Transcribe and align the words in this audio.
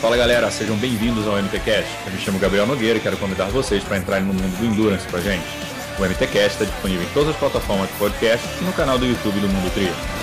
Fala 0.00 0.16
galera, 0.16 0.50
sejam 0.50 0.74
bem-vindos 0.78 1.28
ao 1.28 1.36
MTCast. 1.36 1.86
Eu 2.06 2.12
me 2.12 2.18
chamo 2.18 2.38
Gabriel 2.38 2.66
Nogueira 2.66 2.98
e 2.98 3.02
quero 3.02 3.18
convidar 3.18 3.50
vocês 3.50 3.84
para 3.84 3.98
entrarem 3.98 4.24
no 4.24 4.32
mundo 4.32 4.56
do 4.56 4.64
Endurance 4.64 5.06
com 5.06 5.18
a 5.18 5.20
gente. 5.20 5.44
O 5.98 6.02
MTCast 6.02 6.62
está 6.62 6.64
disponível 6.64 7.06
em 7.06 7.12
todas 7.12 7.28
as 7.28 7.36
plataformas 7.36 7.90
de 7.90 7.96
podcast 7.98 8.48
e 8.58 8.64
no 8.64 8.72
canal 8.72 8.98
do 8.98 9.04
YouTube 9.04 9.38
do 9.38 9.48
Mundo 9.48 9.70
Trio. 9.74 10.17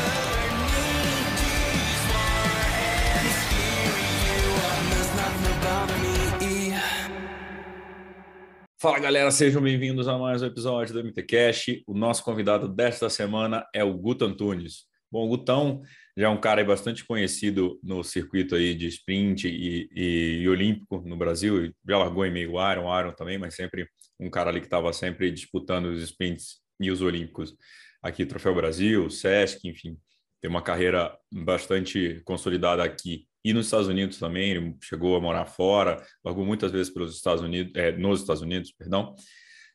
Fala 8.85 8.99
galera, 8.99 9.31
sejam 9.31 9.63
bem-vindos 9.63 10.07
a 10.07 10.15
mais 10.15 10.43
um 10.43 10.45
episódio 10.45 10.93
do 10.93 11.03
MTCast. 11.03 11.83
O 11.87 11.95
nosso 11.95 12.23
convidado 12.23 12.67
desta 12.67 13.09
semana 13.09 13.67
é 13.73 13.83
o 13.83 13.91
Guto 13.91 14.25
Antunes. 14.25 14.83
Bom, 15.11 15.25
o 15.25 15.27
Gutão 15.27 15.81
já 16.15 16.27
é 16.27 16.29
um 16.29 16.39
cara 16.39 16.63
bastante 16.63 17.03
conhecido 17.03 17.79
no 17.81 18.03
circuito 18.03 18.53
aí 18.53 18.75
de 18.75 18.85
sprint 18.85 19.47
e, 19.47 19.89
e, 19.91 20.41
e 20.43 20.47
olímpico 20.47 21.01
no 21.03 21.17
Brasil. 21.17 21.73
Já 21.89 21.97
largou 21.97 22.27
em 22.27 22.31
meio 22.31 22.51
Iron, 22.71 22.99
Iron 22.99 23.11
também, 23.13 23.39
mas 23.39 23.55
sempre 23.55 23.89
um 24.19 24.29
cara 24.29 24.51
ali 24.51 24.59
que 24.59 24.67
estava 24.67 24.93
sempre 24.93 25.31
disputando 25.31 25.85
os 25.85 26.03
sprints 26.03 26.59
e 26.79 26.91
os 26.91 27.01
olímpicos. 27.01 27.55
Aqui, 28.03 28.23
Troféu 28.23 28.53
Brasil, 28.53 29.09
Sesc, 29.09 29.67
enfim, 29.67 29.97
tem 30.39 30.47
uma 30.47 30.61
carreira 30.61 31.17
bastante 31.33 32.21
consolidada 32.23 32.83
aqui 32.83 33.25
e 33.45 33.53
nos 33.53 33.67
Estados 33.67 33.87
Unidos 33.87 34.17
também, 34.17 34.49
ele 34.49 34.75
chegou 34.81 35.15
a 35.15 35.21
morar 35.21 35.45
fora, 35.45 36.03
largou 36.23 36.43
muitas 36.43 36.71
vezes 36.71 36.91
pelos 36.91 37.15
Estados 37.15 37.43
Unidos, 37.43 37.71
é, 37.75 37.91
nos 37.91 38.21
Estados 38.21 38.41
Unidos, 38.41 38.71
perdão. 38.71 39.13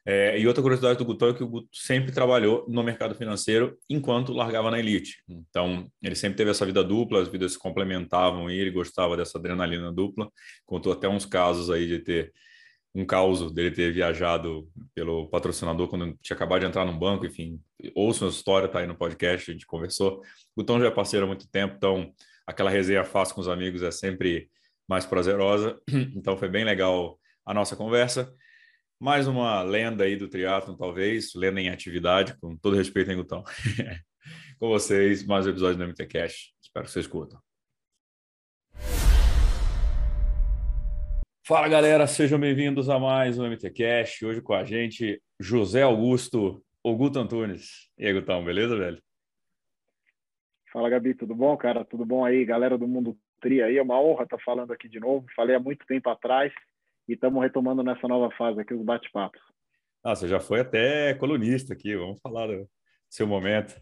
É, 0.05 0.37
e 0.37 0.45
outra 0.49 0.61
curiosidade 0.61 0.99
do 0.99 1.05
Guto 1.05 1.27
é 1.27 1.35
que 1.35 1.45
o 1.45 1.47
Guto 1.47 1.69
sempre 1.73 2.11
trabalhou 2.11 2.67
no 2.69 2.83
mercado 2.83 3.15
financeiro 3.15 3.79
enquanto 3.89 4.33
largava 4.33 4.73
na 4.73 4.81
elite. 4.81 5.23
Então, 5.29 5.89
ele 6.03 6.17
sempre 6.17 6.37
teve 6.37 6.51
essa 6.51 6.67
vida 6.67 6.83
dupla, 6.83 7.23
as 7.23 7.29
vidas 7.29 7.53
se 7.53 7.59
complementavam 7.61 8.51
e 8.51 8.59
ele 8.59 8.73
gostava 8.73 9.17
dessa 9.17 9.39
adrenalina 9.39 9.93
dupla. 9.93 10.29
Contou 10.67 10.93
até 10.93 11.09
uns 11.09 11.25
casos 11.25 11.71
aí 11.71 11.87
de 11.87 12.01
ter 12.01 12.33
um 12.93 13.05
caos 13.05 13.53
dele 13.53 13.71
ter 13.71 13.93
viajado 13.93 14.69
pelo 14.93 15.29
patrocinador 15.29 15.87
quando 15.87 16.19
tinha 16.21 16.35
acabado 16.35 16.61
de 16.63 16.67
entrar 16.67 16.85
num 16.85 16.99
banco, 16.99 17.25
enfim, 17.25 17.61
ouça 17.95 18.27
a 18.27 18.29
história, 18.29 18.67
tá 18.67 18.81
aí 18.81 18.87
no 18.89 18.97
podcast, 18.97 19.49
a 19.49 19.55
gente 19.55 19.65
conversou. 19.65 20.23
O 20.57 20.65
Tom 20.65 20.81
já 20.81 20.87
é 20.87 20.91
parceiro 20.91 21.25
há 21.25 21.29
muito 21.29 21.49
tempo, 21.49 21.77
então 21.77 22.13
aquela 22.51 22.69
resenha 22.69 23.05
fácil 23.05 23.35
com 23.35 23.41
os 23.41 23.49
amigos 23.49 23.83
é 23.83 23.91
sempre 23.91 24.51
mais 24.89 25.07
prazerosa. 25.07 25.81
Então 26.17 26.37
foi 26.37 26.49
bem 26.49 26.65
legal 26.65 27.19
a 27.47 27.55
nossa 27.55 27.77
conversa. 27.77 28.35
Mais 29.01 29.27
uma 29.27 29.63
lenda 29.63 30.05
aí 30.05 30.17
do 30.17 30.29
triatlon, 30.29 30.77
talvez, 30.77 31.33
lenda 31.35 31.61
em 31.61 31.71
atividade, 31.71 32.37
com 32.39 32.57
todo 32.57 32.77
respeito, 32.77 33.11
hein, 33.11 33.17
Gutão? 33.17 33.43
com 34.59 34.69
vocês, 34.69 35.25
mais 35.25 35.47
um 35.47 35.51
episódio 35.51 35.79
do 35.79 35.87
MT 35.87 36.07
Cash. 36.07 36.53
Espero 36.61 36.85
que 36.85 36.93
vocês 36.93 37.07
curtam. 37.07 37.41
Fala 41.47 41.69
galera, 41.69 42.07
sejam 42.07 42.39
bem-vindos 42.39 42.89
a 42.89 42.99
mais 42.99 43.39
um 43.39 43.47
MT 43.49 43.71
Cash. 43.71 44.23
Hoje 44.23 44.43
com 44.43 44.53
a 44.53 44.65
gente, 44.65 45.23
José 45.41 45.83
Augusto 45.83 46.63
Oguto 46.85 47.19
Antunes. 47.19 47.89
E 47.97 48.07
aí, 48.07 48.13
Gutão, 48.13 48.45
beleza, 48.45 48.77
velho? 48.77 49.01
Fala, 50.73 50.89
Gabi, 50.89 51.15
tudo 51.15 51.35
bom, 51.35 51.57
cara? 51.57 51.85
Tudo 51.85 52.05
bom 52.05 52.25
aí, 52.25 52.45
galera 52.45 52.79
do 52.79 52.87
Mundo 52.87 53.19
Tri 53.41 53.61
aí? 53.61 53.77
É 53.77 53.83
uma 53.83 54.01
honra 54.01 54.23
estar 54.23 54.39
falando 54.39 54.73
aqui 54.73 54.89
de 54.89 55.01
novo. 55.01 55.27
Falei 55.35 55.57
há 55.57 55.59
muito 55.59 55.85
tempo 55.85 56.09
atrás 56.09 56.53
e 57.09 57.15
estamos 57.15 57.43
retomando 57.43 57.83
nessa 57.83 58.07
nova 58.07 58.33
fase 58.37 58.61
aqui 58.61 58.73
os 58.73 58.85
bate-papos. 58.85 59.41
Ah, 60.05 60.15
você 60.15 60.29
já 60.29 60.39
foi 60.39 60.61
até 60.61 61.13
colunista 61.15 61.73
aqui, 61.73 61.97
vamos 61.97 62.21
falar 62.21 62.47
do 62.47 62.69
seu 63.09 63.27
momento. 63.27 63.81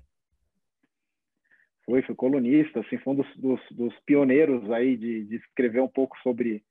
Foi, 1.84 2.00
fui 2.02 2.14
colunista, 2.14 2.80
assim, 2.80 2.96
foi 2.98 3.12
um 3.12 3.16
dos, 3.16 3.36
dos, 3.36 3.60
dos 3.70 3.94
pioneiros 4.06 4.70
aí 4.70 4.96
de, 4.96 5.24
de, 5.24 5.36
escrever 5.36 5.82
um 5.82 5.88
pouco 5.88 6.16
sobre 6.22 6.64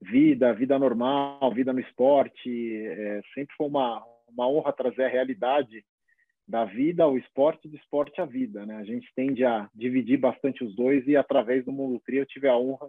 vida, 0.00 0.54
vida 0.54 0.78
normal, 0.78 1.52
vida 1.52 1.72
no 1.72 1.80
esporte. 1.80 2.76
É, 2.76 3.20
sempre 3.34 3.56
foi 3.56 3.66
uma, 3.66 4.04
uma 4.28 4.48
honra 4.48 4.72
trazer 4.72 5.04
a 5.04 5.08
realidade 5.08 5.84
da 6.48 6.64
vida 6.64 7.04
ao 7.04 7.18
esporte, 7.18 7.68
do 7.68 7.76
esporte 7.76 8.20
à 8.20 8.24
vida, 8.24 8.64
né? 8.64 8.76
A 8.76 8.84
gente 8.84 9.06
tende 9.14 9.44
a 9.44 9.68
dividir 9.74 10.16
bastante 10.16 10.64
os 10.64 10.74
dois 10.74 11.06
e 11.06 11.14
através 11.14 11.62
do 11.64 11.70
mundo 11.70 12.00
tri 12.04 12.16
eu 12.16 12.26
tive 12.26 12.48
a 12.48 12.56
honra 12.56 12.88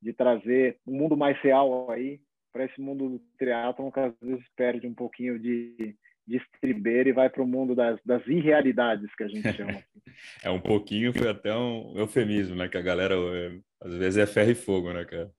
de 0.00 0.12
trazer 0.12 0.76
um 0.86 0.94
mundo 0.94 1.16
mais 1.16 1.40
real 1.40 1.90
aí 1.90 2.20
para 2.52 2.66
esse 2.66 2.78
mundo 2.80 3.08
do 3.08 3.18
triatlon 3.38 3.90
que 3.90 4.00
às 4.00 4.12
vezes 4.20 4.44
perde 4.54 4.86
um 4.86 4.94
pouquinho 4.94 5.38
de, 5.38 5.96
estribeira 6.28 7.08
e 7.08 7.12
vai 7.12 7.30
para 7.30 7.42
o 7.42 7.46
mundo 7.46 7.74
das, 7.74 7.98
das 8.04 8.26
irrealidades 8.26 9.08
que 9.14 9.24
a 9.24 9.28
gente 9.28 9.50
chama. 9.54 9.82
é 10.44 10.50
um 10.50 10.60
pouquinho, 10.60 11.10
foi 11.14 11.30
até 11.30 11.56
um 11.56 11.96
eufemismo, 11.96 12.54
né? 12.54 12.68
Que 12.68 12.76
a 12.76 12.82
galera 12.82 13.14
é, 13.14 13.58
às 13.80 13.94
vezes 13.94 14.18
é 14.18 14.26
ferro 14.26 14.50
e 14.50 14.54
fogo, 14.54 14.92
né, 14.92 15.06
cara? 15.06 15.32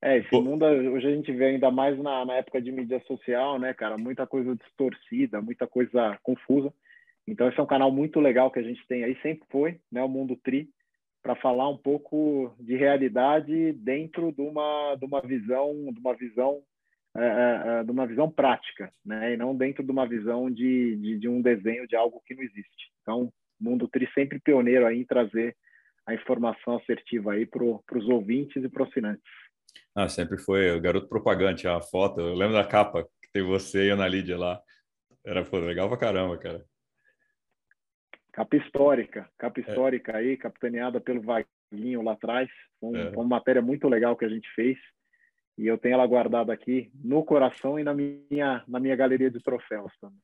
É, 0.00 0.18
esse 0.18 0.32
mundo 0.32 0.64
hoje 0.64 1.08
a 1.08 1.10
gente 1.10 1.32
vê 1.32 1.46
ainda 1.46 1.70
mais 1.70 1.98
na, 1.98 2.24
na 2.24 2.34
época 2.34 2.62
de 2.62 2.70
mídia 2.70 3.00
social, 3.06 3.58
né, 3.58 3.74
cara? 3.74 3.98
Muita 3.98 4.26
coisa 4.26 4.54
distorcida, 4.54 5.42
muita 5.42 5.66
coisa 5.66 6.16
confusa. 6.22 6.72
Então, 7.26 7.48
esse 7.48 7.58
é 7.58 7.62
um 7.62 7.66
canal 7.66 7.90
muito 7.90 8.20
legal 8.20 8.50
que 8.50 8.60
a 8.60 8.62
gente 8.62 8.86
tem 8.86 9.04
aí, 9.04 9.16
sempre 9.20 9.46
foi, 9.50 9.80
né? 9.90 10.02
O 10.02 10.08
Mundo 10.08 10.36
Tri, 10.36 10.68
para 11.22 11.34
falar 11.34 11.68
um 11.68 11.76
pouco 11.76 12.54
de 12.60 12.76
realidade 12.76 13.72
dentro 13.72 14.32
de 14.32 14.40
uma, 14.40 14.94
de 14.94 15.04
uma 15.04 15.20
visão, 15.20 15.74
de 15.92 15.98
uma 15.98 16.14
visão, 16.14 16.62
é, 17.16 17.24
é, 17.24 17.80
é 17.80 17.84
de 17.84 17.90
uma 17.90 18.06
visão 18.06 18.30
prática, 18.30 18.92
né? 19.04 19.34
E 19.34 19.36
não 19.36 19.54
dentro 19.54 19.82
de 19.82 19.90
uma 19.90 20.06
visão 20.06 20.48
de, 20.48 20.96
de, 20.96 21.18
de 21.18 21.28
um 21.28 21.42
desenho 21.42 21.88
de 21.88 21.96
algo 21.96 22.22
que 22.24 22.34
não 22.34 22.42
existe. 22.42 22.92
Então, 23.02 23.32
Mundo 23.60 23.88
Tri 23.88 24.08
sempre 24.14 24.38
pioneiro 24.38 24.86
aí 24.86 25.00
em 25.00 25.04
trazer 25.04 25.56
a 26.06 26.14
informação 26.14 26.76
assertiva 26.76 27.32
aí 27.32 27.44
para 27.44 27.64
os 27.64 28.08
ouvintes 28.08 28.62
e 28.62 28.68
para 28.68 28.84
os 28.84 28.88
assinantes. 28.88 29.47
Ah, 29.98 30.08
sempre 30.08 30.38
foi 30.38 30.70
o 30.70 30.80
garoto 30.80 31.08
propagante, 31.08 31.66
a 31.66 31.80
foto. 31.80 32.20
Eu 32.20 32.32
lembro 32.32 32.54
da 32.54 32.64
capa 32.64 33.02
que 33.20 33.32
tem 33.32 33.42
você 33.42 33.86
e 33.86 33.90
a 33.90 33.94
Ana 33.94 34.06
Lídia 34.06 34.38
lá. 34.38 34.62
Era 35.26 35.44
pô, 35.44 35.58
legal 35.58 35.88
pra 35.88 35.98
caramba, 35.98 36.38
cara. 36.38 36.64
Capa 38.32 38.56
histórica, 38.56 39.28
capa 39.36 39.58
é. 39.58 39.62
histórica 39.62 40.12
é. 40.12 40.16
aí, 40.18 40.36
capitaneada 40.36 41.00
pelo 41.00 41.20
Vaguinho 41.20 42.00
lá 42.00 42.12
atrás. 42.12 42.48
Um, 42.80 42.96
é. 42.96 43.08
Uma 43.08 43.24
matéria 43.24 43.60
muito 43.60 43.88
legal 43.88 44.16
que 44.16 44.24
a 44.24 44.28
gente 44.28 44.48
fez. 44.54 44.78
E 45.58 45.66
eu 45.66 45.76
tenho 45.76 45.94
ela 45.94 46.06
guardada 46.06 46.52
aqui 46.52 46.92
no 46.94 47.24
coração 47.24 47.76
e 47.76 47.82
na 47.82 47.92
minha, 47.92 48.62
na 48.68 48.78
minha 48.78 48.94
galeria 48.94 49.32
de 49.32 49.42
troféus 49.42 49.92
também. 50.00 50.20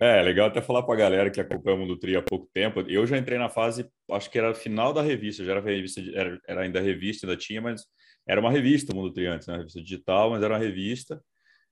É, 0.00 0.22
legal 0.22 0.48
até 0.48 0.62
falar 0.62 0.82
para 0.82 0.94
a 0.94 0.98
galera 0.98 1.30
que 1.30 1.42
acompanha 1.42 1.76
o 1.76 1.80
Mundo 1.80 1.98
Tri 1.98 2.16
há 2.16 2.22
pouco 2.22 2.48
tempo. 2.54 2.80
Eu 2.88 3.06
já 3.06 3.18
entrei 3.18 3.36
na 3.36 3.50
fase, 3.50 3.86
acho 4.12 4.30
que 4.30 4.38
era 4.38 4.54
final 4.54 4.94
da 4.94 5.02
revista, 5.02 5.44
já 5.44 5.52
era 5.52 5.60
revista, 5.60 6.00
era, 6.14 6.40
era 6.48 6.62
ainda 6.62 6.80
revista, 6.80 7.26
ainda 7.26 7.36
tinha, 7.36 7.60
mas 7.60 7.84
era 8.30 8.40
uma 8.40 8.52
revista, 8.52 8.92
o 8.92 8.96
Mundo 8.96 9.12
Triantes, 9.12 9.48
né? 9.48 9.56
revista 9.56 9.82
digital, 9.82 10.30
mas 10.30 10.40
era 10.40 10.54
uma 10.54 10.60
revista 10.60 11.20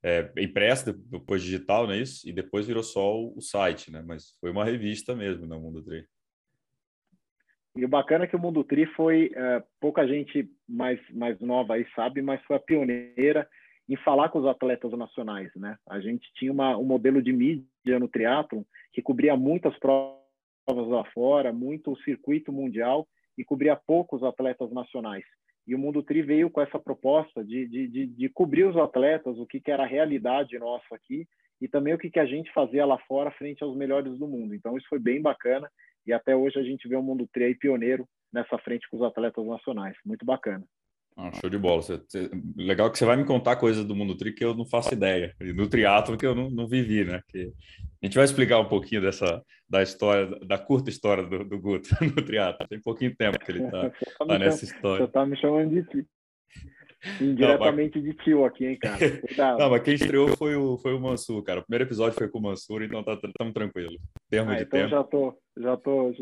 é, 0.03 0.29
impressa, 0.37 0.93
depois 0.93 1.41
digital, 1.41 1.87
não 1.87 1.95
é 1.95 1.99
isso? 1.99 2.29
E 2.29 2.33
depois 2.33 2.67
virou 2.67 2.83
só 2.83 3.17
o, 3.17 3.41
site, 3.41 3.93
né? 3.93 4.03
Mas 4.05 4.37
foi 4.41 4.51
uma 4.51 4.65
revista 4.65 5.15
mesmo, 5.15 5.47
né? 5.47 5.57
Mundo 5.57 5.85
Tri. 5.85 6.05
E 7.77 7.85
o 7.85 7.89
bacana 7.89 8.25
é 8.25 8.27
que 8.27 8.35
o 8.35 8.41
Mundo 8.41 8.65
Tri 8.65 8.87
foi, 8.87 9.31
é, 9.37 9.63
pouca 9.81 10.05
gente 10.09 10.51
mais, 10.69 10.99
mais 11.11 11.39
nova 11.39 11.75
aí 11.75 11.87
sabe, 11.95 12.21
mas 12.23 12.43
foi 12.43 12.57
a 12.57 12.61
pioneira 12.61 13.49
em 13.89 13.97
falar 13.97 14.29
com 14.29 14.41
os 14.41 14.47
atletas 14.47 14.91
nacionais, 14.91 15.53
né? 15.55 15.77
A 15.89 16.01
gente 16.01 16.29
tinha 16.35 16.51
uma, 16.51 16.77
um 16.77 16.85
modelo 16.85 17.23
de 17.23 17.33
mídia 17.33 18.01
no 18.01 18.09
triatlon 18.09 18.65
que 18.93 19.01
cobria 19.01 19.37
muitas 19.37 19.79
provas 19.79 20.89
lá 20.89 21.05
fora, 21.15 21.53
muito 21.53 21.93
o 21.93 21.99
circuito 21.99 22.53
mundial 22.53 23.07
e 23.37 23.45
cobria 23.45 23.77
poucos 23.77 24.25
atletas 24.25 24.73
nacionais. 24.73 25.25
E 25.69 25.75
o 25.75 25.79
Mundo 25.79 26.03
Tri 26.03 26.23
veio 26.23 26.49
com 26.49 26.63
essa 26.63 26.79
proposta 26.79 27.45
de, 27.45 27.69
de, 27.69 27.87
de, 27.89 28.07
de 28.07 28.29
cobrir 28.31 28.65
os 28.65 28.77
atletas, 28.79 29.39
o 29.39 29.45
que, 29.45 29.61
que 29.61 29.71
era 29.71 29.83
a 29.83 29.87
realidade 29.87 30.59
nossa 30.59 30.95
aqui, 30.95 31.29
e 31.61 31.69
também 31.69 31.93
o 31.93 31.99
que, 31.99 32.11
que 32.11 32.19
a 32.19 32.25
gente 32.25 32.51
fazia 32.55 32.87
lá 32.87 32.99
fora 33.01 33.31
frente 33.33 33.63
aos 33.63 33.77
melhores 33.77 34.19
do 34.19 34.27
mundo. 34.27 34.55
Então, 34.55 34.79
isso 34.79 34.89
foi 34.89 34.99
bem 34.99 35.21
bacana, 35.21 35.71
e 36.07 36.13
até 36.13 36.35
hoje 36.35 36.59
a 36.59 36.63
gente 36.63 36.89
vê 36.89 36.97
o 36.97 37.03
Mundo 37.03 37.29
Tri 37.31 37.45
aí 37.45 37.55
pioneiro 37.55 38.09
nessa 38.33 38.57
frente 38.57 38.89
com 38.89 38.97
os 38.97 39.03
atletas 39.03 39.45
nacionais. 39.45 39.95
Muito 40.07 40.25
bacana. 40.25 40.65
Ah, 41.21 41.33
show 41.33 41.51
de 41.51 41.59
bola. 41.59 41.83
Você, 41.83 41.97
você, 41.97 42.31
legal 42.57 42.89
que 42.93 42.97
você 42.97 43.05
vai 43.05 43.17
me 43.17 43.25
contar 43.25 43.57
coisas 43.57 43.85
do 43.85 43.95
mundo 43.95 44.17
tri 44.17 44.33
que 44.33 44.45
eu 44.45 44.55
não 44.55 44.65
faço 44.65 44.95
ideia. 44.95 45.35
E 45.41 45.53
do 45.53 45.69
triatlo 45.69 46.17
que 46.17 46.25
eu 46.25 46.33
não, 46.33 46.49
não 46.49 46.69
vivi, 46.69 47.05
né? 47.05 47.21
Que 47.27 47.53
a 48.01 48.07
gente 48.07 48.15
vai 48.15 48.25
explicar 48.25 48.61
um 48.61 48.69
pouquinho 48.69 49.03
dessa 49.03 49.43
da 49.69 49.83
história, 49.83 50.39
da 50.47 50.57
curta 50.57 50.89
história 50.91 51.25
do, 51.25 51.45
do 51.45 51.59
Guto 51.59 51.89
no 52.01 52.25
triatlo. 52.25 52.69
Tem 52.69 52.81
pouquinho 52.81 53.17
tempo 53.17 53.37
que 53.37 53.51
ele 53.51 53.65
está 53.65 53.91
tá, 54.19 54.27
tá 54.27 54.39
nessa 54.39 54.65
história. 54.65 55.07
Você 55.07 55.13
tá 55.13 55.27
me 55.27 55.37
chamando 55.37 55.71
de 55.71 55.83
tio. 55.89 56.07
Indiretamente 57.21 57.99
não, 57.99 58.07
mas... 58.07 58.17
de 58.17 58.25
tio 58.25 58.45
aqui, 58.45 58.67
hein, 58.67 58.79
cara. 58.79 58.99
Cuidado. 59.21 59.59
Não, 59.59 59.71
mas 59.71 59.83
quem 59.83 59.95
estreou 59.95 60.37
foi 60.37 60.55
o, 60.55 60.79
foi 60.79 60.95
o 60.95 61.01
Mansur, 61.01 61.43
cara. 61.43 61.61
O 61.61 61.63
primeiro 61.65 61.85
episódio 61.85 62.17
foi 62.17 62.29
com 62.29 62.39
o 62.39 62.43
Mansur, 62.43 62.83
então 62.83 63.03
tá, 63.03 63.15
estamos 63.15 63.55
tranquilo. 63.55 63.97
Termo 64.31 64.51
ah, 64.53 64.55
de 64.55 64.63
então 64.63 64.81
tempo. 64.81 64.91
já 64.91 65.03
tô, 65.03 65.39
já 65.57 65.77
tô, 65.77 66.15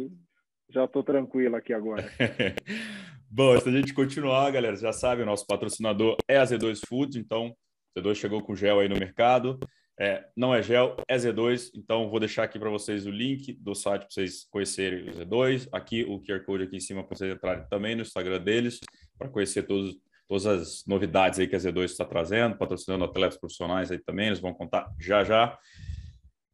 já 0.70 0.88
tô 0.88 1.02
tranquilo 1.02 1.56
aqui 1.56 1.75
agora. 1.75 2.02
Bom, 3.37 3.53
antes 3.53 3.67
da 3.67 3.71
gente 3.71 3.93
continuar, 3.93 4.50
galera, 4.50 4.75
já 4.77 4.94
sabe, 4.94 5.21
o 5.21 5.27
nosso 5.27 5.47
patrocinador 5.47 6.17
é 6.27 6.38
a 6.38 6.43
Z2 6.43 6.81
Foods, 6.88 7.17
então 7.17 7.55
Z2 7.94 8.15
chegou 8.15 8.41
com 8.41 8.56
gel 8.56 8.81
aí 8.81 8.88
no 8.88 8.99
mercado. 8.99 9.61
É, 10.00 10.25
não 10.35 10.55
é 10.55 10.62
gel, 10.62 10.97
é 11.06 11.19
Z2. 11.19 11.71
Então, 11.75 12.09
vou 12.09 12.19
deixar 12.19 12.44
aqui 12.44 12.59
para 12.59 12.71
vocês 12.71 13.05
o 13.05 13.11
link 13.11 13.53
do 13.61 13.75
site 13.75 14.05
para 14.05 14.11
vocês 14.11 14.47
conhecerem 14.50 15.11
o 15.11 15.12
Z2. 15.12 15.69
Aqui, 15.71 16.03
o 16.05 16.19
QR 16.23 16.47
Code 16.47 16.65
aqui 16.65 16.77
em 16.79 16.81
cima 16.81 17.05
para 17.05 17.15
vocês 17.15 17.35
entrarem 17.35 17.67
também 17.69 17.94
no 17.94 18.00
Instagram 18.00 18.41
deles, 18.41 18.81
para 19.19 19.29
conhecer 19.29 19.65
todos, 19.65 19.94
todas 20.27 20.47
as 20.47 20.85
novidades 20.87 21.38
aí 21.38 21.47
que 21.47 21.56
a 21.56 21.59
Z2 21.59 21.85
está 21.85 22.06
trazendo, 22.06 22.56
patrocinando 22.56 23.05
atletas 23.05 23.38
profissionais 23.38 23.93
aí 23.93 23.99
também. 23.99 24.29
Eles 24.29 24.41
vão 24.41 24.55
contar 24.55 24.91
já 24.99 25.23
já. 25.23 25.59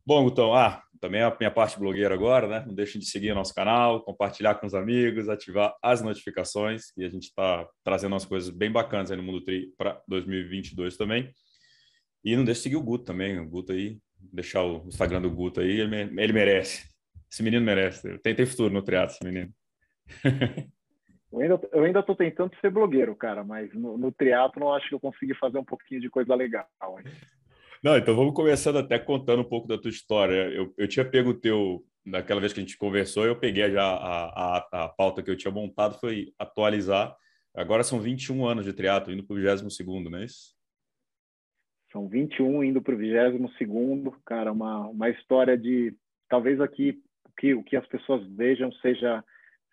Bom, 0.04 0.24
Gutão, 0.24 0.52
ah, 0.52 0.82
também 1.02 1.20
é 1.20 1.24
a 1.24 1.36
minha 1.36 1.50
parte 1.50 1.80
blogueira 1.80 2.14
agora, 2.14 2.46
né? 2.46 2.64
Não 2.64 2.72
deixem 2.72 3.00
de 3.00 3.08
seguir 3.08 3.32
o 3.32 3.34
nosso 3.34 3.52
canal, 3.52 4.04
compartilhar 4.04 4.54
com 4.54 4.68
os 4.68 4.72
amigos, 4.72 5.28
ativar 5.28 5.74
as 5.82 6.00
notificações, 6.00 6.92
que 6.92 7.04
a 7.04 7.08
gente 7.08 7.24
está 7.24 7.68
trazendo 7.82 8.12
umas 8.12 8.24
coisas 8.24 8.50
bem 8.50 8.70
bacanas 8.70 9.10
aí 9.10 9.16
no 9.16 9.22
Mundo 9.24 9.42
Tri 9.42 9.74
para 9.76 10.00
2022 10.06 10.96
também. 10.96 11.28
E 12.24 12.36
não 12.36 12.44
deixe 12.44 12.60
de 12.60 12.62
seguir 12.62 12.76
o 12.76 12.82
Guto 12.82 13.04
também, 13.04 13.36
o 13.36 13.48
Guto 13.48 13.72
aí, 13.72 13.98
deixar 14.16 14.62
o 14.62 14.86
Instagram 14.86 15.20
do 15.20 15.30
Guto 15.30 15.60
aí, 15.60 15.80
ele, 15.80 15.96
ele 15.96 16.32
merece. 16.32 16.88
Esse 17.30 17.42
menino 17.42 17.66
merece. 17.66 18.16
Tem, 18.20 18.32
tem 18.32 18.46
futuro 18.46 18.72
no 18.72 18.80
triatlo, 18.80 19.16
esse 19.16 19.24
menino. 19.24 19.52
eu 21.32 21.40
ainda, 21.40 21.68
eu 21.72 21.82
ainda 21.82 22.02
tô 22.04 22.14
tentando 22.14 22.54
ser 22.60 22.70
blogueiro, 22.70 23.16
cara, 23.16 23.42
mas 23.42 23.74
no, 23.74 23.98
no 23.98 24.12
triatlo 24.12 24.66
eu 24.66 24.72
acho 24.72 24.88
que 24.88 24.94
eu 24.94 25.00
consegui 25.00 25.34
fazer 25.34 25.58
um 25.58 25.64
pouquinho 25.64 26.00
de 26.00 26.08
coisa 26.08 26.32
legal. 26.36 26.68
Não, 27.82 27.96
então 27.96 28.14
vamos 28.14 28.32
começando 28.32 28.78
até 28.78 28.96
contando 28.96 29.42
um 29.42 29.48
pouco 29.48 29.66
da 29.66 29.76
tua 29.76 29.90
história. 29.90 30.48
Eu, 30.52 30.72
eu 30.78 30.86
tinha 30.86 31.04
pego 31.04 31.30
o 31.30 31.34
teu, 31.34 31.84
naquela 32.06 32.40
vez 32.40 32.52
que 32.52 32.60
a 32.60 32.62
gente 32.62 32.78
conversou, 32.78 33.26
eu 33.26 33.34
peguei 33.34 33.68
já 33.72 33.82
a, 33.82 34.56
a, 34.56 34.84
a 34.84 34.88
pauta 34.88 35.20
que 35.20 35.28
eu 35.28 35.36
tinha 35.36 35.52
montado, 35.52 35.98
foi 35.98 36.32
atualizar. 36.38 37.16
Agora 37.52 37.82
são 37.82 38.00
21 38.00 38.46
anos 38.46 38.64
de 38.64 38.72
triatlo, 38.72 39.12
indo 39.12 39.24
para 39.24 39.34
o 39.34 39.36
22 39.36 39.62
não 40.04 40.18
é 40.18 40.24
isso? 40.24 40.54
São 41.90 42.08
21 42.08 42.62
indo 42.62 42.80
para 42.80 42.94
o 42.94 42.96
22 42.96 44.14
cara, 44.24 44.52
uma, 44.52 44.86
uma 44.86 45.10
história 45.10 45.58
de 45.58 45.92
talvez 46.28 46.60
aqui 46.60 47.02
que, 47.36 47.52
o 47.52 47.64
que 47.64 47.76
as 47.76 47.86
pessoas 47.88 48.24
vejam 48.28 48.70
seja 48.74 49.24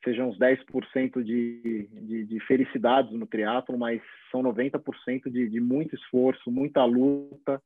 sejam 0.03 0.29
uns 0.29 0.39
10% 0.39 1.21
de, 1.21 1.89
de, 1.91 2.25
de 2.25 2.39
felicidades 2.47 3.11
no 3.11 3.27
triatlo, 3.27 3.77
mas 3.77 4.01
são 4.31 4.41
90% 4.41 5.29
de, 5.29 5.49
de 5.49 5.59
muito 5.59 5.93
esforço, 5.93 6.49
muita 6.49 6.85
luta, 6.85 7.61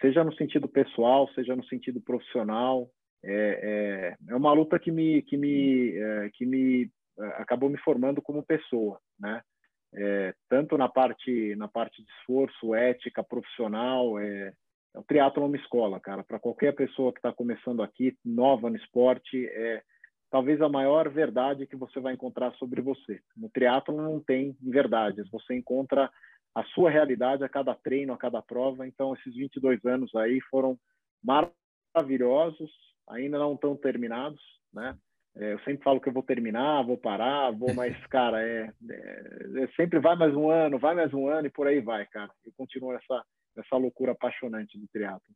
seja 0.00 0.24
no 0.24 0.34
sentido 0.34 0.68
pessoal, 0.68 1.28
seja 1.34 1.54
no 1.54 1.64
sentido 1.64 2.00
profissional. 2.00 2.88
É, 3.24 4.16
é, 4.28 4.32
é 4.32 4.36
uma 4.36 4.52
luta 4.52 4.78
que 4.78 4.90
me 4.90 5.22
que 5.22 5.36
me 5.36 5.96
é, 5.96 6.30
que 6.34 6.46
me 6.46 6.90
é, 7.18 7.26
acabou 7.42 7.68
me 7.68 7.78
formando 7.78 8.22
como 8.22 8.44
pessoa, 8.44 9.00
né? 9.18 9.42
é, 9.94 10.34
tanto 10.48 10.76
na 10.76 10.88
parte 10.88 11.54
na 11.56 11.68
parte 11.68 12.02
de 12.02 12.10
esforço, 12.20 12.74
ética, 12.74 13.22
profissional. 13.22 14.18
É, 14.18 14.52
o 14.94 15.02
triatlo 15.02 15.42
é 15.42 15.46
uma 15.46 15.56
escola, 15.56 16.00
cara. 16.00 16.22
Para 16.22 16.38
qualquer 16.38 16.74
pessoa 16.74 17.12
que 17.12 17.18
está 17.18 17.32
começando 17.32 17.82
aqui, 17.82 18.16
nova 18.24 18.68
no 18.68 18.76
esporte, 18.76 19.46
é 19.46 19.82
talvez 20.30 20.60
a 20.60 20.68
maior 20.68 21.08
verdade 21.08 21.66
que 21.66 21.76
você 21.76 22.00
vai 22.00 22.14
encontrar 22.14 22.52
sobre 22.54 22.80
você. 22.82 23.20
No 23.36 23.48
triatlo 23.48 23.96
não 23.96 24.20
tem 24.20 24.56
verdades, 24.60 25.28
você 25.30 25.54
encontra 25.54 26.10
a 26.58 26.64
sua 26.74 26.90
realidade 26.90 27.44
a 27.44 27.48
cada 27.48 27.72
treino, 27.72 28.12
a 28.12 28.18
cada 28.18 28.42
prova. 28.42 28.86
Então, 28.86 29.14
esses 29.14 29.32
22 29.32 29.84
anos 29.84 30.12
aí 30.16 30.40
foram 30.50 30.76
maravilhosos, 31.22 32.70
ainda 33.08 33.38
não 33.38 33.54
estão 33.54 33.76
terminados, 33.76 34.42
né? 34.72 34.96
É, 35.36 35.52
eu 35.52 35.58
sempre 35.60 35.84
falo 35.84 36.00
que 36.00 36.08
eu 36.08 36.12
vou 36.12 36.22
terminar, 36.22 36.82
vou 36.82 36.98
parar, 36.98 37.52
vou, 37.52 37.72
mas, 37.72 37.94
cara, 38.08 38.42
é, 38.42 38.72
é, 38.90 39.62
é, 39.62 39.68
sempre 39.76 40.00
vai 40.00 40.16
mais 40.16 40.34
um 40.34 40.50
ano, 40.50 40.80
vai 40.80 40.96
mais 40.96 41.14
um 41.14 41.28
ano 41.28 41.46
e 41.46 41.50
por 41.50 41.68
aí 41.68 41.80
vai, 41.80 42.04
cara. 42.06 42.30
Eu 42.44 42.52
continuo 42.56 42.92
essa, 42.92 43.24
essa 43.56 43.76
loucura 43.76 44.12
apaixonante 44.12 44.76
do 44.76 44.88
triatlo. 44.88 45.32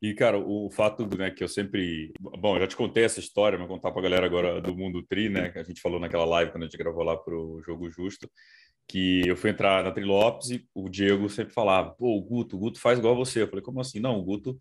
E, 0.00 0.14
cara, 0.14 0.38
o 0.38 0.70
fato 0.70 1.08
né, 1.16 1.30
que 1.30 1.42
eu 1.42 1.48
sempre. 1.48 2.12
Bom, 2.20 2.56
eu 2.56 2.60
já 2.60 2.66
te 2.66 2.76
contei 2.76 3.04
essa 3.04 3.20
história, 3.20 3.58
mas 3.58 3.66
contar 3.66 3.90
para 3.90 4.00
a 4.00 4.02
galera 4.02 4.26
agora 4.26 4.60
do 4.60 4.76
Mundo 4.76 5.02
Tri, 5.02 5.30
né? 5.30 5.48
Que 5.50 5.58
a 5.58 5.62
gente 5.62 5.80
falou 5.80 5.98
naquela 5.98 6.26
live 6.26 6.52
quando 6.52 6.64
a 6.64 6.66
gente 6.66 6.76
gravou 6.76 7.02
lá 7.02 7.16
para 7.16 7.34
o 7.34 7.62
Jogo 7.62 7.88
Justo, 7.88 8.28
que 8.88 9.26
eu 9.26 9.36
fui 9.36 9.50
entrar 9.50 9.82
na 9.82 9.90
Trilopes 9.90 10.50
e 10.50 10.66
o 10.74 10.88
Diego 10.88 11.28
sempre 11.28 11.52
falava: 11.52 11.90
pô, 11.90 12.16
o 12.16 12.22
Guto, 12.22 12.56
o 12.56 12.58
Guto 12.58 12.80
faz 12.80 12.98
igual 12.98 13.16
você. 13.16 13.42
Eu 13.42 13.48
falei: 13.48 13.62
como 13.62 13.80
assim? 13.80 14.00
Não, 14.00 14.18
o 14.18 14.22
Guto 14.22 14.58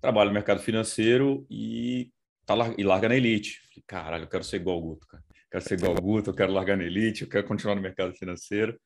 trabalha 0.00 0.28
no 0.28 0.34
mercado 0.34 0.60
financeiro 0.60 1.46
e 1.50 2.10
tá 2.46 2.54
e 2.76 2.84
larga 2.84 3.08
na 3.08 3.16
elite. 3.16 3.60
Falei, 3.68 3.84
caralho, 3.86 4.24
eu 4.24 4.28
quero 4.28 4.44
ser 4.44 4.56
igual 4.56 4.78
o 4.78 4.80
Guto, 4.80 5.06
cara. 5.06 5.22
Quero 5.50 5.64
ser 5.64 5.78
igual 5.78 5.92
o 5.92 6.00
Guto, 6.00 6.30
eu 6.30 6.34
quero 6.34 6.52
largar 6.52 6.76
na 6.76 6.84
elite, 6.84 7.22
eu 7.22 7.28
quero 7.28 7.46
continuar 7.46 7.74
no 7.74 7.82
mercado 7.82 8.14
financeiro. 8.14 8.78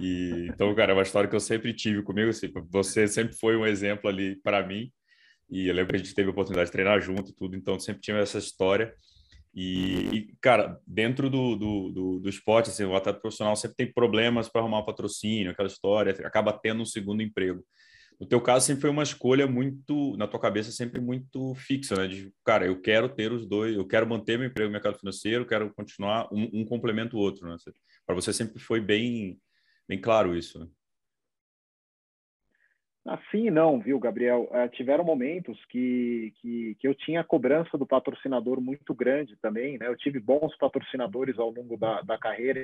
E 0.00 0.48
então, 0.50 0.74
cara, 0.74 0.92
é 0.92 0.94
uma 0.94 1.02
história 1.02 1.28
que 1.28 1.36
eu 1.36 1.40
sempre 1.40 1.72
tive 1.72 2.02
comigo. 2.02 2.30
Assim, 2.30 2.50
você 2.70 3.06
sempre 3.06 3.34
foi 3.36 3.56
um 3.56 3.66
exemplo 3.66 4.08
ali 4.08 4.36
para 4.36 4.66
mim. 4.66 4.90
E 5.50 5.68
eu 5.68 5.74
lembro 5.74 5.90
que 5.90 5.96
a 5.96 5.98
gente 5.98 6.14
teve 6.14 6.28
a 6.28 6.32
oportunidade 6.32 6.68
de 6.68 6.72
treinar 6.72 7.00
junto 7.00 7.30
e 7.30 7.34
tudo, 7.34 7.54
então 7.54 7.78
sempre 7.78 8.00
tinha 8.00 8.16
essa 8.16 8.38
história. 8.38 8.94
E, 9.54 10.16
e 10.16 10.36
cara, 10.40 10.80
dentro 10.86 11.30
do, 11.30 11.54
do, 11.54 11.92
do, 11.92 12.18
do, 12.18 12.28
esporte, 12.28 12.70
assim, 12.70 12.84
o 12.84 12.96
atleta 12.96 13.20
profissional 13.20 13.54
sempre 13.54 13.76
tem 13.76 13.92
problemas 13.92 14.48
para 14.48 14.60
arrumar 14.60 14.80
um 14.80 14.84
patrocínio, 14.84 15.52
aquela 15.52 15.68
história, 15.68 16.12
acaba 16.26 16.52
tendo 16.52 16.82
um 16.82 16.86
segundo 16.86 17.22
emprego. 17.22 17.64
No 18.18 18.26
teu 18.26 18.40
caso, 18.40 18.66
sempre 18.66 18.82
foi 18.82 18.90
uma 18.90 19.02
escolha 19.02 19.46
muito, 19.46 20.16
na 20.16 20.26
tua 20.26 20.40
cabeça, 20.40 20.70
sempre 20.70 21.00
muito 21.00 21.54
fixa, 21.54 21.96
né? 21.96 22.06
De, 22.08 22.32
cara, 22.44 22.66
eu 22.66 22.80
quero 22.80 23.08
ter 23.08 23.32
os 23.32 23.46
dois, 23.46 23.76
eu 23.76 23.86
quero 23.86 24.08
manter 24.08 24.38
meu 24.38 24.48
emprego 24.48 24.68
no 24.68 24.72
mercado 24.72 24.98
financeiro, 24.98 25.46
quero 25.46 25.72
continuar, 25.74 26.28
um, 26.32 26.48
um 26.60 26.64
complemento 26.64 27.16
o 27.16 27.20
outro, 27.20 27.48
né? 27.48 27.56
Para 28.06 28.14
você 28.14 28.32
sempre 28.32 28.60
foi 28.60 28.80
bem, 28.80 29.38
bem 29.88 30.00
claro 30.00 30.36
isso, 30.36 30.58
né? 30.58 30.66
Assim 33.06 33.50
não, 33.50 33.78
viu, 33.80 33.98
Gabriel? 33.98 34.48
Uh, 34.50 34.68
tiveram 34.70 35.04
momentos 35.04 35.62
que, 35.66 36.32
que, 36.40 36.74
que, 36.80 36.88
eu 36.88 36.94
tinha 36.94 37.20
a 37.20 37.24
cobrança 37.24 37.76
do 37.76 37.86
patrocinador 37.86 38.60
muito 38.60 38.94
grande 38.94 39.36
também, 39.36 39.76
né? 39.76 39.86
Eu 39.86 39.96
tive 39.96 40.18
bons 40.18 40.56
patrocinadores 40.56 41.38
ao 41.38 41.50
longo 41.50 41.76
da, 41.76 42.00
da 42.00 42.16
carreira. 42.16 42.60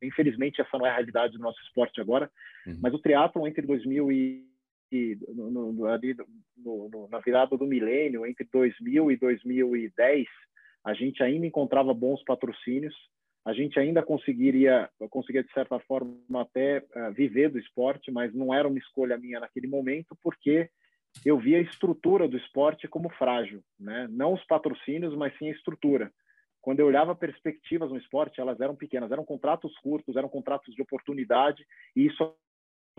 Infelizmente, 0.00 0.60
essa 0.60 0.78
não 0.78 0.86
é 0.86 0.90
a 0.90 0.94
realidade 0.94 1.32
do 1.32 1.42
nosso 1.42 1.60
esporte 1.62 2.00
agora. 2.00 2.30
Uhum. 2.64 2.78
Mas 2.80 2.94
o 2.94 3.00
triatlon 3.00 3.48
entre 3.48 3.66
2000 3.66 4.12
e 4.12 4.48
no, 5.34 5.72
no, 5.72 5.86
ali 5.86 6.16
no, 6.56 7.08
na 7.10 7.18
virada 7.18 7.56
do 7.56 7.66
milênio, 7.66 8.24
entre 8.24 8.48
2000 8.50 9.10
e 9.10 9.16
2010, 9.16 10.26
a 10.84 10.94
gente 10.94 11.22
ainda 11.22 11.46
encontrava 11.46 11.92
bons 11.92 12.22
patrocínios, 12.24 12.94
a 13.48 13.54
gente 13.54 13.80
ainda 13.80 14.02
conseguiria, 14.02 14.90
conseguia 15.08 15.42
de 15.42 15.50
certa 15.52 15.80
forma 15.80 16.42
até 16.42 16.80
uh, 16.80 17.10
viver 17.14 17.48
do 17.48 17.58
esporte, 17.58 18.10
mas 18.10 18.34
não 18.34 18.52
era 18.52 18.68
uma 18.68 18.78
escolha 18.78 19.16
minha 19.16 19.40
naquele 19.40 19.66
momento, 19.66 20.14
porque 20.22 20.68
eu 21.24 21.38
via 21.38 21.56
a 21.56 21.62
estrutura 21.62 22.28
do 22.28 22.36
esporte 22.36 22.86
como 22.86 23.08
frágil, 23.08 23.62
né? 23.80 24.06
Não 24.10 24.34
os 24.34 24.44
patrocínios, 24.44 25.16
mas 25.16 25.34
sim 25.38 25.48
a 25.48 25.52
estrutura. 25.52 26.12
Quando 26.60 26.80
eu 26.80 26.86
olhava 26.86 27.16
perspectivas 27.16 27.88
no 27.88 27.96
esporte, 27.96 28.38
elas 28.38 28.60
eram 28.60 28.76
pequenas, 28.76 29.10
eram 29.10 29.24
contratos 29.24 29.74
curtos, 29.78 30.14
eram 30.14 30.28
contratos 30.28 30.74
de 30.74 30.82
oportunidade, 30.82 31.64
e 31.96 32.04
isso 32.04 32.36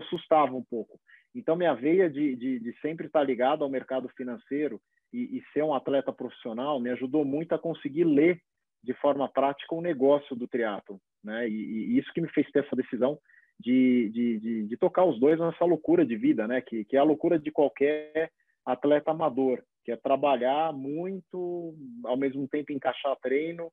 assustava 0.00 0.52
um 0.56 0.64
pouco. 0.64 0.98
Então, 1.32 1.54
minha 1.54 1.74
veia 1.74 2.10
de, 2.10 2.34
de, 2.34 2.58
de 2.58 2.72
sempre 2.80 3.06
estar 3.06 3.22
ligado 3.22 3.62
ao 3.62 3.70
mercado 3.70 4.08
financeiro 4.16 4.80
e, 5.12 5.38
e, 5.38 5.42
ser 5.52 5.62
um 5.62 5.74
atleta 5.74 6.12
profissional 6.12 6.80
me 6.80 6.90
ajudou 6.90 7.24
muito 7.24 7.54
a 7.54 7.58
conseguir 7.58 8.02
ler 8.02 8.42
de 8.82 8.94
forma 8.94 9.28
prática 9.28 9.74
o 9.74 9.80
negócio 9.80 10.34
do 10.34 10.48
triatlo, 10.48 11.00
né? 11.22 11.48
E, 11.48 11.52
e 11.52 11.98
isso 11.98 12.12
que 12.12 12.20
me 12.20 12.28
fez 12.28 12.50
ter 12.50 12.64
essa 12.64 12.76
decisão 12.76 13.18
de, 13.58 14.10
de, 14.10 14.66
de, 14.68 14.76
tocar 14.76 15.04
os 15.04 15.20
dois 15.20 15.38
nessa 15.38 15.64
loucura 15.64 16.04
de 16.04 16.16
vida, 16.16 16.46
né? 16.48 16.60
Que, 16.60 16.84
que 16.84 16.96
é 16.96 17.00
a 17.00 17.04
loucura 17.04 17.38
de 17.38 17.50
qualquer 17.50 18.30
atleta 18.64 19.10
amador, 19.10 19.62
que 19.84 19.92
é 19.92 19.96
trabalhar 19.96 20.72
muito, 20.72 21.74
ao 22.04 22.16
mesmo 22.16 22.48
tempo 22.48 22.72
encaixar 22.72 23.16
treino. 23.16 23.70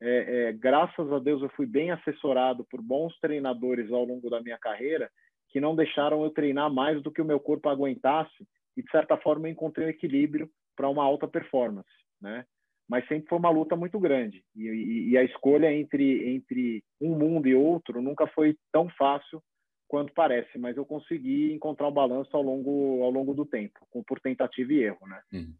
É, 0.00 0.48
é, 0.48 0.52
graças 0.52 1.12
a 1.12 1.18
Deus 1.18 1.42
eu 1.42 1.48
fui 1.50 1.66
bem 1.66 1.90
assessorado 1.90 2.64
por 2.70 2.80
bons 2.80 3.18
treinadores 3.20 3.90
ao 3.90 4.04
longo 4.04 4.30
da 4.30 4.40
minha 4.40 4.58
carreira 4.58 5.10
que 5.48 5.60
não 5.60 5.74
deixaram 5.74 6.22
eu 6.22 6.30
treinar 6.30 6.72
mais 6.72 7.02
do 7.02 7.10
que 7.10 7.22
o 7.22 7.24
meu 7.24 7.40
corpo 7.40 7.68
aguentasse 7.68 8.46
e 8.76 8.82
de 8.82 8.90
certa 8.90 9.16
forma 9.16 9.48
eu 9.48 9.52
encontrei 9.52 9.86
um 9.86 9.90
equilíbrio 9.90 10.48
para 10.76 10.88
uma 10.88 11.02
alta 11.02 11.26
performance, 11.26 11.88
né? 12.20 12.44
Mas 12.88 13.06
sempre 13.06 13.28
foi 13.28 13.38
uma 13.38 13.50
luta 13.50 13.76
muito 13.76 13.98
grande 14.00 14.42
e, 14.56 14.62
e, 14.62 15.10
e, 15.10 15.18
a 15.18 15.22
escolha 15.22 15.72
entre 15.72 16.34
entre 16.34 16.82
um 17.00 17.18
mundo 17.18 17.46
e 17.46 17.54
outro 17.54 18.00
nunca 18.00 18.26
foi 18.26 18.56
tão 18.72 18.88
fácil 18.90 19.42
quanto 19.86 20.12
parece, 20.14 20.58
mas 20.58 20.76
eu 20.76 20.84
consegui 20.84 21.52
encontrar 21.52 21.88
um 21.88 21.92
balanço 21.92 22.34
ao 22.36 22.42
longo 22.42 23.02
ao 23.02 23.10
longo 23.10 23.34
do 23.34 23.44
tempo, 23.44 23.78
por 24.06 24.20
tentativa 24.20 24.72
e 24.72 24.82
erro, 24.84 25.06
né? 25.06 25.20
Uhum. 25.32 25.54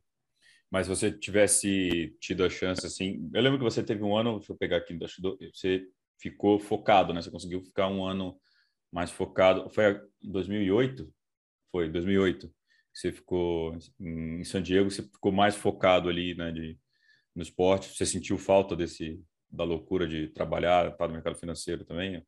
Mas 0.71 0.87
se 0.87 0.95
você 0.95 1.11
tivesse 1.11 2.17
tido 2.21 2.45
a 2.45 2.51
chance 2.51 2.87
assim, 2.87 3.31
eu 3.33 3.43
lembro 3.43 3.59
que 3.59 3.65
você 3.65 3.83
teve 3.83 4.03
um 4.03 4.17
ano, 4.17 4.37
deixa 4.37 4.53
eu 4.53 4.57
pegar 4.57 4.79
aqui, 4.79 4.99
você 5.53 5.87
ficou 6.21 6.59
focado, 6.59 7.15
né? 7.15 7.23
Você 7.23 7.31
conseguiu 7.31 7.63
ficar 7.63 7.89
um 7.89 8.05
ano 8.05 8.39
mais 8.93 9.11
focado. 9.11 9.69
Foi 9.71 10.01
em 10.23 10.31
2008? 10.31 11.11
Foi, 11.71 11.89
2008. 11.89 12.53
Você 12.93 13.13
ficou 13.13 13.77
em 14.01 14.43
San 14.45 14.63
Diego, 14.63 14.91
você 14.91 15.03
ficou 15.03 15.31
mais 15.31 15.55
focado 15.55 16.09
ali, 16.09 16.35
né, 16.35 16.51
de, 16.51 16.77
no 17.39 17.43
esporte. 17.43 17.97
Você 17.97 18.05
sentiu 18.05 18.37
falta 18.37 18.77
desse 18.77 19.23
da 19.51 19.65
loucura 19.65 20.07
de 20.07 20.29
trabalhar, 20.29 20.89
estar 20.89 21.07
no 21.07 21.15
mercado 21.15 21.37
financeiro 21.37 21.85
também? 21.85 22.23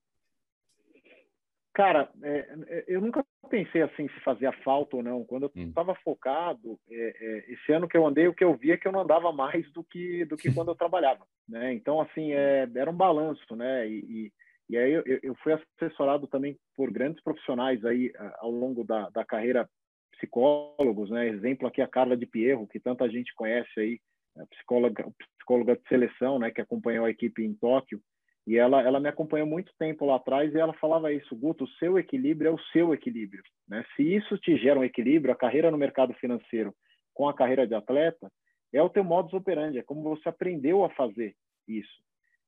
Cara, 1.74 2.10
é, 2.22 2.54
é, 2.68 2.84
eu 2.88 3.00
nunca 3.00 3.24
pensei 3.48 3.82
assim 3.82 4.08
se 4.08 4.20
fazia 4.20 4.52
falta 4.64 4.96
ou 4.96 5.02
não. 5.02 5.24
Quando 5.24 5.50
eu 5.54 5.62
estava 5.64 5.92
hum. 5.92 5.96
focado, 6.02 6.78
é, 6.90 6.94
é, 7.20 7.52
esse 7.52 7.72
ano 7.72 7.88
que 7.88 7.96
eu 7.96 8.06
andei, 8.06 8.26
o 8.26 8.34
que 8.34 8.42
eu 8.42 8.56
via 8.56 8.74
é 8.74 8.76
que 8.76 8.88
eu 8.88 8.92
não 8.92 9.00
andava 9.00 9.32
mais 9.32 9.70
do 9.72 9.84
que 9.84 10.24
do 10.24 10.36
que 10.36 10.44
quando 10.54 10.68
eu 10.68 10.74
trabalhava, 10.74 11.26
né? 11.48 11.74
Então 11.74 12.00
assim 12.00 12.32
é, 12.32 12.68
era 12.74 12.90
um 12.90 12.96
balanço, 12.96 13.54
né? 13.54 13.88
E, 13.88 13.98
e, 13.98 14.32
e 14.70 14.78
aí 14.78 14.92
eu, 14.92 15.02
eu, 15.22 15.34
fui 15.42 15.52
assessorado 15.52 16.26
também 16.28 16.56
por 16.76 16.90
grandes 16.90 17.22
profissionais 17.22 17.84
aí 17.84 18.12
ao 18.38 18.50
longo 18.50 18.84
da, 18.84 19.10
da 19.10 19.24
carreira, 19.24 19.68
psicólogos, 20.12 21.10
né? 21.10 21.28
Exemplo 21.28 21.66
aqui 21.66 21.82
a 21.82 21.88
Carla 21.88 22.16
de 22.16 22.26
Pierro, 22.26 22.68
que 22.68 22.78
tanta 22.78 23.08
gente 23.10 23.34
conhece 23.34 23.80
aí, 23.80 24.00
psicóloga 24.46 25.06
psicóloga 25.38 25.76
de 25.76 25.82
seleção, 25.88 26.38
né? 26.38 26.50
Que 26.50 26.60
acompanhou 26.60 27.04
a 27.04 27.10
equipe 27.10 27.44
em 27.44 27.54
Tóquio. 27.54 28.00
E 28.46 28.56
ela, 28.56 28.82
ela 28.82 28.98
me 28.98 29.08
acompanhou 29.08 29.46
muito 29.46 29.72
tempo 29.78 30.06
lá 30.06 30.16
atrás 30.16 30.52
e 30.54 30.58
ela 30.58 30.72
falava 30.74 31.12
isso, 31.12 31.36
Guto, 31.36 31.64
o 31.64 31.70
seu 31.78 31.98
equilíbrio 31.98 32.48
é 32.48 32.52
o 32.52 32.58
seu 32.72 32.92
equilíbrio. 32.94 33.42
Né? 33.68 33.84
Se 33.94 34.02
isso 34.02 34.36
te 34.38 34.56
gera 34.56 34.80
um 34.80 34.84
equilíbrio, 34.84 35.32
a 35.32 35.36
carreira 35.36 35.70
no 35.70 35.78
mercado 35.78 36.14
financeiro 36.14 36.74
com 37.12 37.28
a 37.28 37.34
carreira 37.34 37.66
de 37.66 37.74
atleta, 37.74 38.30
é 38.72 38.82
o 38.82 38.88
teu 38.88 39.04
modus 39.04 39.34
operandi, 39.34 39.78
é 39.78 39.82
como 39.82 40.02
você 40.02 40.28
aprendeu 40.28 40.84
a 40.84 40.90
fazer 40.90 41.34
isso. 41.68 42.02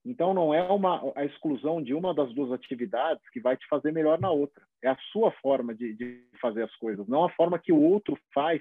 Então, 0.04 0.34
não 0.34 0.52
é 0.52 0.62
uma, 0.62 1.12
a 1.14 1.24
exclusão 1.24 1.80
de 1.80 1.94
uma 1.94 2.12
das 2.12 2.32
duas 2.34 2.50
atividades 2.50 3.22
que 3.30 3.40
vai 3.40 3.56
te 3.56 3.66
fazer 3.68 3.92
melhor 3.92 4.18
na 4.18 4.30
outra. 4.30 4.64
É 4.82 4.88
a 4.88 4.96
sua 5.12 5.30
forma 5.30 5.74
de, 5.74 5.94
de 5.94 6.24
fazer 6.40 6.62
as 6.64 6.74
coisas, 6.76 7.06
não 7.06 7.24
a 7.24 7.30
forma 7.30 7.58
que 7.58 7.72
o 7.72 7.80
outro 7.80 8.18
faz 8.34 8.60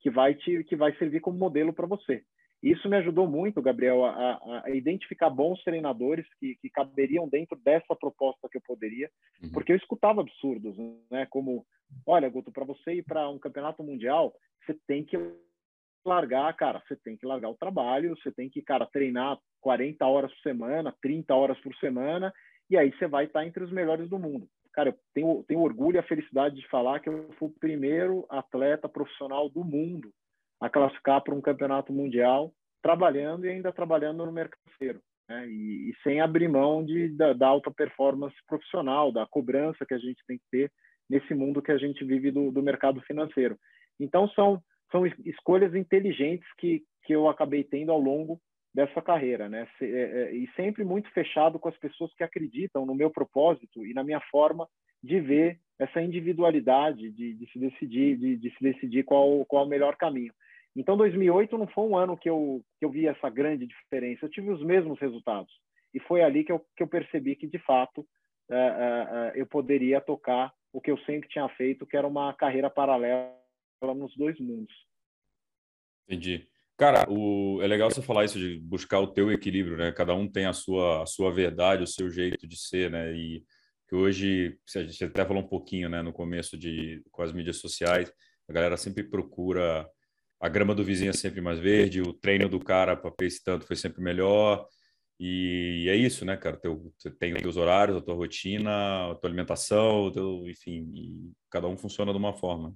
que 0.00 0.10
vai, 0.10 0.34
te, 0.34 0.64
que 0.64 0.76
vai 0.76 0.96
servir 0.96 1.20
como 1.20 1.36
modelo 1.36 1.72
para 1.72 1.86
você. 1.86 2.22
Isso 2.62 2.88
me 2.88 2.96
ajudou 2.96 3.28
muito, 3.28 3.62
Gabriel, 3.62 4.04
a, 4.04 4.62
a 4.64 4.70
identificar 4.70 5.30
bons 5.30 5.62
treinadores 5.62 6.26
que, 6.40 6.56
que, 6.56 6.68
caberiam 6.68 7.28
dentro 7.28 7.56
dessa 7.56 7.94
proposta 7.94 8.48
que 8.50 8.58
eu 8.58 8.62
poderia, 8.62 9.08
uhum. 9.42 9.50
porque 9.52 9.72
eu 9.72 9.76
escutava 9.76 10.20
absurdos, 10.20 10.76
né? 11.08 11.24
Como, 11.30 11.64
olha, 12.04 12.28
Guto, 12.28 12.50
para 12.50 12.64
você 12.64 12.94
ir 12.94 13.04
para 13.04 13.28
um 13.28 13.38
campeonato 13.38 13.84
mundial, 13.84 14.34
você 14.64 14.76
tem 14.88 15.04
que 15.04 15.16
largar, 16.04 16.52
cara, 16.56 16.82
você 16.86 16.96
tem 16.96 17.16
que 17.16 17.26
largar 17.26 17.48
o 17.48 17.56
trabalho, 17.56 18.16
você 18.16 18.32
tem 18.32 18.48
que, 18.48 18.60
cara, 18.60 18.86
treinar 18.86 19.38
40 19.60 20.04
horas 20.04 20.32
por 20.32 20.40
semana, 20.40 20.94
30 21.00 21.34
horas 21.34 21.60
por 21.60 21.74
semana, 21.76 22.32
e 22.68 22.76
aí 22.76 22.90
você 22.90 23.06
vai 23.06 23.26
estar 23.26 23.46
entre 23.46 23.62
os 23.62 23.70
melhores 23.70 24.08
do 24.08 24.18
mundo. 24.18 24.48
Cara, 24.72 24.90
eu 24.90 24.94
tenho, 25.14 25.44
tenho 25.44 25.60
orgulho 25.60 25.96
e 25.96 25.98
a 25.98 26.04
felicidade 26.04 26.56
de 26.56 26.68
falar 26.68 27.00
que 27.00 27.08
eu 27.08 27.30
fui 27.38 27.48
o 27.48 27.58
primeiro 27.60 28.26
atleta 28.28 28.88
profissional 28.88 29.48
do 29.48 29.64
mundo 29.64 30.12
a 30.60 30.68
classificar 30.68 31.22
para 31.22 31.34
um 31.34 31.40
campeonato 31.40 31.92
mundial, 31.92 32.52
trabalhando 32.82 33.46
e 33.46 33.50
ainda 33.50 33.72
trabalhando 33.72 34.24
no 34.24 34.32
mercado 34.32 34.60
financeiro. 34.64 35.00
Né? 35.28 35.48
E, 35.48 35.90
e, 35.90 35.94
sem 36.02 36.20
abrir 36.20 36.48
mão 36.48 36.84
de, 36.84 37.08
da, 37.10 37.32
da, 37.32 37.46
alta 37.46 37.70
performance 37.70 38.36
profissional, 38.46 39.12
da 39.12 39.26
cobrança 39.26 39.84
que 39.86 39.94
a 39.94 39.98
gente 39.98 40.22
tem 40.26 40.38
que 40.38 40.44
ter 40.50 40.72
nesse 41.08 41.34
mundo 41.34 41.62
que 41.62 41.72
a 41.72 41.78
gente 41.78 42.04
vive 42.04 42.30
do, 42.30 42.50
do 42.50 42.62
mercado 42.62 43.00
financeiro. 43.02 43.58
Então, 44.00 44.28
são, 44.30 44.60
são 44.90 45.06
escolhas 45.06 45.74
inteligentes 45.74 46.46
que, 46.58 46.82
que 47.04 47.14
eu 47.14 47.28
acabei 47.28 47.64
tendo 47.64 47.92
ao 47.92 48.00
longo 48.00 48.40
dessa 48.74 49.00
carreira, 49.00 49.48
né? 49.48 49.66
É, 49.80 49.86
é, 49.86 50.32
e 50.34 50.48
sempre 50.54 50.84
muito 50.84 51.10
fechado 51.10 51.58
com 51.58 51.68
as 51.68 51.76
pessoas 51.78 52.14
que 52.14 52.22
acreditam 52.22 52.86
no 52.86 52.94
meu 52.94 53.10
propósito 53.10 53.84
e 53.84 53.94
na 53.94 54.04
minha 54.04 54.20
forma 54.30 54.68
de 55.02 55.20
ver 55.20 55.58
essa 55.78 56.02
individualidade 56.02 57.10
de, 57.10 57.34
de 57.34 57.50
se 57.50 57.58
decidir, 57.58 58.16
de, 58.16 58.36
de, 58.36 58.50
se 58.50 58.62
decidir 58.62 59.04
qual, 59.04 59.44
qual 59.46 59.64
o 59.64 59.68
melhor 59.68 59.96
caminho. 59.96 60.32
Então, 60.78 60.96
2008 60.96 61.58
não 61.58 61.66
foi 61.66 61.84
um 61.84 61.96
ano 61.96 62.16
que 62.16 62.30
eu, 62.30 62.64
que 62.78 62.84
eu 62.84 62.90
vi 62.90 63.08
essa 63.08 63.28
grande 63.28 63.66
diferença. 63.66 64.24
Eu 64.24 64.30
tive 64.30 64.50
os 64.50 64.62
mesmos 64.62 64.98
resultados. 65.00 65.52
E 65.92 65.98
foi 65.98 66.22
ali 66.22 66.44
que 66.44 66.52
eu, 66.52 66.64
que 66.76 66.82
eu 66.84 66.86
percebi 66.86 67.34
que, 67.34 67.48
de 67.48 67.58
fato, 67.58 68.02
uh, 68.48 68.54
uh, 68.54 69.32
eu 69.34 69.44
poderia 69.44 70.00
tocar 70.00 70.52
o 70.72 70.80
que 70.80 70.90
eu 70.90 70.98
sempre 70.98 71.28
tinha 71.28 71.48
feito, 71.48 71.84
que 71.84 71.96
era 71.96 72.06
uma 72.06 72.32
carreira 72.32 72.70
paralela 72.70 73.34
nos 73.82 74.16
dois 74.16 74.38
mundos. 74.38 74.72
Entendi. 76.06 76.46
Cara, 76.76 77.10
o... 77.10 77.60
é 77.60 77.66
legal 77.66 77.90
você 77.90 78.00
falar 78.00 78.24
isso 78.24 78.38
de 78.38 78.60
buscar 78.60 79.00
o 79.00 79.12
teu 79.12 79.32
equilíbrio, 79.32 79.76
né? 79.76 79.90
Cada 79.90 80.14
um 80.14 80.30
tem 80.30 80.46
a 80.46 80.52
sua, 80.52 81.02
a 81.02 81.06
sua 81.06 81.32
verdade, 81.32 81.82
o 81.82 81.88
seu 81.88 82.08
jeito 82.08 82.46
de 82.46 82.56
ser, 82.56 82.88
né? 82.88 83.12
E 83.12 83.42
que 83.88 83.96
hoje, 83.96 84.56
a 84.76 84.84
gente 84.84 85.02
até 85.02 85.24
falou 85.24 85.42
um 85.42 85.48
pouquinho, 85.48 85.88
né, 85.88 86.02
no 86.02 86.12
começo 86.12 86.58
de 86.58 87.02
com 87.10 87.22
as 87.22 87.32
mídias 87.32 87.56
sociais, 87.56 88.12
a 88.46 88.52
galera 88.52 88.76
sempre 88.76 89.02
procura 89.02 89.88
a 90.40 90.48
grama 90.48 90.74
do 90.74 90.84
vizinho 90.84 91.10
é 91.10 91.12
sempre 91.12 91.40
mais 91.40 91.58
verde, 91.58 92.02
o 92.02 92.12
treino 92.12 92.48
do 92.48 92.60
cara 92.60 92.96
para 92.96 93.10
pace 93.10 93.42
tanto 93.42 93.66
foi 93.66 93.76
sempre 93.76 94.02
melhor. 94.02 94.66
E 95.20 95.86
é 95.88 95.96
isso, 95.96 96.24
né, 96.24 96.36
cara? 96.36 96.56
Teu, 96.56 96.92
você 96.96 97.10
tem 97.10 97.34
os 97.46 97.56
horários, 97.56 97.96
a 97.96 98.00
tua 98.00 98.14
rotina, 98.14 99.10
a 99.10 99.14
tua 99.16 99.28
alimentação, 99.28 100.12
teu, 100.12 100.48
enfim, 100.48 100.92
e 100.94 101.32
cada 101.50 101.66
um 101.66 101.76
funciona 101.76 102.12
de 102.12 102.18
uma 102.18 102.32
forma. 102.32 102.72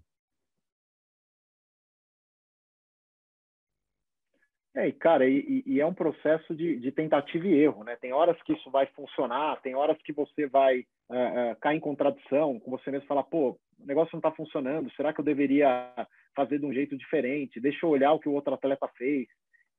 É, 4.75 4.91
cara, 4.91 5.29
e, 5.29 5.63
e 5.67 5.81
é 5.81 5.87
um 5.87 5.93
processo 5.93 6.57
de, 6.57 6.79
de, 6.79 6.91
tentativa 6.91 7.47
e 7.47 7.53
erro, 7.53 7.85
né? 7.85 7.95
Tem 7.97 8.13
horas 8.13 8.41
que 8.43 8.55
isso 8.55 8.71
vai 8.71 8.87
funcionar, 8.87 9.61
tem 9.61 9.75
horas 9.75 9.99
que 10.03 10.15
você 10.15 10.47
vai 10.47 10.81
uh, 11.11 11.53
uh, 11.53 11.57
cair 11.61 11.77
em 11.77 11.81
contradição, 11.81 12.59
com 12.59 12.71
você 12.71 12.91
mesmo 12.91 13.07
falar, 13.07 13.23
pô, 13.25 13.61
o 13.83 13.87
negócio 13.87 14.11
não 14.13 14.19
está 14.19 14.31
funcionando, 14.31 14.91
será 14.93 15.13
que 15.13 15.21
eu 15.21 15.25
deveria 15.25 15.93
fazer 16.35 16.59
de 16.59 16.67
um 16.67 16.73
jeito 16.73 16.97
diferente, 16.97 17.61
deixa 17.61 17.85
eu 17.85 17.91
olhar 17.91 18.13
o 18.13 18.19
que 18.19 18.29
o 18.29 18.33
outro 18.33 18.55
atleta 18.55 18.89
fez. 18.97 19.27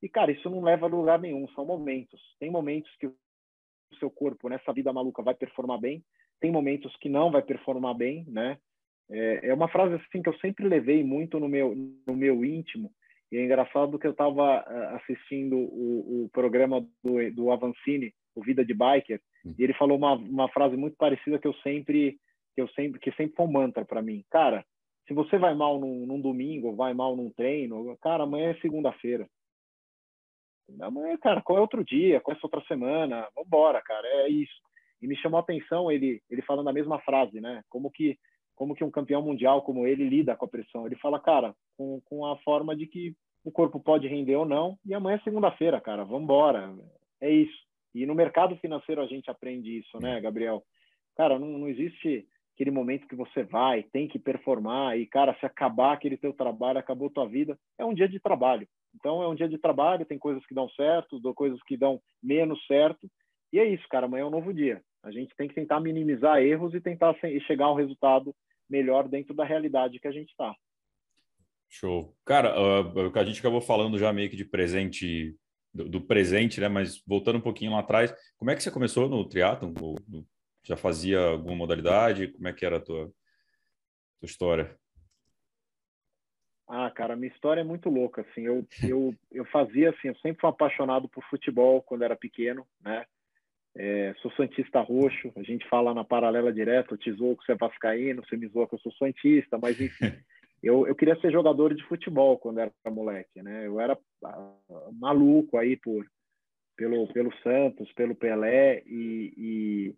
E, 0.02 0.08
cara, 0.08 0.32
isso 0.32 0.48
não 0.50 0.62
leva 0.62 0.86
a 0.86 0.88
lugar 0.88 1.18
nenhum, 1.18 1.48
são 1.48 1.64
momentos. 1.64 2.20
Tem 2.38 2.50
momentos 2.50 2.90
que 2.98 3.06
o 3.06 3.14
seu 3.98 4.10
corpo, 4.10 4.48
nessa 4.48 4.72
vida 4.72 4.92
maluca, 4.92 5.22
vai 5.22 5.34
performar 5.34 5.80
bem, 5.80 6.04
tem 6.40 6.50
momentos 6.50 6.94
que 6.96 7.08
não 7.08 7.30
vai 7.30 7.42
performar 7.42 7.94
bem, 7.94 8.24
né? 8.28 8.58
É, 9.10 9.48
é 9.48 9.54
uma 9.54 9.68
frase 9.68 9.94
assim 9.94 10.22
que 10.22 10.28
eu 10.28 10.38
sempre 10.38 10.66
levei 10.66 11.04
muito 11.04 11.38
no 11.38 11.48
meu, 11.48 11.74
no 12.06 12.16
meu 12.16 12.44
íntimo, 12.44 12.90
e 13.30 13.36
é 13.36 13.44
engraçado 13.44 13.98
que 13.98 14.06
eu 14.06 14.12
estava 14.12 14.58
ah, 14.58 14.96
assistindo 14.96 15.56
o, 15.56 16.24
o 16.24 16.28
programa 16.30 16.86
do, 17.02 17.32
do 17.32 17.50
Avancini, 17.50 18.14
o 18.34 18.42
Vida 18.42 18.64
de 18.64 18.74
Biker, 18.74 19.20
hum. 19.44 19.54
e 19.58 19.64
ele 19.64 19.74
falou 19.74 19.96
uma, 19.96 20.14
uma 20.14 20.48
frase 20.48 20.76
muito 20.76 20.96
parecida 20.96 21.38
que 21.38 21.46
eu 21.46 21.54
sempre 21.54 22.18
que 22.54 22.60
eu 22.60 22.68
sempre 22.68 23.00
que 23.00 23.12
sempre 23.12 23.34
foi 23.36 23.46
um 23.46 23.52
mantra 23.52 23.84
para 23.84 24.02
mim. 24.02 24.24
Cara, 24.30 24.64
se 25.06 25.12
você 25.12 25.38
vai 25.38 25.54
mal 25.54 25.78
num, 25.78 26.06
num 26.06 26.20
domingo, 26.20 26.74
vai 26.74 26.94
mal 26.94 27.16
num 27.16 27.30
treino, 27.30 27.96
cara, 27.98 28.24
amanhã 28.24 28.50
é 28.50 28.60
segunda-feira. 28.60 29.28
Amanhã, 30.80 31.16
cara, 31.18 31.42
qual 31.42 31.58
é 31.58 31.60
outro 31.60 31.84
dia? 31.84 32.20
Qual 32.20 32.34
é 32.34 32.40
outra 32.42 32.62
semana? 32.66 33.28
Vambora, 33.36 33.82
cara, 33.82 34.06
é 34.06 34.28
isso. 34.28 34.54
E 35.02 35.06
me 35.06 35.16
chamou 35.16 35.38
a 35.38 35.42
atenção 35.42 35.92
ele, 35.92 36.22
ele 36.30 36.40
falando 36.40 36.68
a 36.70 36.72
mesma 36.72 36.98
frase, 37.00 37.38
né? 37.38 37.62
Como 37.68 37.90
que, 37.90 38.18
como 38.54 38.74
que 38.74 38.82
um 38.82 38.90
campeão 38.90 39.20
mundial 39.20 39.60
como 39.62 39.86
ele 39.86 40.08
lida 40.08 40.34
com 40.34 40.46
a 40.46 40.48
pressão? 40.48 40.86
Ele 40.86 40.96
fala, 40.96 41.20
cara, 41.20 41.54
com, 41.76 42.00
com 42.06 42.24
a 42.24 42.38
forma 42.38 42.74
de 42.74 42.86
que 42.86 43.14
o 43.44 43.52
corpo 43.52 43.78
pode 43.78 44.08
render 44.08 44.36
ou 44.36 44.46
não, 44.46 44.78
e 44.86 44.94
amanhã 44.94 45.16
é 45.16 45.20
segunda-feira, 45.22 45.78
cara, 45.78 46.02
vambora. 46.02 46.74
É 47.20 47.30
isso. 47.30 47.62
E 47.94 48.06
no 48.06 48.14
mercado 48.14 48.56
financeiro 48.56 49.02
a 49.02 49.06
gente 49.06 49.30
aprende 49.30 49.78
isso, 49.78 50.00
né, 50.00 50.18
Gabriel? 50.20 50.64
Cara, 51.14 51.38
não, 51.38 51.46
não 51.46 51.68
existe 51.68 52.26
aquele 52.54 52.70
momento 52.70 53.06
que 53.08 53.16
você 53.16 53.42
vai, 53.42 53.82
tem 53.82 54.08
que 54.08 54.18
performar 54.18 54.96
e 54.96 55.06
cara, 55.06 55.36
se 55.38 55.44
acabar 55.44 55.92
aquele 55.92 56.16
teu 56.16 56.32
trabalho, 56.32 56.78
acabou 56.78 57.10
tua 57.10 57.28
vida, 57.28 57.58
é 57.78 57.84
um 57.84 57.92
dia 57.92 58.08
de 58.08 58.20
trabalho. 58.20 58.66
Então 58.94 59.22
é 59.22 59.28
um 59.28 59.34
dia 59.34 59.48
de 59.48 59.58
trabalho, 59.58 60.06
tem 60.06 60.18
coisas 60.18 60.44
que 60.46 60.54
dão 60.54 60.68
certo, 60.70 61.20
coisas 61.34 61.60
que 61.64 61.76
dão 61.76 62.00
menos 62.22 62.64
certo. 62.66 63.08
E 63.52 63.58
é 63.58 63.66
isso, 63.66 63.84
cara, 63.90 64.06
amanhã 64.06 64.22
é 64.22 64.26
um 64.26 64.30
novo 64.30 64.54
dia. 64.54 64.80
A 65.02 65.10
gente 65.10 65.34
tem 65.36 65.48
que 65.48 65.54
tentar 65.54 65.80
minimizar 65.80 66.40
erros 66.40 66.74
e 66.74 66.80
tentar 66.80 67.14
chegar 67.46 67.66
a 67.66 67.72
um 67.72 67.76
resultado 67.76 68.34
melhor 68.70 69.08
dentro 69.08 69.34
da 69.34 69.44
realidade 69.44 69.98
que 69.98 70.08
a 70.08 70.12
gente 70.12 70.30
está. 70.30 70.54
Show. 71.68 72.14
Cara, 72.24 72.54
uh, 72.58 73.18
a 73.18 73.24
gente 73.24 73.40
acabou 73.40 73.60
falando 73.60 73.98
já 73.98 74.12
meio 74.12 74.30
que 74.30 74.36
de 74.36 74.44
presente, 74.44 75.36
do, 75.72 75.88
do, 75.88 76.00
presente, 76.00 76.60
né? 76.60 76.68
Mas 76.68 77.02
voltando 77.06 77.38
um 77.38 77.42
pouquinho 77.42 77.72
lá 77.72 77.80
atrás, 77.80 78.14
como 78.38 78.50
é 78.50 78.54
que 78.54 78.62
você 78.62 78.70
começou 78.70 79.08
no 79.08 79.28
triatlon? 79.28 79.72
No, 79.72 80.24
já 80.64 80.76
fazia 80.76 81.20
alguma 81.20 81.54
modalidade? 81.54 82.28
Como 82.28 82.48
é 82.48 82.52
que 82.52 82.64
era 82.64 82.78
a 82.78 82.80
tua, 82.80 83.06
tua 84.18 84.26
história? 84.26 84.76
Ah, 86.66 86.90
cara, 86.90 87.14
minha 87.14 87.32
história 87.32 87.60
é 87.60 87.64
muito 87.64 87.90
louca, 87.90 88.22
assim, 88.22 88.42
eu, 88.42 88.66
eu, 88.88 89.14
eu 89.30 89.44
fazia, 89.46 89.90
assim, 89.90 90.08
eu 90.08 90.16
sempre 90.16 90.40
fui 90.40 90.48
apaixonado 90.48 91.08
por 91.08 91.22
futebol 91.24 91.82
quando 91.82 92.02
era 92.02 92.16
pequeno, 92.16 92.66
né, 92.80 93.04
é, 93.76 94.14
sou 94.22 94.30
santista 94.32 94.80
roxo, 94.80 95.30
a 95.36 95.42
gente 95.42 95.68
fala 95.68 95.92
na 95.92 96.04
paralela 96.04 96.52
direto, 96.52 96.96
te 96.96 97.12
zoou 97.12 97.36
que 97.36 97.44
você 97.44 97.52
é 97.52 97.56
vascaíno, 97.56 98.24
você 98.24 98.36
me 98.36 98.46
zoa 98.46 98.66
que 98.66 98.76
eu 98.76 98.78
sou 98.78 98.92
santista, 98.92 99.58
mas 99.58 99.78
enfim, 99.78 99.98
eu, 100.62 100.86
eu 100.86 100.94
queria 100.94 101.20
ser 101.20 101.30
jogador 101.30 101.74
de 101.74 101.84
futebol 101.84 102.38
quando 102.38 102.60
era 102.60 102.72
moleque, 102.86 103.42
né, 103.42 103.66
eu 103.66 103.78
era 103.78 103.98
ah, 104.24 104.56
maluco 104.92 105.58
aí 105.58 105.76
por, 105.76 106.06
pelo, 106.76 107.06
pelo 107.12 107.32
Santos, 107.42 107.92
pelo 107.92 108.14
Pelé 108.14 108.82
e, 108.86 109.94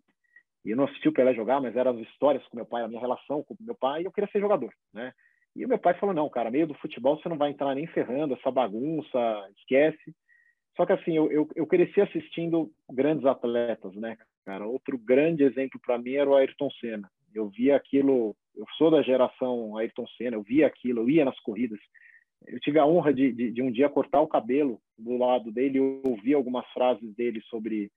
e 0.65 0.71
eu 0.71 0.77
não 0.77 0.85
assisti 0.85 1.07
o 1.07 1.13
Pelé 1.13 1.33
jogar, 1.33 1.61
mas 1.61 1.75
eram 1.75 1.91
as 1.91 1.99
histórias 2.07 2.45
com 2.47 2.57
meu 2.57 2.65
pai, 2.65 2.83
a 2.83 2.87
minha 2.87 3.01
relação 3.01 3.43
com 3.43 3.55
meu 3.59 3.75
pai, 3.75 4.01
e 4.01 4.05
eu 4.05 4.11
queria 4.11 4.29
ser 4.31 4.39
jogador, 4.39 4.71
né? 4.93 5.13
E 5.55 5.65
o 5.65 5.67
meu 5.67 5.79
pai 5.79 5.95
falou: 5.95 6.13
não, 6.13 6.29
cara, 6.29 6.51
meio 6.51 6.67
do 6.67 6.75
futebol 6.75 7.17
você 7.17 7.27
não 7.27 7.37
vai 7.37 7.49
entrar 7.49 7.73
nem 7.73 7.87
ferrando, 7.87 8.35
essa 8.35 8.51
bagunça, 8.51 9.49
esquece. 9.57 10.13
Só 10.75 10.85
que 10.85 10.93
assim, 10.93 11.17
eu, 11.17 11.31
eu, 11.31 11.49
eu 11.55 11.65
cresci 11.65 11.99
assistindo 11.99 12.71
grandes 12.91 13.25
atletas, 13.25 13.95
né, 13.95 14.15
cara? 14.45 14.67
Outro 14.67 14.97
grande 14.97 15.43
exemplo 15.43 15.79
para 15.83 15.97
mim 15.97 16.13
era 16.13 16.29
o 16.29 16.35
Ayrton 16.35 16.69
Senna. 16.79 17.09
Eu 17.33 17.49
via 17.49 17.75
aquilo, 17.75 18.35
eu 18.55 18.65
sou 18.77 18.91
da 18.91 19.01
geração 19.01 19.75
Ayrton 19.75 20.05
Senna, 20.17 20.37
eu 20.37 20.43
via 20.43 20.67
aquilo, 20.67 21.01
eu 21.01 21.09
ia 21.09 21.25
nas 21.25 21.39
corridas. 21.39 21.79
Eu 22.45 22.59
tive 22.59 22.77
a 22.77 22.85
honra 22.85 23.11
de, 23.11 23.31
de, 23.31 23.51
de 23.51 23.61
um 23.63 23.71
dia 23.71 23.89
cortar 23.89 24.21
o 24.21 24.27
cabelo 24.27 24.79
do 24.95 25.17
lado 25.17 25.51
dele 25.51 25.79
e 25.79 26.07
ouvir 26.07 26.35
algumas 26.35 26.67
frases 26.67 27.15
dele 27.15 27.41
sobre 27.49 27.91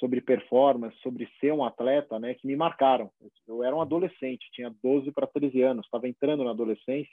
sobre 0.00 0.20
performance, 0.22 0.96
sobre 1.02 1.28
ser 1.38 1.52
um 1.52 1.62
atleta, 1.62 2.18
né, 2.18 2.34
que 2.34 2.46
me 2.46 2.56
marcaram. 2.56 3.10
Eu 3.46 3.62
era 3.62 3.76
um 3.76 3.82
adolescente, 3.82 4.50
tinha 4.50 4.74
12 4.82 5.12
para 5.12 5.26
13 5.26 5.62
anos, 5.62 5.84
estava 5.84 6.08
entrando 6.08 6.42
na 6.42 6.50
adolescência. 6.50 7.12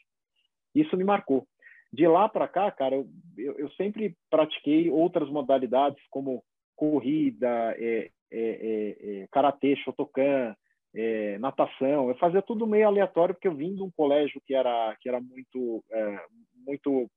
Isso 0.74 0.96
me 0.96 1.04
marcou. 1.04 1.46
De 1.92 2.08
lá 2.08 2.28
para 2.28 2.48
cá, 2.48 2.72
cara, 2.72 2.96
eu, 2.96 3.08
eu, 3.38 3.60
eu, 3.60 3.70
sempre 3.72 4.16
pratiquei 4.30 4.90
outras 4.90 5.30
modalidades 5.30 6.02
como 6.10 6.44
corrida, 6.76 7.76
é, 7.78 8.10
é, 8.32 8.40
é, 8.40 9.22
é 9.22 9.28
karatê, 9.32 9.76
shotokan, 9.78 10.56
é, 10.96 11.38
natação. 11.40 12.10
Eu 12.10 12.16
fazia 12.18 12.42
tudo 12.42 12.68
meio 12.68 12.88
aleatório 12.88 13.36
porque 13.36 13.48
eu 13.48 13.56
vim 13.56 13.76
de 13.76 13.82
um 13.82 13.92
colégio 13.92 14.42
que 14.46 14.54
era 14.54 14.96
que 15.00 15.08
era 15.08 15.22
muito 15.22 15.84
é, 15.92 16.20
muito 16.66 17.10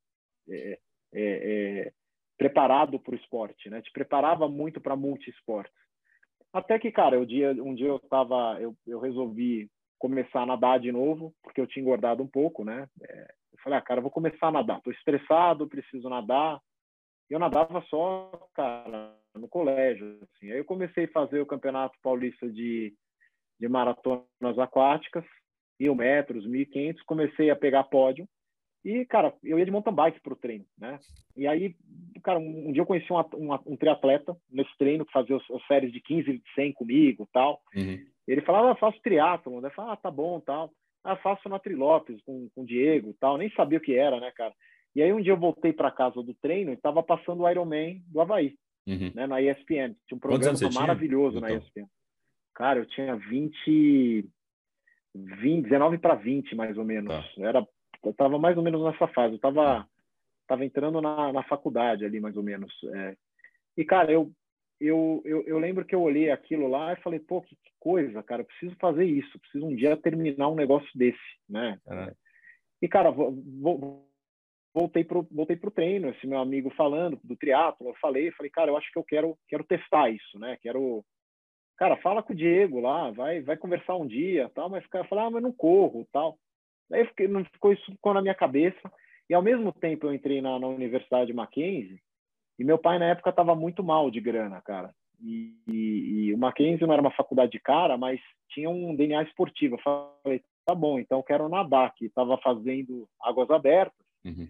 preparado 2.40 2.99
para 2.99 3.12
o 3.12 3.16
esporte, 3.16 3.68
né? 3.68 3.82
Te 3.82 3.92
preparava 3.92 4.49
muito 4.49 4.80
para 4.80 4.97
multiesportes. 4.97 5.76
Até 6.54 6.78
que, 6.78 6.90
cara, 6.90 7.14
eu 7.14 7.26
dia, 7.26 7.50
um 7.62 7.75
dia 7.75 7.88
eu 7.88 7.99
tava, 7.99 8.56
eu, 8.59 8.75
eu 8.87 8.99
resolvi 8.99 9.70
começar 9.99 10.40
a 10.40 10.47
nadar 10.47 10.80
de 10.80 10.90
novo, 10.90 11.35
porque 11.42 11.61
eu 11.61 11.66
tinha 11.66 11.82
engordado 11.82 12.23
um 12.23 12.26
pouco, 12.26 12.64
né? 12.64 12.88
É, 13.02 13.23
eu 13.52 13.59
falei, 13.62 13.78
ah, 13.78 13.82
cara, 13.82 14.00
vou 14.00 14.11
começar 14.11 14.47
a 14.47 14.52
nadar. 14.52 14.80
Tô 14.80 14.90
estressado, 14.90 15.68
preciso 15.68 16.09
nadar. 16.09 16.59
Eu 17.28 17.38
nadava 17.38 17.82
só, 17.90 18.49
cara, 18.54 19.14
no 19.35 19.47
colégio. 19.47 20.18
Assim. 20.23 20.50
Aí 20.50 20.56
eu 20.56 20.64
comecei 20.64 21.04
a 21.04 21.12
fazer 21.12 21.40
o 21.40 21.47
Campeonato 21.47 21.94
Paulista 22.02 22.49
de, 22.49 22.94
de 23.61 23.68
Maratonas 23.68 24.59
Aquáticas, 24.59 25.26
mil 25.78 25.94
metros, 25.94 26.47
mil 26.47 26.62
e 26.62 26.66
quinhentos. 26.66 27.02
Comecei 27.02 27.50
a 27.50 27.54
pegar 27.54 27.85
pódio. 27.85 28.26
E, 28.84 29.04
cara, 29.04 29.34
eu 29.44 29.58
ia 29.58 29.64
de 29.64 29.70
mountain 29.70 29.92
bike 29.92 30.20
para 30.20 30.32
o 30.32 30.37
treino, 30.37 30.64
né? 30.78 30.99
E 31.37 31.46
aí, 31.46 31.76
cara, 32.22 32.38
um, 32.38 32.68
um 32.68 32.72
dia 32.72 32.80
eu 32.80 32.87
conheci 32.87 33.12
um, 33.12 33.18
um, 33.18 33.54
um, 33.66 33.76
triatleta 33.76 34.34
nesse 34.50 34.75
treino 34.78 35.04
que 35.04 35.12
fazia 35.12 35.37
as 35.37 35.66
séries 35.66 35.92
de 35.92 36.00
15 36.00 36.30
e 36.30 36.42
100 36.54 36.72
comigo 36.72 37.28
tal. 37.32 37.60
Uhum. 37.75 38.02
Ele 38.26 38.40
falava, 38.40 38.72
ah, 38.72 38.76
faço 38.76 39.00
triatlon. 39.02 39.60
Eu 39.60 39.70
falava, 39.70 39.94
ah, 39.94 39.96
tá 39.96 40.10
bom, 40.10 40.40
tal. 40.40 40.72
Ah, 41.04 41.16
faço 41.16 41.49
na 41.49 41.58
Trilopes 41.58 42.22
com, 42.22 42.49
com 42.54 42.62
o 42.62 42.66
Diego 42.66 43.14
tal. 43.20 43.37
Nem 43.37 43.50
sabia 43.50 43.78
o 43.78 43.82
que 43.82 43.94
era, 43.94 44.18
né, 44.18 44.30
cara? 44.34 44.54
E 44.94 45.02
aí 45.02 45.12
um 45.12 45.20
dia 45.20 45.32
eu 45.32 45.38
voltei 45.38 45.72
para 45.72 45.90
casa 45.90 46.22
do 46.22 46.34
treino 46.34 46.70
e 46.70 46.75
estava 46.75 47.02
passando 47.02 47.42
o 47.42 47.49
Ironman 47.49 48.02
do 48.06 48.20
Havaí, 48.20 48.54
uhum. 48.87 49.12
né, 49.14 49.26
na 49.26 49.42
ESPN. 49.42 49.94
Tinha 50.06 50.16
um 50.16 50.18
programa 50.18 50.58
maravilhoso 50.75 51.38
tinha? 51.38 51.50
na 51.50 51.54
ESPN. 51.54 51.87
Cara, 52.54 52.78
eu 52.78 52.87
tinha 52.87 53.14
20... 53.14 54.26
20 55.12 55.62
19 55.62 55.99
para 55.99 56.14
20, 56.14 56.54
mais 56.54 56.78
ou 56.78 56.84
menos. 56.84 57.12
Tá. 57.12 57.25
Era 57.38 57.66
eu 58.04 58.11
estava 58.11 58.38
mais 58.38 58.57
ou 58.57 58.62
menos 58.62 58.83
nessa 58.83 59.07
fase. 59.09 59.35
Eu 59.35 59.37
estava 59.37 59.87
tava 60.47 60.64
entrando 60.64 61.00
na, 61.00 61.33
na 61.33 61.42
faculdade 61.45 62.04
ali, 62.04 62.19
mais 62.19 62.37
ou 62.37 62.42
menos. 62.42 62.73
É. 62.92 63.16
E, 63.76 63.85
cara, 63.85 64.11
eu, 64.11 64.33
eu, 64.80 65.23
eu, 65.25 65.47
eu, 65.47 65.59
lembro 65.61 65.85
que 65.85 65.95
eu 65.95 66.02
olhei 66.02 66.30
aquilo 66.30 66.66
lá 66.66 66.92
e 66.92 67.00
falei, 67.02 67.21
pô, 67.21 67.40
que, 67.40 67.54
que, 67.54 67.71
coisa, 67.78 68.21
cara, 68.23 68.42
preciso 68.42 68.75
fazer 68.80 69.04
isso, 69.04 69.38
preciso 69.38 69.66
um 69.66 69.76
dia 69.76 69.97
terminar 69.97 70.49
um 70.49 70.57
negócio 70.57 70.90
desse, 70.92 71.19
né? 71.49 71.78
É. 71.88 72.12
E, 72.83 72.88
cara, 72.88 73.12
vou, 73.12 73.33
vou, 73.61 74.11
voltei 74.75 75.04
pro 75.04 75.23
voltei 75.30 75.57
pro 75.57 75.71
treino, 75.71 76.09
esse 76.09 76.26
meu 76.26 76.38
amigo 76.38 76.71
falando 76.71 77.21
do 77.23 77.37
triatlo, 77.37 77.88
eu 77.88 77.95
falei, 78.00 78.33
falei, 78.33 78.50
cara, 78.50 78.71
eu 78.71 78.76
acho 78.76 78.90
que 78.90 78.99
eu 78.99 79.04
quero 79.04 79.38
quero 79.49 79.64
testar 79.64 80.11
isso, 80.11 80.38
né? 80.38 80.59
Quero 80.61 81.04
Cara, 81.76 81.97
fala 81.97 82.23
com 82.23 82.35
o 82.35 82.37
Diego 82.37 82.80
lá, 82.80 83.11
vai 83.11 83.40
vai 83.40 83.57
conversar 83.57 83.97
um 83.97 84.07
dia, 84.07 84.50
tal, 84.54 84.69
mas 84.69 84.85
o 84.85 84.88
cara 84.88 85.04
fala, 85.04 85.26
ah, 85.26 85.30
mas 85.30 85.42
não 85.42 85.52
corro, 85.52 86.07
tal. 86.12 86.38
Daí 86.90 87.06
fiquei, 87.06 87.28
não 87.28 87.44
ficou 87.44 87.73
isso 87.73 87.85
ficou 87.92 88.12
na 88.12 88.20
minha 88.20 88.35
cabeça. 88.35 88.92
E 89.28 89.35
ao 89.35 89.42
mesmo 89.42 89.73
tempo 89.73 90.06
eu 90.06 90.14
entrei 90.14 90.40
na, 90.40 90.59
na 90.59 90.66
Universidade 90.66 91.32
Mackenzie 91.32 92.00
e 92.59 92.64
meu 92.64 92.76
pai 92.76 92.99
na 92.99 93.06
época 93.06 93.30
estava 93.30 93.54
muito 93.54 93.82
mal 93.82 94.11
de 94.11 94.20
grana, 94.20 94.61
cara. 94.61 94.92
E, 95.23 95.54
e, 95.69 96.26
e, 96.26 96.34
o 96.34 96.38
Mackenzie 96.38 96.86
não 96.86 96.93
era 96.93 97.02
uma 97.02 97.10
faculdade 97.10 97.52
de 97.52 97.60
cara, 97.60 97.97
mas 97.97 98.21
tinha 98.50 98.69
um 98.69 98.95
DNA 98.95 99.23
esportivo. 99.23 99.76
Eu 99.76 100.12
falei, 100.23 100.43
tá 100.67 100.75
bom, 100.75 100.99
então 100.99 101.23
quero 101.23 101.49
nadar, 101.49 101.95
que 101.95 102.06
estava 102.06 102.36
fazendo 102.38 103.08
águas 103.23 103.50
abertas. 103.50 104.04
Uhum. 104.25 104.49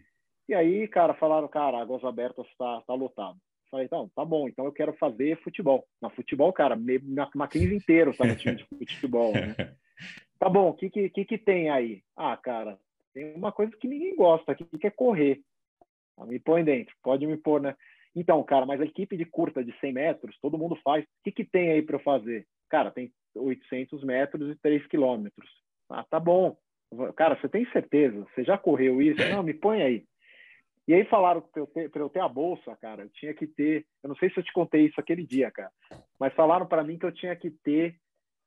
E 0.49 0.55
aí, 0.55 0.89
cara, 0.89 1.15
falaram, 1.15 1.47
cara, 1.47 1.81
águas 1.81 2.03
abertas 2.05 2.47
está 2.47 2.81
tá 2.83 2.95
lotado. 2.95 3.37
Eu 3.37 3.71
falei, 3.71 3.87
então, 3.87 4.11
tá 4.15 4.25
bom, 4.25 4.49
então 4.49 4.65
eu 4.65 4.73
quero 4.73 4.93
fazer 4.95 5.41
futebol. 5.43 5.85
Na 6.01 6.11
futebol, 6.11 6.53
cara, 6.53 6.77
na 6.77 7.31
Mackenzie 7.35 7.77
inteiro 7.77 8.17
tá 8.17 8.25
no 8.25 8.35
time 8.35 8.57
de 8.57 8.65
futebol, 8.65 9.33
né? 9.33 9.55
Tá 10.41 10.49
bom, 10.49 10.71
o 10.71 10.75
que, 10.75 10.89
que, 10.89 11.25
que, 11.27 11.37
tem 11.37 11.69
aí? 11.69 12.03
Ah, 12.17 12.35
cara, 12.35 12.79
tem 13.13 13.35
uma 13.35 13.53
coisa 13.53 13.77
que 13.77 13.87
ninguém 13.87 14.17
gosta 14.17 14.53
aqui, 14.53 14.65
que 14.65 14.87
é 14.87 14.91
correr. 14.91 15.43
Ah, 16.17 16.25
me 16.25 16.39
põe 16.39 16.65
dentro, 16.65 16.95
pode 17.03 17.27
me 17.27 17.37
pôr, 17.37 17.61
né? 17.61 17.77
Então, 18.17 18.43
cara, 18.43 18.65
mas 18.65 18.81
a 18.81 18.85
equipe 18.85 19.19
de 19.19 19.27
curta 19.27 19.63
de 19.63 19.79
100 19.79 19.93
metros, 19.93 20.39
todo 20.41 20.57
mundo 20.57 20.77
faz. 20.83 21.05
O 21.05 21.09
que, 21.25 21.31
que 21.31 21.45
tem 21.45 21.71
aí 21.71 21.83
para 21.83 21.97
eu 21.97 22.01
fazer? 22.01 22.47
Cara, 22.71 22.91
tem 22.91 23.13
800 23.35 24.03
metros 24.03 24.51
e 24.51 24.59
3 24.61 24.87
quilômetros. 24.87 25.51
Ah, 25.91 26.07
tá 26.09 26.19
bom. 26.19 26.57
Cara, 27.17 27.39
você 27.39 27.47
tem 27.47 27.71
certeza? 27.71 28.27
Você 28.35 28.43
já 28.43 28.57
correu 28.57 29.03
isso? 29.03 29.21
Não, 29.29 29.43
me 29.43 29.53
põe 29.53 29.83
aí. 29.83 30.05
E 30.89 30.95
aí 30.95 31.05
falaram 31.05 31.43
para 31.43 31.61
eu, 31.61 31.67
ter, 31.67 31.91
eu 31.95 32.09
ter 32.09 32.21
a 32.21 32.29
bolsa, 32.29 32.75
cara, 32.77 33.03
eu 33.03 33.11
tinha 33.11 33.35
que 33.35 33.47
ter. 33.47 33.85
Eu 34.03 34.09
não 34.09 34.17
sei 34.17 34.31
se 34.31 34.41
eu 34.41 34.43
te 34.43 34.53
contei 34.55 34.87
isso 34.87 34.99
aquele 34.99 35.25
dia, 35.25 35.51
cara, 35.51 35.71
mas 36.19 36.33
falaram 36.33 36.67
para 36.67 36.83
mim 36.83 36.99
que 36.99 37.05
eu 37.05 37.13
tinha 37.13 37.37
que 37.37 37.51
ter 37.51 37.95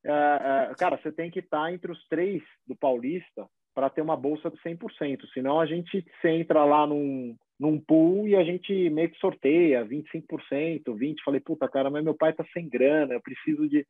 é, 0.06 0.70
é, 0.72 0.76
cara, 0.76 0.98
você 0.98 1.12
tem 1.12 1.32
que 1.32 1.40
estar 1.40 1.72
entre 1.72 1.92
os 1.92 2.08
três 2.08 2.44
do 2.68 2.76
Paulista 2.76 3.48
para 3.74 3.90
ter 3.90 4.02
uma 4.02 4.16
bolsa 4.16 4.50
de 4.50 4.58
100%. 4.58 5.26
Senão 5.34 5.60
a 5.60 5.66
gente 5.66 6.06
você 6.22 6.30
entra 6.30 6.64
lá 6.64 6.86
num, 6.86 7.36
num 7.60 7.80
pool 7.80 8.28
e 8.28 8.36
a 8.36 8.44
gente 8.44 8.90
meio 8.90 9.10
que 9.10 9.18
sorteia 9.18 9.86
25%, 9.86 10.84
20%. 10.86 11.16
Falei, 11.24 11.40
puta, 11.40 11.68
cara, 11.68 11.90
mas 11.90 12.04
meu 12.04 12.14
pai 12.14 12.34
tá 12.34 12.46
sem 12.54 12.68
grana, 12.68 13.14
eu 13.14 13.22
preciso 13.22 13.68
de. 13.68 13.86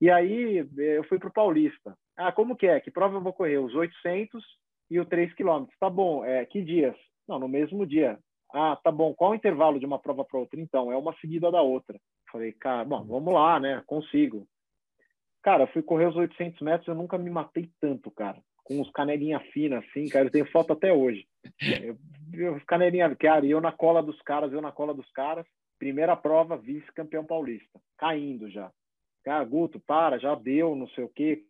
E 0.00 0.10
aí 0.10 0.66
eu 0.76 1.04
fui 1.04 1.18
para 1.18 1.28
o 1.28 1.32
Paulista. 1.32 1.96
Ah, 2.16 2.32
como 2.32 2.56
que 2.56 2.66
é? 2.66 2.80
Que 2.80 2.90
prova 2.90 3.16
eu 3.16 3.22
vou 3.22 3.32
correr? 3.32 3.58
Os 3.58 3.74
800 3.74 4.42
e 4.90 4.98
o 4.98 5.04
3 5.04 5.32
quilômetros. 5.34 5.78
Tá 5.78 5.88
bom, 5.88 6.24
é, 6.24 6.44
que 6.44 6.60
dias? 6.60 6.96
Não, 7.28 7.38
no 7.38 7.48
mesmo 7.48 7.86
dia. 7.86 8.18
Ah, 8.52 8.76
tá 8.82 8.90
bom. 8.90 9.14
Qual 9.14 9.30
o 9.30 9.34
intervalo 9.34 9.78
de 9.78 9.86
uma 9.86 9.98
prova 9.98 10.24
para 10.24 10.40
outra? 10.40 10.60
Então, 10.60 10.92
é 10.92 10.96
uma 10.96 11.14
seguida 11.20 11.50
da 11.50 11.62
outra. 11.62 11.98
Falei, 12.30 12.52
cara, 12.52 12.84
bom, 12.84 13.04
vamos 13.04 13.32
lá, 13.32 13.60
né? 13.60 13.82
Consigo. 13.86 14.46
Cara, 15.42 15.66
fui 15.66 15.82
correr 15.82 16.06
os 16.06 16.16
800 16.16 16.60
metros, 16.60 16.88
eu 16.88 16.94
nunca 16.94 17.18
me 17.18 17.28
matei 17.28 17.68
tanto, 17.80 18.10
cara. 18.10 18.38
Com 18.64 18.80
os 18.80 18.90
canelinha 18.92 19.40
fina, 19.52 19.78
assim, 19.78 20.08
cara. 20.08 20.26
Eu 20.26 20.30
tenho 20.30 20.50
foto 20.50 20.72
até 20.72 20.92
hoje. 20.92 21.26
Eu, 21.82 21.98
eu, 22.32 22.60
canelinha, 22.66 23.14
cara, 23.16 23.44
e 23.44 23.50
eu 23.50 23.60
na 23.60 23.72
cola 23.72 24.02
dos 24.02 24.20
caras, 24.22 24.52
eu 24.52 24.62
na 24.62 24.70
cola 24.70 24.94
dos 24.94 25.10
caras. 25.10 25.44
Primeira 25.78 26.16
prova, 26.16 26.56
vice-campeão 26.56 27.24
paulista. 27.24 27.80
Caindo 27.98 28.48
já. 28.48 28.70
Cara, 29.24 29.44
Guto, 29.44 29.80
para, 29.80 30.18
já 30.18 30.34
deu, 30.36 30.76
não 30.76 30.88
sei 30.88 31.04
o 31.04 31.08
quê. 31.08 31.44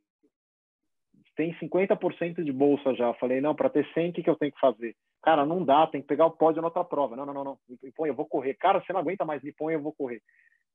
Tem 1.36 1.54
50% 1.54 2.42
de 2.42 2.52
bolsa 2.52 2.94
já. 2.94 3.12
falei, 3.14 3.40
não, 3.40 3.54
para 3.54 3.70
ter 3.70 3.86
100, 3.92 4.10
o 4.10 4.12
que, 4.14 4.22
que 4.22 4.30
eu 4.30 4.36
tenho 4.36 4.52
que 4.52 4.60
fazer? 4.60 4.96
Cara, 5.22 5.46
não 5.46 5.64
dá, 5.64 5.86
tem 5.86 6.00
que 6.00 6.08
pegar 6.08 6.26
o 6.26 6.30
pódio 6.30 6.60
na 6.60 6.68
outra 6.68 6.84
prova. 6.84 7.14
Não, 7.14 7.24
não, 7.24 7.34
não, 7.34 7.44
não. 7.44 7.58
Me 7.68 7.92
põe, 7.92 8.08
eu 8.08 8.14
vou 8.14 8.26
correr. 8.26 8.54
Cara, 8.54 8.80
você 8.80 8.92
não 8.92 9.00
aguenta 9.00 9.24
mais, 9.24 9.42
me 9.42 9.52
põe, 9.52 9.74
eu 9.74 9.80
vou 9.80 9.92
correr. 9.92 10.20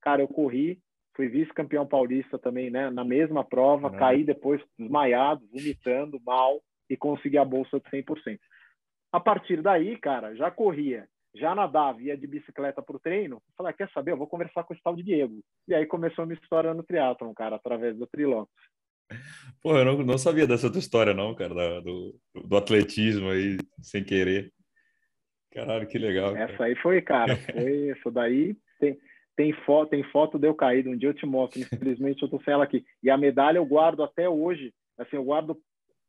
Cara, 0.02 0.22
eu 0.22 0.28
corri, 0.28 0.80
fui 1.18 1.28
vice-campeão 1.28 1.86
paulista 1.86 2.38
também, 2.38 2.70
né? 2.70 2.92
Na 2.92 3.04
mesma 3.04 3.44
prova, 3.44 3.90
uhum. 3.90 3.98
caí 3.98 4.24
depois 4.24 4.62
desmaiado, 4.78 5.46
vomitando, 5.52 6.22
mal 6.24 6.62
e 6.88 6.96
consegui 6.96 7.40
a 7.40 7.44
bolsa 7.44 7.80
de 7.80 7.90
100%. 7.90 8.40
A 9.12 9.20
partir 9.20 9.62
daí, 9.64 9.98
cara, 9.98 10.36
já 10.36 10.52
corria, 10.52 11.08
já 11.36 11.56
nadava, 11.56 12.02
ia 12.02 12.16
de 12.16 12.28
bicicleta 12.28 12.82
para 12.82 12.96
o 12.96 13.00
treino. 13.00 13.42
Falei, 13.58 13.72
ah, 13.72 13.74
quer 13.74 13.90
saber? 13.92 14.12
Eu 14.12 14.18
vou 14.18 14.28
conversar 14.28 14.64
com 14.64 14.74
esse 14.74 14.84
tal 14.84 14.96
de 14.96 15.04
Diego. 15.04 15.42
E 15.68 15.74
aí 15.74 15.88
começou 15.88 16.24
a 16.24 16.28
minha 16.28 16.40
história 16.40 16.74
no 16.74 16.84
triatlon, 16.84 17.34
cara, 17.34 17.56
através 17.56 17.98
do 17.98 18.06
Trilocos. 18.06 18.54
Pô, 19.62 19.76
eu 19.76 19.86
não, 19.86 19.98
não, 20.04 20.18
sabia 20.18 20.46
dessa 20.46 20.70
tua 20.70 20.80
história, 20.80 21.14
não, 21.14 21.34
cara, 21.34 21.82
do, 21.82 22.16
do 22.46 22.58
atletismo 22.58 23.30
aí, 23.30 23.58
sem 23.82 24.04
querer. 24.04 24.52
Caralho, 25.52 25.88
que 25.88 25.98
legal. 25.98 26.34
Cara. 26.34 26.54
Essa 26.54 26.64
aí 26.66 26.76
foi, 26.76 27.02
cara, 27.02 27.36
foi 27.52 27.92
isso 27.92 28.12
daí. 28.12 28.56
Tem, 28.80 29.00
tem 29.38 29.54
foto, 29.54 29.92
tem 29.92 30.04
foto 30.04 30.40
de 30.40 30.48
eu 30.48 30.56
caído. 30.56 30.90
Um 30.90 30.98
dia 30.98 31.10
eu 31.10 31.14
te 31.14 31.26
mostro. 31.26 31.60
Infelizmente 31.62 32.22
eu 32.24 32.28
tô 32.28 32.42
sem 32.42 32.54
ela 32.54 32.64
aqui. 32.64 32.84
E 33.02 33.10
a 33.10 33.18
medalha 33.18 33.58
eu 33.58 33.66
guardo 33.66 34.04
até 34.04 34.28
hoje. 34.28 34.74
Assim, 34.98 35.16
eu 35.16 35.24
guardo. 35.24 35.58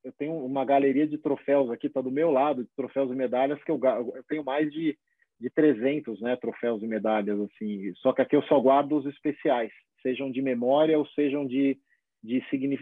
Eu 0.02 0.12
tenho 0.12 0.32
uma 0.32 0.64
galeria 0.64 1.06
de 1.06 1.18
troféus 1.18 1.70
aqui, 1.70 1.88
tá 1.88 2.00
do 2.00 2.10
meu 2.10 2.30
lado, 2.30 2.64
de 2.64 2.70
troféus 2.74 3.10
e 3.10 3.14
medalhas 3.14 3.62
que 3.62 3.70
eu, 3.70 3.78
eu 3.84 4.24
tenho 4.28 4.42
mais 4.42 4.72
de 4.72 4.98
de 5.40 5.48
300, 5.50 6.20
né, 6.20 6.34
troféus 6.34 6.82
e 6.82 6.86
medalhas 6.88 7.38
assim. 7.38 7.94
Só 7.98 8.12
que 8.12 8.20
aqui 8.20 8.34
eu 8.34 8.42
só 8.42 8.58
guardo 8.58 8.96
os 8.96 9.06
especiais, 9.06 9.70
sejam 10.02 10.32
de 10.32 10.42
memória 10.42 10.98
ou 10.98 11.06
sejam 11.10 11.46
de 11.46 11.78
de, 12.22 12.40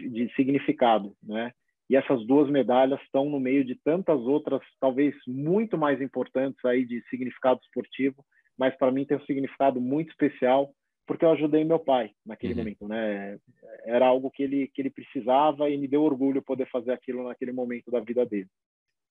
de 0.09 0.33
significado, 0.35 1.13
né? 1.21 1.51
E 1.89 1.95
essas 1.95 2.25
duas 2.25 2.49
medalhas 2.49 2.99
estão 3.01 3.29
no 3.29 3.39
meio 3.39 3.63
de 3.63 3.75
tantas 3.75 4.19
outras, 4.21 4.61
talvez 4.79 5.15
muito 5.27 5.77
mais 5.77 6.01
importantes 6.01 6.63
aí 6.65 6.83
de 6.83 7.01
significado 7.09 7.61
esportivo, 7.63 8.25
mas 8.57 8.75
para 8.75 8.91
mim 8.91 9.05
tem 9.05 9.17
um 9.17 9.25
significado 9.25 9.79
muito 9.79 10.09
especial, 10.09 10.73
porque 11.05 11.23
eu 11.23 11.31
ajudei 11.31 11.63
meu 11.63 11.79
pai 11.79 12.11
naquele 12.25 12.53
uhum. 12.53 12.59
momento, 12.59 12.87
né? 12.87 13.37
Era 13.85 14.07
algo 14.07 14.29
que 14.29 14.43
ele 14.43 14.67
que 14.73 14.81
ele 14.81 14.89
precisava 14.89 15.69
e 15.69 15.77
me 15.77 15.87
deu 15.87 16.03
orgulho 16.03 16.41
poder 16.41 16.67
fazer 16.69 16.91
aquilo 16.91 17.27
naquele 17.27 17.51
momento 17.51 17.89
da 17.91 17.99
vida 17.99 18.25
dele. 18.25 18.49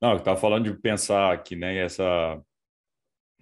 Não, 0.00 0.10
eu 0.10 0.18
estava 0.18 0.38
falando 0.38 0.70
de 0.70 0.78
pensar 0.78 1.42
que 1.42 1.56
né, 1.56 1.78
essa 1.78 2.42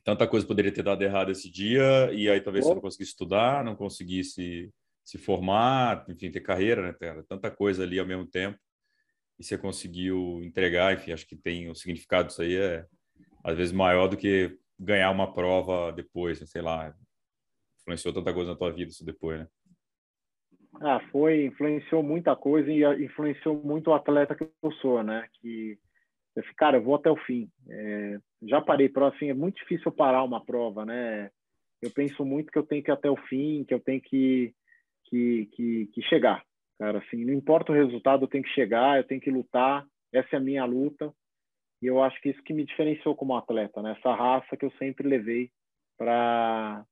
tanta 0.04 0.26
coisa 0.26 0.46
poderia 0.46 0.72
ter 0.72 0.82
dado 0.82 1.02
errado 1.02 1.32
esse 1.32 1.50
dia 1.50 2.12
e 2.12 2.28
aí 2.28 2.40
talvez 2.40 2.64
oh. 2.64 2.68
você 2.68 2.74
não 2.74 2.82
conseguisse 2.82 3.10
estudar, 3.10 3.64
não 3.64 3.74
conseguisse 3.74 4.70
se 5.04 5.18
formar, 5.18 6.04
enfim, 6.08 6.30
ter 6.30 6.40
carreira, 6.40 6.82
né? 6.82 7.22
Tanta 7.28 7.50
coisa 7.50 7.82
ali 7.82 7.98
ao 7.98 8.06
mesmo 8.06 8.26
tempo 8.26 8.58
e 9.38 9.44
você 9.44 9.58
conseguiu 9.58 10.40
entregar, 10.42 10.94
enfim, 10.94 11.12
acho 11.12 11.26
que 11.26 11.36
tem 11.36 11.68
o 11.68 11.74
significado 11.74 12.28
disso 12.28 12.42
aí 12.42 12.56
é 12.56 12.86
às 13.42 13.56
vezes 13.56 13.72
maior 13.72 14.08
do 14.08 14.16
que 14.16 14.56
ganhar 14.78 15.10
uma 15.10 15.32
prova 15.32 15.92
depois, 15.92 16.38
sei 16.50 16.62
lá, 16.62 16.94
influenciou 17.80 18.14
tanta 18.14 18.32
coisa 18.32 18.52
na 18.52 18.56
tua 18.56 18.72
vida 18.72 18.90
isso 18.90 19.04
depois, 19.04 19.40
né? 19.40 19.48
Ah, 20.80 21.00
foi, 21.12 21.46
influenciou 21.46 22.02
muita 22.02 22.34
coisa 22.34 22.70
e 22.70 23.04
influenciou 23.04 23.62
muito 23.62 23.90
o 23.90 23.94
atleta 23.94 24.34
que 24.34 24.44
eu 24.44 24.72
sou, 24.80 25.02
né? 25.02 25.28
Que, 25.34 25.78
cara, 26.56 26.78
eu 26.78 26.82
vou 26.82 26.96
até 26.96 27.10
o 27.10 27.16
fim. 27.16 27.48
É, 27.68 28.18
já 28.42 28.60
parei 28.60 28.88
para 28.88 29.08
assim, 29.08 29.30
é 29.30 29.34
muito 29.34 29.56
difícil 29.56 29.92
parar 29.92 30.24
uma 30.24 30.44
prova, 30.44 30.84
né? 30.84 31.30
Eu 31.80 31.90
penso 31.92 32.24
muito 32.24 32.50
que 32.50 32.58
eu 32.58 32.64
tenho 32.64 32.82
que 32.82 32.90
ir 32.90 32.92
até 32.92 33.08
o 33.08 33.16
fim, 33.28 33.64
que 33.64 33.74
eu 33.74 33.80
tenho 33.80 34.00
que, 34.00 34.52
que, 35.04 35.46
que, 35.52 35.86
que 35.92 36.02
chegar, 36.02 36.42
cara. 36.78 36.98
Assim, 36.98 37.24
não 37.24 37.32
importa 37.32 37.70
o 37.70 37.74
resultado, 37.74 38.24
eu 38.24 38.28
tenho 38.28 38.42
que 38.42 38.50
chegar, 38.50 38.96
eu 38.98 39.04
tenho 39.04 39.20
que 39.20 39.30
lutar. 39.30 39.86
Essa 40.12 40.36
é 40.36 40.36
a 40.38 40.42
minha 40.42 40.64
luta. 40.64 41.12
E 41.84 41.86
eu 41.86 42.02
acho 42.02 42.18
que 42.22 42.30
isso 42.30 42.42
que 42.42 42.54
me 42.54 42.64
diferenciou 42.64 43.14
como 43.14 43.36
atleta, 43.36 43.82
né? 43.82 43.94
Essa 43.98 44.14
raça 44.14 44.56
que 44.56 44.64
eu 44.64 44.72
sempre 44.78 45.06
levei 45.06 45.50
para 45.98 46.82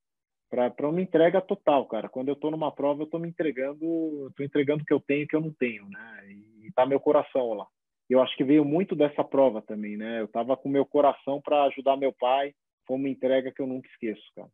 para 0.51 0.87
uma 0.87 1.01
entrega 1.01 1.41
total, 1.41 1.87
cara. 1.87 2.07
Quando 2.07 2.27
eu 2.27 2.35
estou 2.35 2.51
numa 2.51 2.71
prova, 2.71 3.01
eu 3.01 3.05
estou 3.05 3.19
me 3.19 3.27
entregando, 3.27 4.27
estou 4.29 4.45
entregando 4.45 4.83
o 4.83 4.85
que 4.85 4.93
eu 4.93 4.99
tenho 4.99 5.23
e 5.23 5.27
que 5.27 5.35
eu 5.35 5.41
não 5.41 5.51
tenho, 5.51 5.89
né? 5.89 6.25
E 6.27 6.67
está 6.67 6.85
meu 6.85 6.99
coração 6.99 7.53
lá. 7.53 7.65
Eu 8.07 8.21
acho 8.21 8.37
que 8.37 8.43
veio 8.43 8.63
muito 8.63 8.95
dessa 8.95 9.23
prova 9.23 9.63
também, 9.63 9.97
né? 9.97 10.19
Eu 10.19 10.25
estava 10.25 10.55
com 10.55 10.69
meu 10.69 10.85
coração 10.85 11.41
para 11.41 11.63
ajudar 11.63 11.97
meu 11.97 12.13
pai. 12.13 12.53
Foi 12.85 12.95
uma 12.95 13.09
entrega 13.09 13.51
que 13.51 13.63
eu 13.63 13.65
nunca 13.65 13.89
esqueço, 13.89 14.21
cara. 14.35 14.49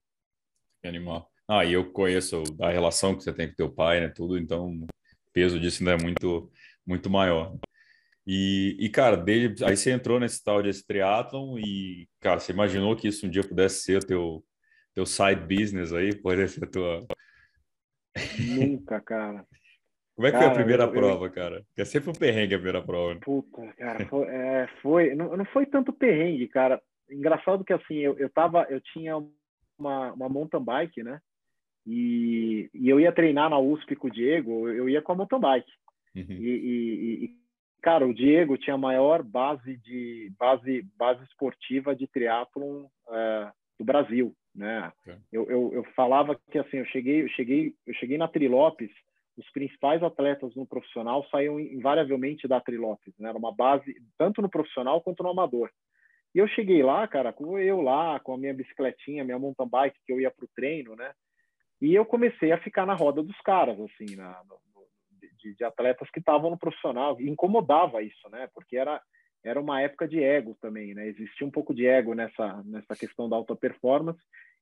Que 0.81 0.87
animal. 0.87 1.29
Ah, 1.49 1.65
e 1.65 1.73
eu 1.73 1.91
conheço 1.91 2.43
a 2.61 2.69
relação 2.69 3.13
que 3.13 3.25
você 3.25 3.33
tem 3.33 3.49
com 3.49 3.55
teu 3.55 3.69
pai, 3.69 3.99
né? 3.99 4.07
Tudo, 4.07 4.37
então 4.37 4.69
o 4.69 4.87
peso 5.33 5.59
disso 5.59 5.83
ainda 5.83 6.01
é 6.01 6.01
muito, 6.01 6.49
muito 6.87 7.09
maior. 7.09 7.59
E, 8.31 8.77
e, 8.79 8.89
cara, 8.89 9.17
desde, 9.17 9.65
aí 9.65 9.75
você 9.75 9.89
entrou 9.89 10.19
nesse 10.19 10.43
tal 10.43 10.61
de 10.61 10.85
triatlon 10.85 11.57
e, 11.57 12.07
cara, 12.19 12.39
você 12.39 12.51
imaginou 12.51 12.95
que 12.95 13.07
isso 13.07 13.25
um 13.25 13.29
dia 13.29 13.41
pudesse 13.41 13.81
ser 13.81 13.97
o 13.97 14.05
teu, 14.05 14.45
teu 14.93 15.03
side 15.03 15.41
business 15.41 15.91
aí, 15.91 16.15
pode 16.15 16.47
ser 16.47 16.69
tua. 16.69 17.07
Nunca, 18.37 19.01
cara. 19.01 19.43
Como 20.15 20.27
é 20.27 20.31
que 20.31 20.37
cara, 20.37 20.43
foi 20.43 20.51
a 20.51 20.55
primeira 20.55 20.83
eu, 20.83 20.91
prova, 20.91 21.25
eu... 21.25 21.31
cara? 21.31 21.63
Porque 21.69 21.81
é 21.81 21.85
sempre 21.85 22.11
um 22.11 22.13
perrengue 22.13 22.53
a 22.53 22.59
primeira 22.59 22.83
prova. 22.83 23.15
Né? 23.15 23.19
Puta, 23.23 23.73
cara, 23.73 24.05
foi, 24.05 24.27
é, 24.27 24.69
foi, 24.79 25.15
não, 25.15 25.35
não 25.35 25.45
foi 25.45 25.65
tanto 25.65 25.91
perrengue, 25.91 26.47
cara. 26.49 26.79
Engraçado 27.09 27.65
que 27.65 27.73
assim, 27.73 27.95
eu, 27.95 28.15
eu 28.19 28.29
tava, 28.29 28.67
eu 28.69 28.79
tinha 28.79 29.17
uma, 29.75 30.13
uma 30.13 30.29
mountain 30.29 30.63
bike, 30.63 31.01
né? 31.01 31.19
E, 31.83 32.69
e 32.75 32.89
eu 32.89 32.99
ia 32.99 33.11
treinar 33.11 33.49
na 33.49 33.57
USP 33.57 33.95
com 33.95 34.07
o 34.07 34.11
Diego, 34.11 34.69
eu 34.69 34.87
ia 34.87 35.01
com 35.01 35.13
a 35.13 35.15
mountain 35.15 35.39
bike. 35.39 35.71
Uhum. 36.15 36.25
E, 36.29 36.47
e, 36.47 37.25
e, 37.25 37.39
cara, 37.81 38.05
o 38.05 38.13
Diego 38.13 38.57
tinha 38.57 38.75
a 38.75 38.77
maior 38.77 39.23
base 39.23 39.77
de 39.77 40.31
base 40.37 40.85
base 40.97 41.23
esportiva 41.23 41.95
de 41.95 42.07
triatlon 42.07 42.85
uh, 43.07 43.51
do 43.77 43.85
Brasil 43.85 44.35
né? 44.59 44.91
Eu, 45.31 45.49
eu, 45.49 45.73
eu, 45.73 45.83
falava 45.95 46.39
que 46.51 46.57
assim, 46.57 46.77
eu 46.77 46.85
cheguei, 46.85 47.23
eu 47.23 47.29
cheguei, 47.29 47.73
eu 47.85 47.93
cheguei 47.95 48.17
na 48.17 48.27
Trilopes, 48.27 48.91
os 49.37 49.49
principais 49.51 50.03
atletas 50.03 50.53
no 50.55 50.67
profissional 50.67 51.25
saíam 51.29 51.59
invariavelmente 51.59 52.47
da 52.47 52.59
Trilopes, 52.59 53.13
né? 53.17 53.29
Era 53.29 53.37
uma 53.37 53.53
base 53.53 53.95
tanto 54.17 54.41
no 54.41 54.49
profissional 54.49 55.01
quanto 55.01 55.23
no 55.23 55.29
amador. 55.29 55.69
E 56.35 56.39
eu 56.39 56.47
cheguei 56.47 56.83
lá, 56.83 57.07
cara, 57.07 57.31
com 57.31 57.57
eu 57.57 57.81
lá, 57.81 58.19
com 58.19 58.33
a 58.33 58.37
minha 58.37 58.53
bicicletinha, 58.53 59.23
minha 59.23 59.39
mountain 59.39 59.67
bike 59.67 59.97
que 60.05 60.11
eu 60.11 60.19
ia 60.19 60.29
para 60.29 60.45
o 60.45 60.49
treino, 60.53 60.95
né? 60.95 61.11
E 61.81 61.95
eu 61.95 62.05
comecei 62.05 62.51
a 62.51 62.57
ficar 62.57 62.85
na 62.85 62.93
roda 62.93 63.23
dos 63.23 63.39
caras, 63.41 63.79
assim, 63.79 64.15
na, 64.17 64.43
de, 65.41 65.55
de, 65.55 65.63
atletas 65.63 66.09
que 66.11 66.19
estavam 66.19 66.49
no 66.49 66.57
profissional. 66.57 67.19
Incomodava 67.19 68.01
isso, 68.01 68.29
né? 68.29 68.47
Porque 68.53 68.77
era 68.77 69.01
era 69.41 69.59
uma 69.59 69.81
época 69.81 70.05
de 70.05 70.21
ego 70.21 70.57
também, 70.59 70.93
né? 70.93 71.07
Existia 71.07 71.47
um 71.47 71.51
pouco 71.51 71.73
de 71.73 71.87
ego 71.87 72.13
nessa 72.13 72.61
nessa 72.63 72.95
questão 72.95 73.29
da 73.29 73.37
alta 73.37 73.55
performance 73.55 74.19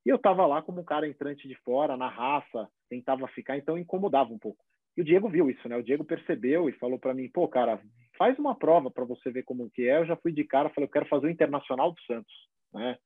e 0.08 0.10
eu 0.10 0.16
estava 0.16 0.46
lá 0.46 0.62
como 0.62 0.80
um 0.80 0.86
cara 0.86 1.06
entrante 1.06 1.50
de 1.50 1.56
fora, 1.56 1.98
na 1.98 2.08
raça, 2.08 2.70
tentava 2.90 3.28
ficar, 3.28 3.58
então 3.58 3.78
incomodava 3.78 4.32
um 4.32 4.40
pouco. 4.40 4.64
E 4.96 5.02
o 5.02 5.04
Diego 5.04 5.28
viu 5.28 5.50
isso, 5.50 5.68
né? 5.68 5.76
O 5.76 5.84
Diego 5.84 6.06
percebeu 6.06 6.70
e 6.70 6.78
falou 6.80 6.98
para 6.98 7.14
mim, 7.14 7.30
pô, 7.30 7.46
cara, 7.46 7.78
faz 8.18 8.40
uma 8.40 8.56
prova 8.56 8.90
para 8.90 9.04
você 9.04 9.30
ver 9.30 9.44
como 9.44 9.70
que 9.70 9.88
é. 9.88 9.98
Eu 9.98 10.06
já 10.06 10.16
fui 10.16 10.32
de 10.32 10.46
cara, 10.46 10.70
falei, 10.70 10.88
eu 10.88 10.92
quero 10.92 11.08
fazer 11.08 11.28
o 11.28 11.30
Internacional 11.30 11.92
do 11.92 12.02
Santos, 12.04 12.34
né? 12.74 12.98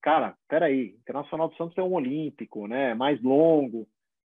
Cara, 0.00 0.36
peraí, 0.48 0.94
Internacional 1.00 1.48
do 1.48 1.56
Santos 1.56 1.76
é 1.76 1.82
um 1.82 1.92
olímpico, 1.92 2.68
né? 2.68 2.94
Mais 2.94 3.20
longo, 3.20 3.88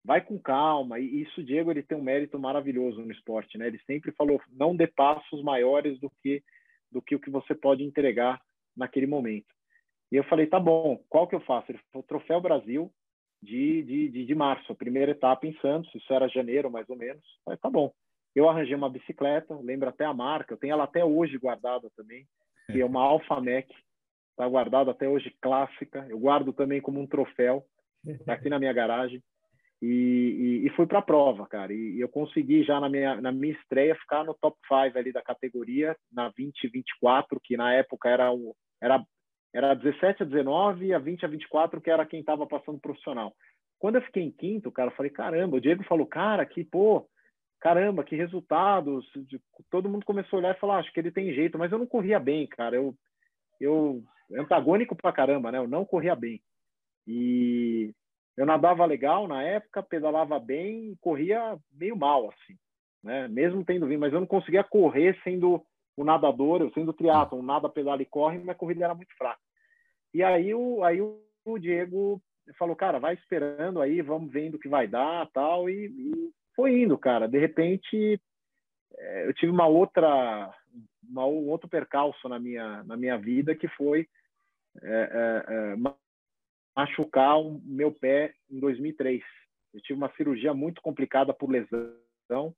vai 0.05 0.21
com 0.21 0.39
calma. 0.39 0.99
E 0.99 1.23
isso, 1.23 1.41
o 1.41 1.43
Diego, 1.43 1.71
ele 1.71 1.83
tem 1.83 1.97
um 1.97 2.03
mérito 2.03 2.37
maravilhoso 2.37 3.01
no 3.01 3.11
esporte, 3.11 3.57
né? 3.57 3.67
Ele 3.67 3.79
sempre 3.79 4.11
falou, 4.11 4.39
não 4.51 4.75
dê 4.75 4.87
passos 4.87 5.43
maiores 5.43 5.99
do 5.99 6.09
que 6.21 6.43
do 6.91 7.01
que 7.01 7.15
o 7.15 7.19
que 7.19 7.29
você 7.29 7.53
pode 7.53 7.83
entregar 7.83 8.39
naquele 8.77 9.05
momento. 9.05 9.47
E 10.09 10.15
eu 10.15 10.23
falei, 10.25 10.47
tá 10.47 10.57
bom, 10.57 11.03
qual 11.09 11.27
que 11.27 11.35
eu 11.35 11.41
faço? 11.41 11.71
Ele 11.71 11.79
falou, 11.91 12.07
Troféu 12.07 12.39
Brasil 12.39 12.89
de, 13.41 13.83
de, 13.83 14.09
de, 14.09 14.25
de 14.25 14.35
março, 14.35 14.71
a 14.71 14.75
primeira 14.75 15.11
etapa 15.11 15.45
em 15.45 15.53
Santos, 15.59 15.93
isso 15.93 16.13
era 16.13 16.29
janeiro 16.29 16.71
mais 16.71 16.89
ou 16.89 16.95
menos. 16.95 17.21
Eu 17.21 17.43
falei, 17.43 17.59
tá 17.59 17.69
bom. 17.69 17.91
Eu 18.33 18.47
arranjei 18.47 18.75
uma 18.75 18.89
bicicleta, 18.89 19.57
lembro 19.61 19.89
até 19.89 20.05
a 20.05 20.13
marca, 20.13 20.53
eu 20.53 20.57
tenho 20.57 20.73
ela 20.73 20.85
até 20.85 21.03
hoje 21.03 21.37
guardada 21.37 21.89
também, 21.97 22.25
que 22.67 22.79
é 22.79 22.85
uma 22.85 23.01
Alpha 23.03 23.41
Mac, 23.41 23.67
tá 24.37 24.47
guardada 24.47 24.91
até 24.91 25.09
hoje 25.09 25.35
clássica. 25.41 26.05
Eu 26.07 26.19
guardo 26.19 26.53
também 26.53 26.79
como 26.79 26.99
um 26.99 27.07
troféu, 27.07 27.65
tá 28.25 28.33
aqui 28.33 28.47
na 28.47 28.59
minha 28.59 28.73
garagem. 28.73 29.21
E, 29.87 30.61
e, 30.63 30.67
e 30.67 30.69
fui 30.71 30.87
para 30.87 30.97
a 30.97 31.03
prova, 31.03 31.45
cara. 31.45 31.71
E, 31.71 31.97
e, 31.97 32.01
eu 32.01 32.09
consegui 32.09 32.63
já 32.63 32.79
na 32.79 32.89
minha, 32.89 33.21
na 33.21 33.31
minha 33.31 33.53
estreia 33.53 33.95
ficar 33.95 34.23
no 34.23 34.33
top 34.33 34.57
5 34.67 34.97
ali 34.97 35.11
da 35.11 35.21
categoria, 35.21 35.95
na 36.11 36.23
2024, 36.29 37.39
que 37.43 37.55
na 37.55 37.71
época 37.71 38.09
era, 38.09 38.33
o, 38.33 38.55
era 38.81 39.05
era 39.53 39.75
17 39.75 40.23
a 40.23 40.25
19 40.25 40.87
e 40.87 40.93
a 40.93 40.97
20 40.97 41.23
a 41.23 41.27
24, 41.27 41.79
que 41.79 41.91
era 41.91 42.05
quem 42.05 42.19
estava 42.19 42.47
passando 42.47 42.79
profissional. 42.79 43.33
Quando 43.77 43.95
eu 43.97 44.01
fiquei 44.01 44.23
em 44.23 44.31
quinto, 44.31 44.71
cara, 44.71 44.89
eu 44.89 44.95
falei, 44.95 45.11
caramba, 45.11 45.57
o 45.57 45.61
Diego 45.61 45.83
falou, 45.83 46.07
cara, 46.07 46.45
que, 46.47 46.63
pô, 46.63 47.07
caramba, 47.59 48.03
que 48.03 48.15
resultados. 48.15 49.05
Todo 49.69 49.87
mundo 49.87 50.03
começou 50.03 50.37
a 50.37 50.39
olhar 50.39 50.55
e 50.55 50.59
falar, 50.59 50.77
ah, 50.77 50.79
acho 50.79 50.91
que 50.91 50.99
ele 50.99 51.11
tem 51.11 51.31
jeito, 51.31 51.59
mas 51.59 51.71
eu 51.71 51.77
não 51.77 51.85
corria 51.85 52.19
bem, 52.19 52.47
cara. 52.47 52.75
Eu, 52.75 52.95
eu 53.61 54.03
antagônico 54.33 54.95
pra 54.95 55.13
caramba, 55.13 55.51
né? 55.51 55.59
Eu 55.59 55.67
não 55.67 55.85
corria 55.85 56.15
bem. 56.15 56.41
E 57.07 57.93
eu 58.37 58.45
nadava 58.45 58.85
legal 58.85 59.27
na 59.27 59.43
época, 59.43 59.81
pedalava 59.81 60.39
bem, 60.39 60.95
corria 60.99 61.57
meio 61.71 61.95
mal, 61.95 62.29
assim, 62.29 62.57
né? 63.03 63.27
Mesmo 63.27 63.63
tendo 63.63 63.87
vindo, 63.87 63.99
mas 63.99 64.13
eu 64.13 64.19
não 64.19 64.27
conseguia 64.27 64.63
correr 64.63 65.17
sendo 65.23 65.63
o 65.95 66.03
nadador, 66.03 66.61
eu 66.61 66.71
sendo 66.71 66.91
triatlon, 66.91 67.41
nada, 67.41 67.69
pedala 67.69 68.01
e 68.01 68.05
corre, 68.05 68.37
minha 68.37 68.55
corrida 68.55 68.83
era 68.83 68.95
muito 68.95 69.15
fraca. 69.17 69.39
E 70.13 70.21
aí 70.21 70.53
o, 70.53 70.83
aí 70.83 70.99
o 71.01 71.59
Diego 71.59 72.21
falou, 72.57 72.75
cara, 72.75 72.99
vai 72.99 73.13
esperando 73.13 73.81
aí, 73.81 74.01
vamos 74.01 74.31
vendo 74.31 74.55
o 74.55 74.59
que 74.59 74.67
vai 74.67 74.87
dar, 74.87 75.29
tal, 75.31 75.69
e, 75.69 75.85
e 75.85 76.31
foi 76.55 76.81
indo, 76.81 76.97
cara. 76.97 77.27
De 77.27 77.39
repente, 77.39 78.19
é, 78.97 79.27
eu 79.27 79.33
tive 79.33 79.51
uma 79.51 79.67
outra, 79.67 80.53
uma, 81.07 81.25
um 81.25 81.49
outro 81.49 81.69
percalço 81.69 82.27
na 82.27 82.39
minha, 82.39 82.83
na 82.83 82.97
minha 82.97 83.17
vida, 83.17 83.55
que 83.55 83.67
foi 83.69 84.07
é, 84.81 85.43
é, 85.47 85.53
é 85.53 85.75
machucar 86.75 87.39
o 87.39 87.61
meu 87.63 87.91
pé 87.91 88.33
em 88.49 88.59
2003. 88.59 89.23
Eu 89.73 89.81
tive 89.81 89.97
uma 89.97 90.11
cirurgia 90.15 90.53
muito 90.53 90.81
complicada 90.81 91.33
por 91.33 91.49
lesão, 91.49 92.55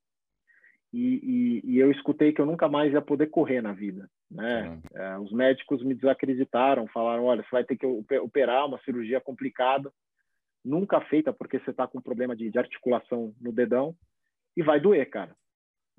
e, 0.94 1.62
e, 1.64 1.74
e, 1.74 1.80
eu 1.80 1.92
escutei 1.92 2.32
que 2.32 2.40
eu 2.40 2.46
nunca 2.46 2.70
mais 2.70 2.94
ia 2.94 3.02
poder 3.02 3.28
correr 3.28 3.62
na 3.62 3.74
vida. 3.74 4.10
Né? 4.32 4.82
É, 4.94 5.18
os 5.18 5.32
médicos 5.32 5.84
me 5.84 5.94
desacreditaram, 5.94 6.88
falaram: 6.88 7.26
olha, 7.26 7.44
você 7.44 7.50
vai 7.52 7.64
ter 7.64 7.78
que 7.78 7.86
operar 7.86 8.66
uma 8.66 8.80
cirurgia 8.80 9.20
complicada, 9.20 9.92
nunca 10.64 11.02
feita 11.02 11.34
porque 11.34 11.60
você 11.60 11.72
está 11.72 11.88
com 11.88 12.02
problema 12.02 12.36
de, 12.36 12.50
de, 12.50 12.58
articulação 12.58 13.34
no 13.40 13.52
dedão 13.52 13.96
e 14.56 14.64
vai 14.64 14.80
doer, 14.80 15.10
cara. 15.10 15.36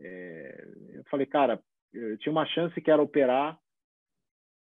É, 0.01 0.69
eu 0.95 1.05
falei, 1.11 1.27
cara, 1.27 1.61
eu 1.93 2.17
tinha 2.19 2.33
uma 2.33 2.47
chance 2.47 2.81
que 2.81 2.91
era 2.91 3.03
operar. 3.03 3.59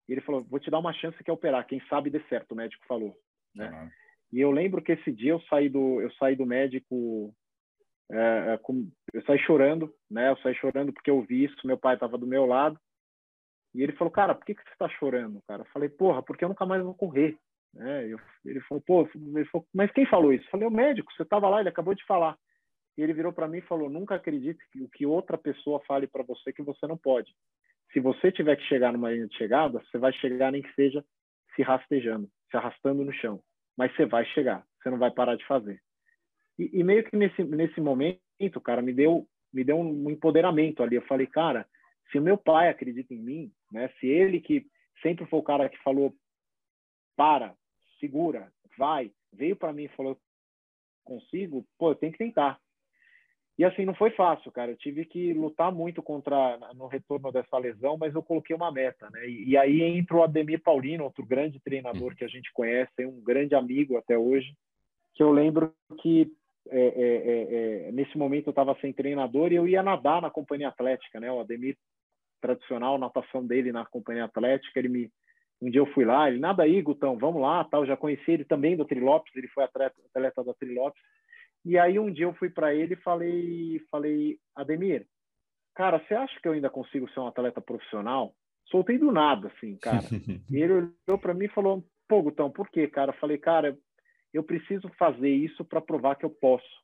E 0.07 0.11
ele 0.13 0.21
falou: 0.21 0.43
vou 0.43 0.59
te 0.59 0.69
dar 0.69 0.79
uma 0.79 0.93
chance 0.93 1.23
que 1.23 1.31
é 1.31 1.33
operar, 1.33 1.65
quem 1.65 1.81
sabe 1.87 2.09
dê 2.09 2.21
certo, 2.29 2.51
o 2.51 2.55
médico 2.55 2.85
falou. 2.85 3.17
Né? 3.55 3.69
Uhum. 3.69 3.89
E 4.33 4.39
eu 4.39 4.51
lembro 4.51 4.81
que 4.81 4.93
esse 4.93 5.11
dia 5.11 5.31
eu 5.31 5.41
saí 5.41 5.69
do, 5.69 6.01
eu 6.01 6.11
saí 6.13 6.35
do 6.35 6.45
médico 6.45 7.33
é, 8.11 8.55
é 8.55 8.59
eu 9.13 9.21
saí 9.23 9.39
chorando, 9.39 9.93
né? 10.09 10.29
Eu 10.29 10.37
saí 10.37 10.53
chorando 10.55 10.93
porque 10.93 11.09
eu 11.09 11.21
vi 11.21 11.45
isso, 11.45 11.55
meu 11.65 11.77
pai 11.77 11.95
estava 11.95 12.17
do 12.17 12.27
meu 12.27 12.45
lado. 12.45 12.79
E 13.73 13.81
ele 13.81 13.93
falou, 13.93 14.11
cara, 14.11 14.35
por 14.35 14.45
que, 14.45 14.53
que 14.53 14.63
você 14.63 14.73
está 14.73 14.89
chorando, 14.89 15.41
cara? 15.47 15.61
Eu 15.61 15.67
falei, 15.67 15.87
porra, 15.87 16.21
porque 16.21 16.43
eu 16.43 16.49
nunca 16.49 16.65
mais 16.65 16.83
vou 16.83 16.93
correr. 16.93 17.37
né? 17.73 18.05
Eu, 18.07 18.19
ele 18.45 18.59
falou, 18.61 18.83
pô, 18.85 19.09
ele 19.15 19.45
falou, 19.45 19.65
mas 19.73 19.91
quem 19.91 20.05
falou 20.05 20.33
isso? 20.33 20.45
Eu 20.45 20.51
falei, 20.51 20.67
o 20.67 20.71
médico, 20.71 21.11
você 21.13 21.23
estava 21.23 21.47
lá, 21.47 21.61
ele 21.61 21.69
acabou 21.69 21.93
de 21.93 22.05
falar. 22.05 22.37
E 22.97 23.01
ele 23.01 23.13
virou 23.13 23.31
para 23.31 23.47
mim 23.47 23.59
e 23.59 23.67
falou, 23.67 23.89
nunca 23.89 24.15
acredite 24.15 24.59
que 24.71 24.81
o 24.81 24.89
que 24.89 25.05
outra 25.05 25.37
pessoa 25.37 25.81
fale 25.87 26.05
para 26.05 26.23
você 26.23 26.51
que 26.51 26.61
você 26.61 26.85
não 26.85 26.97
pode. 26.97 27.33
Se 27.93 27.99
você 27.99 28.31
tiver 28.31 28.57
que 28.57 28.63
chegar 28.63 28.91
numa 28.91 29.11
linha 29.11 29.27
de 29.27 29.37
chegada, 29.37 29.79
você 29.79 29.97
vai 29.97 30.11
chegar 30.13 30.51
nem 30.51 30.61
que 30.61 30.73
seja 30.73 31.03
se 31.55 31.61
rastejando, 31.61 32.29
se 32.51 32.57
arrastando 32.57 33.03
no 33.03 33.13
chão. 33.13 33.41
Mas 33.75 33.95
você 33.95 34.05
vai 34.05 34.25
chegar, 34.25 34.63
você 34.77 34.89
não 34.91 34.99
vai 34.99 35.09
parar 35.09 35.35
de 35.35 35.45
fazer. 35.47 35.81
E, 36.59 36.69
e 36.73 36.83
meio 36.83 37.03
que 37.03 37.15
nesse, 37.15 37.43
nesse 37.43 37.81
momento, 37.81 38.61
cara, 38.63 38.81
me 38.81 38.93
deu, 38.93 39.25
me 39.51 39.63
deu 39.63 39.77
um 39.77 40.11
empoderamento 40.11 40.83
ali. 40.83 40.95
Eu 40.95 41.01
falei, 41.03 41.25
cara, 41.25 41.65
se 42.11 42.19
o 42.19 42.21
meu 42.21 42.37
pai 42.37 42.69
acredita 42.69 43.13
em 43.13 43.21
mim, 43.21 43.51
né? 43.71 43.89
Se 43.99 44.05
ele 44.05 44.41
que 44.41 44.65
sempre 45.01 45.25
foi 45.25 45.39
o 45.39 45.43
cara 45.43 45.69
que 45.69 45.81
falou 45.81 46.13
para, 47.15 47.55
segura, 47.99 48.51
vai, 48.77 49.11
veio 49.31 49.55
para 49.55 49.73
mim 49.73 49.85
e 49.85 49.95
falou 49.95 50.19
consigo, 51.03 51.65
pô, 51.77 51.91
eu 51.91 51.95
tenho 51.95 52.11
que 52.11 52.17
tentar. 52.17 52.59
E 53.57 53.65
assim 53.65 53.85
não 53.85 53.93
foi 53.93 54.11
fácil, 54.11 54.51
cara. 54.51 54.71
Eu 54.71 54.77
tive 54.77 55.05
que 55.05 55.33
lutar 55.33 55.71
muito 55.71 56.01
contra 56.01 56.57
no 56.75 56.87
retorno 56.87 57.31
dessa 57.31 57.57
lesão, 57.57 57.97
mas 57.97 58.15
eu 58.15 58.23
coloquei 58.23 58.55
uma 58.55 58.71
meta, 58.71 59.09
né? 59.11 59.27
E, 59.27 59.49
e 59.49 59.57
aí 59.57 59.81
entra 59.81 60.17
o 60.17 60.23
Ademir 60.23 60.61
Paulino, 60.61 61.03
outro 61.03 61.25
grande 61.25 61.59
treinador 61.59 62.15
que 62.15 62.23
a 62.23 62.27
gente 62.27 62.51
conhece, 62.53 63.05
um 63.05 63.21
grande 63.21 63.53
amigo 63.53 63.97
até 63.97 64.17
hoje, 64.17 64.55
que 65.13 65.21
eu 65.21 65.31
lembro 65.31 65.73
que 66.01 66.31
é, 66.69 66.79
é, 66.79 66.85
é, 66.85 67.87
é 67.87 67.91
nesse 67.91 68.17
momento 68.17 68.47
eu 68.47 68.51
estava 68.51 68.75
sem 68.79 68.93
treinador 68.93 69.51
e 69.51 69.55
eu 69.55 69.67
ia 69.67 69.83
nadar 69.83 70.21
na 70.21 70.29
companhia 70.29 70.69
atlética, 70.69 71.19
né? 71.19 71.31
O 71.31 71.39
Ademir 71.39 71.77
tradicional, 72.39 72.97
natação 72.97 73.45
dele 73.45 73.71
na 73.71 73.85
companhia 73.85 74.25
atlética, 74.25 74.79
ele 74.79 74.89
me 74.89 75.11
um 75.61 75.69
dia 75.69 75.79
eu 75.79 75.85
fui 75.93 76.03
lá, 76.03 76.27
ele 76.27 76.39
nada 76.39 76.63
aí, 76.63 76.81
Gutão, 76.81 77.17
vamos 77.17 77.39
lá, 77.39 77.63
tal, 77.65 77.85
já 77.85 77.95
conheci 77.95 78.31
ele 78.31 78.43
também 78.43 78.75
do 78.75 78.83
Trilopes, 78.83 79.31
ele 79.35 79.47
foi 79.49 79.63
atleta, 79.63 79.95
atleta 80.09 80.43
da 80.43 80.53
Trilopes. 80.55 80.99
E 81.63 81.77
aí 81.77 81.99
um 81.99 82.11
dia 82.11 82.25
eu 82.25 82.33
fui 82.33 82.49
para 82.49 82.73
ele 82.73 82.93
e 82.93 83.01
falei, 83.01 83.79
falei, 83.91 84.39
Ademir, 84.55 85.07
cara, 85.75 85.99
você 85.99 86.13
acha 86.13 86.39
que 86.39 86.47
eu 86.47 86.53
ainda 86.53 86.69
consigo 86.69 87.09
ser 87.11 87.19
um 87.19 87.27
atleta 87.27 87.61
profissional? 87.61 88.33
Soltei 88.65 88.97
do 88.97 89.11
nada, 89.11 89.47
assim, 89.49 89.77
cara. 89.77 90.03
e 90.49 90.57
ele 90.57 90.73
olhou 90.73 91.17
para 91.19 91.33
mim 91.33 91.45
e 91.45 91.53
falou, 91.53 91.83
pô, 92.07 92.21
Gutão, 92.23 92.49
por 92.49 92.69
quê, 92.69 92.87
cara? 92.87 93.11
Eu 93.11 93.19
falei, 93.19 93.37
cara, 93.37 93.77
eu 94.33 94.43
preciso 94.43 94.89
fazer 94.97 95.29
isso 95.29 95.63
para 95.63 95.81
provar 95.81 96.15
que 96.15 96.25
eu 96.25 96.29
posso. 96.29 96.81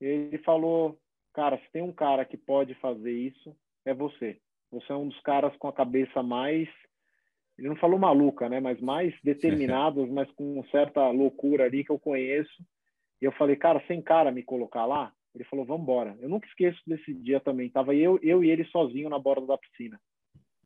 Ele 0.00 0.38
falou, 0.38 0.98
cara, 1.34 1.58
se 1.58 1.70
tem 1.72 1.82
um 1.82 1.92
cara 1.92 2.24
que 2.24 2.36
pode 2.36 2.74
fazer 2.76 3.12
isso, 3.12 3.54
é 3.84 3.94
você. 3.94 4.40
Você 4.70 4.92
é 4.92 4.96
um 4.96 5.08
dos 5.08 5.20
caras 5.20 5.54
com 5.56 5.68
a 5.68 5.72
cabeça 5.72 6.22
mais, 6.22 6.68
ele 7.58 7.68
não 7.68 7.76
falou 7.76 7.98
maluca, 7.98 8.48
né, 8.48 8.60
mas 8.60 8.80
mais 8.80 9.14
determinados, 9.22 10.08
mas 10.10 10.30
com 10.32 10.62
certa 10.70 11.08
loucura 11.10 11.64
ali 11.64 11.84
que 11.84 11.90
eu 11.90 11.98
conheço. 11.98 12.64
E 13.20 13.24
eu 13.24 13.32
falei, 13.32 13.56
cara, 13.56 13.82
sem 13.86 14.00
cara 14.00 14.30
me 14.30 14.42
colocar 14.42 14.86
lá? 14.86 15.12
Ele 15.34 15.44
falou, 15.44 15.64
vamos 15.64 15.82
embora. 15.82 16.16
Eu 16.20 16.28
nunca 16.28 16.46
esqueço 16.46 16.80
desse 16.86 17.12
dia 17.14 17.40
também. 17.40 17.70
Tava 17.70 17.94
eu, 17.94 18.18
eu 18.22 18.42
e 18.42 18.50
ele 18.50 18.64
sozinho 18.66 19.08
na 19.08 19.18
borda 19.18 19.46
da 19.46 19.58
piscina. 19.58 20.00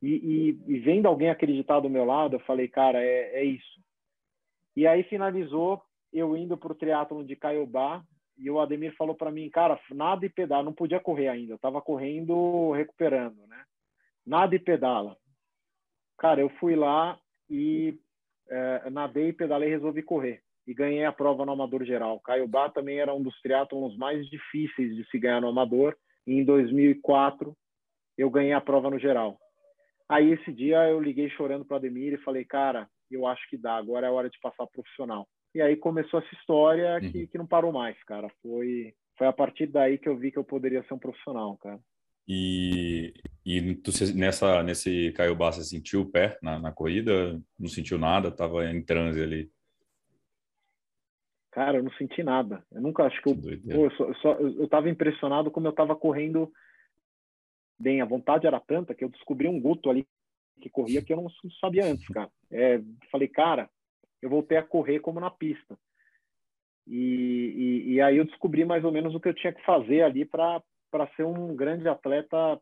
E, 0.01 0.57
e, 0.67 0.75
e 0.75 0.79
vendo 0.81 1.07
alguém 1.07 1.31
acreditar 1.31 1.81
do 1.81 1.91
meu 1.91 2.05
lado, 2.05 2.37
eu 2.37 2.41
falei, 2.41 2.69
cara, 2.69 3.03
é, 3.03 3.41
é 3.41 3.45
isso. 3.45 3.81
E 4.75 4.87
aí 4.87 5.03
finalizou 5.05 5.83
eu 6.13 6.37
indo 6.37 6.57
para 6.57 6.73
o 6.73 6.75
triatlon 6.75 7.25
de 7.25 7.37
Caiobá 7.37 8.05
e 8.37 8.51
o 8.51 8.61
Ademir 8.61 8.95
falou 8.97 9.15
para 9.15 9.31
mim, 9.31 9.49
cara, 9.49 9.81
nada 9.91 10.27
e 10.27 10.29
pedala, 10.29 10.65
não 10.65 10.73
podia 10.73 11.01
correr 11.01 11.29
ainda, 11.29 11.53
eu 11.53 11.57
estava 11.57 11.81
correndo, 11.81 12.73
recuperando, 12.73 13.47
né? 13.47 13.65
Nada 14.27 14.55
e 14.55 14.59
pedala. 14.59 15.17
Cara, 16.19 16.41
eu 16.41 16.49
fui 16.51 16.75
lá 16.75 17.19
e 17.49 17.99
é, 18.49 18.91
nadei 18.91 19.33
pedalei 19.33 19.69
e 19.69 19.73
resolvi 19.73 20.03
correr. 20.03 20.42
E 20.67 20.75
ganhei 20.75 21.05
a 21.05 21.13
prova 21.13 21.45
no 21.45 21.53
Amador 21.53 21.85
Geral. 21.85 22.21
Caiobá 22.21 22.71
também 22.71 22.99
era 22.99 23.15
um 23.15 23.23
dos 23.23 23.39
triatlons 23.41 23.97
mais 23.97 24.27
difíceis 24.29 24.95
de 24.95 25.05
se 25.11 25.19
ganhar 25.19 25.41
no 25.41 25.49
Amador. 25.49 25.97
E 26.27 26.35
em 26.35 26.45
2004, 26.45 27.57
eu 28.17 28.31
ganhei 28.31 28.53
a 28.53 28.61
prova 28.61 28.91
no 28.91 28.99
Geral. 28.99 29.39
Aí, 30.09 30.33
esse 30.33 30.53
dia, 30.53 30.89
eu 30.89 31.01
liguei 31.01 31.31
chorando 31.31 31.65
para 31.65 31.75
o 31.75 31.79
Ademir 31.79 32.13
e 32.13 32.23
falei, 32.23 32.45
cara, 32.45 32.89
eu 33.11 33.27
acho 33.27 33.49
que 33.49 33.57
dá, 33.57 33.77
agora 33.77 34.07
é 34.07 34.11
a 34.11 34.13
hora 34.13 34.31
de 34.31 34.39
passar 34.41 34.67
profissional. 34.67 35.27
E 35.55 35.61
aí 35.61 35.77
começou 35.77 36.21
essa 36.21 36.35
história 36.35 36.99
que, 37.01 37.19
uhum. 37.23 37.27
que 37.27 37.39
não 37.39 37.47
parou 37.47 37.73
mais, 37.73 37.97
cara. 38.05 38.29
Foi, 38.41 38.95
foi 39.19 39.27
a 39.27 39.33
partir 39.33 39.67
daí 39.67 39.99
que 39.99 40.09
eu 40.09 40.17
vi 40.17 40.33
que 40.33 40.39
eu 40.39 40.45
poderia 40.45 40.83
ser 40.85 40.95
um 40.95 40.99
profissional, 40.99 41.57
cara. 41.59 41.79
E, 42.27 43.13
e 43.45 43.75
tu, 43.77 43.91
nessa, 44.15 44.63
nesse 44.63 45.13
Caiobá, 45.13 45.53
você 45.53 45.65
sentiu 45.65 46.03
o 46.03 46.11
pé 46.11 46.39
na, 46.43 46.59
na 46.59 46.73
corrida? 46.73 47.41
Não 47.59 47.69
sentiu 47.69 47.99
nada? 47.99 48.31
Tava 48.31 48.71
em 48.71 48.83
transe 48.83 49.21
ali? 49.21 49.51
Cara, 51.53 51.77
eu 51.79 51.83
não 51.83 51.93
senti 51.93 52.23
nada. 52.23 52.65
Eu 52.73 52.81
nunca 52.81 53.05
acho 53.05 53.23
que 53.23 53.29
eu. 53.29 53.37
Pô, 53.37 53.85
eu, 53.85 53.91
só, 53.93 54.15
só, 54.15 54.33
eu 54.33 54.67
tava 54.69 54.89
impressionado 54.89 55.51
como 55.51 55.69
eu 55.69 55.73
tava 55.73 55.95
correndo 55.95 56.51
bem. 57.79 58.01
A 58.01 58.07
vontade 58.07 58.47
era 58.47 58.59
tanta 58.59 58.95
que 58.95 59.05
eu 59.05 59.11
descobri 59.11 59.47
um 59.47 59.61
guto 59.61 59.91
ali 59.91 60.07
que 60.61 60.71
corria 60.71 61.03
que 61.03 61.13
eu 61.13 61.19
não 61.19 61.29
sabia 61.61 61.85
antes, 61.85 62.07
cara. 62.09 62.31
É, 62.51 62.81
falei, 63.11 63.29
cara, 63.29 63.69
eu 64.23 64.31
voltei 64.31 64.57
a 64.57 64.63
correr 64.63 65.01
como 65.01 65.21
na 65.21 65.31
pista. 65.31 65.77
E, 66.87 67.85
e, 67.87 67.93
e 67.93 68.01
aí 68.01 68.17
eu 68.17 68.25
descobri 68.25 68.65
mais 68.65 68.83
ou 68.85 68.91
menos 68.91 69.15
o 69.15 69.21
que 69.21 69.29
eu 69.29 69.35
tinha 69.35 69.53
que 69.53 69.63
fazer 69.65 70.03
ali 70.03 70.25
para 70.25 70.63
ser 71.17 71.25
um 71.25 71.55
grande 71.55 71.87
atleta 71.87 72.59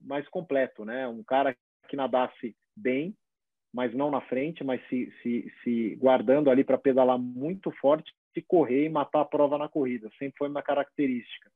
mais 0.00 0.26
completo, 0.28 0.84
né? 0.84 1.06
Um 1.06 1.22
cara 1.22 1.54
que 1.88 1.96
nadasse 1.96 2.56
bem, 2.74 3.14
mas 3.76 3.92
não 3.92 4.10
na 4.10 4.22
frente, 4.22 4.64
mas 4.64 4.80
se, 4.88 5.12
se, 5.22 5.52
se 5.62 5.96
guardando 5.96 6.48
ali 6.48 6.64
para 6.64 6.78
pedalar 6.78 7.18
muito 7.18 7.70
forte 7.72 8.10
e 8.34 8.40
correr 8.40 8.86
e 8.86 8.88
matar 8.88 9.20
a 9.20 9.24
prova 9.26 9.58
na 9.58 9.68
corrida. 9.68 10.08
Sempre 10.18 10.38
foi 10.38 10.48
uma 10.48 10.62
característica. 10.62 11.50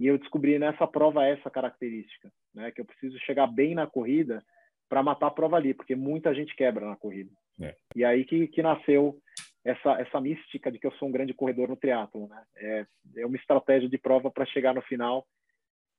E 0.00 0.08
eu 0.08 0.18
descobri 0.18 0.58
nessa 0.58 0.84
prova 0.84 1.24
essa 1.24 1.48
característica, 1.48 2.28
né? 2.52 2.72
Que 2.72 2.80
eu 2.80 2.84
preciso 2.84 3.16
chegar 3.20 3.46
bem 3.46 3.72
na 3.72 3.86
corrida 3.86 4.42
para 4.88 5.00
matar 5.00 5.28
a 5.28 5.30
prova 5.30 5.58
ali, 5.58 5.72
porque 5.72 5.94
muita 5.94 6.34
gente 6.34 6.56
quebra 6.56 6.88
na 6.88 6.96
corrida. 6.96 7.30
É. 7.60 7.76
E 7.94 8.04
aí 8.04 8.24
que, 8.24 8.48
que 8.48 8.62
nasceu 8.62 9.16
essa, 9.64 9.92
essa 10.00 10.20
mística 10.20 10.72
de 10.72 10.78
que 10.80 10.88
eu 10.88 10.92
sou 10.94 11.06
um 11.06 11.12
grande 11.12 11.32
corredor 11.32 11.68
no 11.68 11.76
triatlo, 11.76 12.26
né? 12.26 12.42
É, 12.56 12.86
é 13.18 13.26
uma 13.26 13.36
estratégia 13.36 13.88
de 13.88 13.96
prova 13.96 14.28
para 14.28 14.44
chegar 14.44 14.74
no 14.74 14.82
final 14.82 15.24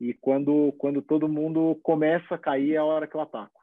e 0.01 0.13
quando 0.15 0.73
quando 0.77 1.01
todo 1.01 1.29
mundo 1.29 1.79
começa 1.81 2.35
a 2.35 2.37
cair 2.37 2.73
é 2.73 2.77
a 2.77 2.83
hora 2.83 3.07
que 3.07 3.15
eu 3.15 3.21
ataco. 3.21 3.60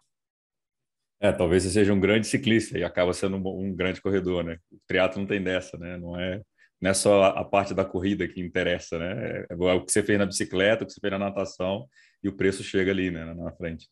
É, 1.20 1.32
talvez 1.32 1.64
você 1.64 1.70
seja 1.70 1.92
um 1.92 2.00
grande 2.00 2.26
ciclista 2.26 2.78
e 2.78 2.84
acaba 2.84 3.12
sendo 3.12 3.36
um, 3.36 3.66
um 3.66 3.74
grande 3.74 4.00
corredor, 4.00 4.44
né? 4.44 4.58
O 4.70 4.78
triatlo 4.86 5.20
não 5.20 5.26
tem 5.26 5.42
dessa, 5.42 5.76
né? 5.76 5.96
Não 5.96 6.18
é 6.18 6.40
não 6.80 6.90
é 6.90 6.94
só 6.94 7.24
a 7.24 7.44
parte 7.44 7.74
da 7.74 7.84
corrida 7.84 8.28
que 8.28 8.40
interessa, 8.40 8.98
né? 8.98 9.44
É, 9.50 9.52
é 9.52 9.72
o 9.74 9.84
que 9.84 9.90
você 9.90 10.02
fez 10.02 10.18
na 10.18 10.26
bicicleta, 10.26 10.84
o 10.84 10.86
que 10.86 10.92
você 10.92 11.00
fez 11.00 11.10
na 11.10 11.18
natação 11.18 11.88
e 12.22 12.28
o 12.28 12.36
preço 12.36 12.62
chega 12.62 12.90
ali, 12.90 13.10
né, 13.10 13.34
na 13.34 13.52
frente. 13.52 13.88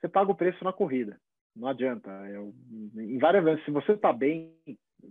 Você 0.00 0.08
paga 0.08 0.30
o 0.32 0.34
preço 0.34 0.64
na 0.64 0.72
corrida. 0.72 1.20
Não 1.54 1.68
adianta. 1.68 2.10
Eu, 2.30 2.54
em 2.96 3.18
várias 3.18 3.44
vezes, 3.44 3.64
se 3.64 3.70
você 3.70 3.92
está 3.92 4.12
bem, 4.12 4.56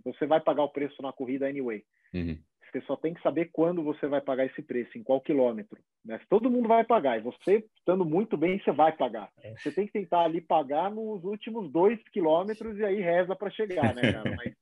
você 0.04 0.26
vai 0.26 0.40
pagar 0.40 0.64
o 0.64 0.72
preço 0.72 1.00
na 1.00 1.12
corrida 1.12 1.48
anyway. 1.48 1.84
Uhum. 2.12 2.38
Você 2.72 2.80
só 2.86 2.96
tem 2.96 3.12
que 3.12 3.22
saber 3.22 3.50
quando 3.52 3.82
você 3.82 4.06
vai 4.06 4.20
pagar 4.20 4.46
esse 4.46 4.62
preço, 4.62 4.96
em 4.96 5.02
qual 5.02 5.20
quilômetro. 5.20 5.78
Né? 6.04 6.18
Todo 6.30 6.50
mundo 6.50 6.68
vai 6.68 6.84
pagar, 6.84 7.18
e 7.18 7.22
você 7.22 7.64
estando 7.76 8.04
muito 8.04 8.36
bem, 8.36 8.58
você 8.58 8.72
vai 8.72 8.92
pagar. 8.96 9.30
É. 9.42 9.54
Você 9.56 9.70
tem 9.70 9.86
que 9.86 9.92
tentar 9.92 10.20
ali 10.20 10.40
pagar 10.40 10.90
nos 10.90 11.22
últimos 11.22 11.70
dois 11.70 12.02
quilômetros 12.08 12.78
e 12.78 12.84
aí 12.84 13.00
reza 13.00 13.36
para 13.36 13.50
chegar, 13.50 13.94
né, 13.94 14.12
cara? 14.12 14.22
Mas, 14.36 14.54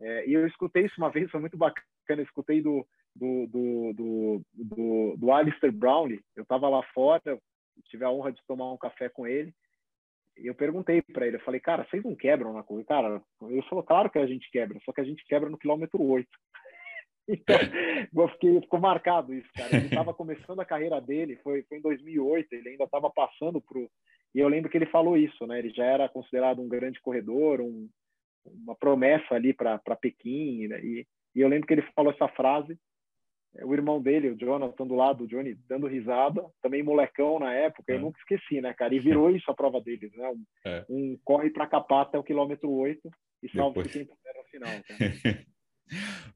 é, 0.00 0.26
e 0.26 0.32
eu 0.32 0.46
escutei 0.46 0.86
isso 0.86 0.94
uma 0.96 1.10
vez, 1.10 1.30
foi 1.30 1.40
muito 1.40 1.56
bacana. 1.56 1.84
Eu 2.08 2.22
escutei 2.22 2.62
do, 2.62 2.86
do, 3.14 3.46
do, 3.46 3.92
do, 3.92 4.42
do, 4.54 5.16
do 5.18 5.32
Alistair 5.32 5.72
Brownlee. 5.72 6.22
Eu 6.34 6.44
estava 6.44 6.68
lá 6.68 6.82
fora, 6.94 7.38
tive 7.90 8.04
a 8.04 8.10
honra 8.10 8.32
de 8.32 8.40
tomar 8.46 8.72
um 8.72 8.78
café 8.78 9.10
com 9.10 9.26
ele 9.26 9.52
eu 10.36 10.54
perguntei 10.54 11.00
para 11.00 11.26
ele, 11.26 11.36
eu 11.36 11.40
falei, 11.40 11.60
cara, 11.60 11.84
vocês 11.84 12.02
não 12.02 12.14
quebram 12.14 12.52
na 12.52 12.62
corrida? 12.62 12.88
Cara, 12.88 13.22
ele 13.42 13.62
falou, 13.62 13.84
claro 13.84 14.10
que 14.10 14.18
a 14.18 14.26
gente 14.26 14.50
quebra, 14.50 14.78
só 14.84 14.92
que 14.92 15.00
a 15.00 15.04
gente 15.04 15.24
quebra 15.26 15.48
no 15.48 15.58
quilômetro 15.58 16.02
8. 16.02 16.28
Então, 17.26 17.56
eu 18.14 18.28
fiquei, 18.30 18.60
ficou 18.60 18.78
marcado 18.78 19.32
isso, 19.32 19.48
cara. 19.54 19.76
Ele 19.76 19.86
estava 19.86 20.12
começando 20.12 20.60
a 20.60 20.64
carreira 20.64 21.00
dele, 21.00 21.38
foi, 21.42 21.62
foi 21.62 21.78
em 21.78 21.80
2008, 21.80 22.52
ele 22.52 22.70
ainda 22.70 22.84
estava 22.84 23.10
passando 23.10 23.60
pro. 23.60 23.90
E 24.34 24.40
eu 24.40 24.48
lembro 24.48 24.70
que 24.70 24.76
ele 24.76 24.86
falou 24.86 25.16
isso, 25.16 25.46
né? 25.46 25.58
Ele 25.58 25.70
já 25.70 25.84
era 25.84 26.08
considerado 26.08 26.60
um 26.60 26.68
grande 26.68 27.00
corredor, 27.00 27.60
um, 27.60 27.88
uma 28.44 28.74
promessa 28.74 29.34
ali 29.34 29.54
para 29.54 29.78
Pequim, 30.00 30.68
né? 30.68 30.80
e, 30.84 31.06
e 31.34 31.40
eu 31.40 31.48
lembro 31.48 31.66
que 31.66 31.72
ele 31.72 31.88
falou 31.94 32.12
essa 32.12 32.28
frase 32.28 32.78
o 33.62 33.72
irmão 33.72 34.00
dele, 34.02 34.30
o 34.30 34.36
Jonathan, 34.36 34.86
do 34.86 34.94
lado, 34.94 35.24
o 35.24 35.26
Johnny, 35.28 35.54
dando 35.68 35.86
risada, 35.86 36.44
também 36.60 36.82
molecão 36.82 37.38
na 37.38 37.52
época, 37.52 37.92
é. 37.92 37.96
eu 37.96 38.00
nunca 38.00 38.18
esqueci, 38.18 38.60
né, 38.60 38.74
cara? 38.74 38.94
E 38.94 38.98
virou 38.98 39.30
isso 39.30 39.48
a 39.50 39.54
prova 39.54 39.80
deles, 39.80 40.10
né? 40.14 40.28
Um, 40.28 40.44
é. 40.66 40.84
um 40.88 41.18
corre 41.22 41.50
para 41.50 41.66
capar 41.66 42.02
até 42.02 42.18
o 42.18 42.24
quilômetro 42.24 42.70
8 42.70 43.08
e 43.42 43.48
salve 43.50 43.88
quem 43.88 44.04
puder 44.04 44.34
no 44.36 44.44
final. 44.44 44.70
Cara. 44.88 45.44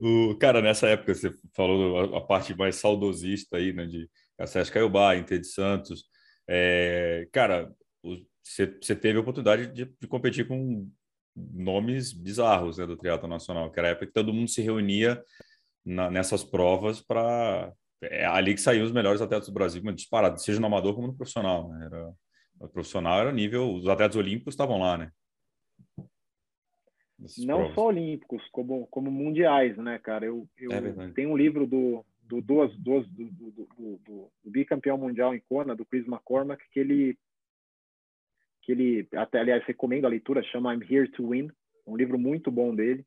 o, 0.01 0.37
cara, 0.37 0.61
nessa 0.61 0.89
época 0.89 1.15
você 1.15 1.33
falou 1.55 2.15
a, 2.15 2.19
a 2.19 2.21
parte 2.21 2.57
mais 2.57 2.77
saudosista 2.77 3.57
aí, 3.57 3.73
né, 3.73 3.87
de 3.87 4.09
Sérgio 4.47 4.73
Caiobá, 4.73 5.17
Inter 5.17 5.41
de 5.41 5.47
Santos. 5.47 6.05
É, 6.49 7.29
cara, 7.33 7.73
você, 8.45 8.97
teve 8.97 9.19
a 9.19 9.21
oportunidade 9.21 9.67
de, 9.69 9.85
de 9.85 10.07
competir 10.07 10.47
com 10.47 10.91
nomes 11.37 12.13
bizarros 12.13 12.79
né, 12.79 12.87
do 12.87 12.97
triatlo 12.97 13.29
nacional, 13.29 13.71
que 13.71 13.79
era 13.79 13.89
a 13.89 13.91
época 13.93 14.07
que 14.07 14.13
todo 14.13 14.33
mundo 14.33 14.49
se 14.49 14.63
reunia 14.63 15.23
na, 15.85 16.11
nessas 16.11 16.43
provas 16.43 17.01
para 17.01 17.73
é 18.01 18.25
ali 18.27 18.55
que 18.55 18.61
saíam 18.61 18.85
os 18.85 18.93
melhores 18.93 19.21
atletas 19.21 19.49
do 19.49 19.55
Brasil, 19.55 19.83
mas 19.85 19.97
disparado, 19.97 20.41
seja 20.41 20.61
no 20.61 20.67
amador 20.67 20.95
como 20.95 21.09
no 21.09 21.17
profissional. 21.17 21.69
Né? 21.69 21.87
Era, 21.87 22.13
o 22.61 22.69
profissional 22.69 23.21
era 23.21 23.33
nível, 23.33 23.75
os 23.75 23.89
atletas 23.89 24.17
olímpicos 24.17 24.55
estavam 24.55 24.79
lá, 24.79 24.97
né? 24.97 25.11
Não 27.39 27.57
provas. 27.57 27.75
só 27.75 27.87
olímpicos, 27.87 28.47
como, 28.53 28.87
como 28.87 29.11
mundiais, 29.11 29.77
né, 29.77 29.99
cara? 29.99 30.27
Eu, 30.27 30.49
eu 30.57 30.71
é 30.73 31.11
tenho 31.15 31.31
um 31.31 31.37
livro 31.37 31.67
do, 31.67 32.05
do 32.23 32.41
duas, 32.41 32.75
duas 32.77 33.07
do, 33.09 33.25
do, 33.25 33.51
do, 33.51 34.01
do, 34.07 34.31
bicampeão 34.45 34.97
mundial 34.97 35.35
em 35.35 35.41
Kona, 35.41 35.75
do 35.75 35.85
Chris 35.85 36.07
McCormack, 36.07 36.63
que 36.71 36.79
ele 36.79 37.19
que 38.63 38.73
ele 38.73 39.09
até 39.15 39.41
aliás 39.41 39.65
recomendo 39.65 40.05
a 40.05 40.11
leitura, 40.11 40.43
chama 40.43 40.75
I'm 40.75 40.85
Here 40.89 41.11
to 41.13 41.31
Win, 41.31 41.51
um 41.87 41.97
livro 41.97 42.19
muito 42.19 42.51
bom 42.51 42.75
dele. 42.75 43.05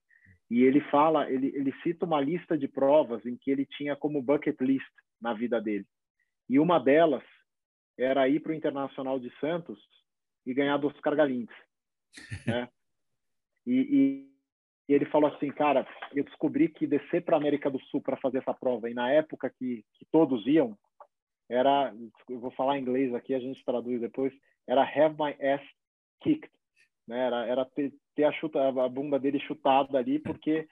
E 0.49 0.63
ele 0.63 0.81
fala, 0.89 1.31
ele, 1.31 1.47
ele 1.55 1.73
cita 1.81 2.05
uma 2.05 2.19
lista 2.19 2.57
de 2.57 2.67
provas 2.67 3.25
em 3.25 3.37
que 3.37 3.49
ele 3.49 3.65
tinha 3.65 3.95
como 3.95 4.21
bucket 4.21 4.59
list 4.59 4.91
na 5.21 5.33
vida 5.33 5.61
dele. 5.61 5.85
E 6.49 6.59
uma 6.59 6.79
delas 6.79 7.23
era 7.97 8.27
ir 8.27 8.41
para 8.41 8.51
o 8.51 8.55
Internacional 8.55 9.19
de 9.19 9.31
Santos 9.39 9.79
e 10.45 10.53
ganhar 10.53 10.77
dos 10.77 10.99
Cargalindes. 10.99 11.55
Né? 12.45 12.67
E, 13.65 13.71
e, 13.71 14.31
e, 14.89 14.93
ele 14.93 15.05
falou 15.05 15.29
assim, 15.29 15.49
cara, 15.49 15.87
eu 16.13 16.23
descobri 16.23 16.67
que 16.67 16.87
descer 16.87 17.23
para 17.23 17.37
a 17.37 17.39
América 17.39 17.69
do 17.69 17.79
Sul 17.85 18.01
para 18.01 18.17
fazer 18.17 18.39
essa 18.39 18.53
prova, 18.53 18.89
e 18.89 18.93
na 18.93 19.11
época 19.11 19.49
que, 19.49 19.83
que 19.93 20.05
todos 20.11 20.45
iam, 20.47 20.77
era, 21.49 21.93
eu 22.29 22.39
vou 22.39 22.51
falar 22.51 22.77
em 22.77 22.81
inglês 22.81 23.13
aqui, 23.13 23.33
a 23.33 23.39
gente 23.39 23.63
traduz 23.65 23.99
depois, 23.99 24.33
era 24.67 24.83
have 24.83 25.15
my 25.19 25.31
ass 25.45 25.61
kicked. 26.21 26.49
Né? 27.07 27.19
Era, 27.19 27.45
era 27.45 27.65
ter, 27.65 27.93
ter 28.15 28.23
a, 28.23 28.31
chuta, 28.31 28.67
a 28.67 28.89
bunda 28.89 29.19
dele 29.19 29.39
chutada 29.39 29.97
ali, 29.97 30.17
porque 30.19 30.65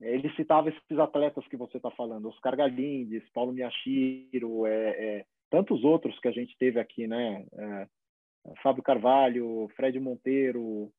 ele 0.00 0.30
citava 0.34 0.68
esses 0.68 0.98
atletas 0.98 1.46
que 1.48 1.56
você 1.56 1.76
está 1.76 1.90
falando, 1.90 2.28
Oscar 2.28 2.56
Galindes, 2.56 3.28
Paulo 3.32 3.52
Miyashiro, 3.52 4.66
é, 4.66 4.88
é, 4.88 5.24
tantos 5.50 5.84
outros 5.84 6.18
que 6.20 6.28
a 6.28 6.32
gente 6.32 6.56
teve 6.58 6.78
aqui, 6.78 7.06
né? 7.06 7.44
É, 7.52 7.88
Fábio 8.62 8.82
Carvalho, 8.82 9.68
Fred 9.74 9.98
Monteiro, 9.98 10.90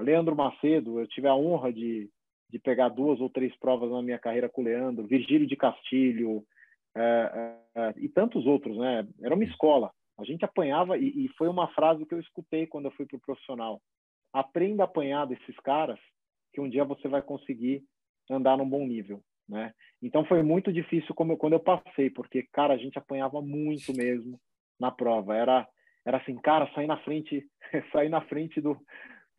Leandro 0.00 0.34
Macedo. 0.36 1.00
Eu 1.00 1.06
tive 1.06 1.28
a 1.28 1.34
honra 1.34 1.72
de, 1.72 2.08
de 2.50 2.58
pegar 2.58 2.88
duas 2.88 3.20
ou 3.20 3.28
três 3.28 3.54
provas 3.58 3.90
na 3.90 4.02
minha 4.02 4.18
carreira 4.18 4.48
com 4.48 4.62
o 4.62 4.64
Leandro, 4.64 5.06
Virgílio 5.06 5.46
de 5.46 5.56
Castilho 5.56 6.44
é, 6.94 7.56
é, 7.74 7.94
e 7.96 8.08
tantos 8.08 8.46
outros, 8.46 8.76
né? 8.76 9.06
Era 9.22 9.34
uma 9.34 9.44
escola. 9.44 9.90
A 10.18 10.24
gente 10.24 10.44
apanhava 10.44 10.96
e, 10.96 11.24
e 11.24 11.28
foi 11.36 11.48
uma 11.48 11.68
frase 11.68 12.06
que 12.06 12.14
eu 12.14 12.20
escutei 12.20 12.66
quando 12.66 12.86
eu 12.86 12.90
fui 12.92 13.06
para 13.06 13.16
o 13.16 13.20
profissional 13.20 13.80
aprenda 14.32 14.82
a 14.82 14.86
apanhar 14.86 15.26
desses 15.26 15.54
caras, 15.62 15.98
que 16.52 16.60
um 16.60 16.68
dia 16.68 16.84
você 16.84 17.06
vai 17.06 17.22
conseguir 17.22 17.84
andar 18.30 18.56
num 18.56 18.68
bom 18.68 18.86
nível, 18.86 19.20
né? 19.48 19.74
Então 20.00 20.24
foi 20.24 20.42
muito 20.42 20.72
difícil 20.72 21.14
eu, 21.18 21.36
quando 21.36 21.52
eu 21.52 21.60
passei, 21.60 22.08
porque 22.08 22.46
cara, 22.52 22.74
a 22.74 22.78
gente 22.78 22.98
apanhava 22.98 23.42
muito 23.42 23.92
mesmo 23.94 24.40
na 24.80 24.90
prova. 24.90 25.36
Era 25.36 25.68
era 26.04 26.16
assim, 26.16 26.36
cara, 26.36 26.68
sair 26.74 26.88
na 26.88 26.96
frente, 26.98 27.46
sair 27.92 28.08
na 28.08 28.20
frente 28.22 28.60
do 28.60 28.76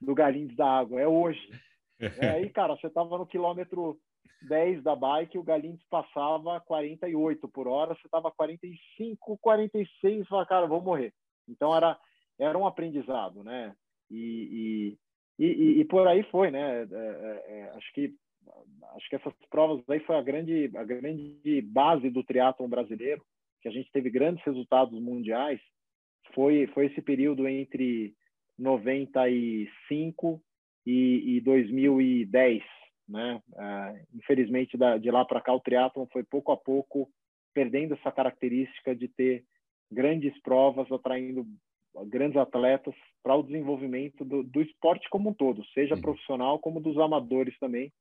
do 0.03 0.15
Galindes 0.15 0.55
da 0.55 0.67
água, 0.67 1.01
é 1.01 1.07
hoje. 1.07 1.41
É, 2.19 2.31
aí, 2.31 2.49
cara, 2.49 2.75
você 2.75 2.89
tava 2.89 3.17
no 3.17 3.25
quilômetro 3.25 3.97
10 4.41 4.83
da 4.83 4.93
bike, 4.93 5.37
o 5.37 5.43
Galindes 5.43 5.85
passava 5.89 6.59
48 6.61 7.47
por 7.47 7.65
hora, 7.65 7.95
você 7.95 8.09
tava 8.09 8.29
45, 8.29 9.37
46, 9.37 10.27
fala, 10.27 10.45
cara, 10.45 10.67
vou 10.67 10.81
morrer. 10.81 11.13
Então 11.47 11.73
era 11.73 11.97
era 12.39 12.57
um 12.57 12.65
aprendizado, 12.65 13.43
né? 13.43 13.75
E, 14.09 14.97
e, 15.39 15.45
e, 15.45 15.79
e 15.81 15.85
por 15.85 16.07
aí 16.07 16.23
foi, 16.23 16.51
né? 16.51 16.81
É, 16.81 16.85
é, 16.91 17.43
é, 17.47 17.69
acho 17.75 17.93
que 17.93 18.13
acho 18.95 19.09
que 19.09 19.15
essas 19.15 19.33
provas 19.49 19.81
aí 19.89 19.99
foi 20.01 20.17
a 20.17 20.21
grande 20.21 20.69
a 20.75 20.83
grande 20.83 21.61
base 21.61 22.09
do 22.09 22.23
triatlon 22.23 22.67
brasileiro, 22.67 23.23
que 23.61 23.69
a 23.69 23.71
gente 23.71 23.91
teve 23.91 24.09
grandes 24.09 24.43
resultados 24.43 24.99
mundiais. 24.99 25.61
Foi 26.33 26.67
foi 26.67 26.87
esse 26.87 27.01
período 27.01 27.47
entre 27.47 28.13
95 28.57 30.41
e, 30.85 31.37
e 31.37 31.41
2010, 31.41 32.63
né? 33.07 33.41
É, 33.55 34.05
infelizmente 34.13 34.77
da, 34.77 34.97
de 34.97 35.09
lá 35.11 35.25
para 35.25 35.41
cá 35.41 35.53
o 35.53 35.59
triatlon 35.59 36.05
foi 36.11 36.23
pouco 36.23 36.51
a 36.51 36.57
pouco 36.57 37.09
perdendo 37.53 37.93
essa 37.93 38.11
característica 38.11 38.95
de 38.95 39.07
ter 39.07 39.43
grandes 39.91 40.37
provas 40.41 40.91
atraindo 40.91 41.45
grandes 42.07 42.37
atletas 42.37 42.95
para 43.21 43.35
o 43.35 43.43
desenvolvimento 43.43 44.25
do, 44.25 44.43
do, 44.43 44.61
esporte 44.61 45.07
como 45.09 45.29
um 45.29 45.33
todo, 45.33 45.63
seja 45.67 45.93
uhum. 45.95 46.01
profissional 46.01 46.57
como 46.59 46.81
dos 46.81 46.97
amadores 46.97 47.57
também, 47.59 47.93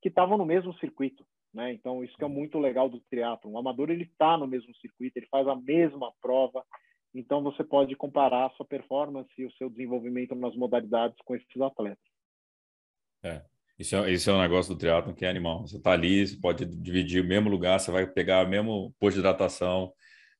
que 0.00 0.08
estavam 0.08 0.38
no 0.38 0.46
mesmo 0.46 0.72
circuito, 0.74 1.24
né? 1.52 1.72
Então 1.72 2.04
isso 2.04 2.16
que 2.16 2.24
é 2.24 2.28
muito 2.28 2.58
legal 2.58 2.88
do 2.88 3.00
triatlo. 3.10 3.50
O 3.50 3.58
amador 3.58 3.90
ele 3.90 4.04
está 4.04 4.38
no 4.38 4.46
mesmo 4.46 4.74
circuito, 4.76 5.18
ele 5.18 5.26
faz 5.26 5.46
a 5.48 5.56
mesma 5.56 6.12
prova, 6.22 6.64
então 7.14 7.42
você 7.42 7.64
pode 7.64 7.94
comparar 7.96 8.46
a 8.46 8.50
sua 8.50 8.66
performance 8.66 9.30
e 9.36 9.46
o 9.46 9.52
seu 9.52 9.68
desenvolvimento 9.68 10.34
nas 10.34 10.54
modalidades 10.56 11.16
com 11.24 11.34
esses 11.34 11.60
atletas. 11.60 11.98
É. 13.22 13.44
Isso 13.78 13.96
é, 13.96 14.10
isso 14.12 14.28
é 14.28 14.34
um 14.34 14.42
negócio 14.42 14.74
do 14.74 14.78
triatlo 14.78 15.14
que 15.14 15.24
é 15.24 15.30
animal. 15.30 15.66
Você 15.66 15.78
está 15.78 15.92
ali, 15.92 16.26
você 16.26 16.36
pode 16.38 16.66
dividir 16.66 17.24
o 17.24 17.26
mesmo 17.26 17.48
lugar, 17.48 17.80
você 17.80 17.90
vai 17.90 18.06
pegar 18.06 18.44
o 18.46 18.48
mesmo 18.48 18.94
posto 18.98 19.14
de 19.14 19.20
hidratação, 19.20 19.90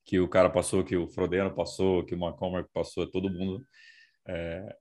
que 0.04 0.20
o 0.20 0.28
cara 0.28 0.50
passou, 0.50 0.84
que 0.84 0.94
o 0.94 1.08
Frodeno 1.08 1.54
passou, 1.54 2.04
que 2.04 2.14
o 2.14 2.18
McCormack 2.18 2.68
passou, 2.70 3.10
todo 3.10 3.30
mundo. 3.30 3.64
É... 4.28 4.76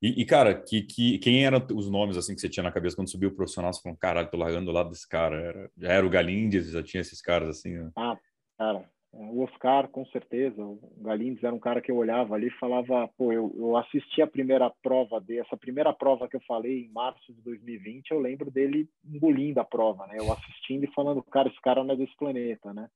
E, 0.00 0.22
e, 0.22 0.24
cara, 0.24 0.54
que, 0.54 0.82
que, 0.82 1.18
quem 1.18 1.44
eram 1.44 1.64
os 1.74 1.90
nomes 1.90 2.16
assim 2.16 2.34
que 2.34 2.40
você 2.40 2.48
tinha 2.48 2.62
na 2.62 2.72
cabeça 2.72 2.96
quando 2.96 3.10
subiu 3.10 3.28
o 3.28 3.34
profissional? 3.34 3.72
Você 3.72 3.82
falou, 3.82 3.98
caralho, 3.98 4.30
tô 4.30 4.38
largando 4.38 4.66
do 4.66 4.72
lado 4.72 4.90
desse 4.90 5.06
cara. 5.06 5.36
Era, 5.36 5.70
já 5.76 5.92
era 5.92 6.06
o 6.06 6.10
Galindes, 6.10 6.70
já 6.70 6.82
tinha 6.82 7.00
esses 7.02 7.20
caras 7.20 7.48
assim. 7.48 7.76
Né? 7.76 7.90
Ah, 7.94 8.16
cara, 8.56 8.88
o 9.20 9.42
Oscar, 9.42 9.88
com 9.88 10.04
certeza. 10.06 10.62
O 10.62 10.78
Galindes 11.00 11.42
era 11.42 11.54
um 11.54 11.58
cara 11.58 11.80
que 11.80 11.90
eu 11.90 11.96
olhava 11.96 12.34
ali 12.34 12.48
e 12.48 12.58
falava, 12.58 13.08
pô, 13.16 13.32
eu, 13.32 13.52
eu 13.56 13.76
assisti 13.76 14.22
a 14.22 14.26
primeira 14.26 14.70
prova 14.82 15.20
dele, 15.20 15.40
essa 15.40 15.56
primeira 15.56 15.92
prova 15.92 16.28
que 16.28 16.36
eu 16.36 16.42
falei 16.46 16.84
em 16.84 16.92
março 16.92 17.32
de 17.32 17.42
2020, 17.42 18.10
eu 18.10 18.20
lembro 18.20 18.50
dele 18.50 18.88
engolindo 19.04 19.60
a 19.60 19.64
prova, 19.64 20.06
né? 20.06 20.16
Eu 20.18 20.32
assistindo 20.32 20.84
e 20.84 20.94
falando, 20.94 21.22
cara, 21.22 21.48
esse 21.48 21.60
cara 21.60 21.82
não 21.82 21.94
é 21.94 21.96
desse 21.96 22.16
planeta, 22.16 22.72
né? 22.72 22.88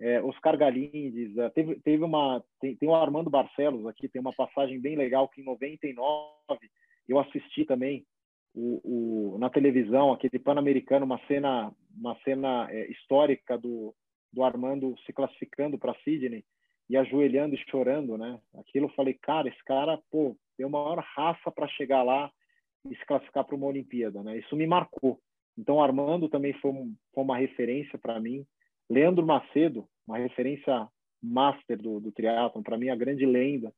é, 0.00 0.20
Oscar 0.22 0.56
Galindes, 0.56 1.36
é, 1.38 1.48
teve, 1.50 1.76
teve 1.76 2.02
uma, 2.02 2.42
tem, 2.60 2.76
tem 2.76 2.88
o 2.88 2.94
Armando 2.94 3.30
Barcelos 3.30 3.86
aqui, 3.86 4.08
tem 4.08 4.20
uma 4.20 4.32
passagem 4.32 4.80
bem 4.80 4.96
legal 4.96 5.28
que 5.28 5.40
em 5.40 5.44
99 5.44 6.30
eu 7.08 7.18
assisti 7.18 7.64
também 7.64 8.04
o, 8.54 9.34
o 9.34 9.38
na 9.38 9.50
televisão, 9.50 10.12
aquele 10.12 10.38
Pan-Americano, 10.38 11.04
uma 11.04 11.18
cena, 11.26 11.72
uma 11.96 12.16
cena 12.24 12.68
é, 12.70 12.90
histórica 12.90 13.56
do, 13.56 13.94
do 14.34 14.42
Armando 14.42 14.94
se 15.06 15.12
classificando 15.12 15.78
para 15.78 15.94
Sydney 16.02 16.44
e 16.88 16.96
ajoelhando 16.96 17.54
e 17.54 17.70
chorando, 17.70 18.18
né? 18.18 18.38
Aquilo 18.56 18.86
eu 18.86 18.94
falei, 18.94 19.14
cara, 19.14 19.48
esse 19.48 19.64
cara, 19.64 19.98
pô, 20.10 20.36
deu 20.58 20.68
maior 20.68 20.98
raça 20.98 21.50
para 21.50 21.68
chegar 21.68 22.02
lá 22.02 22.30
e 22.90 22.94
se 22.94 23.06
classificar 23.06 23.44
para 23.44 23.54
uma 23.54 23.66
Olimpíada, 23.66 24.22
né? 24.22 24.38
Isso 24.38 24.54
me 24.54 24.66
marcou. 24.66 25.18
Então, 25.56 25.80
Armando 25.80 26.28
também 26.28 26.52
foi, 26.54 26.70
um, 26.72 26.94
foi 27.14 27.24
uma 27.24 27.38
referência 27.38 27.98
para 27.98 28.20
mim. 28.20 28.44
Leandro 28.90 29.24
Macedo, 29.24 29.88
uma 30.06 30.18
referência 30.18 30.88
master 31.22 31.80
do, 31.80 32.00
do 32.00 32.12
triatlon, 32.12 32.62
para 32.62 32.76
mim 32.76 32.90
a 32.90 32.96
grande 32.96 33.24
lenda 33.24 33.72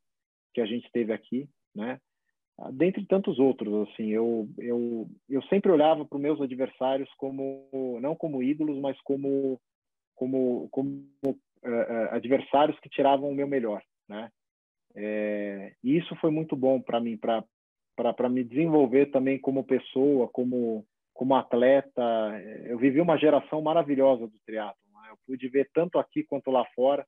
que 0.52 0.60
a 0.60 0.66
gente 0.66 0.90
teve 0.90 1.12
aqui, 1.12 1.48
né? 1.74 2.00
Dentre 2.72 3.04
tantos 3.04 3.38
outros, 3.38 3.88
assim, 3.88 4.08
eu 4.08 4.48
eu, 4.58 5.06
eu 5.28 5.42
sempre 5.42 5.70
olhava 5.70 6.06
para 6.06 6.16
os 6.16 6.22
meus 6.22 6.40
adversários 6.40 7.08
como 7.18 7.68
não 8.00 8.16
como 8.16 8.42
ídolos, 8.42 8.78
mas 8.78 8.98
como 9.02 9.60
como 10.16 10.68
como 10.70 11.06
uh, 11.24 12.10
adversários 12.10 12.78
que 12.80 12.88
tiravam 12.88 13.30
o 13.30 13.34
meu 13.34 13.46
melhor, 13.46 13.80
né? 14.08 14.30
É, 14.98 15.74
e 15.84 15.96
isso 15.96 16.16
foi 16.16 16.30
muito 16.30 16.56
bom 16.56 16.80
para 16.80 16.98
mim, 16.98 17.16
para 17.18 18.28
me 18.30 18.42
desenvolver 18.42 19.06
também 19.10 19.38
como 19.38 19.62
pessoa, 19.62 20.26
como 20.28 20.84
como 21.14 21.36
atleta. 21.36 22.02
Eu 22.64 22.78
vivi 22.78 23.00
uma 23.00 23.16
geração 23.16 23.62
maravilhosa 23.62 24.26
do 24.26 24.38
triatlo 24.44 24.86
eu 25.08 25.18
pude 25.26 25.48
ver 25.48 25.68
tanto 25.72 25.98
aqui 25.98 26.22
quanto 26.22 26.50
lá 26.50 26.64
fora. 26.74 27.06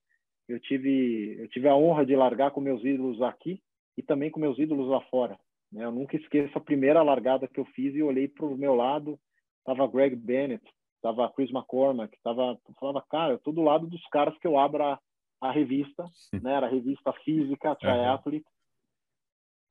Eu 0.49 0.59
tive, 0.59 1.37
eu 1.39 1.49
tive 1.49 1.69
a 1.69 1.77
honra 1.77 2.07
de 2.07 2.17
largar 2.17 2.51
com 2.51 2.61
meus 2.61 2.83
ídolos 2.85 3.21
aqui 3.21 3.61
e 3.97 4.03
também 4.03 4.31
com 4.31 4.41
meus 4.41 4.59
ídolos 4.59 4.89
lá 4.89 5.01
fora. 5.03 5.39
Né? 5.71 5.85
Eu 5.85 5.93
nunca 5.93 6.17
esqueço 6.17 6.57
a 6.57 6.61
primeira 6.61 7.03
largada 7.03 7.47
que 7.47 7.61
eu 7.61 7.65
fiz 7.67 7.95
e 7.95 8.03
olhei 8.03 8.29
para 8.29 8.47
o 8.47 8.57
meu 8.57 8.75
lado, 8.75 9.19
estava 9.59 9.87
Greg 9.87 10.17
Bennett, 10.17 10.65
estava 10.99 11.31
Chris 11.31 11.51
McCormack, 11.51 12.15
estava, 12.15 12.59
falava, 12.79 13.05
cara, 13.09 13.33
eu 13.33 13.39
tô 13.39 13.53
do 13.53 13.63
lado 13.63 13.87
dos 13.87 14.05
caras 14.09 14.37
que 14.39 14.47
eu 14.47 14.59
abro 14.59 14.83
a, 14.83 15.01
a 15.41 15.51
revista, 15.51 16.05
né? 16.43 16.55
Era 16.55 16.67
a 16.67 16.71
revista 16.71 17.13
física, 17.25 17.75
Triathlete. 17.77 18.47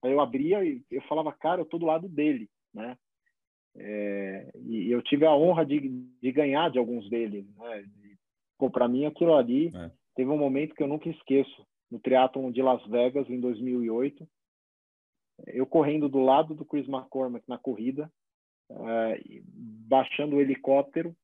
Aí 0.03 0.11
eu 0.11 0.19
abria 0.19 0.63
e 0.63 0.84
eu 0.89 1.01
falava, 1.03 1.32
cara, 1.34 1.61
eu 1.61 1.65
tô 1.65 1.78
do 1.78 1.86
lado 1.86 2.07
dele, 2.07 2.49
né? 2.73 2.97
É, 3.75 4.51
e 4.65 4.89
eu 4.89 5.01
tive 5.03 5.25
a 5.25 5.36
honra 5.36 5.65
de, 5.65 5.80
de 6.21 6.32
ganhar 6.32 6.71
de 6.71 6.80
alguns 6.80 7.07
deles, 7.09 7.45
né? 7.55 7.86
para 8.71 8.88
mim 8.88 9.05
aquilo 9.05 9.36
ali 9.36 9.67
é. 9.67 9.91
teve 10.15 10.32
um 10.32 10.38
momento 10.38 10.73
que 10.73 10.82
eu 10.82 10.88
nunca 10.88 11.07
esqueço 11.09 11.63
no 11.91 11.99
triatlon 11.99 12.51
de 12.51 12.59
Las 12.59 12.84
Vegas 12.88 13.30
em 13.30 13.39
2008 13.39 14.28
eu 15.45 15.65
correndo 15.65 16.09
do 16.09 16.19
lado 16.19 16.55
do 16.55 16.65
Chris 16.65 16.88
McCormack 16.88 17.47
na 17.47 17.57
corrida, 17.57 18.11
uh, 18.70 19.43
baixando 19.88 20.36
o 20.36 20.41
helicóptero 20.41 21.15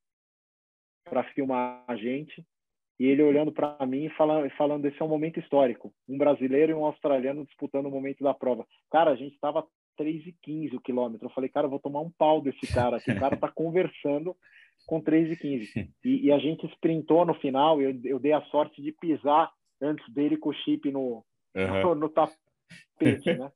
para 1.04 1.24
filmar 1.34 1.84
a 1.88 1.96
gente, 1.96 2.46
e 3.00 3.06
ele 3.06 3.24
olhando 3.24 3.52
para 3.52 3.78
mim 3.86 4.06
e 4.06 4.10
falando, 4.12 4.50
falando: 4.52 4.86
esse 4.86 5.02
é 5.02 5.06
um 5.06 5.10
momento 5.10 5.40
histórico. 5.40 5.94
Um 6.08 6.18
brasileiro 6.18 6.72
e 6.72 6.76
um 6.76 6.86
australiano 6.86 7.46
disputando 7.46 7.88
o 7.88 7.92
momento 7.92 8.24
da 8.24 8.34
prova. 8.34 8.66
Cara, 8.92 9.12
a 9.12 9.16
gente 9.16 9.34
estava 9.34 9.66
3 9.98 10.28
e 10.28 10.36
15 10.42 10.76
o 10.76 10.82
quilômetro. 10.82 11.28
Eu 11.28 11.32
falei, 11.32 11.50
cara, 11.50 11.66
eu 11.66 11.72
vou 11.72 11.80
tomar 11.80 12.02
um 12.02 12.12
pau 12.12 12.42
desse 12.42 12.72
cara 12.72 12.98
aqui. 12.98 13.12
O 13.12 13.20
cara 13.20 13.36
tá 13.36 13.50
conversando 13.50 14.36
com 14.86 15.02
3 15.02 15.32
e 15.32 15.38
15. 15.38 15.92
E, 16.04 16.28
e 16.28 16.32
a 16.32 16.40
gente 16.40 16.66
sprintou 16.68 17.26
no 17.26 17.34
final. 17.36 17.82
Eu, 17.82 18.00
eu 18.04 18.20
dei 18.20 18.34
a 18.34 18.42
sorte 18.44 18.82
de 18.82 18.92
pisar 18.92 19.52
antes 19.82 20.08
dele 20.14 20.38
com 20.38 20.50
o 20.50 20.54
chip 20.54 20.92
no, 20.92 21.26
uhum. 21.56 21.82
no, 21.82 21.96
no 21.96 22.10
tapete, 22.10 23.34
né? 23.38 23.52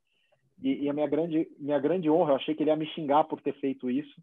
E, 0.62 0.86
e, 0.86 0.90
a 0.90 0.94
minha 0.94 1.08
grande, 1.08 1.48
minha 1.60 1.80
grande 1.80 2.10
honra, 2.10 2.32
eu 2.32 2.36
achei 2.38 2.56
que 2.56 2.64
ele 2.64 2.70
ia 2.70 2.76
me 2.76 2.88
xingar 2.88 3.24
por 3.26 3.42
ter 3.42 3.54
feito 3.60 3.90
isso. 3.90 4.22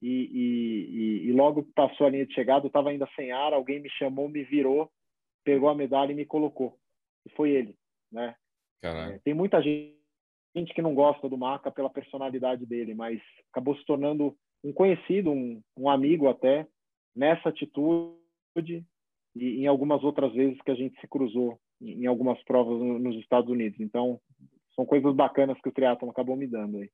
E, 0.00 0.30
e, 0.32 1.28
e 1.28 1.32
logo 1.32 1.62
passou 1.74 2.06
a 2.06 2.10
linha 2.10 2.26
de 2.26 2.34
chegada, 2.34 2.66
eu 2.66 2.68
estava 2.68 2.90
ainda 2.90 3.08
sem 3.16 3.32
ar, 3.32 3.52
alguém 3.52 3.80
me 3.80 3.88
chamou, 3.90 4.28
me 4.28 4.44
virou, 4.44 4.90
pegou 5.42 5.68
a 5.68 5.74
medalha 5.74 6.12
e 6.12 6.14
me 6.14 6.26
colocou. 6.26 6.76
E 7.26 7.30
foi 7.30 7.50
ele, 7.50 7.74
né? 8.12 8.34
É, 8.82 9.18
tem 9.24 9.32
muita 9.32 9.62
gente 9.62 9.94
que 10.74 10.82
não 10.82 10.94
gosta 10.94 11.28
do 11.28 11.38
Maca 11.38 11.70
pela 11.70 11.88
personalidade 11.88 12.66
dele, 12.66 12.94
mas 12.94 13.20
acabou 13.50 13.74
se 13.76 13.84
tornando 13.86 14.36
um 14.62 14.72
conhecido, 14.72 15.30
um, 15.30 15.62
um 15.76 15.88
amigo 15.88 16.28
até, 16.28 16.66
nessa 17.16 17.48
atitude 17.48 18.14
e 19.34 19.62
em 19.62 19.66
algumas 19.66 20.04
outras 20.04 20.32
vezes 20.32 20.60
que 20.62 20.70
a 20.70 20.74
gente 20.74 20.98
se 21.00 21.08
cruzou 21.08 21.58
em 21.80 22.06
algumas 22.06 22.42
provas 22.44 22.80
nos 22.80 23.16
Estados 23.16 23.50
Unidos. 23.50 23.80
Então, 23.80 24.20
são 24.74 24.84
coisas 24.84 25.14
bacanas 25.14 25.60
que 25.60 25.68
o 25.68 25.72
triatlon 25.72 26.10
acabou 26.10 26.36
me 26.36 26.46
dando 26.46 26.78
aí. 26.78 26.90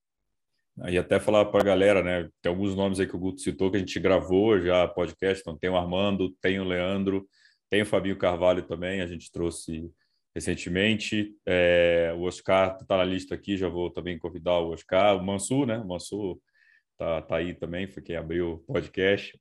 E 0.89 0.97
até 0.97 1.19
falar 1.21 1.45
para 1.47 1.61
a 1.61 1.65
galera, 1.65 2.03
né? 2.03 2.29
Tem 2.41 2.51
alguns 2.51 2.75
nomes 2.75 3.01
aí 3.01 3.07
que 3.07 3.17
o 3.17 3.19
Guto 3.19 3.41
citou 3.41 3.71
que 3.71 3.77
a 3.77 3.81
gente 3.81 3.99
gravou 4.01 4.59
já 4.61 4.87
podcast. 4.89 5.43
Então, 5.43 5.59
tem 5.59 5.69
o 5.69 5.77
Armando, 5.77 6.31
tem 6.41 6.59
o 6.59 6.65
Leandro, 6.65 7.27
tem 7.69 7.83
o 7.83 7.87
Fabinho 7.87 8.17
Carvalho 8.17 8.63
também. 8.63 9.01
A 9.01 9.07
gente 9.07 9.31
trouxe 9.31 9.91
recentemente. 10.35 11.35
É, 11.45 12.15
o 12.17 12.23
Oscar 12.23 12.79
está 12.81 12.97
na 12.97 13.05
lista 13.05 13.35
aqui, 13.35 13.57
já 13.57 13.69
vou 13.69 13.91
também 13.91 14.19
convidar 14.19 14.59
o 14.59 14.71
Oscar. 14.71 15.17
O 15.17 15.25
Mansur, 15.25 15.67
né? 15.67 15.79
O 15.79 15.87
Mansur 15.87 16.39
tá, 16.97 17.23
tá 17.23 17.37
aí 17.37 17.55
também, 17.55 17.87
foi 17.87 18.03
quem 18.03 18.17
abriu 18.17 18.53
o 18.53 18.59
podcast. 18.61 19.39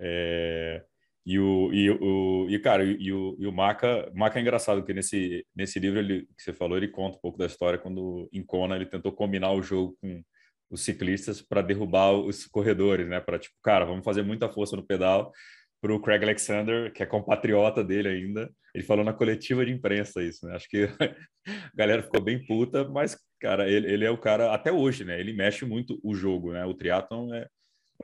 É, 0.00 0.84
e 1.24 1.38
o, 1.38 1.72
e 1.72 1.90
o 1.90 2.46
e 2.48 2.58
cara, 2.58 2.84
e 2.84 3.12
o, 3.12 3.36
e 3.38 3.46
o 3.46 3.52
Maca, 3.52 4.10
Maca 4.14 4.38
é 4.38 4.42
engraçado, 4.42 4.78
porque 4.78 4.92
nesse, 4.92 5.46
nesse 5.54 5.78
livro 5.78 5.98
ele, 6.00 6.22
que 6.36 6.42
você 6.42 6.52
falou, 6.52 6.76
ele 6.76 6.88
conta 6.88 7.16
um 7.16 7.20
pouco 7.20 7.38
da 7.38 7.46
história 7.46 7.78
quando 7.78 8.28
em 8.32 8.44
Kona 8.44 8.76
ele 8.76 8.86
tentou 8.86 9.12
combinar 9.12 9.52
o 9.52 9.62
jogo 9.62 9.96
com 10.00 10.22
os 10.70 10.82
ciclistas 10.82 11.40
para 11.40 11.62
derrubar 11.62 12.12
os 12.12 12.46
corredores, 12.46 13.08
né? 13.08 13.20
Para 13.20 13.38
tipo, 13.38 13.54
cara, 13.62 13.84
vamos 13.84 14.04
fazer 14.04 14.22
muita 14.22 14.48
força 14.48 14.74
no 14.74 14.86
pedal 14.86 15.32
para 15.80 15.94
o 15.94 16.00
Craig 16.00 16.22
Alexander, 16.22 16.92
que 16.92 17.02
é 17.02 17.06
compatriota 17.06 17.84
dele 17.84 18.08
ainda. 18.08 18.50
Ele 18.74 18.84
falou 18.84 19.04
na 19.04 19.12
coletiva 19.12 19.64
de 19.66 19.72
imprensa 19.72 20.22
isso, 20.22 20.46
né? 20.46 20.56
Acho 20.56 20.68
que 20.68 20.84
a 21.46 21.76
galera 21.76 22.02
ficou 22.02 22.22
bem 22.22 22.44
puta, 22.46 22.88
mas, 22.88 23.16
cara, 23.40 23.68
ele, 23.68 23.92
ele 23.92 24.04
é 24.04 24.10
o 24.10 24.18
cara, 24.18 24.54
até 24.54 24.72
hoje, 24.72 25.04
né? 25.04 25.20
Ele 25.20 25.32
mexe 25.32 25.64
muito 25.64 26.00
o 26.02 26.14
jogo, 26.14 26.52
né? 26.52 26.64
O 26.64 26.74
triatlon 26.74 27.34
é, 27.34 27.46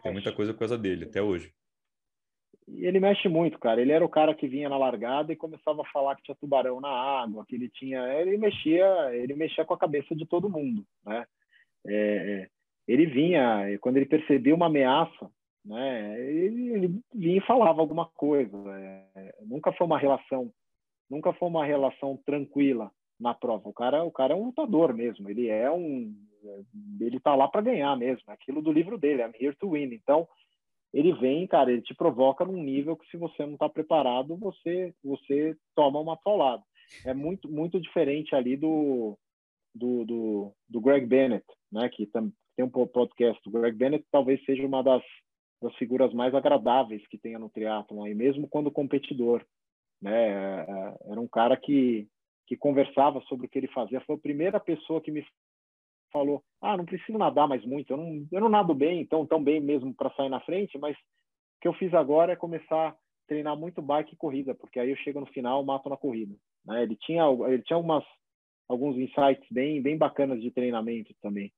tem 0.03 0.13
muita 0.13 0.33
coisa 0.33 0.53
coisa 0.53 0.77
dele, 0.77 1.05
até 1.07 1.23
hoje. 1.23 1.53
E 2.67 2.85
ele 2.85 3.01
mexe 3.01 3.29
muito, 3.29 3.59
cara. 3.59 3.81
Ele 3.81 3.93
era 3.93 4.05
o 4.05 4.09
cara 4.09 4.35
que 4.35 4.47
vinha 4.47 4.69
na 4.69 4.77
largada 4.77 5.33
e 5.33 5.37
começava 5.37 5.83
a 5.83 5.91
falar 5.91 6.17
que 6.17 6.23
tinha 6.23 6.37
tubarão 6.37 6.81
na 6.81 6.91
água, 6.91 7.45
que 7.47 7.55
ele 7.55 7.69
tinha. 7.69 8.01
Ele 8.21 8.37
mexia, 8.37 8.87
ele 9.15 9.35
mexia 9.35 9.65
com 9.65 9.75
a 9.75 9.79
cabeça 9.79 10.15
de 10.15 10.27
todo 10.27 10.51
mundo, 10.51 10.85
né? 11.05 11.27
É, 11.87 12.43
é 12.45 12.49
ele 12.87 13.05
vinha, 13.05 13.79
quando 13.81 13.99
ele 13.99 14.07
percebia 14.07 14.55
uma 14.55 14.67
ameaça, 14.67 15.31
né? 15.63 16.19
Ele, 16.21 16.73
ele 16.73 17.01
vinha 17.15 17.37
e 17.37 17.47
falava 17.47 17.81
alguma 17.81 18.07
coisa. 18.07 18.57
É, 19.15 19.35
nunca 19.47 19.73
foi 19.73 19.87
uma 19.87 19.99
relação, 19.99 20.51
nunca 21.11 21.33
foi 21.35 21.49
uma 21.49 21.67
relação 21.67 22.19
tranquila 22.25 22.91
na 23.21 23.35
prova. 23.35 23.69
O 23.69 23.75
cara, 23.75 24.05
o 24.05 24.11
cara 24.11 24.33
é 24.33 24.37
um 24.37 24.47
lutador 24.47 24.95
mesmo. 24.95 25.29
Ele 25.29 25.49
é 25.49 25.71
um, 25.71 26.15
ele 27.01 27.21
tá 27.21 27.35
lá 27.35 27.47
para 27.47 27.61
ganhar 27.61 27.95
mesmo. 27.97 28.23
Aquilo 28.29 28.63
do 28.63 28.73
livro 28.73 28.97
dele, 28.97 29.23
I'm 29.23 29.33
here 29.39 29.55
to 29.57 29.71
win. 29.71 29.93
Então 29.93 30.27
ele 30.93 31.13
vem, 31.15 31.47
cara, 31.47 31.71
ele 31.71 31.83
te 31.83 31.95
provoca 31.95 32.45
num 32.45 32.63
nível 32.63 32.97
que 32.97 33.09
se 33.11 33.17
você 33.17 33.45
não 33.45 33.55
está 33.55 33.69
preparado, 33.69 34.37
você 34.37 34.95
você 35.05 35.57
toma 35.75 36.01
uma 36.01 36.17
paulada. 36.17 36.63
É 37.05 37.13
muito 37.13 37.51
muito 37.51 37.81
diferente 37.81 38.35
ali 38.35 38.57
do 38.57 39.17
do, 39.75 40.05
do, 40.05 40.53
do 40.69 40.81
Greg 40.81 41.07
Bennett, 41.07 41.45
né, 41.71 41.89
que 41.89 42.07
tem 42.07 42.33
um 42.65 42.71
podcast. 42.71 43.41
O 43.47 43.53
Greg 43.53 43.77
Bennett 43.77 44.05
talvez 44.11 44.43
seja 44.45 44.67
uma 44.67 44.83
das, 44.83 45.03
das 45.63 45.75
figuras 45.77 46.13
mais 46.13 46.35
agradáveis 46.35 47.07
que 47.09 47.19
tenha 47.19 47.39
no 47.39 47.51
triatlon, 47.51 48.05
aí 48.05 48.15
mesmo 48.15 48.49
quando 48.49 48.71
competidor, 48.71 49.45
né? 50.03 50.31
É, 50.31 50.67
é, 50.69 51.13
era 51.13 51.21
um 51.21 51.29
cara 51.29 51.57
que 51.57 52.09
que 52.49 52.57
conversava 52.57 53.21
sobre 53.29 53.47
o 53.47 53.49
que 53.49 53.59
ele 53.59 53.69
fazia. 53.69 54.01
Foi 54.01 54.17
a 54.17 54.21
primeira 54.21 54.59
pessoa 54.59 55.03
que 55.03 55.11
me 55.11 55.23
falou: 56.13 56.43
ah, 56.61 56.77
não 56.77 56.85
preciso 56.85 57.19
nadar 57.19 57.49
mais 57.49 57.65
muito, 57.65 57.93
eu 57.93 57.97
não, 57.97 58.27
eu 58.31 58.41
não 58.41 58.49
nado 58.49 58.75
bem, 58.75 59.01
então 59.01 59.27
tão 59.27 59.43
bem 59.43 59.61
mesmo 59.61 59.95
para 59.95 60.11
sair 60.15 60.29
na 60.29 60.41
frente, 60.41 60.79
mas 60.79 60.97
o 60.97 61.61
que 61.61 61.69
eu 61.69 61.73
fiz 61.75 61.93
agora 61.95 62.33
é 62.33 62.37
começar 62.37 62.89
a 62.89 62.97
treinar 63.27 63.57
muito 63.57 63.83
bike 63.83 64.15
e 64.15 64.17
corrida, 64.17 64.55
porque 64.55 64.79
aí 64.79 64.91
eu 64.91 64.97
chego 64.97 65.21
no 65.21 65.27
final, 65.27 65.65
mato 65.65 65.89
na 65.89 65.97
corrida. 65.97 66.35
Né? 66.65 66.83
Ele 66.83 66.97
tinha 66.97 67.25
ele 67.49 67.63
tinha 67.63 67.77
algumas 67.77 68.05
alguns 68.69 68.97
insights 68.97 69.47
bem 69.51 69.81
bem 69.83 69.97
bacanas 69.97 70.41
de 70.41 70.51
treinamento 70.51 71.15
também. 71.21 71.53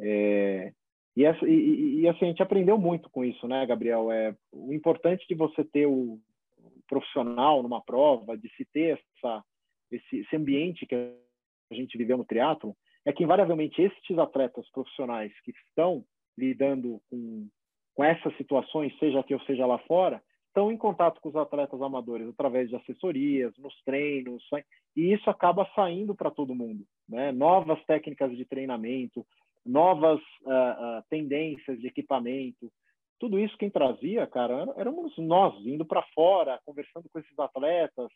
É, 0.00 0.72
e, 1.14 1.24
essa, 1.24 1.46
e, 1.46 2.00
e, 2.00 2.08
assim 2.08 2.24
a 2.24 2.28
gente 2.28 2.42
aprendeu 2.42 2.78
muito 2.78 3.10
com 3.10 3.24
isso, 3.24 3.46
né, 3.46 3.64
Gabriel? 3.66 4.10
É 4.10 4.34
o 4.50 4.72
importante 4.72 5.26
de 5.28 5.34
você 5.34 5.62
ter 5.62 5.86
o, 5.86 6.18
o 6.58 6.82
profissional 6.88 7.62
numa 7.62 7.82
prova, 7.82 8.36
de 8.36 8.48
se 8.56 8.64
ter 8.64 8.98
essa 9.18 9.44
esse, 9.90 10.20
esse 10.20 10.34
ambiente 10.34 10.86
que 10.86 10.94
a 10.94 11.74
gente 11.74 11.98
viveu 11.98 12.16
no 12.16 12.24
triatlo 12.24 12.74
é 13.04 13.12
que 13.12 13.24
invariavelmente 13.24 13.80
estes 13.82 14.18
atletas 14.18 14.68
profissionais 14.70 15.32
que 15.40 15.52
estão 15.68 16.04
lidando 16.36 17.00
com, 17.10 17.48
com 17.94 18.04
essas 18.04 18.36
situações, 18.36 18.96
seja 18.98 19.20
aqui 19.20 19.34
ou 19.34 19.40
seja 19.40 19.66
lá 19.66 19.78
fora, 19.80 20.22
estão 20.48 20.70
em 20.70 20.76
contato 20.76 21.20
com 21.20 21.30
os 21.30 21.36
atletas 21.36 21.80
amadores 21.80 22.28
através 22.28 22.68
de 22.68 22.76
assessorias, 22.76 23.56
nos 23.58 23.74
treinos, 23.84 24.42
e 24.94 25.12
isso 25.12 25.28
acaba 25.30 25.68
saindo 25.74 26.14
para 26.14 26.30
todo 26.30 26.54
mundo, 26.54 26.84
né? 27.08 27.32
Novas 27.32 27.82
técnicas 27.86 28.36
de 28.36 28.44
treinamento, 28.44 29.26
novas 29.64 30.20
uh, 30.42 30.98
uh, 30.98 31.02
tendências 31.08 31.80
de 31.80 31.86
equipamento, 31.86 32.70
tudo 33.18 33.38
isso 33.38 33.56
quem 33.56 33.70
trazia, 33.70 34.26
cara, 34.26 34.66
éramos 34.76 35.16
nós 35.16 35.54
indo 35.64 35.86
para 35.86 36.02
fora, 36.14 36.60
conversando 36.66 37.08
com 37.08 37.20
esses 37.20 37.38
atletas. 37.38 38.08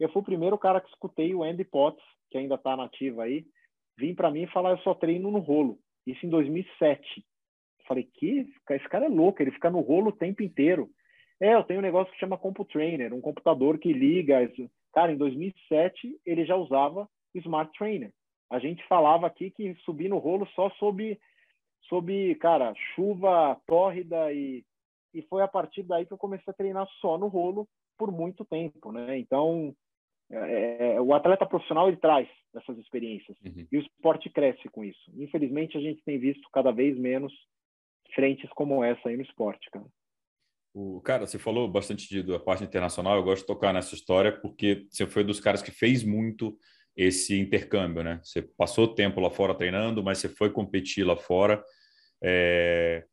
Eu 0.00 0.08
fui 0.10 0.20
o 0.20 0.24
primeiro 0.24 0.58
cara 0.58 0.80
que 0.80 0.88
escutei 0.88 1.32
o 1.32 1.44
Andy 1.44 1.64
Potts, 1.64 2.04
que 2.28 2.36
ainda 2.36 2.56
está 2.56 2.76
nativo 2.76 3.20
aí, 3.20 3.46
vim 3.98 4.14
para 4.14 4.30
mim 4.30 4.42
e 4.42 4.52
falar 4.52 4.70
eu 4.70 4.78
só 4.78 4.94
treino 4.94 5.30
no 5.30 5.40
rolo. 5.40 5.78
Isso 6.06 6.24
em 6.24 6.28
2007. 6.30 7.24
falei, 7.86 8.08
que? 8.14 8.46
Esse 8.70 8.88
cara 8.88 9.06
é 9.06 9.08
louco, 9.08 9.42
ele 9.42 9.50
fica 9.50 9.68
no 9.68 9.80
rolo 9.80 10.08
o 10.08 10.16
tempo 10.16 10.42
inteiro. 10.42 10.88
É, 11.40 11.54
eu 11.54 11.64
tenho 11.64 11.80
um 11.80 11.82
negócio 11.82 12.12
que 12.12 12.18
chama 12.18 12.38
CompuTrainer, 12.38 13.12
um 13.12 13.20
computador 13.20 13.78
que 13.78 13.92
liga. 13.92 14.50
Cara, 14.92 15.12
em 15.12 15.16
2007 15.16 16.20
ele 16.24 16.44
já 16.44 16.56
usava 16.56 17.08
Smart 17.34 17.70
Trainer. 17.76 18.12
A 18.50 18.58
gente 18.58 18.86
falava 18.86 19.26
aqui 19.26 19.50
que 19.50 19.74
subir 19.84 20.08
no 20.08 20.18
rolo 20.18 20.46
só 20.54 20.70
sob, 20.70 21.18
sob 21.82 22.34
cara, 22.36 22.74
chuva 22.94 23.60
tórrida 23.66 24.32
e, 24.32 24.64
e 25.12 25.22
foi 25.22 25.42
a 25.42 25.48
partir 25.48 25.82
daí 25.82 26.06
que 26.06 26.12
eu 26.12 26.18
comecei 26.18 26.50
a 26.50 26.56
treinar 26.56 26.88
só 27.00 27.18
no 27.18 27.28
rolo 27.28 27.68
por 27.96 28.10
muito 28.10 28.44
tempo, 28.44 28.90
né? 28.90 29.18
Então, 29.18 29.74
é, 30.30 30.94
é, 30.94 31.00
o 31.00 31.14
atleta 31.14 31.46
profissional 31.46 31.88
ele 31.88 31.96
traz 31.96 32.28
essas 32.54 32.78
experiências 32.78 33.36
uhum. 33.44 33.66
e 33.70 33.78
o 33.78 33.80
esporte 33.80 34.28
cresce 34.28 34.68
com 34.68 34.84
isso. 34.84 35.10
Infelizmente 35.16 35.76
a 35.76 35.80
gente 35.80 36.02
tem 36.04 36.18
visto 36.18 36.48
cada 36.52 36.70
vez 36.70 36.98
menos 36.98 37.32
frentes 38.14 38.48
como 38.50 38.84
essa 38.84 39.08
aí 39.08 39.16
no 39.16 39.22
esporte, 39.22 39.70
cara. 39.70 39.86
O 40.74 41.00
cara, 41.00 41.26
você 41.26 41.38
falou 41.38 41.66
bastante 41.68 42.08
de, 42.08 42.22
da 42.22 42.38
parte 42.38 42.62
internacional. 42.62 43.16
Eu 43.16 43.24
gosto 43.24 43.40
de 43.42 43.46
tocar 43.46 43.72
nessa 43.72 43.94
história 43.94 44.32
porque 44.32 44.86
você 44.90 45.06
foi 45.06 45.24
dos 45.24 45.40
caras 45.40 45.62
que 45.62 45.70
fez 45.70 46.04
muito 46.04 46.56
esse 46.96 47.38
intercâmbio, 47.38 48.02
né? 48.02 48.20
Você 48.22 48.42
passou 48.42 48.94
tempo 48.94 49.20
lá 49.20 49.30
fora 49.30 49.54
treinando, 49.54 50.02
mas 50.02 50.18
você 50.18 50.28
foi 50.28 50.50
competir 50.50 51.04
lá 51.04 51.16
fora. 51.16 51.62
É... 52.22 53.04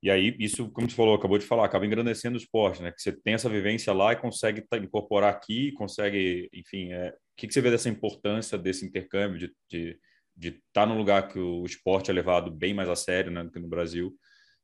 E 0.00 0.10
aí, 0.10 0.36
isso, 0.38 0.70
como 0.70 0.88
você 0.88 0.94
falou, 0.94 1.14
acabou 1.14 1.38
de 1.38 1.46
falar, 1.46 1.64
acaba 1.64 1.84
engrandecendo 1.84 2.36
o 2.36 2.40
esporte, 2.40 2.80
né? 2.82 2.92
Que 2.92 3.02
você 3.02 3.12
tem 3.12 3.34
essa 3.34 3.48
vivência 3.48 3.92
lá 3.92 4.12
e 4.12 4.16
consegue 4.16 4.64
incorporar 4.74 5.32
aqui, 5.32 5.72
consegue, 5.72 6.48
enfim, 6.52 6.92
é... 6.92 7.10
o 7.10 7.14
que, 7.36 7.48
que 7.48 7.52
você 7.52 7.60
vê 7.60 7.70
dessa 7.70 7.88
importância 7.88 8.56
desse 8.56 8.86
intercâmbio, 8.86 9.38
de, 9.38 9.52
de, 9.68 9.98
de 10.36 10.48
estar 10.48 10.62
tá 10.72 10.86
num 10.86 10.96
lugar 10.96 11.26
que 11.28 11.38
o 11.38 11.64
esporte 11.64 12.10
é 12.10 12.14
levado 12.14 12.50
bem 12.50 12.72
mais 12.72 12.88
a 12.88 12.94
sério 12.94 13.32
né, 13.32 13.42
do 13.42 13.50
que 13.50 13.58
no 13.58 13.68
Brasil? 13.68 14.14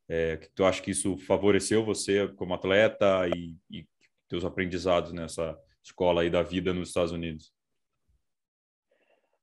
É, 0.08 0.36
que 0.36 0.48
tu 0.54 0.64
acha 0.64 0.80
que 0.80 0.90
isso 0.92 1.16
favoreceu 1.16 1.84
você 1.84 2.28
como 2.34 2.54
atleta 2.54 3.28
e, 3.34 3.56
e 3.70 3.86
teus 4.28 4.44
aprendizados 4.44 5.12
nessa 5.12 5.58
escola 5.82 6.22
aí 6.22 6.30
da 6.30 6.42
vida 6.42 6.72
nos 6.72 6.88
Estados 6.88 7.10
Unidos? 7.10 7.52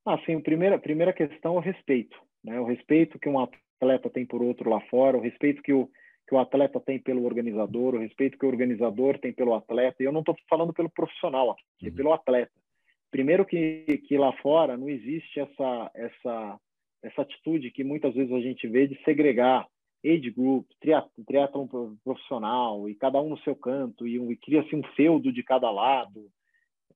Ah, 0.06 0.18
sim, 0.26 0.36
a 0.36 0.42
primeira, 0.42 0.80
primeira 0.80 1.12
questão 1.12 1.56
o 1.56 1.60
respeito. 1.60 2.18
Né? 2.44 2.60
O 2.60 2.66
respeito 2.66 3.20
que 3.20 3.28
um 3.28 3.40
atleta 3.40 3.71
tem 4.14 4.26
por 4.26 4.42
outro 4.42 4.70
lá 4.70 4.80
fora, 4.82 5.18
o 5.18 5.22
respeito 5.22 5.62
que 5.62 5.74
o, 5.74 5.90
que 6.28 6.36
o 6.36 6.40
atleta 6.40 6.80
tem 6.80 7.00
pelo 7.00 7.26
organizador, 7.26 7.96
o 7.96 8.00
respeito 8.00 8.38
que 8.38 8.46
o 8.46 8.50
organizador 8.50 9.20
tem 9.20 9.34
pelo 9.34 9.54
atleta. 9.54 10.02
E 10.02 10.06
eu 10.06 10.12
não 10.12 10.22
estou 10.22 10.36
falando 10.50 10.74
pelo 10.74 10.90
profissional 10.90 11.52
aqui, 11.52 11.64
é 11.84 11.90
uhum. 11.90 11.96
pelo 11.96 12.14
atleta. 12.14 12.52
Primeiro 13.10 13.46
que, 13.46 14.02
que 14.08 14.18
lá 14.18 14.32
fora 14.42 14.78
não 14.78 14.90
existe 14.90 15.40
essa, 15.40 15.92
essa, 15.94 16.60
essa 17.04 17.22
atitude 17.22 17.72
que 17.72 17.84
muitas 17.84 18.14
vezes 18.14 18.32
a 18.32 18.40
gente 18.40 18.68
vê 18.68 18.88
de 18.88 19.02
segregar 19.04 19.68
age 20.04 20.32
group, 20.32 20.66
triatlon 21.28 21.68
profissional, 22.04 22.90
e 22.90 22.96
cada 22.96 23.22
um 23.22 23.30
no 23.30 23.38
seu 23.40 23.56
canto, 23.56 24.08
e, 24.08 24.18
um, 24.18 24.32
e 24.32 24.38
cria-se 24.38 24.76
um 24.76 24.84
feudo 24.96 25.32
de 25.32 25.44
cada 25.44 25.70
lado. 25.70 26.28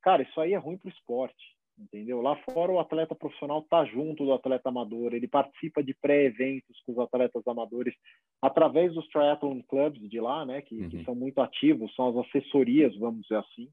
Cara, 0.01 0.23
isso 0.23 0.39
aí 0.41 0.53
é 0.53 0.57
ruim 0.57 0.77
para 0.77 0.87
o 0.87 0.91
esporte 0.91 1.54
entendeu? 1.77 2.21
Lá 2.21 2.35
fora 2.37 2.71
o 2.71 2.79
atleta 2.79 3.13
profissional 3.13 3.59
está 3.59 3.85
junto 3.85 4.25
do 4.25 4.33
atleta 4.33 4.69
amador, 4.69 5.13
ele 5.13 5.27
participa 5.27 5.83
de 5.83 5.93
pré-eventos 5.93 6.79
com 6.85 6.93
os 6.93 6.99
atletas 6.99 7.45
amadores 7.47 7.93
através 8.41 8.93
dos 8.93 9.07
triathlon 9.09 9.61
clubs 9.63 10.09
de 10.09 10.19
lá, 10.19 10.45
né, 10.45 10.61
que, 10.61 10.75
uhum. 10.75 10.89
que, 10.89 11.03
são 11.03 11.15
muito 11.15 11.39
ativos, 11.41 11.93
são 11.95 12.09
as 12.09 12.27
assessorias, 12.27 12.95
vamos 12.97 13.21
dizer 13.21 13.37
assim. 13.37 13.69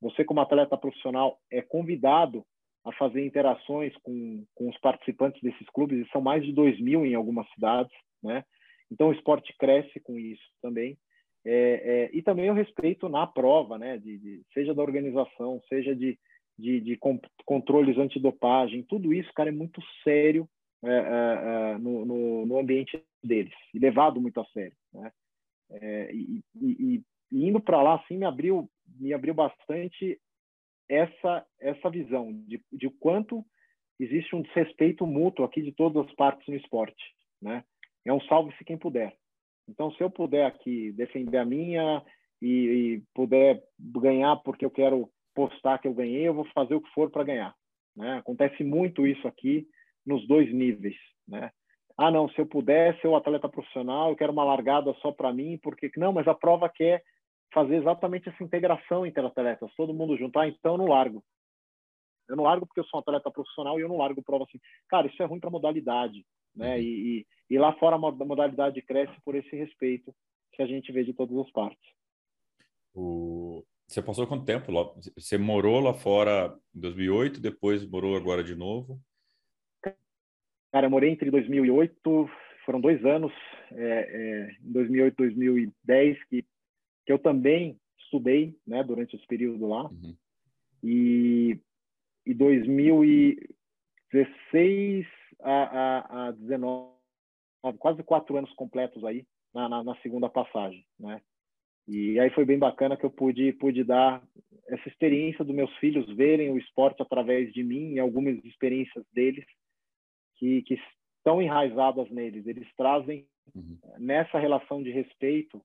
Você 0.00 0.24
como 0.24 0.40
atleta 0.40 0.76
profissional 0.76 1.38
é 1.50 1.62
convidado 1.62 2.44
a 2.84 2.92
fazer 2.92 3.24
interações 3.24 3.94
com, 4.02 4.44
com 4.54 4.68
os 4.68 4.78
participantes 4.78 5.40
desses 5.40 5.68
clubes, 5.70 6.04
e 6.04 6.10
são 6.10 6.20
mais 6.20 6.44
de 6.44 6.52
2 6.52 6.80
mil 6.80 7.06
em 7.06 7.14
algumas 7.14 7.48
cidades, 7.52 7.92
né? 8.22 8.44
Então 8.90 9.08
o 9.08 9.12
esporte 9.12 9.54
cresce 9.56 10.00
com 10.00 10.18
isso 10.18 10.42
também. 10.60 10.98
É, 11.44 11.52
é, 11.52 12.10
e 12.12 12.22
também 12.22 12.50
o 12.50 12.54
respeito 12.54 13.08
na 13.08 13.26
prova, 13.26 13.78
né? 13.78 13.98
De, 13.98 14.18
de, 14.18 14.42
seja 14.52 14.74
da 14.74 14.82
organização, 14.82 15.60
seja 15.68 15.94
de, 15.94 16.18
de, 16.58 16.80
de 16.80 16.98
controles 17.44 17.98
antidopagem, 17.98 18.82
tudo 18.82 19.12
isso, 19.12 19.32
cara, 19.34 19.48
é 19.48 19.52
muito 19.52 19.80
sério 20.04 20.48
é, 20.84 20.88
é, 20.88 20.94
é, 20.94 21.78
no, 21.78 22.04
no, 22.04 22.46
no, 22.46 22.58
ambiente 22.58 23.00
deles 23.22 23.54
e 23.72 23.78
levado 23.78 24.20
muito 24.20 24.40
a 24.40 24.44
sério, 24.46 24.76
né? 24.92 25.12
É, 25.70 26.12
e, 26.12 26.42
e, 26.60 27.02
e, 27.30 27.48
indo 27.48 27.60
para 27.60 27.80
lá, 27.80 27.94
assim, 27.94 28.18
me 28.18 28.26
abriu, 28.26 28.68
me 28.98 29.12
abriu 29.14 29.32
bastante 29.32 30.20
essa 30.88 31.46
essa 31.60 31.88
visão 31.88 32.32
de, 32.46 32.60
de 32.72 32.90
quanto 32.90 33.44
existe 33.98 34.34
um 34.34 34.42
desrespeito 34.42 35.06
mútuo 35.06 35.44
aqui 35.44 35.62
de 35.62 35.72
todas 35.72 36.04
as 36.04 36.14
partes 36.14 36.46
no 36.48 36.56
esporte, 36.56 37.02
né? 37.40 37.64
É 38.04 38.12
um 38.12 38.20
salve-se 38.22 38.64
quem 38.64 38.76
puder. 38.76 39.16
Então, 39.68 39.92
se 39.92 40.02
eu 40.02 40.10
puder 40.10 40.46
aqui 40.46 40.92
defender 40.92 41.38
a 41.38 41.44
minha 41.44 42.02
e, 42.40 42.48
e 42.48 43.02
puder 43.14 43.62
ganhar 43.78 44.36
porque 44.38 44.64
eu 44.64 44.70
quero 44.70 45.08
postar 45.34 45.78
que 45.78 45.88
eu 45.88 45.94
ganhei, 45.94 46.26
eu 46.26 46.34
vou 46.34 46.44
fazer 46.52 46.74
o 46.74 46.80
que 46.80 46.90
for 46.90 47.10
para 47.10 47.24
ganhar. 47.24 47.54
Né? 47.96 48.18
Acontece 48.18 48.62
muito 48.64 49.06
isso 49.06 49.26
aqui 49.26 49.66
nos 50.04 50.26
dois 50.26 50.52
níveis. 50.52 50.96
Né? 51.26 51.50
Ah, 51.96 52.10
não, 52.10 52.28
se 52.30 52.40
eu 52.40 52.46
puder 52.46 52.98
ser 53.00 53.08
o 53.08 53.16
atleta 53.16 53.48
profissional, 53.48 54.10
eu 54.10 54.16
quero 54.16 54.32
uma 54.32 54.44
largada 54.44 54.92
só 54.94 55.12
para 55.12 55.32
mim, 55.32 55.58
porque 55.62 55.90
não, 55.96 56.12
mas 56.12 56.26
a 56.26 56.34
prova 56.34 56.68
quer 56.68 57.02
fazer 57.52 57.76
exatamente 57.76 58.28
essa 58.28 58.42
integração 58.42 59.06
entre 59.06 59.24
atletas, 59.24 59.70
todo 59.76 59.94
mundo 59.94 60.16
junto. 60.16 60.38
Ah, 60.38 60.48
então 60.48 60.72
eu 60.72 60.78
não 60.78 60.86
largo. 60.86 61.22
Eu 62.28 62.36
não 62.36 62.44
largo 62.44 62.66
porque 62.66 62.80
eu 62.80 62.84
sou 62.84 62.98
um 62.98 63.02
atleta 63.02 63.30
profissional 63.30 63.78
e 63.78 63.82
eu 63.82 63.88
não 63.88 63.98
largo 63.98 64.22
prova 64.22 64.44
assim. 64.44 64.58
Cara, 64.88 65.06
isso 65.06 65.22
é 65.22 65.26
ruim 65.26 65.40
para 65.40 65.50
modalidade, 65.50 66.24
né? 66.56 66.76
Uhum. 66.76 66.82
E, 66.82 67.18
e, 67.18 67.26
e, 67.50 67.58
lá 67.58 67.74
fora 67.74 67.96
a 67.96 67.98
modalidade 67.98 68.80
cresce 68.82 69.14
por 69.24 69.34
esse 69.34 69.54
respeito 69.54 70.14
que 70.52 70.62
a 70.62 70.66
gente 70.66 70.90
vê 70.92 71.04
de 71.04 71.12
todas 71.12 71.36
as 71.36 71.50
partes. 71.50 71.92
O... 72.94 73.62
Você 73.86 74.00
passou 74.00 74.26
quanto 74.26 74.44
tempo 74.44 74.72
lá? 74.72 74.84
Você 75.16 75.36
morou 75.36 75.80
lá 75.80 75.92
fora 75.92 76.56
em 76.74 76.80
2008, 76.80 77.40
depois 77.40 77.86
morou 77.86 78.16
agora 78.16 78.42
de 78.42 78.54
novo? 78.54 78.98
Cara, 80.72 80.86
eu 80.86 80.90
morei 80.90 81.10
entre 81.10 81.30
2008, 81.30 82.30
foram 82.64 82.80
dois 82.80 83.04
anos, 83.04 83.30
é, 83.72 83.82
é, 83.82 84.56
em 84.62 84.72
2008 84.72 85.16
2010, 85.16 86.24
que, 86.24 86.42
que 87.04 87.12
eu 87.12 87.18
também 87.18 87.78
estudei, 87.98 88.56
né, 88.66 88.82
durante 88.82 89.14
esse 89.14 89.26
período 89.26 89.68
lá. 89.68 89.84
Uhum. 89.84 90.16
E, 90.82 91.60
e 92.24 92.32
2016 92.32 95.06
a, 95.40 95.52
a, 95.52 96.28
a 96.28 96.30
19, 96.32 96.90
quase 97.78 98.02
quatro 98.02 98.38
anos 98.38 98.50
completos 98.54 99.04
aí, 99.04 99.26
na, 99.54 99.68
na, 99.68 99.84
na 99.84 99.94
segunda 99.96 100.30
passagem, 100.30 100.86
né? 100.98 101.20
E 101.88 102.18
aí 102.18 102.30
foi 102.30 102.44
bem 102.44 102.58
bacana 102.58 102.96
que 102.96 103.04
eu 103.04 103.10
pude, 103.10 103.52
pude 103.54 103.82
dar 103.82 104.22
essa 104.68 104.88
experiência 104.88 105.44
dos 105.44 105.54
meus 105.54 105.74
filhos 105.78 106.06
verem 106.14 106.50
o 106.50 106.58
esporte 106.58 107.02
através 107.02 107.52
de 107.52 107.62
mim 107.62 107.94
e 107.94 107.98
algumas 107.98 108.42
experiências 108.44 109.04
deles 109.12 109.44
que, 110.36 110.62
que 110.62 110.78
estão 111.18 111.42
enraizadas 111.42 112.10
neles. 112.10 112.46
Eles 112.46 112.68
trazem 112.76 113.26
uhum. 113.54 113.78
nessa 113.98 114.38
relação 114.38 114.82
de 114.82 114.90
respeito 114.90 115.60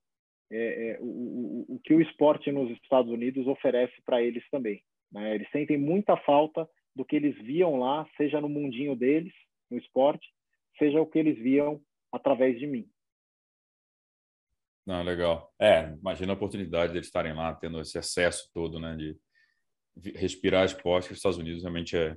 é, 0.50 0.56
é, 0.90 0.98
o, 1.00 1.04
o, 1.04 1.74
o 1.76 1.80
que 1.84 1.94
o 1.94 2.00
esporte 2.00 2.50
nos 2.50 2.70
Estados 2.70 3.10
Unidos 3.10 3.46
oferece 3.46 3.94
para 4.04 4.22
eles 4.22 4.42
também. 4.50 4.82
Né? 5.12 5.34
Eles 5.34 5.50
sentem 5.50 5.76
muita 5.76 6.16
falta 6.16 6.68
do 6.94 7.04
que 7.04 7.16
eles 7.16 7.36
viam 7.38 7.76
lá, 7.76 8.08
seja 8.16 8.40
no 8.40 8.48
mundinho 8.48 8.96
deles, 8.96 9.32
no 9.70 9.78
esporte, 9.78 10.26
seja 10.78 11.00
o 11.00 11.06
que 11.06 11.18
eles 11.18 11.38
viam 11.38 11.80
através 12.12 12.58
de 12.58 12.66
mim. 12.66 12.88
Não, 14.88 15.02
legal. 15.02 15.52
É, 15.60 15.92
imagina 16.00 16.32
a 16.32 16.34
oportunidade 16.34 16.92
de 16.92 16.98
eles 16.98 17.08
estarem 17.08 17.34
lá, 17.34 17.52
tendo 17.54 17.78
esse 17.78 17.98
acesso 17.98 18.48
todo, 18.54 18.80
né, 18.80 18.96
de 18.96 19.18
respirar 20.14 20.64
esporte, 20.64 21.08
que 21.08 21.12
os 21.12 21.18
Estados 21.18 21.36
Unidos 21.36 21.60
realmente 21.60 21.94
é 21.94 22.16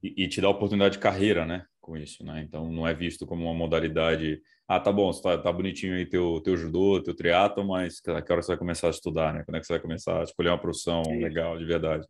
e, 0.00 0.22
e, 0.22 0.28
te 0.28 0.40
dá 0.40 0.48
oportunidade 0.48 0.94
de 0.94 1.00
carreira, 1.00 1.44
né, 1.44 1.66
com 1.80 1.96
isso, 1.96 2.24
né? 2.24 2.40
Então 2.46 2.70
não 2.70 2.86
é 2.86 2.94
visto 2.94 3.26
como 3.26 3.42
uma 3.42 3.54
modalidade, 3.54 4.40
ah, 4.68 4.78
tá 4.78 4.92
bom, 4.92 5.10
tá, 5.10 5.36
tá 5.38 5.52
bonitinho 5.52 5.96
aí 5.96 6.06
teu 6.06 6.40
teu 6.40 6.56
judô, 6.56 7.02
teu 7.02 7.16
triatlo, 7.16 7.66
mas 7.66 8.00
que 8.00 8.10
hora 8.10 8.42
você 8.42 8.52
vai 8.52 8.58
começar 8.58 8.86
a 8.86 8.90
estudar, 8.90 9.34
né? 9.34 9.42
Quando 9.44 9.56
é 9.56 9.60
que 9.60 9.66
você 9.66 9.72
vai 9.72 9.82
começar 9.82 10.20
a 10.20 10.22
escolher 10.22 10.50
uma 10.50 10.60
profissão 10.60 11.02
legal 11.18 11.58
de 11.58 11.64
verdade? 11.64 12.06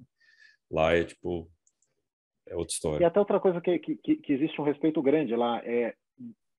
Lá 0.71 0.93
é 0.93 1.05
tipo 1.05 1.51
é 2.47 2.55
outra 2.55 2.75
história. 2.75 3.05
E 3.05 3.07
até 3.07 3.19
outra 3.19 3.41
coisa 3.41 3.59
que, 3.59 3.79
que, 3.79 3.97
que 3.97 4.33
existe 4.35 4.61
um 4.61 4.65
respeito 4.65 5.01
grande 5.01 5.35
lá 5.35 5.63
é 5.65 5.95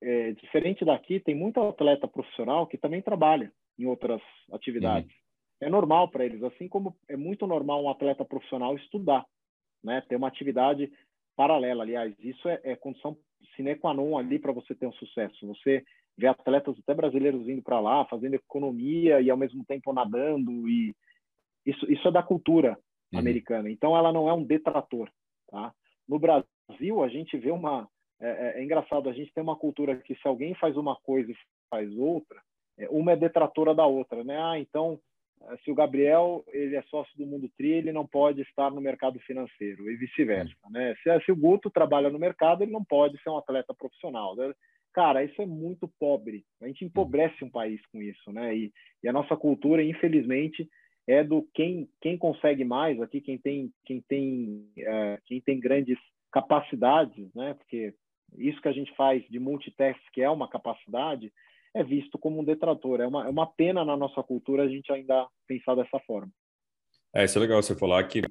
é, 0.05 0.33
diferente 0.33 0.85
daqui, 0.85 1.19
tem 1.19 1.33
muito 1.33 1.59
atleta 1.59 2.07
profissional 2.07 2.67
que 2.67 2.77
também 2.77 3.01
trabalha 3.01 3.51
em 3.77 3.85
outras 3.87 4.21
atividades. 4.51 5.09
Uhum. 5.09 5.67
É 5.67 5.69
normal 5.69 6.09
para 6.09 6.23
eles, 6.23 6.43
assim 6.43 6.67
como 6.67 6.95
é 7.09 7.17
muito 7.17 7.47
normal 7.47 7.83
um 7.83 7.89
atleta 7.89 8.23
profissional 8.23 8.75
estudar, 8.75 9.25
né? 9.83 10.01
Ter 10.07 10.15
uma 10.15 10.27
atividade 10.27 10.91
paralela, 11.35 11.83
aliás, 11.83 12.13
isso 12.19 12.47
é, 12.47 12.59
é 12.63 12.75
condição 12.75 13.17
sine 13.55 13.75
qua 13.75 13.93
non 13.93 14.17
ali 14.17 14.37
para 14.37 14.51
você 14.51 14.75
ter 14.75 14.85
um 14.85 14.93
sucesso. 14.93 15.47
Você 15.47 15.83
vê 16.15 16.27
atletas 16.27 16.77
até 16.79 16.93
brasileiros 16.93 17.47
indo 17.49 17.63
para 17.63 17.79
lá, 17.79 18.05
fazendo 18.05 18.35
economia 18.35 19.19
e 19.21 19.29
ao 19.29 19.37
mesmo 19.37 19.65
tempo 19.65 19.91
nadando 19.91 20.69
e 20.69 20.95
isso, 21.65 21.91
isso 21.91 22.07
é 22.07 22.11
da 22.11 22.21
cultura 22.21 22.77
uhum. 23.11 23.19
americana. 23.19 23.71
Então 23.71 23.97
ela 23.97 24.13
não 24.13 24.29
é 24.29 24.33
um 24.33 24.43
detrator, 24.43 25.09
tá? 25.49 25.73
No 26.07 26.19
Brasil 26.19 27.03
a 27.03 27.07
gente 27.07 27.35
vê 27.37 27.49
uma 27.49 27.89
é, 28.19 28.27
é, 28.27 28.59
é, 28.59 28.63
engraçado, 28.63 29.09
a 29.09 29.13
gente 29.13 29.33
tem 29.33 29.43
uma 29.43 29.55
cultura 29.55 29.95
que 29.97 30.15
se 30.15 30.27
alguém 30.27 30.55
faz 30.55 30.77
uma 30.77 30.95
coisa 30.95 31.31
e 31.31 31.35
faz 31.69 31.91
outra, 31.97 32.41
é, 32.77 32.87
uma 32.89 33.11
é 33.11 33.15
detratora 33.15 33.73
da 33.73 33.85
outra, 33.85 34.23
né? 34.23 34.37
Ah, 34.41 34.59
então, 34.59 34.99
é, 35.49 35.57
se 35.57 35.71
o 35.71 35.75
Gabriel 35.75 36.43
ele 36.47 36.75
é 36.75 36.81
sócio 36.83 37.15
do 37.17 37.25
Mundo 37.25 37.49
Tri, 37.57 37.71
ele 37.71 37.91
não 37.91 38.07
pode 38.07 38.41
estar 38.41 38.71
no 38.71 38.79
mercado 38.79 39.19
financeiro 39.19 39.89
e 39.89 39.95
vice-versa, 39.97 40.55
né? 40.69 40.95
Se, 41.03 41.25
se, 41.25 41.31
o 41.31 41.35
Guto 41.35 41.69
trabalha 41.69 42.09
no 42.09 42.19
mercado, 42.19 42.63
ele 42.63 42.71
não 42.71 42.83
pode 42.83 43.21
ser 43.21 43.29
um 43.29 43.37
atleta 43.37 43.73
profissional. 43.73 44.35
Né? 44.35 44.53
Cara, 44.93 45.23
isso 45.23 45.41
é 45.41 45.45
muito 45.45 45.89
pobre. 45.99 46.45
A 46.61 46.67
gente 46.67 46.85
empobrece 46.85 47.43
um 47.43 47.49
país 47.49 47.81
com 47.87 48.01
isso, 48.01 48.31
né? 48.31 48.55
E, 48.55 48.73
e 49.03 49.09
a 49.09 49.13
nossa 49.13 49.35
cultura, 49.35 49.83
infelizmente, 49.83 50.69
é 51.07 51.23
do 51.23 51.47
quem 51.53 51.87
quem 52.01 52.17
consegue 52.17 52.63
mais 52.63 52.99
aqui, 53.01 53.21
quem 53.21 53.37
tem 53.37 53.71
quem 53.85 54.01
tem 54.01 54.67
uh, 54.79 55.21
quem 55.25 55.39
tem 55.41 55.59
grandes 55.59 55.97
capacidades, 56.31 57.33
né? 57.35 57.53
Porque 57.53 57.93
isso 58.37 58.61
que 58.61 58.67
a 58.67 58.73
gente 58.73 58.93
faz 58.95 59.23
de 59.29 59.39
multitask, 59.39 59.99
que 60.13 60.21
é 60.21 60.29
uma 60.29 60.49
capacidade, 60.49 61.31
é 61.73 61.83
visto 61.83 62.17
como 62.17 62.39
um 62.39 62.43
detrator. 62.43 63.01
É 63.01 63.07
uma, 63.07 63.25
é 63.25 63.29
uma 63.29 63.47
pena 63.47 63.83
na 63.83 63.97
nossa 63.97 64.23
cultura 64.23 64.63
a 64.63 64.67
gente 64.67 64.91
ainda 64.91 65.27
pensar 65.47 65.75
dessa 65.75 65.99
forma. 65.99 66.31
É, 67.13 67.23
isso 67.23 67.37
é 67.37 67.41
legal 67.41 67.61
você 67.63 67.73
falar 67.73 68.03
que 68.03 68.21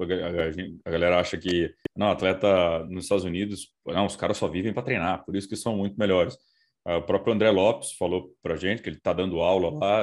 a 0.85 0.91
galera 0.91 1.19
acha 1.19 1.39
que, 1.39 1.75
não, 1.97 2.11
atleta 2.11 2.85
nos 2.85 3.05
Estados 3.05 3.25
Unidos, 3.25 3.73
não, 3.87 4.05
os 4.05 4.15
caras 4.15 4.37
só 4.37 4.47
vivem 4.47 4.75
para 4.75 4.83
treinar, 4.83 5.25
por 5.25 5.35
isso 5.35 5.49
que 5.49 5.57
são 5.57 5.75
muito 5.75 5.99
melhores. 5.99 6.37
O 6.87 7.01
próprio 7.01 7.33
André 7.33 7.51
Lopes 7.51 7.93
falou 7.93 8.35
para 8.43 8.57
gente 8.57 8.83
que 8.83 8.91
ele 8.91 8.99
está 8.99 9.15
dando 9.15 9.41
aula 9.41 9.71
lá, 9.71 10.03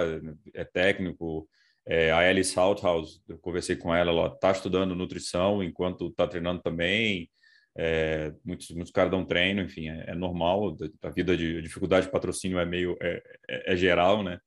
é 0.55 0.63
técnico. 0.63 1.47
É, 1.85 2.11
a 2.11 2.27
Alice 2.27 2.53
Salthouse, 2.53 3.21
eu 3.29 3.37
conversei 3.37 3.75
com 3.75 3.93
ela, 3.93 4.11
ela 4.11 4.27
está 4.27 4.49
estudando 4.49 4.95
nutrição 4.95 5.63
enquanto 5.63 6.07
está 6.07 6.27
treinando 6.27 6.59
também. 6.63 7.29
É, 7.77 8.33
muitos, 8.43 8.69
muitos 8.71 8.91
caras 8.91 9.11
dão 9.11 9.25
treino, 9.25 9.61
enfim, 9.61 9.89
é, 9.89 10.11
é 10.11 10.15
normal. 10.15 10.75
A 11.01 11.09
vida 11.09 11.35
de 11.37 11.61
dificuldade 11.61 12.05
de 12.05 12.11
patrocínio 12.11 12.59
é 12.59 12.65
meio 12.65 12.97
é, 13.01 13.21
é, 13.49 13.73
é 13.73 13.75
geral, 13.75 14.23
né? 14.23 14.39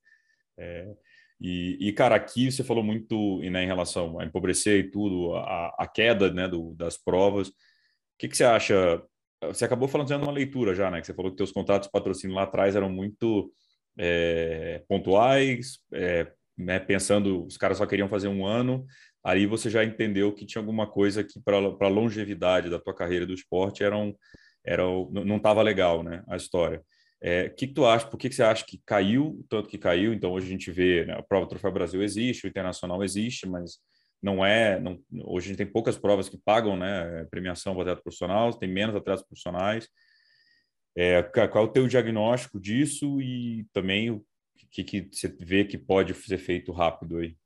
É, 0.59 0.87
e, 1.41 1.89
e, 1.89 1.93
cara, 1.93 2.15
aqui 2.15 2.51
você 2.51 2.63
falou 2.63 2.83
muito 2.83 3.41
né, 3.41 3.65
em 3.65 3.67
relação 3.67 4.19
a 4.19 4.25
empobrecer 4.25 4.79
e 4.79 4.91
tudo, 4.91 5.35
a, 5.37 5.75
a 5.79 5.87
queda 5.87 6.33
né, 6.33 6.49
do, 6.49 6.75
das 6.75 6.97
provas. 6.97 7.51
que, 8.19 8.29
que 8.29 8.37
você 8.37 8.45
acha? 8.45 9.03
Você 9.43 9.65
acabou 9.65 9.89
falando 9.89 10.11
uma 10.23 10.33
leitura 10.33 10.75
já, 10.75 10.91
né? 10.91 11.01
Que 11.01 11.07
você 11.07 11.15
falou 11.15 11.31
que 11.31 11.37
seus 11.37 11.53
contratos 11.53 11.89
de 11.89 11.93
patrocínio 11.93 12.37
lá 12.37 12.45
atrás 12.45 12.77
eram 12.77 12.89
muito 12.89 13.53
é, 13.99 14.83
pontuais, 14.89 15.79
né? 16.57 16.79
pensando, 16.81 17.45
os 17.45 17.57
caras 17.57 17.79
só 17.79 17.87
queriam 17.87 18.09
fazer 18.09 18.29
um 18.29 18.47
ano, 18.47 18.87
aí 19.25 19.47
você 19.47 19.71
já 19.71 19.83
entendeu 19.83 20.33
que 20.33 20.45
tinha 20.45 20.61
alguma 20.61 20.87
coisa 20.87 21.25
que 21.25 21.41
para 21.41 21.57
a 21.57 21.89
longevidade 21.89 22.69
da 22.69 22.79
tua 22.79 22.95
carreira 22.95 23.27
do 23.27 23.33
esporte 23.33 23.83
era 23.83 23.97
um, 23.97 24.15
era, 24.65 24.83
não 25.11 25.37
estava 25.37 25.63
legal, 25.63 26.03
né? 26.03 26.23
A 26.29 26.37
história. 26.37 26.79
O 26.79 26.83
é, 27.27 27.49
que, 27.49 27.67
que, 27.67 27.75
tu 27.75 27.87
acha? 27.87 28.07
Por 28.07 28.19
que, 28.19 28.29
que 28.29 28.35
você 28.35 28.43
acha 28.43 28.65
que 28.67 28.83
caiu 28.85 29.45
tanto 29.49 29.69
que 29.69 29.79
caiu? 29.79 30.13
Então 30.13 30.33
hoje 30.33 30.47
a 30.47 30.51
gente 30.51 30.71
vê, 30.71 31.07
né, 31.07 31.15
a 31.15 31.23
prova 31.23 31.47
do 31.47 31.49
Troféu 31.49 31.73
Brasil 31.73 32.03
existe, 32.03 32.47
o 32.47 32.49
internacional 32.49 33.03
existe, 33.03 33.49
mas 33.49 33.79
não 34.23 34.45
é. 34.45 34.79
Não, 34.79 34.99
hoje 35.25 35.47
a 35.47 35.49
gente 35.49 35.57
tem 35.59 35.67
poucas 35.67 35.97
provas 35.97 36.29
que 36.29 36.39
pagam, 36.39 36.77
né? 36.77 37.25
Premiação 37.31 37.75
para 37.75 37.83
atleta 37.83 38.03
profissional, 38.03 38.53
tem 38.53 38.69
menos 38.69 38.95
atletas 38.95 39.25
profissionais. 39.25 39.89
É, 40.97 41.23
qual 41.23 41.65
é 41.65 41.67
o 41.67 41.73
teu 41.73 41.89
diagnóstico 41.89 42.61
disso 42.61 43.21
e 43.21 43.67
também 43.73 44.11
o 44.11 44.25
que, 44.71 44.85
que 44.85 45.09
você 45.11 45.29
vê 45.41 45.65
que 45.65 45.77
pode 45.77 46.15
ser 46.15 46.39
feito 46.39 46.73
rápido 46.73 47.19
aí? 47.19 47.37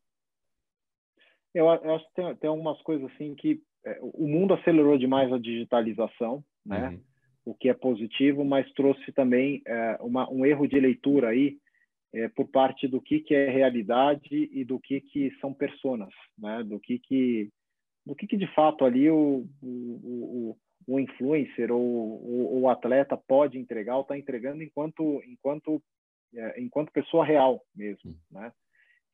Eu, 1.55 1.67
eu 1.67 1.95
acho 1.95 2.07
que 2.09 2.15
tem, 2.15 2.37
tem 2.37 2.51
algumas 2.51 2.81
coisas 2.83 3.11
assim 3.13 3.35
que 3.35 3.61
é, 3.85 3.99
o 4.03 4.27
mundo 4.27 4.55
acelerou 4.55 4.99
demais 4.99 5.33
a 5.33 5.39
digitalização, 5.39 6.45
né? 6.65 6.89
Uhum 6.89 7.09
o 7.49 7.55
que 7.55 7.71
é 7.71 7.75
positivo, 7.75 8.45
mas 8.45 8.71
trouxe 8.73 9.11
também 9.13 9.63
é, 9.67 9.97
uma, 10.01 10.31
um 10.31 10.45
erro 10.45 10.67
de 10.69 10.79
leitura 10.79 11.29
aí 11.29 11.57
é, 12.13 12.29
por 12.29 12.47
parte 12.49 12.87
do 12.87 13.01
que, 13.01 13.21
que 13.21 13.35
é 13.35 13.49
realidade 13.49 14.51
e 14.53 14.65
do 14.65 14.79
que, 14.79 15.01
que 15.01 15.31
são 15.41 15.55
personas, 15.55 16.11
né? 16.37 16.63
do 16.63 16.79
que, 16.79 16.99
que, 16.99 17.49
do 18.05 18.15
que, 18.15 18.27
que 18.27 18.37
de 18.37 18.47
fato 18.55 18.85
ali 18.85 19.11
o, 19.11 19.47
o, 19.63 19.67
o, 19.67 20.59
o 20.87 21.01
influencer 21.01 21.73
ou 21.73 21.81
o, 21.81 22.61
o, 22.61 22.69
atleta 22.69 23.17
pode 23.17 23.59
entregar 23.59 23.97
ou 23.97 24.03
está 24.03 24.19
entregando 24.19 24.63
enquanto, 24.63 25.23
enquanto, 25.27 25.83
é, 26.35 26.61
enquanto 26.61 26.93
pessoa 26.93 27.25
real 27.25 27.63
mesmo. 27.75 28.15
Né? 28.31 28.53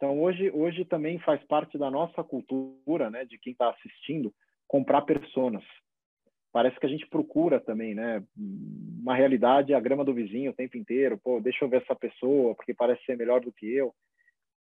Então, 0.04 0.20
hoje, 0.20 0.50
hoje 0.50 0.84
também 0.84 1.18
faz 1.20 1.42
parte 1.44 1.78
da 1.78 1.90
nossa 1.90 2.22
cultura, 2.22 3.08
né, 3.08 3.24
de 3.24 3.38
quem 3.38 3.52
está 3.52 3.70
assistindo, 3.70 4.34
comprar 4.68 5.00
personas 5.00 5.64
parece 6.52 6.78
que 6.78 6.86
a 6.86 6.88
gente 6.88 7.04
procura 7.08 7.58
também, 7.58 7.96
né? 7.96 8.22
Uma 8.36 9.16
realidade, 9.16 9.74
a 9.74 9.80
grama 9.80 10.04
do 10.04 10.14
vizinho 10.14 10.52
o 10.52 10.54
tempo 10.54 10.76
inteiro. 10.76 11.18
Pô, 11.18 11.40
deixa 11.40 11.64
eu 11.64 11.68
ver 11.68 11.82
essa 11.82 11.96
pessoa, 11.96 12.54
porque 12.54 12.72
parece 12.72 13.04
ser 13.04 13.16
melhor 13.16 13.40
do 13.40 13.52
que 13.52 13.66
eu. 13.66 13.92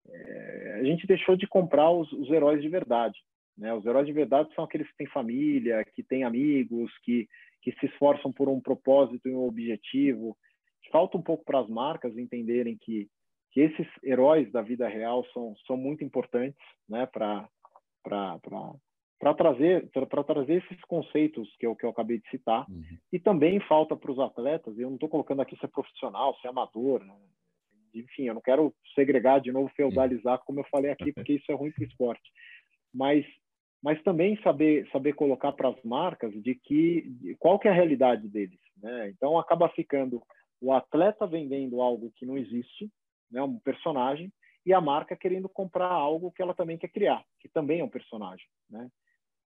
É, 0.08 0.78
a 0.82 0.84
gente 0.84 1.08
deixou 1.08 1.36
de 1.36 1.48
comprar 1.48 1.90
os, 1.90 2.12
os, 2.14 2.30
heróis 2.30 2.62
de 2.62 2.70
verdade. 2.70 3.18
Né? 3.58 3.74
Os 3.74 3.84
heróis 3.88 4.06
de 4.06 4.14
verdade 4.14 4.54
são 4.54 4.66
aqueles 4.66 4.88
que 4.92 4.98
têm 4.98 5.08
família, 5.08 5.84
que 5.84 6.04
têm 6.04 6.24
amigos, 6.24 6.96
que, 7.00 7.28
que 7.60 7.72
se 7.80 7.88
esforçam 7.88 8.32
por 8.32 8.48
um 8.48 8.62
propósito 8.62 9.28
e 9.28 9.34
um 9.34 9.48
objetivo. 9.48 10.38
Falta 10.92 11.18
um 11.18 11.24
pouco 11.24 11.44
para 11.44 11.60
as 11.60 11.68
marcas 11.68 12.16
entenderem 12.16 12.78
que, 12.80 13.08
que 13.60 13.62
esses 13.62 13.88
heróis 14.04 14.50
da 14.52 14.62
vida 14.62 14.88
real 14.88 15.26
são, 15.34 15.54
são 15.68 15.76
muito 15.76 16.04
importantes 16.04 16.60
né? 16.88 17.06
para 17.06 17.50
trazer 19.36 19.90
trazer 20.26 20.64
esses 20.64 20.82
conceitos 20.86 21.54
que 21.58 21.68
eu, 21.68 21.76
que 21.76 21.86
eu 21.86 21.90
acabei 21.90 22.20
de 22.20 22.30
citar 22.30 22.66
uhum. 22.70 22.84
e 23.12 23.20
também 23.20 23.60
falta 23.62 23.98
para 23.98 24.12
os 24.12 24.20
atletas 24.20 24.78
eu 24.78 24.88
não 24.88 24.96
estou 24.96 25.10
colocando 25.10 25.42
aqui 25.42 25.58
se 25.58 25.66
é 25.66 25.68
profissional 25.68 26.36
se 26.36 26.48
é 26.48 26.50
amador 26.50 27.04
né? 27.04 27.14
enfim 27.94 28.28
eu 28.28 28.34
não 28.34 28.42
quero 28.42 28.74
segregar 28.96 29.42
de 29.42 29.52
novo 29.52 29.70
feudalizar 29.76 30.38
uhum. 30.40 30.46
como 30.46 30.60
eu 30.62 30.66
falei 30.72 30.92
aqui 30.92 31.12
porque 31.12 31.34
isso 31.34 31.52
é 31.52 31.56
ruim 31.56 31.72
para 31.72 31.84
o 31.84 31.88
esporte 31.88 32.32
mas 32.94 33.26
mas 33.84 34.02
também 34.04 34.42
saber 34.42 34.90
saber 34.92 35.14
colocar 35.14 35.52
para 35.52 35.70
as 35.70 35.84
marcas 35.84 36.32
de 36.42 36.56
que 36.56 37.36
qual 37.40 37.60
que 37.60 37.68
é 37.68 37.72
a 37.72 37.76
realidade 37.76 38.28
deles 38.30 38.60
né 38.82 39.10
então 39.10 39.38
acaba 39.38 39.68
ficando 39.70 40.22
o 40.62 40.72
atleta 40.72 41.28
vendendo 41.28 41.82
algo 41.82 42.12
que 42.16 42.26
não 42.26 42.38
existe 42.38 42.90
né 43.32 43.42
um 43.42 43.60
personagem 43.60 44.32
e 44.66 44.74
a 44.74 44.82
marca 44.82 45.16
querendo 45.16 45.50
comprar 45.50 45.92
algo 45.92 46.32
que 46.32 46.42
ela 46.42 46.54
também 46.54 46.78
quer 46.78 46.90
criar, 46.90 47.24
que 47.40 47.50
também 47.50 47.80
é 47.80 47.84
um 47.84 47.90
personagem, 47.90 48.46
né? 48.70 48.90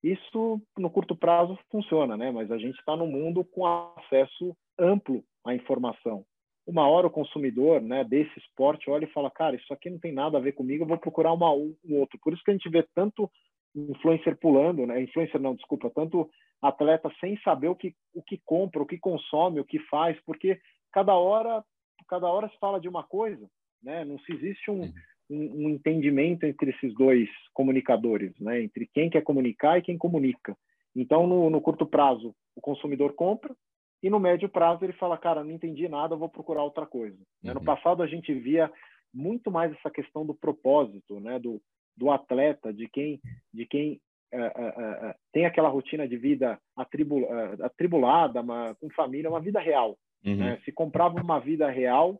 Isso, 0.03 0.61
no 0.77 0.89
curto 0.89 1.15
prazo, 1.15 1.57
funciona, 1.71 2.17
né? 2.17 2.29
mas 2.29 2.51
a 2.51 2.57
gente 2.57 2.77
está 2.77 2.93
no 2.93 3.07
mundo 3.07 3.45
com 3.45 3.65
acesso 3.65 4.55
amplo 4.77 5.23
à 5.45 5.55
informação. 5.55 6.25
Uma 6.67 6.87
hora 6.89 7.07
o 7.07 7.11
consumidor 7.11 7.81
né, 7.81 8.03
desse 8.03 8.37
esporte 8.37 8.89
olha 8.89 9.05
e 9.05 9.11
fala, 9.13 9.31
cara, 9.31 9.55
isso 9.55 9.73
aqui 9.73 9.89
não 9.89 9.99
tem 9.99 10.11
nada 10.11 10.37
a 10.37 10.41
ver 10.41 10.51
comigo, 10.51 10.83
eu 10.83 10.87
vou 10.87 10.97
procurar 10.97 11.31
uma, 11.31 11.53
um 11.53 11.75
outro. 11.91 12.19
Por 12.21 12.33
isso 12.33 12.43
que 12.43 12.51
a 12.51 12.53
gente 12.53 12.69
vê 12.69 12.85
tanto 12.93 13.31
influencer 13.73 14.37
pulando, 14.37 14.85
né? 14.85 15.01
influencer 15.01 15.39
não, 15.39 15.55
desculpa, 15.55 15.89
tanto 15.89 16.29
atleta 16.61 17.09
sem 17.21 17.37
saber 17.39 17.69
o 17.69 17.75
que, 17.75 17.95
o 18.13 18.21
que 18.21 18.41
compra, 18.45 18.83
o 18.83 18.85
que 18.85 18.97
consome, 18.97 19.61
o 19.61 19.65
que 19.65 19.79
faz, 19.87 20.19
porque 20.25 20.59
cada 20.91 21.15
hora, 21.15 21.63
cada 22.09 22.27
hora 22.27 22.49
se 22.49 22.57
fala 22.59 22.79
de 22.79 22.89
uma 22.89 23.03
coisa, 23.03 23.49
né? 23.83 24.05
não 24.05 24.17
se 24.19 24.33
existe 24.33 24.71
um, 24.71 24.83
um, 25.29 25.65
um, 25.65 25.69
entendimento 25.69 26.45
entre 26.45 26.71
esses 26.71 26.93
dois 26.93 27.29
comunicadores, 27.53 28.33
né? 28.39 28.61
entre 28.61 28.89
quem 28.93 29.09
quer 29.09 29.21
comunicar 29.21 29.77
e 29.77 29.81
quem 29.81 29.97
comunica. 29.97 30.55
Então, 30.95 31.27
no, 31.27 31.49
no, 31.49 31.61
curto 31.61 31.85
prazo, 31.85 32.35
o 32.55 32.61
consumidor 32.61 33.13
compra 33.13 33.53
e 34.01 34.09
no 34.09 34.19
médio 34.19 34.49
prazo 34.49 34.83
ele 34.83 34.93
fala, 34.93 35.17
cara, 35.17 35.43
não 35.43 35.51
entendi 35.51 35.87
nada, 35.87 36.15
vou 36.15 36.29
procurar 36.29 36.63
outra 36.63 36.85
coisa. 36.85 37.17
Uhum. 37.43 37.53
No 37.55 37.63
passado 37.63 38.03
a 38.03 38.07
gente 38.07 38.33
via 38.33 38.71
muito 39.13 39.51
mais 39.51 39.71
essa 39.73 39.89
questão 39.89 40.25
do 40.25 40.33
propósito, 40.33 41.19
né? 41.19 41.39
do, 41.39 41.61
do 41.95 42.11
atleta, 42.11 42.73
de 42.73 42.87
quem, 42.89 43.19
de 43.53 43.65
quem 43.65 43.99
uh, 44.33 44.37
uh, 44.37 45.09
uh, 45.09 45.13
tem 45.31 45.45
aquela 45.45 45.69
rotina 45.69 46.07
de 46.07 46.17
vida 46.17 46.59
atribul, 46.75 47.27
atribulada, 47.61 48.41
uma, 48.41 48.75
com 48.75 48.89
família, 48.91 49.29
uma 49.29 49.41
vida 49.41 49.59
real. 49.59 49.97
Uhum. 50.25 50.37
Né? 50.37 50.61
Se 50.63 50.71
comprava 50.71 51.21
uma 51.21 51.39
vida 51.39 51.69
real 51.69 52.19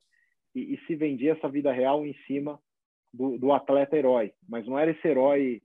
e, 0.56 0.74
e 0.74 0.86
se 0.86 0.96
vendia 0.96 1.34
essa 1.34 1.50
vida 1.50 1.72
real 1.72 2.06
em 2.06 2.14
cima 2.28 2.60
do, 3.14 3.38
do, 3.38 3.52
atleta 3.52 3.96
herói, 3.96 4.34
mas 4.48 4.66
não 4.66 4.78
era 4.78 4.92
esse 4.92 5.08
herói, 5.08 5.62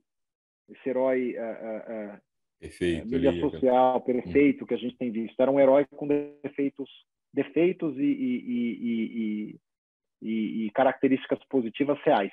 esse 0.69 0.89
herói 0.89 1.35
uh, 1.35 2.15
uh, 2.15 3.05
mídia 3.05 3.29
ali, 3.29 3.39
social, 3.39 4.01
perfeito 4.01 4.65
que 4.65 4.73
a 4.73 4.77
gente 4.77 4.97
tem 4.97 5.11
visto. 5.11 5.39
Era 5.39 5.51
um 5.51 5.59
herói 5.59 5.85
com 5.95 6.07
defeitos, 6.07 6.89
defeitos 7.33 7.97
e, 7.97 8.03
e, 8.03 9.59
e, 10.21 10.65
e 10.65 10.71
características 10.71 11.39
positivas 11.49 11.99
reais. 12.03 12.31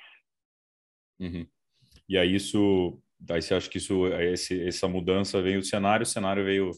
Uhum. 1.19 1.47
E 2.07 2.17
aí 2.17 2.35
isso, 2.35 3.01
daí 3.19 3.41
você 3.41 3.53
acha 3.53 3.69
que 3.69 3.77
isso, 3.77 4.07
esse, 4.07 4.67
essa 4.67 4.87
mudança 4.87 5.41
veio 5.41 5.59
o 5.59 5.63
cenário, 5.63 6.03
o 6.03 6.07
cenário 6.07 6.43
veio, 6.43 6.71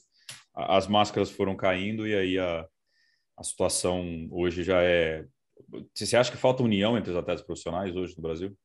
as 0.56 0.88
máscaras 0.88 1.30
foram 1.30 1.56
caindo 1.56 2.08
e 2.08 2.16
aí 2.16 2.40
a, 2.40 2.68
a 3.38 3.44
situação 3.44 4.28
hoje 4.32 4.64
já 4.64 4.82
é 4.82 5.26
você 5.94 6.16
acha 6.16 6.32
que 6.32 6.38
falta 6.38 6.64
união 6.64 6.98
entre 6.98 7.12
os 7.12 7.18
atletas 7.18 7.44
profissionais 7.44 7.96
hoje 7.96 8.16
no 8.16 8.24
Brasil? 8.24 8.56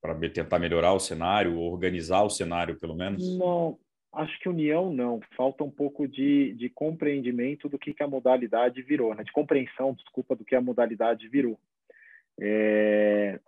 Para 0.00 0.18
tentar 0.30 0.58
melhorar 0.58 0.92
o 0.92 1.00
cenário, 1.00 1.58
organizar 1.58 2.22
o 2.22 2.30
cenário, 2.30 2.78
pelo 2.78 2.94
menos? 2.94 3.38
Não, 3.38 3.78
acho 4.12 4.38
que 4.40 4.48
união 4.48 4.92
não. 4.92 5.20
Falta 5.36 5.62
um 5.62 5.70
pouco 5.70 6.08
de, 6.08 6.54
de 6.54 6.68
compreendimento 6.68 7.68
do 7.68 7.78
que, 7.78 7.94
que 7.94 8.02
a 8.02 8.08
modalidade 8.08 8.82
virou, 8.82 9.14
né? 9.14 9.22
de 9.22 9.32
compreensão, 9.32 9.94
desculpa, 9.94 10.34
do 10.34 10.44
que 10.44 10.56
a 10.56 10.60
modalidade 10.60 11.28
virou. 11.28 11.58
É... 12.40 13.38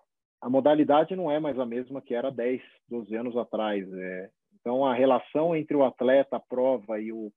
A 0.40 0.48
modalidade 0.48 1.16
não 1.16 1.30
é 1.30 1.40
mais 1.40 1.58
a 1.58 1.66
mesma 1.66 2.02
que 2.02 2.14
era 2.14 2.30
10, 2.30 2.60
12 2.88 3.16
anos 3.16 3.36
atrás. 3.36 3.86
É... 3.92 4.30
Então, 4.60 4.86
a 4.86 4.94
relação 4.94 5.56
entre 5.56 5.76
o 5.76 5.84
atleta, 5.84 6.36
a 6.36 6.40
prova 6.40 7.00
e 7.00 7.12
o, 7.12 7.32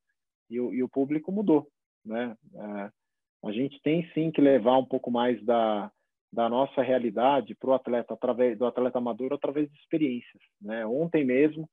e 0.49 0.59
o, 0.59 0.73
e 0.73 0.83
o 0.83 0.89
público 0.89 1.31
mudou. 1.31 1.67
Né? 2.05 2.37
É 2.53 2.96
a 3.43 3.51
gente 3.51 3.79
tem 3.81 4.09
sim 4.13 4.31
que 4.31 4.41
levar 4.41 4.77
um 4.77 4.85
pouco 4.85 5.11
mais 5.11 5.43
da, 5.45 5.91
da 6.31 6.49
nossa 6.49 6.81
realidade 6.81 7.55
para 7.55 7.69
o 7.69 7.73
atleta 7.73 8.13
através 8.13 8.57
do 8.57 8.65
atleta 8.65 8.97
amador 8.97 9.33
através 9.33 9.69
de 9.71 9.77
experiências 9.77 10.41
né? 10.61 10.85
Ontem 10.85 11.23
mesmo 11.23 11.69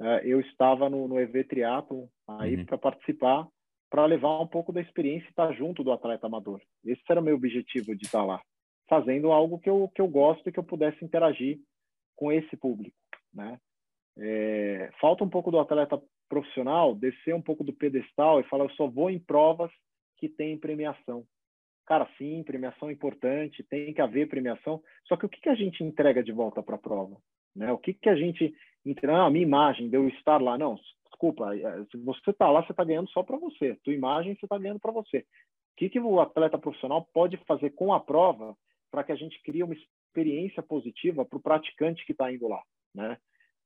é, 0.00 0.22
eu 0.24 0.40
estava 0.40 0.88
no, 0.90 1.06
no 1.06 1.20
EV 1.20 1.44
Triathlon 1.44 2.06
aí 2.26 2.56
uhum. 2.56 2.64
para 2.64 2.78
participar 2.78 3.46
para 3.90 4.06
levar 4.06 4.40
um 4.40 4.46
pouco 4.46 4.72
da 4.72 4.80
experiência 4.80 5.26
e 5.26 5.30
estar 5.30 5.52
junto 5.52 5.84
do 5.84 5.92
atleta 5.92 6.26
amador. 6.26 6.60
Esse 6.84 7.02
era 7.08 7.20
o 7.20 7.22
meu 7.22 7.36
objetivo 7.36 7.94
de 7.94 8.06
estar 8.06 8.24
lá 8.24 8.40
fazendo 8.88 9.30
algo 9.30 9.58
que 9.58 9.70
eu 9.70 9.90
que 9.94 10.00
eu 10.00 10.08
gosto 10.08 10.48
e 10.48 10.52
que 10.52 10.58
eu 10.58 10.64
pudesse 10.64 11.04
interagir 11.04 11.58
com 12.16 12.30
esse 12.30 12.56
público 12.56 12.96
né? 13.34 13.58
É, 14.16 14.90
falta 15.00 15.24
um 15.24 15.28
pouco 15.28 15.50
do 15.50 15.58
atleta 15.58 16.00
profissional 16.28 16.94
descer 16.94 17.34
um 17.34 17.42
pouco 17.42 17.64
do 17.64 17.72
pedestal 17.72 18.40
e 18.40 18.44
falar 18.44 18.64
eu 18.64 18.70
só 18.70 18.86
vou 18.86 19.10
em 19.10 19.18
provas 19.18 19.70
que 20.24 20.28
tem 20.28 20.56
premiação. 20.56 21.26
Cara, 21.86 22.08
sim, 22.16 22.42
premiação 22.42 22.88
é 22.88 22.92
importante, 22.92 23.62
tem 23.64 23.92
que 23.92 24.00
haver 24.00 24.26
premiação. 24.26 24.82
Só 25.06 25.16
que 25.16 25.26
o 25.26 25.28
que, 25.28 25.40
que 25.40 25.50
a 25.50 25.54
gente 25.54 25.84
entrega 25.84 26.22
de 26.22 26.32
volta 26.32 26.62
para 26.62 26.76
a 26.76 26.78
prova? 26.78 27.16
Né? 27.54 27.70
O 27.70 27.78
que, 27.78 27.92
que 27.92 28.08
a 28.08 28.16
gente? 28.16 28.54
Ah, 29.06 29.26
a 29.26 29.30
minha 29.30 29.44
imagem 29.44 29.90
de 29.90 29.96
eu 29.96 30.08
estar 30.08 30.40
lá. 30.40 30.56
Não, 30.56 30.76
desculpa, 31.04 31.54
é, 31.54 31.84
se 31.90 31.98
você 31.98 32.30
está 32.30 32.50
lá, 32.50 32.62
você 32.62 32.72
está 32.72 32.84
ganhando 32.84 33.10
só 33.10 33.22
para 33.22 33.36
você. 33.36 33.76
Tua 33.84 33.92
imagem, 33.92 34.34
você 34.34 34.46
está 34.46 34.56
ganhando 34.56 34.80
para 34.80 34.92
você. 34.92 35.18
O 35.18 35.76
que, 35.76 35.90
que 35.90 36.00
o 36.00 36.20
atleta 36.20 36.58
profissional 36.58 37.06
pode 37.12 37.36
fazer 37.46 37.70
com 37.70 37.92
a 37.92 38.00
prova 38.00 38.56
para 38.90 39.04
que 39.04 39.12
a 39.12 39.16
gente 39.16 39.42
crie 39.42 39.62
uma 39.62 39.74
experiência 39.74 40.62
positiva 40.62 41.24
para 41.24 41.36
o 41.36 41.42
praticante 41.42 42.04
que 42.06 42.12
está 42.12 42.32
indo 42.32 42.48
lá? 42.48 42.62
Né? 42.94 43.18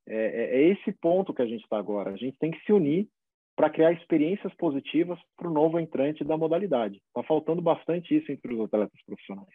É, 0.09 0.17
é, 0.17 0.61
é 0.61 0.69
esse 0.71 0.91
ponto 0.93 1.33
que 1.33 1.43
a 1.43 1.47
gente 1.47 1.63
está 1.63 1.79
agora. 1.79 2.11
A 2.11 2.17
gente 2.17 2.37
tem 2.39 2.51
que 2.51 2.65
se 2.65 2.73
unir 2.73 3.09
para 3.59 3.71
criar 3.71 3.93
experiências 3.93 4.55
positivas 4.55 5.19
para 5.37 5.49
o 5.49 5.53
novo 5.53 5.81
entrante 5.81 6.23
da 6.23 6.37
modalidade. 6.37 7.03
Está 7.09 7.25
faltando 7.27 7.61
bastante 7.61 8.17
isso 8.17 8.31
entre 8.31 8.55
os 8.55 8.61
atletas 8.61 9.01
profissionais. 9.05 9.49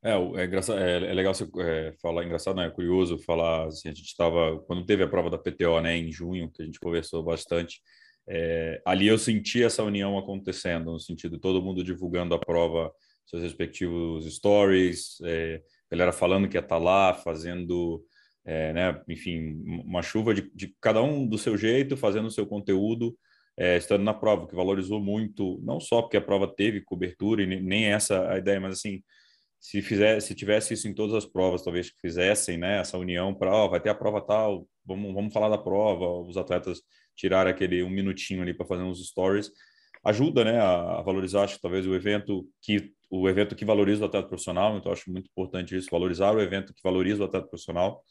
É, 0.00 0.12
é, 0.12 0.44
é, 0.44 1.10
é 1.10 1.12
legal 1.12 1.34
você 1.34 1.44
é, 1.58 1.92
falar, 2.00 2.24
engraçado, 2.24 2.54
né? 2.54 2.66
É 2.66 2.70
curioso 2.70 3.18
falar, 3.18 3.66
assim, 3.66 3.88
a 3.88 3.92
gente 3.92 4.06
estava, 4.06 4.60
quando 4.60 4.86
teve 4.86 5.02
a 5.02 5.08
prova 5.08 5.28
da 5.28 5.36
PTO, 5.36 5.80
né, 5.80 5.96
em 5.96 6.12
junho, 6.12 6.52
que 6.52 6.62
a 6.62 6.64
gente 6.64 6.78
conversou 6.78 7.20
bastante, 7.20 7.80
é, 8.28 8.80
ali 8.86 9.08
eu 9.08 9.18
senti 9.18 9.60
essa 9.60 9.82
união 9.82 10.16
acontecendo, 10.16 10.92
no 10.92 11.00
sentido 11.00 11.34
de 11.34 11.40
todo 11.40 11.60
mundo 11.60 11.82
divulgando 11.82 12.32
a 12.32 12.38
prova, 12.38 12.92
seus 13.26 13.42
respectivos 13.42 14.24
stories, 14.32 15.20
é, 15.24 15.60
galera 15.90 16.12
falando 16.12 16.48
que 16.48 16.56
ia 16.56 16.60
estar 16.60 16.76
tá 16.76 16.80
lá, 16.80 17.12
fazendo, 17.12 18.04
é, 18.48 18.72
né, 18.72 19.02
enfim, 19.06 19.62
uma 19.84 20.02
chuva 20.02 20.32
de, 20.32 20.50
de, 20.54 20.74
cada 20.80 21.02
um 21.02 21.26
do 21.26 21.36
seu 21.36 21.54
jeito, 21.54 21.98
fazendo 21.98 22.28
o 22.28 22.30
seu 22.30 22.46
conteúdo, 22.46 23.14
é, 23.58 23.76
estando 23.76 24.02
na 24.02 24.14
prova, 24.14 24.48
que 24.48 24.54
valorizou 24.54 24.98
muito, 24.98 25.60
não 25.62 25.78
só 25.78 26.00
porque 26.00 26.16
a 26.16 26.20
prova 26.22 26.48
teve 26.48 26.80
cobertura, 26.80 27.42
e 27.42 27.46
nem 27.46 27.84
essa 27.92 28.26
a 28.30 28.38
ideia, 28.38 28.58
mas 28.58 28.78
assim, 28.78 29.02
se 29.60 29.82
fizesse, 29.82 30.28
se 30.28 30.34
tivesse 30.34 30.72
isso 30.72 30.88
em 30.88 30.94
todas 30.94 31.14
as 31.14 31.26
provas, 31.26 31.62
talvez 31.62 31.90
que 31.90 32.00
fizessem, 32.00 32.56
né, 32.56 32.80
essa 32.80 32.96
união 32.96 33.34
para, 33.34 33.52
ó, 33.54 33.68
vai 33.68 33.80
ter 33.80 33.90
a 33.90 33.94
prova 33.94 34.18
tal, 34.22 34.66
vamos, 34.82 35.12
vamos 35.12 35.32
falar 35.32 35.50
da 35.50 35.58
prova, 35.58 36.06
os 36.26 36.38
atletas 36.38 36.80
tirarem 37.14 37.52
aquele 37.52 37.82
um 37.82 37.90
minutinho 37.90 38.40
ali 38.40 38.54
para 38.54 38.64
fazer 38.64 38.82
uns 38.82 39.06
stories, 39.06 39.50
ajuda, 40.02 40.42
né, 40.42 40.58
a, 40.58 41.00
a, 41.00 41.02
valorizar, 41.02 41.42
acho 41.44 41.56
que 41.56 41.62
talvez 41.62 41.86
o 41.86 41.94
evento 41.94 42.48
que 42.62 42.92
o 43.10 43.28
evento 43.28 43.54
que 43.54 43.64
valoriza 43.64 44.02
o 44.02 44.06
atleta 44.06 44.28
profissional, 44.28 44.76
então 44.78 44.90
acho 44.90 45.10
muito 45.10 45.28
importante 45.30 45.76
isso, 45.76 45.88
valorizar 45.90 46.34
o 46.34 46.40
evento 46.40 46.72
que 46.72 46.80
valoriza 46.82 47.22
o 47.22 47.26
atleta 47.26 47.46
profissional 47.46 48.02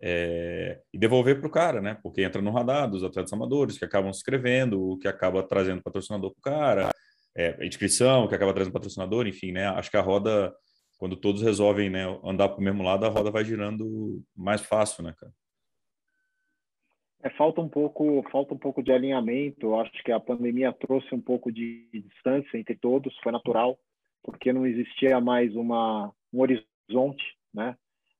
é, 0.00 0.80
e 0.92 0.98
devolver 0.98 1.38
para 1.38 1.48
o 1.48 1.50
cara, 1.50 1.80
né, 1.80 1.98
porque 2.02 2.22
entra 2.22 2.40
no 2.40 2.50
radar 2.50 2.88
dos 2.88 3.02
atletas 3.02 3.32
amadores 3.32 3.78
que 3.78 3.84
acabam 3.84 4.12
se 4.12 4.20
inscrevendo, 4.20 4.98
que 5.00 5.08
acaba 5.08 5.42
trazendo 5.42 5.82
patrocinador 5.82 6.32
para 6.32 6.38
o 6.38 6.54
cara, 6.54 6.90
é, 7.36 7.66
inscrição, 7.66 8.28
que 8.28 8.34
acaba 8.34 8.54
trazendo 8.54 8.72
patrocinador, 8.72 9.26
enfim, 9.26 9.52
né, 9.52 9.66
acho 9.66 9.90
que 9.90 9.96
a 9.96 10.02
roda 10.02 10.54
quando 10.98 11.16
todos 11.16 11.42
resolvem 11.42 11.88
né, 11.88 12.04
andar 12.24 12.48
para 12.48 12.58
o 12.58 12.62
mesmo 12.62 12.82
lado, 12.82 13.06
a 13.06 13.08
roda 13.08 13.30
vai 13.30 13.44
girando 13.44 14.20
mais 14.36 14.60
fácil, 14.60 15.04
né, 15.04 15.14
cara? 15.16 15.32
É, 17.22 17.30
falta 17.30 17.60
um 17.60 17.68
pouco, 17.68 18.22
falta 18.30 18.54
um 18.54 18.58
pouco 18.58 18.82
de 18.82 18.92
alinhamento. 18.92 19.66
Eu 19.66 19.80
acho 19.80 19.92
que 20.04 20.12
a 20.12 20.20
pandemia 20.20 20.72
trouxe 20.72 21.14
um 21.14 21.20
pouco 21.20 21.50
de 21.50 21.88
distância 21.92 22.58
entre 22.58 22.76
todos, 22.76 23.16
foi 23.22 23.32
natural, 23.32 23.78
porque 24.22 24.52
não 24.52 24.66
existia 24.66 25.20
mais 25.20 25.54
uma 25.54 26.12
um 26.32 26.40
horizonte, 26.40 27.24
né? 27.54 27.76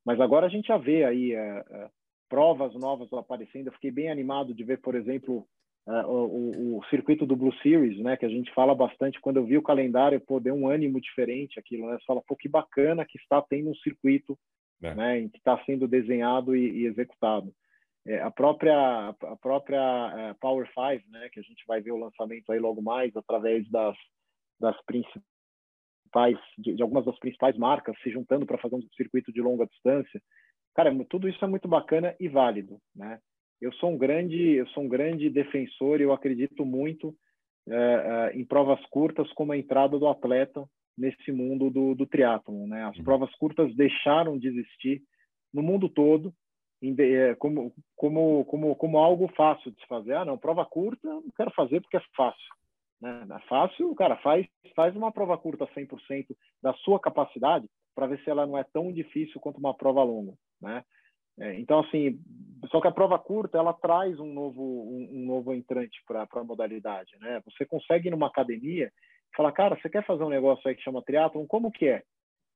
Mas 0.09 0.23
agora 0.23 0.47
a 0.47 0.49
gente 0.49 0.69
já 0.69 0.79
vê 0.79 1.05
aí 1.05 1.35
é, 1.35 1.65
é, 1.71 1.91
provas 2.31 2.75
novas 2.75 3.13
aparecendo. 3.13 3.67
Eu 3.67 3.75
fiquei 3.75 3.91
bem 3.91 4.11
animado 4.11 4.55
de 4.55 4.65
ver, 4.65 4.81
por 4.81 4.95
exemplo, 4.95 5.47
uh, 5.87 6.07
o, 6.07 6.79
o, 6.79 6.85
circuito 6.85 7.27
do 7.27 7.37
Blue 7.37 7.53
Series, 7.57 8.03
né, 8.03 8.17
que 8.17 8.25
a 8.25 8.29
gente 8.31 8.51
fala 8.55 8.75
bastante. 8.75 9.21
Quando 9.21 9.37
eu 9.37 9.45
vi 9.45 9.59
o 9.59 9.63
calendário, 9.63 10.19
pô, 10.19 10.41
deu 10.41 10.55
um 10.55 10.67
ânimo 10.67 10.99
diferente 10.99 11.61
aquilo, 11.61 11.91
né? 11.91 11.99
Você 11.99 12.07
fala, 12.07 12.23
pô, 12.27 12.35
que 12.35 12.49
bacana 12.49 13.05
que 13.05 13.19
está 13.19 13.43
tendo 13.43 13.69
um 13.69 13.75
circuito, 13.75 14.35
é. 14.83 14.95
né, 14.95 15.21
em 15.21 15.29
que 15.29 15.37
está 15.37 15.63
sendo 15.67 15.87
desenhado 15.87 16.57
e, 16.57 16.85
e 16.85 16.87
executado. 16.87 17.53
É, 18.07 18.23
a 18.23 18.31
própria 18.31 19.09
a 19.11 19.37
própria 19.37 20.15
é, 20.17 20.35
Power 20.41 20.67
5, 20.69 21.11
né, 21.11 21.29
que 21.31 21.39
a 21.39 21.43
gente 21.43 21.63
vai 21.67 21.83
ver 21.83 21.93
o 21.93 21.99
lançamento 21.99 22.51
aí 22.51 22.59
logo 22.59 22.81
mais 22.81 23.15
através 23.15 23.71
das 23.71 23.95
das 24.59 24.75
principais 24.87 25.23
de, 26.57 26.75
de 26.75 26.83
algumas 26.83 27.05
das 27.05 27.19
principais 27.19 27.57
marcas 27.57 27.97
se 28.03 28.11
juntando 28.11 28.47
para 28.47 28.59
fazer 28.59 28.77
um 28.77 28.83
circuito 28.97 29.33
de 29.33 29.41
longa 29.41 29.67
distância. 29.67 30.21
Cara, 30.75 30.95
tudo 31.09 31.29
isso 31.29 31.45
é 31.45 31.49
muito 31.49 31.67
bacana 31.67 32.15
e 32.21 32.29
válido, 32.29 32.79
né? 32.95 33.19
eu 33.61 33.73
sou 33.75 33.91
um 33.91 33.99
grande 33.99 34.55
eu 34.55 34.67
sou 34.69 34.85
um 34.85 34.89
grande 34.89 35.29
defensor 35.29 36.01
eu 36.01 36.13
acredito 36.13 36.65
muito 36.65 37.15
é, 37.69 37.75
é, 37.75 38.39
em 38.39 38.45
provas 38.45 38.81
curtas 38.87 39.31
como 39.33 39.53
a 39.53 39.59
entrada 39.59 39.99
do 39.99 40.09
atleta 40.09 40.65
nesse 40.97 41.33
mundo 41.33 41.71
do, 41.71 41.95
do 41.95 42.07
triatlon 42.07 42.67
né 42.67 42.85
as 42.85 42.97
uhum. 42.97 43.05
provas 43.05 43.35
curtas 43.37 43.75
deixaram 43.75 44.39
de 44.39 44.49
existir 44.49 45.03
no 45.53 45.63
mundo 45.63 45.89
todo 45.89 46.33
em, 46.81 46.95
é, 46.99 47.35
como 47.35 47.73
como 47.97 48.45
como 48.45 48.77
como 48.77 48.99
algo 48.99 49.29
fácil 49.37 49.71
de 49.73 49.81
se 49.81 49.87
fazer 49.87 50.15
ah 50.15 50.25
não 50.25 50.39
prova 50.39 50.65
curta 50.65 51.09
não 51.09 51.31
quero 51.37 51.51
fazer 51.53 51.81
porque 51.81 51.97
é 51.97 52.03
fácil 52.17 52.49
né 53.01 53.27
é 53.31 53.49
fácil 53.49 53.95
cara 53.95 54.17
faz 54.17 54.47
faz 54.75 54.95
uma 54.97 55.13
prova 55.13 55.37
curta 55.39 55.67
100% 55.67 56.27
da 56.63 56.73
sua 56.75 57.01
capacidade 57.01 57.69
para 57.95 58.07
ver 58.07 58.23
se 58.23 58.31
ela 58.31 58.47
não 58.47 58.57
é 58.57 58.65
tão 58.65 58.93
difícil 58.93 59.41
quanto 59.41 59.59
uma 59.59 59.75
prova 59.75 60.03
longa 60.03 60.35
né 60.61 60.85
é, 61.41 61.55
então, 61.61 61.81
assim, 61.81 62.21
só 62.69 62.81
que 62.81 62.89
a 62.89 62.93
prova 62.93 63.19
curta 63.19 63.59
ela 63.59 63.73
traz 63.73 64.19
um 64.19 64.33
novo, 64.33 64.61
um, 64.61 65.09
um 65.13 65.27
novo 65.27 65.55
entrante 65.55 66.03
para 66.07 66.27
a 66.29 66.45
modalidade, 66.45 67.17
né? 67.21 67.41
Você 67.45 67.65
consegue 67.65 68.09
ir 68.09 68.11
numa 68.11 68.27
academia 68.27 68.87
e 69.33 69.37
falar, 69.37 69.53
cara, 69.53 69.77
você 69.77 69.89
quer 69.89 70.05
fazer 70.05 70.25
um 70.25 70.29
negócio 70.29 70.69
aí 70.69 70.75
que 70.75 70.83
chama 70.83 71.03
triatlon? 71.03 71.47
Como 71.47 71.71
que 71.71 71.87
é? 71.87 72.03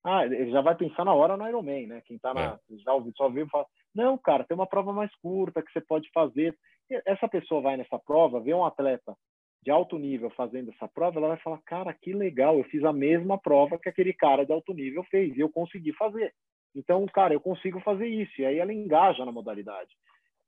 Ah, 0.04 0.26
ele 0.26 0.50
já 0.50 0.60
vai 0.60 0.74
pensar 0.74 1.04
na 1.04 1.14
hora 1.14 1.36
no 1.36 1.46
Ironman, 1.46 1.86
né? 1.86 2.02
Quem 2.04 2.18
tá 2.18 2.34
na, 2.34 2.54
é. 2.54 2.76
já 2.84 2.92
ouviu, 2.92 3.12
só 3.16 3.24
ouviu 3.26 3.46
fala, 3.48 3.66
não, 3.94 4.18
cara, 4.18 4.42
tem 4.42 4.56
uma 4.56 4.66
prova 4.66 4.92
mais 4.92 5.14
curta 5.22 5.62
que 5.62 5.70
você 5.70 5.80
pode 5.80 6.10
fazer. 6.12 6.56
E 6.90 7.00
essa 7.06 7.28
pessoa 7.28 7.60
vai 7.60 7.76
nessa 7.76 8.00
prova, 8.00 8.40
vê 8.40 8.52
um 8.52 8.64
atleta 8.64 9.16
de 9.62 9.70
alto 9.70 9.96
nível 9.96 10.28
fazendo 10.30 10.70
essa 10.70 10.88
prova, 10.88 11.18
ela 11.18 11.28
vai 11.28 11.36
falar, 11.38 11.58
cara, 11.62 11.94
que 11.94 12.12
legal, 12.12 12.58
eu 12.58 12.64
fiz 12.64 12.82
a 12.84 12.92
mesma 12.92 13.38
prova 13.38 13.78
que 13.78 13.88
aquele 13.88 14.12
cara 14.12 14.44
de 14.44 14.52
alto 14.52 14.74
nível 14.74 15.04
fez 15.04 15.36
e 15.36 15.40
eu 15.40 15.48
consegui 15.48 15.92
fazer. 15.92 16.34
Então, 16.74 17.06
cara, 17.06 17.32
eu 17.34 17.40
consigo 17.40 17.80
fazer 17.80 18.08
isso. 18.08 18.40
E 18.40 18.46
aí 18.46 18.58
ela 18.58 18.72
engaja 18.72 19.24
na 19.24 19.30
modalidade. 19.30 19.90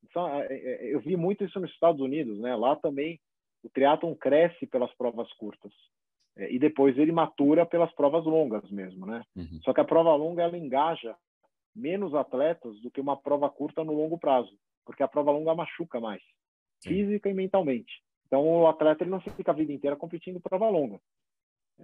Então, 0.03 0.29
é, 0.29 0.47
é, 0.47 0.55
é, 0.57 0.95
eu 0.95 1.01
vi 1.01 1.17
muito 1.17 1.45
isso 1.45 1.61
nos 1.61 1.71
Estados 1.71 2.01
Unidos, 2.01 2.39
né? 2.41 2.57
Lá 2.57 2.75
também 2.77 3.21
o 3.63 3.69
triatlon 3.69 4.15
cresce 4.15 4.67
pelas 4.67 4.93
provas 4.95 5.33
curtas. 5.35 5.73
E 6.37 6.59
depois 6.59 6.99
ele 6.99 7.13
matura 7.13 7.65
pelas 7.65 7.93
provas 7.95 8.25
longas 8.25 8.69
mesmo, 8.71 9.07
né? 9.07 9.23
Uhum. 9.37 9.61
Só 9.63 9.73
que 9.73 9.81
a 9.81 9.85
prova 9.85 10.15
longa 10.17 10.43
ela 10.43 10.59
engaja 10.59 11.15
menos 11.75 12.15
atletas 12.15 12.81
do 12.81 12.91
que 12.91 13.01
uma 13.01 13.17
prova 13.17 13.49
curta 13.49 13.85
no 13.85 13.95
longo 13.95 14.19
prazo, 14.19 14.53
porque 14.85 15.03
a 15.03 15.09
prova 15.09 15.31
longa 15.31 15.55
machuca 15.55 16.01
mais, 16.01 16.23
física 16.83 17.29
e 17.29 17.35
mentalmente. 17.35 18.03
Então 18.35 18.45
o 18.45 18.67
atleta 18.67 19.05
ele 19.05 19.13
não 19.13 19.21
fica 19.21 19.53
a 19.53 19.55
vida 19.55 19.73
inteira 19.73 19.95
competindo 19.95 20.41
prova 20.41 20.69
longa. 20.69 20.99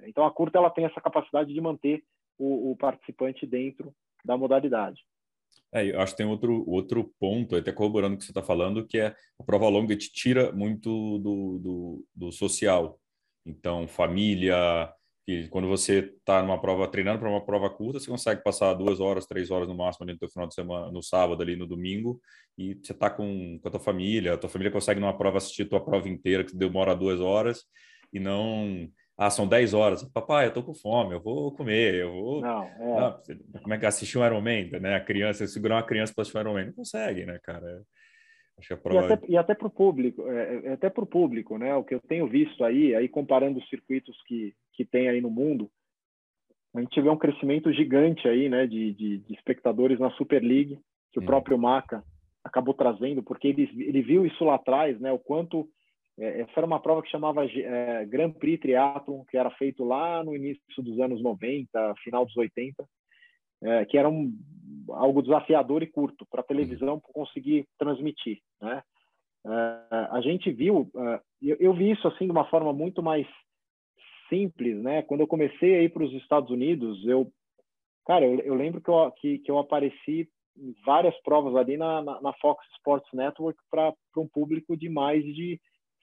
Então 0.02 0.26
a 0.26 0.32
curta 0.32 0.58
ela 0.58 0.68
tem 0.68 0.84
essa 0.84 1.00
capacidade 1.00 1.54
de 1.54 1.60
manter 1.60 2.02
o, 2.36 2.72
o 2.72 2.76
participante 2.76 3.46
dentro 3.46 3.94
da 4.24 4.36
modalidade. 4.36 5.00
É, 5.72 5.88
eu 5.88 6.00
acho 6.00 6.12
que 6.12 6.16
tem 6.16 6.26
outro, 6.26 6.68
outro 6.68 7.14
ponto, 7.20 7.54
até 7.54 7.70
corroborando 7.70 8.16
o 8.16 8.18
que 8.18 8.24
você 8.24 8.32
está 8.32 8.42
falando, 8.42 8.84
que 8.84 8.98
é 8.98 9.14
a 9.38 9.44
prova 9.44 9.68
longa 9.68 9.96
te 9.96 10.12
tira 10.12 10.50
muito 10.50 11.18
do, 11.20 11.58
do, 11.60 12.06
do 12.16 12.32
social. 12.32 12.98
Então, 13.46 13.86
família, 13.86 14.92
que 15.26 15.48
quando 15.48 15.68
você 15.68 16.12
está 16.18 16.42
numa 16.42 16.60
prova, 16.60 16.88
treinando 16.88 17.18
para 17.18 17.28
uma 17.28 17.44
prova 17.44 17.70
curta, 17.70 18.00
você 18.00 18.10
consegue 18.10 18.42
passar 18.42 18.74
duas 18.74 19.00
horas, 19.00 19.26
três 19.26 19.50
horas 19.50 19.68
no 19.68 19.74
máximo 19.74 20.08
ali 20.08 20.18
no 20.20 20.28
final 20.28 20.48
de 20.48 20.54
semana, 20.54 20.90
no 20.90 21.02
sábado 21.02 21.42
ali, 21.42 21.56
no 21.56 21.66
domingo, 21.66 22.20
e 22.56 22.74
você 22.74 22.92
está 22.92 23.10
com, 23.10 23.58
com 23.60 23.68
a 23.68 23.70
tua 23.70 23.80
família, 23.80 24.34
a 24.34 24.38
tua 24.38 24.50
família 24.50 24.72
consegue 24.72 25.00
numa 25.00 25.16
prova 25.16 25.38
assistir 25.38 25.62
a 25.62 25.68
tua 25.68 25.84
prova 25.84 26.08
inteira, 26.08 26.44
que 26.44 26.56
demora 26.56 26.94
duas 26.96 27.20
horas, 27.20 27.64
e 28.12 28.18
não 28.18 28.88
ah, 29.20 29.28
são 29.28 29.46
10 29.46 29.74
horas. 29.74 30.02
Papai, 30.02 30.46
eu 30.46 30.52
tô 30.52 30.62
com 30.62 30.72
fome, 30.72 31.14
eu 31.14 31.20
vou 31.20 31.52
comer, 31.52 31.96
eu 31.96 32.10
vou. 32.10 32.40
Não, 32.40 32.62
é. 32.64 33.60
Como 33.60 33.74
é 33.74 33.78
que 33.78 33.84
assistir 33.84 34.16
um 34.16 34.24
Ironman, 34.24 34.70
né? 34.80 34.96
A 34.96 35.00
criança, 35.00 35.46
segurar 35.46 35.76
uma 35.76 35.82
criança 35.82 36.14
para 36.14 36.22
assistir 36.22 36.38
um 36.38 36.40
Ironman, 36.40 36.66
não 36.66 36.72
consegue, 36.72 37.26
né, 37.26 37.38
cara? 37.42 37.82
Acho 38.60 38.68
que 38.68 38.74
é 38.74 38.76
prova... 38.76 39.20
E 39.28 39.36
até, 39.36 39.54
para 39.54 39.66
o 39.66 39.70
público, 39.70 40.30
é, 40.30 40.66
é 40.66 40.72
até 40.72 40.88
para 40.88 41.02
o 41.02 41.06
público, 41.06 41.58
né? 41.58 41.74
O 41.74 41.82
que 41.82 41.94
eu 41.94 42.00
tenho 42.00 42.28
visto 42.28 42.62
aí, 42.64 42.94
aí 42.94 43.08
comparando 43.08 43.58
os 43.58 43.68
circuitos 43.68 44.16
que, 44.26 44.54
que 44.74 44.84
tem 44.84 45.08
aí 45.08 45.20
no 45.20 45.30
mundo, 45.30 45.70
a 46.74 46.80
gente 46.80 47.00
vê 47.00 47.08
um 47.08 47.18
crescimento 47.18 47.72
gigante 47.72 48.28
aí, 48.28 48.48
né, 48.48 48.66
de, 48.66 48.92
de, 48.94 49.18
de 49.18 49.34
espectadores 49.34 49.98
na 49.98 50.10
Super 50.12 50.42
League, 50.42 50.78
que 51.12 51.18
o 51.18 51.22
hum. 51.22 51.26
próprio 51.26 51.58
Maca 51.58 52.04
acabou 52.44 52.74
trazendo, 52.74 53.22
porque 53.22 53.48
ele, 53.48 53.68
ele 53.76 54.02
viu 54.02 54.24
isso 54.24 54.44
lá 54.44 54.54
atrás, 54.54 54.98
né, 55.00 55.10
o 55.10 55.18
quanto 55.18 55.68
é, 56.18 56.42
essa 56.42 56.52
era 56.56 56.66
uma 56.66 56.80
prova 56.80 57.02
que 57.02 57.10
chamava 57.10 57.44
é, 57.44 58.04
Grand 58.06 58.32
Prix 58.32 58.60
Triathlon, 58.60 59.24
que 59.24 59.36
era 59.36 59.50
feito 59.52 59.82
lá 59.84 60.22
no 60.22 60.36
início 60.36 60.62
dos 60.78 61.00
anos 61.00 61.22
90, 61.22 61.94
final 62.04 62.24
dos 62.24 62.36
80, 62.36 62.84
é, 63.62 63.84
que 63.84 63.98
era 63.98 64.08
um, 64.08 64.32
algo 64.88 65.22
desafiador 65.22 65.82
e 65.82 65.86
curto 65.86 66.26
para 66.30 66.40
a 66.40 66.44
televisão 66.44 67.00
conseguir 67.00 67.66
transmitir. 67.78 68.38
Né? 68.60 68.82
É, 69.46 70.08
a 70.10 70.20
gente 70.20 70.50
viu, 70.50 70.90
é, 70.94 71.20
eu, 71.42 71.56
eu, 71.60 71.74
vi 71.74 71.90
isso 71.90 72.06
assim 72.08 72.26
de 72.26 72.30
uma 72.30 72.44
forma 72.46 72.72
muito 72.72 73.02
mais 73.02 73.26
simples, 74.28 74.80
né? 74.82 75.02
Quando 75.02 75.20
eu 75.20 75.26
comecei 75.26 75.76
a 75.76 75.82
ir 75.82 75.88
para 75.88 76.04
os 76.04 76.12
Estados 76.14 76.50
Unidos, 76.50 77.04
eu, 77.06 77.30
cara, 78.06 78.24
eu, 78.26 78.38
eu 78.40 78.54
lembro 78.54 78.80
que 78.80 78.88
eu, 78.88 79.10
que, 79.12 79.38
que 79.38 79.50
eu 79.50 79.58
apareci 79.58 80.28
em 80.56 80.74
várias 80.84 81.18
provas 81.22 81.56
ali 81.56 81.76
na, 81.76 82.02
na, 82.02 82.20
na 82.20 82.32
Fox 82.34 82.64
Sports 82.76 83.10
Network 83.12 83.58
para 83.70 83.92
um 84.16 84.28
público 84.28 84.76
de 84.76 84.88
mais 84.88 85.24
de 85.24 85.60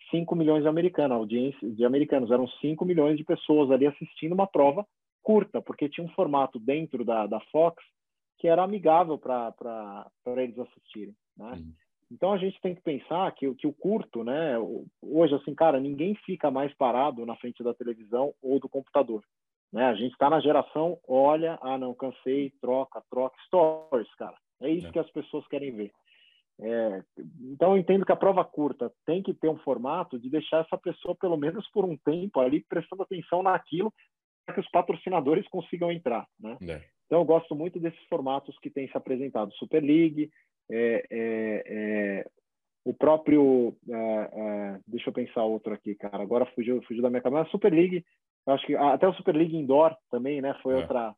5 0.10 0.36
milhões 0.36 0.64
de 0.64 0.70
americanos, 0.70 1.18
audiência 1.18 1.70
de 1.70 1.86
americanos, 1.86 2.32
eram 2.32 2.48
5 2.48 2.84
milhões 2.86 3.18
de 3.18 3.24
pessoas 3.24 3.70
ali 3.72 3.86
assistindo 3.86 4.34
uma 4.34 4.48
prova 4.48 4.86
curta, 5.22 5.62
porque 5.62 5.90
tinha 5.90 6.06
um 6.06 6.12
formato 6.12 6.60
dentro 6.60 7.04
da, 7.04 7.28
da 7.28 7.40
Fox 7.52 7.84
que 8.38 8.48
era 8.48 8.64
amigável 8.64 9.18
para 9.18 10.06
eles 10.38 10.58
assistirem. 10.58 11.16
Né? 11.36 11.52
Uhum. 11.52 11.74
Então 12.12 12.32
a 12.32 12.38
gente 12.38 12.60
tem 12.62 12.74
que 12.74 12.82
pensar 12.82 13.32
que, 13.34 13.54
que 13.56 13.68
o 13.68 13.74
curto, 13.74 14.24
né? 14.24 14.56
Hoje, 15.02 15.36
assim, 15.36 15.54
cara, 15.54 15.80
ninguém 15.80 16.16
fica 16.26 16.50
mais 16.50 16.74
parado 16.76 17.26
na 17.26 17.36
frente 17.36 17.64
da 17.64 17.74
televisão 17.74 18.34
ou 18.42 18.60
do 18.60 18.70
computador. 18.70 19.24
Né? 19.74 19.84
A 19.86 19.94
gente 19.94 20.14
está 20.14 20.30
na 20.30 20.40
geração, 20.40 20.98
olha, 21.08 21.60
ah, 21.62 21.78
não, 21.78 21.94
cansei, 21.94 22.54
troca, 22.62 23.04
troca, 23.10 23.36
stories, 23.46 24.14
cara. 24.16 24.38
É 24.62 24.70
isso 24.70 24.88
é. 24.88 24.92
que 24.92 25.00
as 25.00 25.10
pessoas 25.12 25.46
querem 25.48 25.76
ver. 25.76 25.92
É, 26.60 27.04
então 27.40 27.72
eu 27.74 27.78
entendo 27.78 28.04
que 28.04 28.12
a 28.12 28.16
prova 28.16 28.44
curta 28.44 28.92
tem 29.06 29.22
que 29.22 29.32
ter 29.32 29.48
um 29.48 29.60
formato 29.60 30.18
de 30.18 30.28
deixar 30.28 30.66
essa 30.66 30.76
pessoa 30.76 31.16
pelo 31.16 31.38
menos 31.38 31.70
por 31.70 31.86
um 31.86 31.96
tempo 31.98 32.40
ali 32.40 32.66
prestando 32.68 33.04
atenção 33.04 33.44
naquilo 33.44 33.94
para 34.44 34.56
que 34.56 34.62
os 34.62 34.72
patrocinadores 34.72 35.48
consigam 35.50 35.92
entrar, 35.92 36.26
né? 36.40 36.58
É. 36.68 36.97
Então 37.08 37.20
eu 37.20 37.26
gosto 37.26 37.56
muito 37.56 37.80
desses 37.80 38.04
formatos 38.08 38.58
que 38.60 38.70
têm 38.70 38.88
se 38.88 38.96
apresentado, 38.96 39.52
Super 39.54 39.82
League, 39.82 40.30
é, 40.70 41.06
é, 41.10 41.64
é 41.66 42.26
o 42.86 42.94
próprio, 42.94 43.76
é, 43.90 44.80
deixa 44.88 45.10
eu 45.10 45.14
pensar 45.14 45.44
outro 45.44 45.74
aqui, 45.74 45.96
cara. 45.96 46.22
Agora 46.24 46.46
fugiu, 46.54 46.82
fugiu 46.84 47.02
da 47.02 47.10
minha 47.10 47.22
cabeça. 47.22 47.50
Super 47.50 47.74
League, 47.74 48.06
acho 48.46 48.66
que 48.66 48.76
até 48.76 49.08
o 49.08 49.14
Super 49.14 49.36
League 49.36 49.58
Indoor 49.58 49.96
também, 50.10 50.42
né? 50.42 50.54
Foi 50.62 50.76
outra 50.76 51.14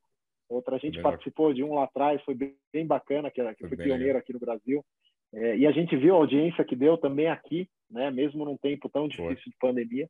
outra. 0.49 0.75
A 0.75 0.79
gente 0.79 1.01
participou 1.01 1.53
de 1.53 1.63
um 1.63 1.75
lá 1.75 1.83
atrás, 1.83 2.21
foi 2.23 2.33
bem, 2.33 2.85
bacana, 2.85 3.29
que, 3.29 3.41
que 3.53 3.67
foi, 3.67 3.75
foi 3.75 3.85
pioneiro 3.85 4.17
aqui 4.17 4.33
no 4.33 4.39
Brasil. 4.39 4.83
É, 5.31 5.57
e 5.57 5.67
a 5.67 5.71
gente 5.71 5.95
viu 5.95 6.15
a 6.15 6.17
audiência 6.17 6.65
que 6.65 6.75
deu 6.75 6.97
também 6.97 7.27
aqui, 7.27 7.69
né, 7.89 8.09
mesmo 8.09 8.43
num 8.43 8.57
tempo 8.57 8.89
tão 8.89 9.07
difícil 9.07 9.35
Foi. 9.35 9.51
de 9.51 9.57
pandemia. 9.59 10.09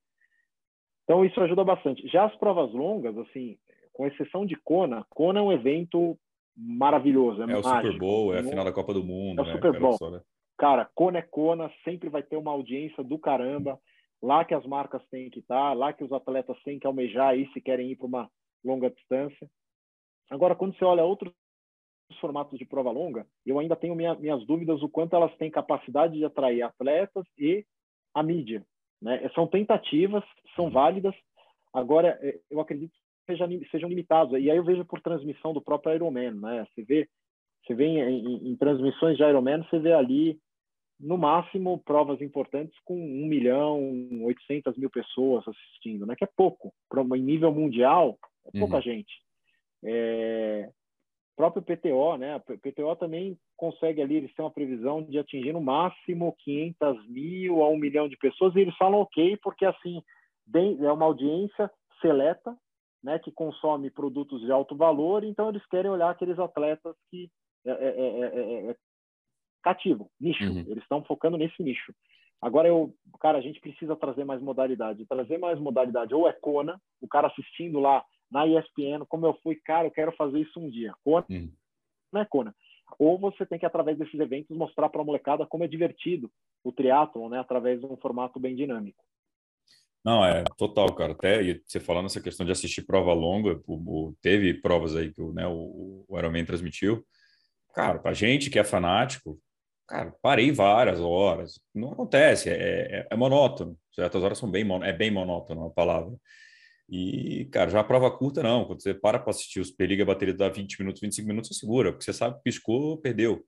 Então 1.03 1.25
isso 1.25 1.41
ajuda 1.41 1.63
bastante. 1.63 2.07
Já 2.07 2.25
as 2.25 2.35
provas 2.37 2.71
longas, 2.71 3.17
assim, 3.17 3.57
com 3.99 4.07
exceção 4.07 4.45
de 4.45 4.55
Kona, 4.55 5.05
Kona 5.09 5.39
é 5.39 5.43
um 5.43 5.51
evento 5.51 6.17
maravilhoso. 6.55 7.43
É, 7.43 7.51
é 7.51 7.57
o 7.57 7.61
Super 7.61 7.97
Bowl, 7.97 8.33
é 8.33 8.39
a 8.39 8.43
final 8.45 8.63
da 8.63 8.71
Copa 8.71 8.93
do 8.93 9.03
Mundo. 9.03 9.39
É 9.39 9.41
o 9.41 9.45
né, 9.45 9.51
Super 9.51 9.77
Bowl. 9.77 9.99
Cara, 9.99 10.11
né? 10.11 10.21
cara, 10.57 10.89
Kona 10.95 11.19
é 11.19 11.21
Kona, 11.21 11.69
sempre 11.83 12.07
vai 12.07 12.23
ter 12.23 12.37
uma 12.37 12.51
audiência 12.51 13.03
do 13.03 13.19
caramba. 13.19 13.77
Lá 14.21 14.45
que 14.45 14.53
as 14.53 14.65
marcas 14.65 15.05
têm 15.09 15.29
que 15.29 15.39
estar, 15.39 15.73
lá 15.73 15.91
que 15.91 16.05
os 16.05 16.13
atletas 16.13 16.57
têm 16.63 16.79
que 16.79 16.87
almejar 16.87 17.31
aí 17.31 17.51
se 17.51 17.59
querem 17.59 17.91
ir 17.91 17.97
para 17.97 18.07
uma 18.07 18.31
longa 18.63 18.89
distância. 18.89 19.49
Agora, 20.29 20.55
quando 20.55 20.77
você 20.77 20.85
olha 20.85 21.03
outros 21.03 21.33
formatos 22.21 22.57
de 22.57 22.63
prova 22.63 22.91
longa, 22.91 23.27
eu 23.45 23.59
ainda 23.59 23.75
tenho 23.75 23.95
minha, 23.95 24.15
minhas 24.15 24.45
dúvidas 24.45 24.81
o 24.81 24.87
quanto 24.87 25.13
elas 25.13 25.35
têm 25.35 25.51
capacidade 25.51 26.13
de 26.13 26.23
atrair 26.23 26.61
atletas 26.61 27.25
e 27.37 27.65
a 28.13 28.23
mídia. 28.23 28.65
Né? 29.01 29.29
São 29.35 29.45
tentativas, 29.45 30.23
são 30.55 30.65
uhum. 30.65 30.71
válidas. 30.71 31.15
Agora, 31.73 32.17
é, 32.21 32.39
eu 32.49 32.61
acredito 32.61 32.93
que 33.37 33.69
sejam, 33.71 33.89
limitados. 33.89 34.33
E 34.33 34.49
aí 34.49 34.57
eu 34.57 34.63
vejo 34.63 34.83
por 34.85 35.01
transmissão 35.01 35.53
do 35.53 35.61
próprio 35.61 35.93
Ironman. 35.93 36.31
Né? 36.31 36.65
Você 36.73 36.83
vê, 36.83 37.07
você 37.65 37.73
vê 37.73 37.85
em, 37.85 37.99
em, 37.99 38.51
em 38.51 38.55
transmissões 38.55 39.17
de 39.17 39.23
Ironman, 39.23 39.63
você 39.63 39.79
vê 39.79 39.93
ali 39.93 40.39
no 40.99 41.17
máximo 41.17 41.79
provas 41.79 42.21
importantes 42.21 42.77
com 42.83 42.95
1 42.95 43.27
milhão, 43.27 43.79
800 44.23 44.77
mil 44.77 44.89
pessoas 44.89 45.47
assistindo, 45.47 46.05
né? 46.05 46.13
Que 46.15 46.25
é 46.25 46.29
pouco. 46.35 46.73
Em 47.15 47.21
nível 47.21 47.53
mundial, 47.53 48.17
é 48.53 48.59
pouca 48.59 48.75
uhum. 48.75 48.81
gente. 48.81 49.21
É, 49.85 50.69
próprio 51.37 51.63
PTO, 51.63 52.17
né? 52.17 52.35
O 52.35 52.41
PTO 52.41 52.95
também 52.97 53.37
consegue 53.55 54.01
ali, 54.01 54.15
eles 54.15 54.33
têm 54.33 54.43
uma 54.43 54.51
previsão 54.51 55.01
de 55.01 55.17
atingir 55.17 55.53
no 55.53 55.61
máximo 55.61 56.35
500 56.39 57.07
mil 57.07 57.63
a 57.63 57.69
um 57.69 57.77
milhão 57.77 58.09
de 58.09 58.17
pessoas 58.17 58.53
e 58.55 58.59
eles 58.59 58.75
falam 58.75 58.99
ok, 58.99 59.37
porque 59.41 59.63
assim 59.63 60.03
é 60.53 60.91
uma 60.91 61.05
audiência 61.05 61.71
seleta, 62.01 62.53
né? 63.03 63.19
Que 63.19 63.31
consome 63.31 63.89
produtos 63.89 64.41
de 64.41 64.51
alto 64.51 64.75
valor, 64.75 65.23
então 65.23 65.49
eles 65.49 65.65
querem 65.67 65.91
olhar 65.91 66.09
aqueles 66.09 66.37
atletas 66.37 66.95
que 67.09 67.29
é, 67.65 67.71
é, 67.71 67.73
é, 67.73 68.67
é, 68.67 68.71
é 68.71 68.75
cativo, 69.61 70.09
nicho. 70.19 70.43
Uhum. 70.43 70.65
Eles 70.67 70.83
estão 70.83 71.03
focando 71.03 71.37
nesse 71.37 71.61
nicho. 71.61 71.93
Agora 72.41 72.67
eu, 72.67 72.93
cara, 73.19 73.37
a 73.37 73.41
gente 73.41 73.59
precisa 73.59 73.95
trazer 73.95 74.23
mais 74.23 74.41
modalidade, 74.41 75.05
trazer 75.05 75.37
mais 75.37 75.59
modalidade. 75.59 76.13
Ou 76.13 76.27
é 76.27 76.33
Kona, 76.33 76.79
o 77.01 77.07
cara 77.07 77.27
assistindo 77.27 77.79
lá 77.79 78.03
na 78.31 78.47
ESPN, 78.47 79.05
como 79.07 79.25
eu 79.25 79.33
fui, 79.43 79.55
cara, 79.55 79.87
eu 79.87 79.91
quero 79.91 80.11
fazer 80.13 80.39
isso 80.39 80.59
um 80.59 80.69
dia. 80.69 80.93
Kona, 81.03 81.25
hum. 81.29 81.51
não 82.13 82.21
é 82.21 82.25
Kona. 82.25 82.55
Ou 82.97 83.19
você 83.19 83.45
tem 83.45 83.59
que, 83.59 83.65
através 83.65 83.97
desses 83.97 84.19
eventos, 84.19 84.55
mostrar 84.55 84.89
para 84.89 85.01
a 85.01 85.05
molecada 85.05 85.45
como 85.45 85.63
é 85.63 85.67
divertido 85.67 86.31
o 86.63 86.71
triatlon, 86.71 87.29
né? 87.29 87.39
Através 87.39 87.79
de 87.79 87.85
um 87.85 87.97
formato 87.97 88.39
bem 88.39 88.55
dinâmico. 88.55 89.03
Não, 90.03 90.25
é 90.25 90.43
total, 90.57 90.93
cara. 90.95 91.13
Até 91.13 91.61
você 91.65 91.79
falando 91.79 92.05
essa 92.05 92.21
questão 92.21 92.45
de 92.45 92.51
assistir 92.51 92.83
prova 92.83 93.13
longa, 93.13 93.61
o, 93.67 94.09
o, 94.09 94.15
teve 94.21 94.53
provas 94.53 94.95
aí 94.95 95.13
que 95.13 95.21
né, 95.33 95.45
o, 95.47 96.05
o 96.07 96.17
Ironman 96.17 96.45
transmitiu. 96.45 97.05
Cara, 97.73 97.99
pra 97.99 98.13
gente 98.13 98.49
que 98.49 98.59
é 98.59 98.63
fanático, 98.63 99.39
cara, 99.87 100.13
parei 100.21 100.51
várias 100.51 100.99
horas. 100.99 101.59
Não 101.73 101.91
acontece, 101.91 102.49
é, 102.49 102.53
é, 103.01 103.07
é 103.11 103.15
monótono. 103.15 103.77
Certas 103.93 104.23
horas 104.23 104.37
são 104.37 104.49
bem, 104.49 104.65
é 104.83 104.93
bem 104.93 105.11
monótono 105.11 105.65
a 105.65 105.69
palavra. 105.69 106.15
E, 106.89 107.45
cara, 107.51 107.69
já 107.69 107.81
a 107.81 107.83
prova 107.83 108.09
curta, 108.09 108.41
não. 108.41 108.65
Quando 108.65 108.81
você 108.81 108.93
para 108.93 109.19
para 109.19 109.29
assistir 109.29 109.59
os 109.59 109.71
periga, 109.71 110.03
a 110.03 110.07
bateria 110.07 110.33
dá 110.33 110.49
20 110.49 110.79
minutos, 110.79 111.01
25 111.01 111.27
minutos, 111.27 111.49
você 111.49 111.59
segura, 111.59 111.91
porque 111.91 112.03
você 112.03 112.13
sabe, 112.13 112.41
piscou, 112.43 112.97
perdeu. 112.97 113.45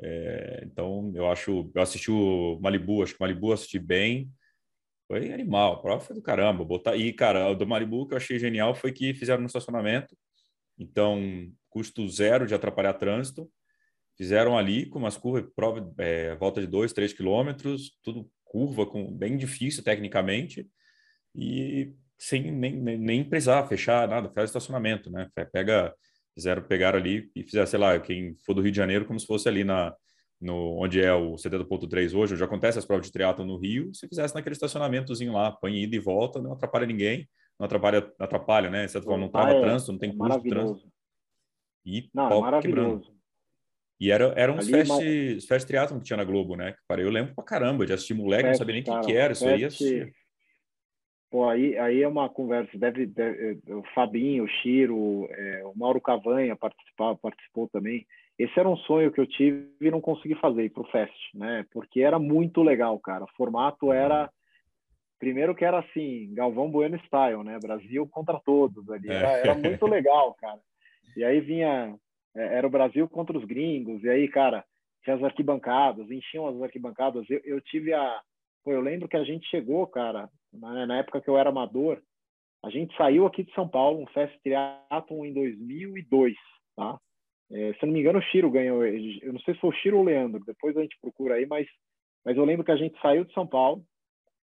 É, 0.00 0.62
então, 0.64 1.10
eu 1.14 1.28
acho. 1.30 1.70
Eu 1.74 1.82
assisti 1.82 2.10
o 2.10 2.58
Malibu, 2.60 3.02
acho 3.02 3.14
que 3.14 3.20
o 3.20 3.22
Malibu 3.22 3.52
assisti 3.52 3.78
bem. 3.78 4.30
Foi 5.06 5.32
animal, 5.32 5.74
a 5.74 5.80
prova 5.80 6.00
foi 6.00 6.16
do 6.16 6.22
caramba. 6.22 6.64
Botar... 6.64 6.96
E, 6.96 7.12
cara, 7.12 7.48
o 7.48 7.54
do 7.54 7.66
Malibu 7.66 8.06
que 8.06 8.14
eu 8.14 8.16
achei 8.16 8.38
genial 8.38 8.74
foi 8.74 8.92
que 8.92 9.14
fizeram 9.14 9.40
no 9.40 9.46
estacionamento. 9.46 10.16
Então, 10.78 11.50
custo 11.70 12.08
zero 12.08 12.46
de 12.46 12.54
atrapalhar 12.54 12.94
trânsito. 12.94 13.50
Fizeram 14.16 14.56
ali 14.56 14.86
com 14.86 14.98
umas 14.98 15.16
curvas, 15.16 15.50
prova, 15.54 15.92
é, 15.98 16.34
volta 16.36 16.60
de 16.60 16.66
2, 16.66 16.92
3 16.92 17.12
quilômetros, 17.12 17.98
tudo 18.02 18.30
curva, 18.44 18.86
com, 18.86 19.12
bem 19.12 19.36
difícil 19.36 19.84
tecnicamente. 19.84 20.66
E 21.34 21.92
sem 22.18 22.50
nem, 22.50 22.74
nem, 22.74 22.98
nem 22.98 23.24
precisar 23.24 23.66
fechar 23.68 24.08
nada, 24.08 24.30
faz 24.30 24.48
estacionamento, 24.50 25.10
né? 25.10 25.28
Pega, 25.52 25.94
fizeram 26.34 26.62
pegar 26.62 26.96
ali 26.96 27.30
e 27.34 27.42
fizeram, 27.42 27.66
sei 27.66 27.78
lá, 27.78 27.98
quem 28.00 28.36
for 28.44 28.54
do 28.54 28.62
Rio 28.62 28.72
de 28.72 28.76
Janeiro, 28.76 29.04
como 29.04 29.20
se 29.20 29.26
fosse 29.26 29.48
ali 29.48 29.62
na, 29.62 29.94
no, 30.40 30.82
onde 30.82 31.00
é 31.00 31.12
o 31.12 31.34
70.3 31.34 32.14
hoje, 32.14 32.34
onde 32.34 32.44
acontece 32.44 32.78
as 32.78 32.84
provas 32.84 33.06
de 33.06 33.12
triatlo 33.12 33.44
no 33.44 33.56
Rio, 33.56 33.94
se 33.94 34.08
fizesse 34.08 34.34
naquele 34.34 34.54
estacionamentozinho 34.54 35.32
lá, 35.32 35.50
põe 35.52 35.82
ida 35.82 35.96
e 35.96 35.98
volta, 36.00 36.40
não 36.40 36.52
atrapalha 36.52 36.86
ninguém, 36.86 37.28
não 37.58 37.66
atrapalha, 37.66 38.12
atrapalha, 38.18 38.70
né? 38.70 38.86
Certo 38.86 39.04
forma, 39.04 39.24
não 39.24 39.30
trava 39.30 39.52
é, 39.52 39.60
trânsito, 39.60 39.92
não 39.92 39.98
tem 39.98 40.10
é 40.10 40.14
custo 40.14 40.42
de 40.42 40.48
trânsito. 40.48 40.92
E 41.84 42.10
não, 42.12 42.48
é. 42.48 42.60
Quebrando. 42.60 43.16
E 43.98 44.10
era, 44.10 44.26
era 44.36 44.52
uns 44.52 44.68
fest, 44.68 44.88
mas... 44.88 45.46
fest 45.46 45.66
triatlon 45.66 45.98
que 45.98 46.04
tinha 46.04 46.18
na 46.18 46.24
Globo, 46.24 46.54
né? 46.54 46.72
Que 46.72 47.00
eu 47.00 47.10
lembro 47.10 47.34
pra 47.34 47.44
caramba 47.44 47.86
de 47.86 47.94
assistir 47.94 48.12
moleque, 48.12 48.42
fest, 48.42 48.52
não 48.52 48.58
sabia 48.58 48.74
nem 48.74 48.82
o 48.82 49.00
que, 49.00 49.06
que, 49.06 49.16
era, 49.16 49.32
isso 49.32 49.46
aí 49.46 50.12
Pô, 51.30 51.48
aí, 51.48 51.76
aí 51.78 52.02
é 52.02 52.08
uma 52.08 52.28
conversa. 52.28 52.78
Deve, 52.78 53.06
deve 53.06 53.58
o 53.68 53.82
Fabinho, 53.94 54.44
o 54.44 54.48
Chiro, 54.48 55.26
é, 55.30 55.64
o 55.64 55.72
Mauro 55.76 56.00
Cavanha 56.00 56.54
participar, 56.54 57.16
participou 57.16 57.68
também. 57.68 58.06
Esse 58.38 58.58
era 58.60 58.68
um 58.68 58.76
sonho 58.76 59.10
que 59.10 59.20
eu 59.20 59.26
tive 59.26 59.70
e 59.80 59.90
não 59.90 60.00
consegui 60.00 60.34
fazer 60.34 60.70
para 60.70 60.82
o 60.82 60.90
Fest, 60.90 61.34
né? 61.34 61.64
Porque 61.72 62.00
era 62.00 62.18
muito 62.18 62.62
legal, 62.62 62.98
cara. 62.98 63.24
O 63.24 63.36
formato 63.36 63.92
era 63.92 64.30
primeiro 65.18 65.54
que 65.54 65.64
era 65.64 65.78
assim, 65.78 66.34
Galvão 66.34 66.70
Bueno 66.70 66.98
style, 67.06 67.42
né? 67.42 67.58
Brasil 67.58 68.06
contra 68.08 68.38
todos 68.40 68.88
ali. 68.90 69.10
Era, 69.10 69.28
era 69.38 69.54
muito 69.54 69.86
legal, 69.86 70.34
cara. 70.34 70.60
E 71.16 71.24
aí 71.24 71.40
vinha, 71.40 71.96
é, 72.34 72.58
era 72.58 72.66
o 72.66 72.70
Brasil 72.70 73.08
contra 73.08 73.36
os 73.36 73.44
gringos. 73.44 74.04
E 74.04 74.08
aí, 74.10 74.28
cara, 74.28 74.64
tinha 75.02 75.16
as 75.16 75.22
arquibancadas, 75.22 76.10
enchiam 76.10 76.46
as 76.46 76.60
arquibancadas. 76.60 77.24
Eu, 77.30 77.40
eu 77.44 77.60
tive 77.62 77.94
a, 77.94 78.20
pô, 78.62 78.72
eu 78.72 78.82
lembro 78.82 79.08
que 79.08 79.16
a 79.16 79.24
gente 79.24 79.48
chegou, 79.48 79.86
cara, 79.86 80.28
na, 80.52 80.86
na 80.86 80.98
época 80.98 81.22
que 81.22 81.30
eu 81.30 81.38
era 81.38 81.48
amador, 81.48 82.02
a 82.62 82.68
gente 82.68 82.94
saiu 82.96 83.26
aqui 83.26 83.44
de 83.44 83.54
São 83.54 83.68
Paulo, 83.68 84.02
um 84.02 84.06
Fest 84.08 84.36
Triathlon 84.42 85.24
em 85.24 85.32
2002, 85.32 86.34
tá? 86.74 86.98
É, 87.50 87.72
se 87.74 87.82
eu 87.82 87.86
não 87.86 87.92
me 87.92 88.00
engano, 88.00 88.18
o 88.18 88.22
Chiro 88.22 88.50
ganhou. 88.50 88.84
Eu 88.84 89.32
não 89.32 89.40
sei 89.40 89.54
se 89.54 89.60
foi 89.60 89.70
o 89.70 89.74
Chiro 89.74 89.96
ou 89.96 90.02
o 90.02 90.06
Leandro, 90.06 90.44
depois 90.44 90.76
a 90.76 90.82
gente 90.82 90.98
procura 91.00 91.34
aí, 91.34 91.46
mas, 91.46 91.66
mas 92.24 92.36
eu 92.36 92.44
lembro 92.44 92.64
que 92.64 92.72
a 92.72 92.76
gente 92.76 93.00
saiu 93.00 93.24
de 93.24 93.32
São 93.32 93.46
Paulo 93.46 93.84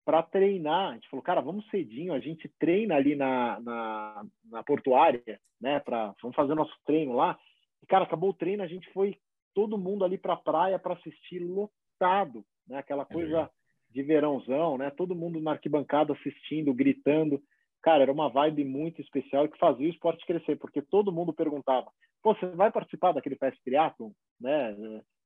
para 0.05 0.23
treinar. 0.23 0.91
A 0.91 0.95
gente 0.95 1.09
falou, 1.09 1.23
cara, 1.23 1.41
vamos 1.41 1.69
cedinho, 1.69 2.13
a 2.13 2.21
gente 2.21 2.49
treina 2.59 2.95
ali 2.95 3.17
na, 3.17 3.61
na, 3.61 4.25
na 4.51 4.63
portuária, 4.63 5.41
né? 5.61 5.81
Pra, 5.81 6.15
vamos 6.23 6.37
fazer 6.37 6.55
nosso 6.55 6.75
treino 6.85 7.15
lá. 7.15 7.39
E, 7.83 7.87
cara, 7.87 8.05
acabou 8.05 8.31
o 8.31 8.35
treino, 8.35 8.63
a 8.63 8.69
gente 8.69 8.91
foi 8.93 9.17
todo 9.55 9.79
mundo 9.79 10.05
ali 10.05 10.17
para 10.17 10.35
a 10.35 10.37
praia 10.37 10.79
para 10.79 10.95
assistir 10.95 11.41
lotado, 11.41 12.45
né? 12.67 12.79
Aquela 12.79 13.03
é 13.03 13.13
coisa. 13.13 13.41
É 13.43 13.63
de 13.93 14.03
verãozão, 14.03 14.79
né? 14.79 14.91
Todo 14.91 15.15
mundo 15.15 15.41
na 15.41 15.53
arquibancada 15.53 16.13
assistindo, 16.15 16.73
gritando. 16.73 17.41
Cara, 17.83 18.03
era 18.03 18.13
uma 18.13 18.29
vibe 18.29 18.65
muito 18.65 19.01
especial 19.01 19.49
que 19.49 19.59
fazia 19.59 19.87
o 19.87 19.91
esporte 19.91 20.25
crescer, 20.25 20.57
porque 20.57 20.81
todo 20.81 21.13
mundo 21.13 21.33
perguntava: 21.33 21.91
"Pô, 22.23 22.35
você 22.35 22.47
vai 22.47 22.71
participar 22.71 23.13
daquele 23.13 23.37
Fest 23.37 23.59
Triathlon?", 23.65 24.11
né? 24.41 24.75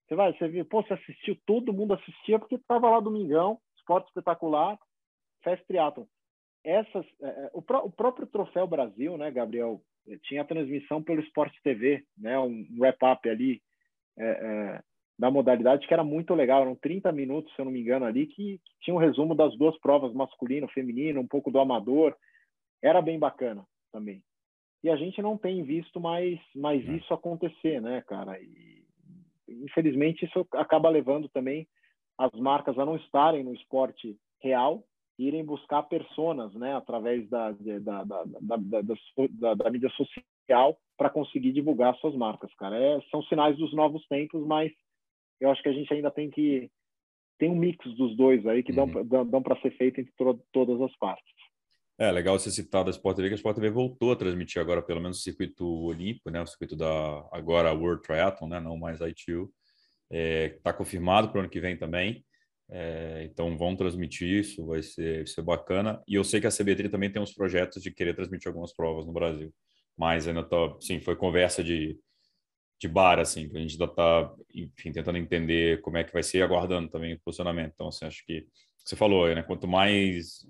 Você 0.06 0.14
vai, 0.14 0.32
você 0.32 0.48
viu, 0.48 0.64
pô, 0.64 0.82
você 0.82 0.94
assistiu, 0.94 1.36
todo 1.44 1.72
mundo 1.72 1.94
assistia 1.94 2.38
porque 2.38 2.54
estava 2.54 2.88
lá 2.88 3.00
domingão, 3.00 3.58
esporte 3.76 4.06
espetacular, 4.08 4.78
Fest 5.42 5.64
Triathlon. 5.66 6.06
Essas, 6.64 7.06
é, 7.22 7.28
é 7.28 7.50
o, 7.52 7.58
o, 7.58 7.90
próprio 7.90 8.26
Troféu 8.26 8.66
Brasil, 8.66 9.16
né, 9.16 9.30
Gabriel, 9.30 9.80
tinha 10.24 10.44
transmissão 10.44 11.02
pelo 11.02 11.20
Esporte 11.20 11.60
TV, 11.62 12.04
né, 12.16 12.38
um 12.38 12.66
wrap-up 12.78 13.28
ali 13.28 13.60
é, 14.18 14.24
é, 14.24 14.82
da 15.18 15.30
modalidade 15.30 15.86
que 15.86 15.94
era 15.94 16.04
muito 16.04 16.34
legal. 16.34 16.62
Eram 16.62 16.76
30 16.76 17.10
minutos, 17.12 17.54
se 17.54 17.60
eu 17.60 17.64
não 17.64 17.72
me 17.72 17.80
engano, 17.80 18.04
ali, 18.04 18.26
que, 18.26 18.58
que 18.58 18.74
tinha 18.80 18.94
um 18.94 18.98
resumo 18.98 19.34
das 19.34 19.56
duas 19.56 19.78
provas, 19.78 20.12
masculino, 20.12 20.68
feminino, 20.68 21.20
um 21.20 21.26
pouco 21.26 21.50
do 21.50 21.58
amador. 21.58 22.16
Era 22.82 23.00
bem 23.00 23.18
bacana 23.18 23.64
também. 23.92 24.22
E 24.86 24.88
a 24.88 24.94
gente 24.94 25.20
não 25.20 25.36
tem 25.36 25.64
visto 25.64 25.98
mais, 25.98 26.38
mais 26.54 26.88
é. 26.88 26.92
isso 26.92 27.12
acontecer, 27.12 27.82
né, 27.82 28.02
cara? 28.02 28.40
E, 28.40 28.84
infelizmente, 29.48 30.24
isso 30.24 30.46
acaba 30.52 30.88
levando 30.88 31.28
também 31.28 31.66
as 32.16 32.30
marcas 32.38 32.78
a 32.78 32.86
não 32.86 32.94
estarem 32.94 33.42
no 33.42 33.52
esporte 33.52 34.16
real, 34.40 34.84
irem 35.18 35.44
buscar 35.44 35.82
personas, 35.82 36.54
né, 36.54 36.76
através 36.76 37.28
da, 37.28 37.50
da, 37.50 38.04
da, 38.04 39.54
da, 39.56 39.70
mídia 39.70 39.90
social 39.90 40.78
para 40.96 41.10
conseguir 41.10 41.50
divulgar 41.50 41.96
suas 41.96 42.14
marcas, 42.14 42.54
cara. 42.54 42.78
É, 42.78 43.00
são 43.10 43.24
sinais 43.24 43.56
dos 43.56 43.74
novos 43.74 44.06
tempos, 44.06 44.46
mas 44.46 44.70
eu 45.40 45.50
acho 45.50 45.64
que 45.64 45.68
a 45.68 45.72
gente 45.72 45.92
ainda 45.92 46.12
tem 46.12 46.30
que 46.30 46.70
tem 47.40 47.50
um 47.50 47.56
mix 47.56 47.84
dos 47.96 48.16
dois 48.16 48.46
aí 48.46 48.62
que 48.62 48.70
uhum. 48.70 49.02
dão, 49.02 49.26
dão 49.26 49.42
para 49.42 49.60
ser 49.60 49.72
feito 49.72 50.00
entre 50.00 50.12
to 50.12 50.40
todas 50.52 50.80
as 50.80 50.96
partes. 50.96 51.35
É 51.98 52.10
legal 52.12 52.38
você 52.38 52.50
citar 52.50 52.84
da 52.84 52.90
Sport 52.90 53.16
TV, 53.16 53.28
que 53.28 53.34
a 53.34 53.36
Sport 53.36 53.56
TV 53.56 53.70
voltou 53.70 54.12
a 54.12 54.16
transmitir 54.16 54.60
agora 54.60 54.82
pelo 54.82 55.00
menos 55.00 55.18
o 55.18 55.22
circuito 55.22 55.66
olímpico, 55.66 56.28
né, 56.30 56.42
o 56.42 56.46
circuito 56.46 56.76
da 56.76 56.86
agora 57.32 57.72
World 57.72 58.02
Triathlon, 58.02 58.48
né, 58.48 58.60
não 58.60 58.76
mais 58.76 59.00
ITU. 59.00 59.50
Está 60.10 60.16
é, 60.18 60.48
tá 60.62 60.72
confirmado 60.74 61.28
para 61.30 61.38
o 61.38 61.40
ano 61.40 61.48
que 61.50 61.60
vem 61.60 61.76
também. 61.76 62.24
É, 62.68 63.24
então 63.24 63.56
vão 63.56 63.76
transmitir 63.76 64.28
isso, 64.28 64.66
vai 64.66 64.82
ser, 64.82 65.18
vai 65.18 65.26
ser 65.26 65.42
bacana. 65.42 66.02
E 66.06 66.14
eu 66.16 66.24
sei 66.24 66.40
que 66.40 66.46
a 66.46 66.50
CBTRI 66.50 66.88
também 66.90 67.10
tem 67.10 67.22
uns 67.22 67.32
projetos 67.32 67.82
de 67.82 67.90
querer 67.90 68.14
transmitir 68.14 68.48
algumas 68.48 68.74
provas 68.74 69.06
no 69.06 69.12
Brasil. 69.12 69.52
Mas 69.96 70.28
ainda 70.28 70.42
tá, 70.44 70.56
sim, 70.80 71.00
foi 71.00 71.16
conversa 71.16 71.64
de, 71.64 71.98
de 72.80 72.88
bar, 72.88 73.18
assim, 73.18 73.48
que 73.48 73.56
a 73.56 73.60
gente 73.60 73.72
ainda 73.72 73.86
está, 73.86 74.34
enfim, 74.54 74.92
tentando 74.92 75.18
entender 75.18 75.80
como 75.80 75.96
é 75.96 76.04
que 76.04 76.12
vai 76.12 76.22
ser, 76.22 76.42
aguardando 76.42 76.90
também 76.90 77.14
o 77.14 77.20
posicionamento. 77.20 77.72
Então, 77.74 77.88
assim, 77.88 78.04
acho 78.06 78.24
que 78.26 78.46
você 78.86 78.96
falou, 78.96 79.34
né? 79.34 79.42
Quanto 79.42 79.66
mais 79.66 80.46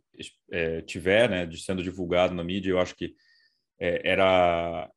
é, 0.51 0.82
tiver, 0.82 1.28
né, 1.28 1.47
de 1.47 1.59
sendo 1.59 1.82
divulgado 1.82 2.34
na 2.34 2.45
mídia, 2.45 2.70
eu 2.70 2.78
acho 2.78 2.95
que 2.95 3.14
é, 3.80 4.11
era 4.11 4.91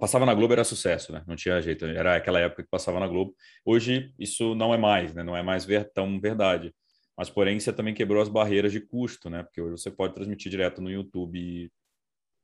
passava 0.00 0.24
na 0.24 0.32
Globo 0.34 0.54
era 0.54 0.64
sucesso, 0.64 1.12
né? 1.12 1.22
Não 1.26 1.36
tinha 1.36 1.60
jeito. 1.60 1.84
Era 1.84 2.16
aquela 2.16 2.40
época 2.40 2.62
que 2.62 2.70
passava 2.70 2.98
na 2.98 3.06
Globo. 3.06 3.34
Hoje 3.64 4.12
isso 4.18 4.54
não 4.54 4.72
é 4.72 4.78
mais, 4.78 5.14
né? 5.14 5.22
Não 5.22 5.36
é 5.36 5.42
mais 5.42 5.64
ver, 5.64 5.90
tão 5.92 6.18
verdade. 6.18 6.74
Mas 7.16 7.28
porém 7.30 7.60
você 7.60 7.72
também 7.72 7.94
quebrou 7.94 8.22
as 8.22 8.28
barreiras 8.28 8.72
de 8.72 8.80
custo, 8.80 9.28
né? 9.30 9.42
Porque 9.42 9.60
hoje 9.60 9.80
você 9.82 9.90
pode 9.90 10.14
transmitir 10.14 10.50
direto 10.50 10.80
no 10.80 10.90
YouTube 10.90 11.70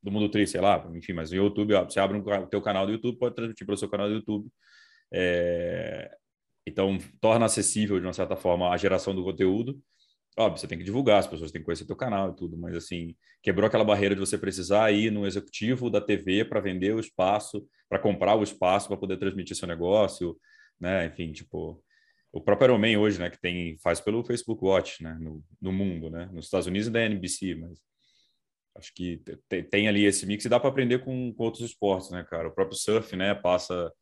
do 0.02 0.10
Mundo 0.10 0.28
Tri, 0.28 0.46
sei 0.46 0.60
lá, 0.60 0.86
enfim, 0.94 1.12
mas 1.12 1.30
no 1.30 1.36
YouTube, 1.36 1.74
você 1.84 2.00
abre 2.00 2.18
o 2.18 2.20
um, 2.20 2.46
teu 2.46 2.62
canal 2.62 2.86
do 2.86 2.92
YouTube, 2.92 3.18
pode 3.18 3.34
transmitir 3.34 3.66
para 3.66 3.74
o 3.74 3.78
seu 3.78 3.88
canal 3.88 4.08
do 4.08 4.14
YouTube. 4.14 4.48
É... 5.12 6.10
Então 6.66 6.98
torna 7.20 7.46
acessível 7.46 7.98
de 7.98 8.06
uma 8.06 8.12
certa 8.12 8.36
forma 8.36 8.70
a 8.70 8.76
geração 8.76 9.14
do 9.14 9.24
conteúdo 9.24 9.80
Óbvio, 10.40 10.58
você 10.58 10.66
tem 10.66 10.78
que 10.78 10.84
divulgar, 10.84 11.18
as 11.18 11.26
pessoas 11.26 11.52
têm 11.52 11.60
que 11.60 11.66
conhecer 11.66 11.84
teu 11.84 11.94
canal 11.94 12.30
e 12.30 12.34
tudo, 12.34 12.56
mas 12.56 12.74
assim, 12.74 13.14
quebrou 13.42 13.66
aquela 13.66 13.84
barreira 13.84 14.14
de 14.14 14.20
você 14.20 14.38
precisar 14.38 14.90
ir 14.90 15.10
no 15.10 15.26
executivo 15.26 15.90
da 15.90 16.00
TV 16.00 16.46
para 16.46 16.60
vender 16.60 16.94
o 16.94 16.98
espaço, 16.98 17.68
para 17.90 17.98
comprar 17.98 18.36
o 18.36 18.42
espaço 18.42 18.88
para 18.88 18.96
poder 18.96 19.18
transmitir 19.18 19.54
seu 19.54 19.68
negócio, 19.68 20.34
né? 20.80 21.04
Enfim, 21.04 21.30
tipo, 21.30 21.84
o 22.32 22.40
próprio 22.40 22.68
Ironman 22.68 22.96
hoje, 22.96 23.18
né, 23.18 23.28
que 23.28 23.38
tem 23.38 23.76
faz 23.82 24.00
pelo 24.00 24.24
Facebook 24.24 24.64
Watch, 24.64 25.02
né, 25.02 25.14
no, 25.20 25.44
no 25.60 25.72
mundo, 25.72 26.08
né? 26.08 26.30
Nos 26.32 26.46
Estados 26.46 26.66
Unidos 26.66 26.88
e 26.88 26.90
da 26.90 27.02
NBC, 27.04 27.56
mas 27.56 27.78
acho 28.78 28.94
que 28.94 29.22
tem, 29.46 29.62
tem 29.62 29.88
ali 29.88 30.06
esse 30.06 30.24
mix 30.24 30.42
e 30.46 30.48
dá 30.48 30.58
para 30.58 30.70
aprender 30.70 31.00
com, 31.04 31.34
com 31.34 31.44
outros 31.44 31.62
esportes, 31.68 32.10
né, 32.10 32.24
cara? 32.24 32.48
O 32.48 32.54
próprio 32.54 32.78
surf, 32.78 33.14
né, 33.14 33.34
passa 33.34 33.92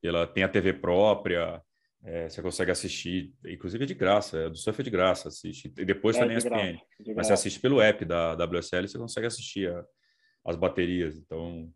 pela 0.00 0.28
tem 0.28 0.44
a 0.44 0.48
TV 0.48 0.74
própria, 0.74 1.60
é, 2.04 2.28
você 2.28 2.40
consegue 2.40 2.70
assistir, 2.70 3.34
inclusive 3.44 3.84
é 3.84 3.86
de 3.86 3.94
graça, 3.94 4.38
é 4.38 4.48
do 4.48 4.56
surf 4.56 4.80
é 4.80 4.84
de 4.84 4.90
graça, 4.90 5.28
assiste. 5.28 5.72
E 5.76 5.84
depois 5.84 6.16
é, 6.16 6.20
também 6.20 6.36
a 6.36 6.38
ESPN. 6.38 6.80
Mas 7.14 7.26
você 7.26 7.32
assiste 7.32 7.60
pelo 7.60 7.80
app 7.80 8.04
da 8.04 8.34
WSL, 8.34 8.86
você 8.86 8.98
consegue 8.98 9.26
assistir 9.26 9.70
a, 9.70 9.84
as 10.46 10.56
baterias. 10.56 11.16
Então, 11.16 11.70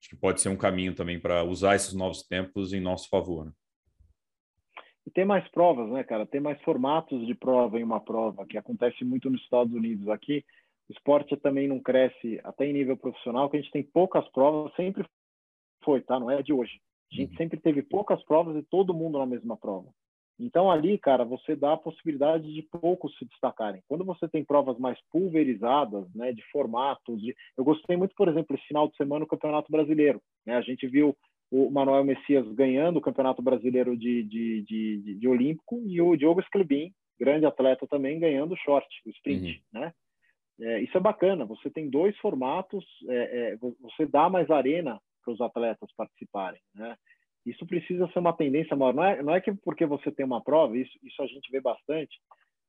acho 0.00 0.10
que 0.10 0.16
pode 0.16 0.40
ser 0.40 0.50
um 0.50 0.56
caminho 0.56 0.94
também 0.94 1.18
para 1.18 1.42
usar 1.42 1.74
esses 1.74 1.94
novos 1.94 2.22
tempos 2.22 2.72
em 2.72 2.80
nosso 2.80 3.08
favor. 3.08 3.46
Né? 3.46 3.52
E 5.06 5.10
tem 5.10 5.24
mais 5.24 5.48
provas, 5.48 5.90
né, 5.90 6.04
cara? 6.04 6.26
Tem 6.26 6.40
mais 6.40 6.60
formatos 6.62 7.26
de 7.26 7.34
prova 7.34 7.80
em 7.80 7.82
uma 7.82 8.00
prova, 8.00 8.46
que 8.46 8.56
acontece 8.56 9.04
muito 9.04 9.28
nos 9.30 9.40
Estados 9.42 9.72
Unidos. 9.74 10.08
Aqui, 10.08 10.44
o 10.88 10.92
esporte 10.92 11.36
também 11.38 11.66
não 11.66 11.80
cresce 11.80 12.40
até 12.44 12.66
em 12.66 12.72
nível 12.72 12.96
profissional, 12.96 13.50
que 13.50 13.56
a 13.56 13.60
gente 13.60 13.72
tem 13.72 13.82
poucas 13.82 14.28
provas, 14.28 14.72
sempre 14.76 15.04
foi, 15.82 16.02
tá? 16.02 16.20
Não 16.20 16.30
é 16.30 16.42
de 16.42 16.52
hoje. 16.52 16.80
A 17.12 17.14
gente 17.14 17.36
sempre 17.36 17.60
teve 17.60 17.82
poucas 17.82 18.22
provas 18.24 18.56
e 18.56 18.62
todo 18.62 18.94
mundo 18.94 19.18
na 19.18 19.26
mesma 19.26 19.56
prova. 19.56 19.88
Então 20.40 20.70
ali, 20.70 20.98
cara, 20.98 21.24
você 21.24 21.54
dá 21.54 21.74
a 21.74 21.76
possibilidade 21.76 22.52
de 22.52 22.62
poucos 22.62 23.16
se 23.18 23.24
destacarem. 23.26 23.82
Quando 23.86 24.04
você 24.04 24.26
tem 24.26 24.44
provas 24.44 24.78
mais 24.78 24.98
pulverizadas, 25.10 26.12
né, 26.14 26.32
de 26.32 26.42
formatos, 26.50 27.20
de... 27.20 27.36
eu 27.56 27.62
gostei 27.62 27.96
muito, 27.96 28.14
por 28.16 28.28
exemplo, 28.28 28.56
esse 28.56 28.66
final 28.66 28.88
de 28.88 28.96
semana 28.96 29.24
o 29.24 29.28
Campeonato 29.28 29.70
Brasileiro. 29.70 30.20
Né? 30.46 30.56
A 30.56 30.62
gente 30.62 30.86
viu 30.86 31.14
o 31.50 31.70
Manuel 31.70 32.02
Messias 32.02 32.50
ganhando 32.54 32.96
o 32.96 33.02
Campeonato 33.02 33.42
Brasileiro 33.42 33.96
de, 33.96 34.22
de, 34.22 34.62
de, 34.62 35.02
de, 35.02 35.14
de 35.16 35.28
Olímpico 35.28 35.82
e 35.86 36.00
o 36.00 36.16
Diogo 36.16 36.42
Sclebin, 36.42 36.92
grande 37.20 37.44
atleta 37.44 37.86
também, 37.86 38.18
ganhando 38.18 38.52
o 38.54 38.56
short, 38.56 38.88
o 39.06 39.10
sprint, 39.10 39.62
uhum. 39.74 39.80
né? 39.80 39.92
É, 40.60 40.80
isso 40.80 40.96
é 40.96 41.00
bacana. 41.00 41.44
Você 41.44 41.70
tem 41.70 41.90
dois 41.90 42.16
formatos, 42.18 42.84
é, 43.08 43.52
é, 43.52 43.56
você 43.56 44.06
dá 44.06 44.30
mais 44.30 44.50
arena 44.50 45.00
para 45.24 45.32
os 45.32 45.40
atletas 45.40 45.90
participarem, 45.96 46.60
né? 46.74 46.96
Isso 47.44 47.66
precisa 47.66 48.08
ser 48.12 48.20
uma 48.20 48.32
tendência 48.32 48.76
maior. 48.76 48.94
Não 48.94 49.04
é, 49.04 49.22
não 49.22 49.34
é 49.34 49.40
que 49.40 49.52
porque 49.52 49.84
você 49.84 50.12
tem 50.12 50.24
uma 50.24 50.42
prova, 50.42 50.76
isso, 50.76 50.96
isso 51.02 51.20
a 51.22 51.26
gente 51.26 51.50
vê 51.50 51.60
bastante, 51.60 52.20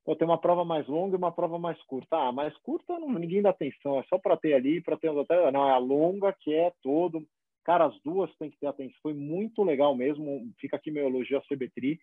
Pô, 0.05 0.15
tem 0.15 0.27
uma 0.27 0.37
prova 0.37 0.65
mais 0.65 0.85
longa 0.87 1.15
e 1.15 1.17
uma 1.17 1.31
prova 1.31 1.57
mais 1.57 1.81
curta. 1.83 2.17
Ah, 2.17 2.31
mais 2.31 2.55
curta 2.57 2.99
não, 2.99 3.11
ninguém 3.13 3.41
dá 3.41 3.51
atenção, 3.51 3.99
é 3.99 4.03
só 4.03 4.17
para 4.17 4.35
ter 4.35 4.53
ali, 4.53 4.81
para 4.81 4.97
ter 4.97 5.09
até 5.17 5.49
não 5.51 5.67
é 5.67 5.71
a 5.71 5.77
longa 5.77 6.35
que 6.41 6.53
é 6.53 6.71
todo. 6.81 7.25
Cara, 7.63 7.85
as 7.85 7.97
duas 8.03 8.29
tem 8.35 8.51
que 8.51 8.59
ter 8.59 8.67
atenção. 8.67 8.97
Foi 9.01 9.13
muito 9.13 9.63
legal 9.63 9.95
mesmo. 9.95 10.51
Fica 10.59 10.75
aqui 10.75 10.91
meu 10.91 11.07
elogio 11.07 11.37
a 11.37 11.41
CBTRI 11.41 11.97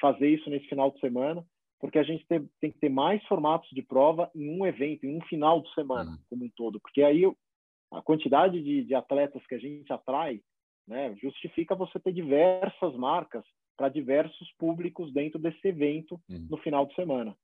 fazer 0.00 0.28
isso 0.28 0.48
nesse 0.48 0.66
final 0.68 0.92
de 0.92 1.00
semana, 1.00 1.44
porque 1.80 1.98
a 1.98 2.04
gente 2.04 2.24
tem, 2.26 2.48
tem 2.60 2.70
que 2.70 2.78
ter 2.78 2.88
mais 2.88 3.22
formatos 3.26 3.68
de 3.70 3.82
prova 3.82 4.30
em 4.34 4.48
um 4.48 4.64
evento, 4.64 5.04
em 5.04 5.16
um 5.16 5.20
final 5.22 5.60
de 5.60 5.74
semana, 5.74 6.12
uhum. 6.12 6.18
como 6.30 6.44
um 6.44 6.50
todo, 6.56 6.80
porque 6.80 7.02
aí 7.02 7.24
a 7.92 8.02
quantidade 8.02 8.62
de, 8.62 8.84
de 8.84 8.94
atletas 8.94 9.44
que 9.46 9.54
a 9.54 9.58
gente 9.58 9.92
atrai 9.92 10.40
né, 10.86 11.14
justifica 11.22 11.74
você 11.74 11.98
ter 12.00 12.12
diversas 12.12 12.96
marcas 12.96 13.44
para 13.76 13.88
diversos 13.88 14.52
públicos 14.58 15.12
dentro 15.12 15.38
desse 15.38 15.68
evento 15.68 16.20
uhum. 16.28 16.46
no 16.50 16.58
final 16.58 16.84
de 16.86 16.94
semana. 16.94 17.34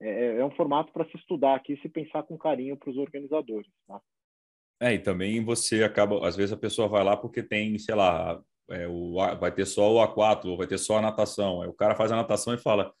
É, 0.00 0.08
é, 0.08 0.36
é 0.38 0.44
um 0.44 0.50
formato 0.50 0.92
para 0.92 1.08
se 1.08 1.16
estudar 1.16 1.54
aqui 1.54 1.74
e 1.74 1.80
se 1.80 1.88
pensar 1.88 2.22
com 2.24 2.36
carinho 2.36 2.76
para 2.76 2.90
os 2.90 2.96
organizadores. 2.96 3.70
Tá? 3.86 4.00
É, 4.80 4.92
e 4.94 4.98
também 4.98 5.42
você 5.42 5.82
acaba, 5.84 6.26
às 6.26 6.36
vezes 6.36 6.52
a 6.52 6.56
pessoa 6.56 6.88
vai 6.88 7.02
lá 7.02 7.16
porque 7.16 7.42
tem, 7.42 7.78
sei 7.78 7.94
lá, 7.94 8.42
é, 8.68 8.86
o, 8.86 9.14
vai 9.38 9.52
ter 9.52 9.64
só 9.64 9.90
o 9.90 10.06
A4 10.06 10.46
ou 10.46 10.56
vai 10.56 10.66
ter 10.66 10.78
só 10.78 10.98
a 10.98 11.02
natação. 11.02 11.62
Aí 11.62 11.68
o 11.68 11.74
cara 11.74 11.94
faz 11.94 12.12
a 12.12 12.16
natação 12.16 12.52
e 12.52 12.58
fala, 12.58 12.92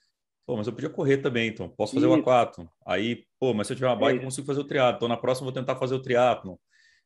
pô, 0.46 0.56
mas 0.56 0.66
eu 0.66 0.72
podia 0.72 0.88
correr 0.88 1.18
também, 1.18 1.48
então 1.48 1.68
posso 1.68 1.94
fazer 1.94 2.06
Isso. 2.06 2.16
o 2.16 2.22
A4. 2.22 2.66
Aí, 2.86 3.26
pô, 3.38 3.52
mas 3.52 3.66
se 3.66 3.72
eu 3.74 3.76
tiver 3.76 3.88
uma 3.88 3.96
bike, 3.96 4.18
é 4.18 4.20
eu 4.20 4.24
consigo 4.24 4.46
fazer 4.46 4.60
o 4.60 4.66
triatlo. 4.66 4.96
Então 4.96 5.08
na 5.08 5.16
próxima 5.16 5.48
eu 5.48 5.52
vou 5.52 5.60
tentar 5.60 5.76
fazer 5.76 5.94
o 5.94 6.02
triatlo 6.02 6.58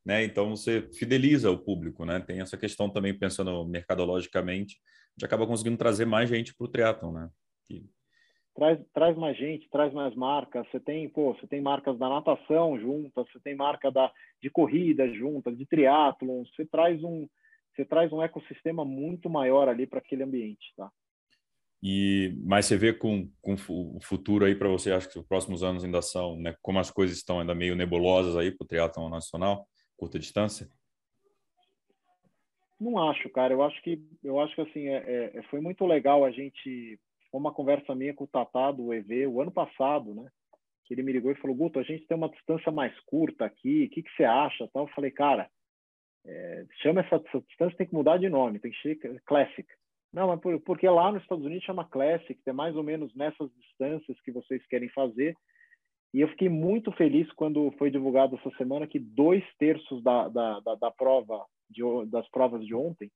né? 0.05 0.24
Então 0.24 0.51
você 0.51 0.88
fideliza 0.92 1.51
o 1.51 1.59
público, 1.59 2.05
né? 2.05 2.20
Tem 2.20 2.40
essa 2.40 2.57
questão 2.57 2.88
também 2.90 3.16
pensando 3.16 3.64
mercadologicamente, 3.66 4.76
a 4.76 5.12
gente 5.12 5.24
acaba 5.24 5.46
conseguindo 5.46 5.76
trazer 5.76 6.05
mais 6.05 6.28
gente 6.28 6.55
para 6.55 6.64
o 6.64 6.68
triatlon, 6.68 7.12
né? 7.12 7.30
Que... 7.66 7.84
Traz, 8.55 8.80
traz 8.92 9.16
mais 9.16 9.36
gente, 9.36 9.68
traz 9.70 9.92
mais 9.92 10.14
marcas. 10.14 10.66
Você 10.70 10.80
tem, 10.80 11.09
pô, 11.09 11.34
você 11.34 11.46
tem 11.46 11.61
marcas 11.61 11.98
da 11.98 12.09
natação 12.09 12.78
juntas, 12.78 13.26
você 13.30 13.40
tem 13.40 13.55
marca 13.55 13.90
da 13.90 14.12
de 14.42 14.51
corrida 14.51 15.09
juntas, 15.12 15.57
de 15.57 15.66
triatlon. 15.66 16.44
Você 16.44 16.66
traz 16.66 17.03
um, 17.03 17.28
você 17.74 17.84
traz 17.84 18.12
um 18.12 18.22
ecossistema 18.22 18.84
muito 18.84 19.30
maior 19.30 19.68
ali 19.68 19.86
para 19.86 19.98
aquele 19.98 20.22
ambiente, 20.22 20.72
tá? 20.76 20.90
E 21.82 22.34
mas 22.44 22.66
você 22.66 22.76
vê 22.76 22.92
com, 22.92 23.30
com 23.40 23.55
o 23.55 24.01
futuro 24.03 24.44
aí 24.44 24.55
para 24.55 24.68
você, 24.68 24.92
acho 24.92 25.09
que 25.11 25.18
os 25.18 25.26
próximos 25.26 25.62
anos 25.62 25.82
ainda 25.82 26.03
são, 26.03 26.36
né? 26.36 26.55
Como 26.61 26.78
as 26.78 26.90
coisas 26.90 27.16
estão 27.16 27.40
ainda 27.40 27.55
meio 27.55 27.74
nebulosas 27.74 28.36
aí 28.36 28.51
para 28.51 28.64
o 28.64 28.68
triatlon 28.68 29.09
nacional 29.09 29.66
curta 30.01 30.18
distância? 30.18 30.66
Não 32.80 32.96
acho, 33.11 33.28
cara. 33.28 33.53
Eu 33.53 33.62
acho 33.62 33.80
que 33.82 34.03
eu 34.24 34.40
acho 34.40 34.55
que 34.55 34.62
assim 34.62 34.88
é, 34.88 35.32
é, 35.34 35.42
foi 35.51 35.61
muito 35.61 35.84
legal 35.84 36.24
a 36.24 36.30
gente 36.30 36.98
uma 37.30 37.53
conversa 37.53 37.94
minha 37.94 38.14
com 38.14 38.24
o 38.24 38.26
Tatá 38.26 38.72
do 38.72 38.94
EV 38.94 39.26
o 39.26 39.42
ano 39.42 39.53
passado, 39.53 40.14
né? 40.14 40.30
Que 40.86 40.94
ele 40.94 41.03
me 41.03 41.12
ligou 41.12 41.30
e 41.30 41.36
falou: 41.36 41.55
Guto, 41.55 41.78
a 41.78 41.82
gente 41.82 42.07
tem 42.07 42.16
uma 42.16 42.30
distância 42.30 42.72
mais 42.72 42.98
curta 43.01 43.44
aqui. 43.44 43.84
O 43.84 43.90
que, 43.90 44.03
que 44.03 44.11
você 44.16 44.24
acha? 44.24 44.66
Tal. 44.72 44.84
Eu 44.84 44.94
falei, 44.94 45.11
cara, 45.11 45.51
é, 46.24 46.64
chama 46.82 47.03
essa, 47.03 47.18
distância 47.46 47.76
tem 47.76 47.86
que 47.86 47.94
mudar 47.94 48.16
de 48.16 48.30
nome, 48.30 48.59
tem 48.59 48.70
que 48.70 48.80
ser 48.80 49.22
Classic. 49.26 49.68
Não, 50.11 50.28
mas 50.28 50.40
por, 50.40 50.59
porque 50.62 50.88
lá 50.88 51.12
nos 51.12 51.22
Estados 51.22 51.44
Unidos 51.44 51.64
chama 51.64 51.84
Classic, 51.84 52.40
é 52.46 52.53
mais 52.53 52.74
ou 52.74 52.82
menos 52.82 53.14
nessas 53.14 53.53
distâncias 53.57 54.18
que 54.22 54.32
vocês 54.32 54.66
querem 54.66 54.88
fazer. 54.88 55.36
E 56.12 56.20
eu 56.20 56.28
fiquei 56.28 56.48
muito 56.48 56.90
feliz 56.92 57.30
quando 57.32 57.70
foi 57.78 57.90
divulgado 57.90 58.36
essa 58.36 58.50
semana 58.56 58.86
que 58.86 58.98
dois 58.98 59.44
terços 59.58 60.02
da, 60.02 60.28
da, 60.28 60.61
da, 60.61 60.74
da 60.74 60.90
prova, 60.90 61.44
de, 61.68 61.82
das 62.06 62.28
provas 62.30 62.64
de 62.66 62.74
ontem, 62.74 63.11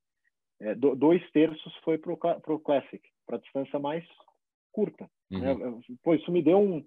é, 0.61 0.75
do, 0.75 0.95
dois 0.95 1.23
terços 1.33 1.75
foi 1.85 1.99
para 1.99 2.13
o 2.13 2.61
Classic, 2.61 3.03
para 3.27 3.37
a 3.37 3.41
distância 3.41 3.79
mais 3.79 4.05
curta. 4.73 5.09
Uhum. 5.31 5.41
Né? 5.41 5.81
Pô, 6.03 6.15
isso 6.15 6.31
me 6.31 6.43
deu 6.43 6.59
um 6.59 6.85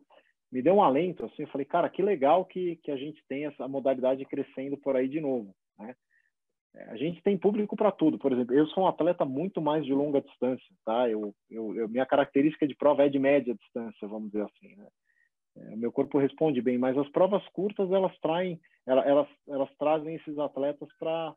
me 0.49 0.61
deu 0.61 0.75
um 0.75 0.81
alento 0.83 1.25
assim. 1.25 1.43
Eu 1.43 1.49
falei, 1.49 1.65
cara, 1.65 1.89
que 1.89 2.01
legal 2.01 2.45
que, 2.45 2.77
que 2.77 2.89
a 2.89 2.95
gente 2.95 3.21
tem 3.27 3.45
essa 3.45 3.67
modalidade 3.67 4.23
crescendo 4.25 4.77
por 4.77 4.95
aí 4.95 5.09
de 5.09 5.19
novo. 5.19 5.53
Né? 5.77 5.93
É, 6.73 6.83
a 6.89 6.95
gente 6.95 7.21
tem 7.21 7.37
público 7.37 7.75
para 7.75 7.91
tudo. 7.91 8.17
Por 8.17 8.31
exemplo, 8.31 8.55
eu 8.55 8.65
sou 8.67 8.83
um 8.83 8.87
atleta 8.87 9.25
muito 9.25 9.61
mais 9.61 9.83
de 9.85 9.93
longa 9.93 10.21
distância, 10.21 10.65
tá? 10.85 11.09
Eu, 11.09 11.33
eu, 11.49 11.75
eu 11.75 11.89
minha 11.89 12.05
característica 12.05 12.65
de 12.65 12.75
prova 12.75 13.03
é 13.03 13.09
de 13.09 13.19
média 13.19 13.55
distância, 13.55 14.07
vamos 14.07 14.31
dizer 14.31 14.45
assim. 14.45 14.75
Né? 14.75 14.87
É, 15.71 15.75
meu 15.75 15.91
corpo 15.91 16.17
responde 16.17 16.61
bem, 16.61 16.77
mas 16.77 16.97
as 16.97 17.09
provas 17.09 17.45
curtas 17.49 17.91
elas 17.91 18.17
traem, 18.19 18.59
elas, 18.85 19.05
elas, 19.05 19.27
elas 19.47 19.69
trazem 19.77 20.15
esses 20.15 20.37
atletas 20.37 20.89
para 20.99 21.35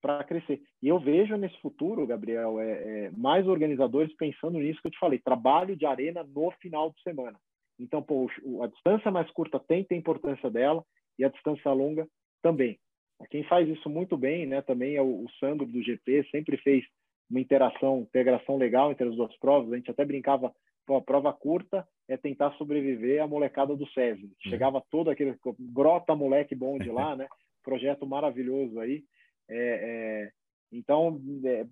para 0.00 0.22
crescer. 0.22 0.60
E 0.82 0.88
eu 0.88 0.98
vejo 0.98 1.34
nesse 1.34 1.58
futuro, 1.62 2.06
Gabriel, 2.06 2.60
é, 2.60 2.72
é, 3.06 3.10
mais 3.12 3.48
organizadores 3.48 4.14
pensando 4.16 4.58
nisso 4.58 4.78
que 4.82 4.88
eu 4.88 4.92
te 4.92 4.98
falei, 4.98 5.18
trabalho 5.18 5.74
de 5.74 5.86
arena 5.86 6.22
no 6.22 6.50
final 6.60 6.90
de 6.90 7.00
semana. 7.00 7.38
Então, 7.80 8.02
pô, 8.02 8.28
a 8.62 8.66
distância 8.66 9.10
mais 9.10 9.30
curta 9.30 9.58
tem, 9.58 9.82
tem 9.82 9.98
importância 9.98 10.50
dela 10.50 10.84
e 11.18 11.24
a 11.24 11.30
distância 11.30 11.72
longa 11.72 12.06
também. 12.42 12.78
Quem 13.30 13.44
faz 13.44 13.66
isso 13.66 13.88
muito 13.88 14.14
bem, 14.14 14.46
né, 14.46 14.60
também 14.60 14.94
é 14.94 15.00
o, 15.00 15.24
o 15.24 15.30
Sandro 15.40 15.64
do 15.64 15.82
GP, 15.82 16.28
sempre 16.30 16.58
fez 16.58 16.84
uma 17.30 17.40
interação, 17.40 18.00
integração 18.00 18.58
legal 18.58 18.90
entre 18.90 19.08
as 19.08 19.16
duas 19.16 19.34
provas. 19.38 19.72
A 19.72 19.76
gente 19.76 19.90
até 19.90 20.04
brincava, 20.04 20.52
pô, 20.86 20.96
a 20.96 21.02
prova 21.02 21.32
curta 21.32 21.86
é 22.08 22.16
tentar 22.16 22.52
sobreviver 22.52 23.22
à 23.22 23.26
molecada 23.26 23.74
do 23.76 23.88
SESI. 23.88 24.24
Uhum. 24.24 24.50
Chegava 24.50 24.82
todo 24.90 25.10
aquele 25.10 25.36
grota 25.58 26.14
moleque 26.14 26.54
bom 26.54 26.78
de 26.78 26.90
lá, 26.92 27.16
né? 27.16 27.26
Projeto 27.62 28.06
maravilhoso 28.06 28.78
aí. 28.80 29.02
É, 29.48 29.56
é, 29.56 30.30
então, 30.72 31.20
é, 31.44 31.66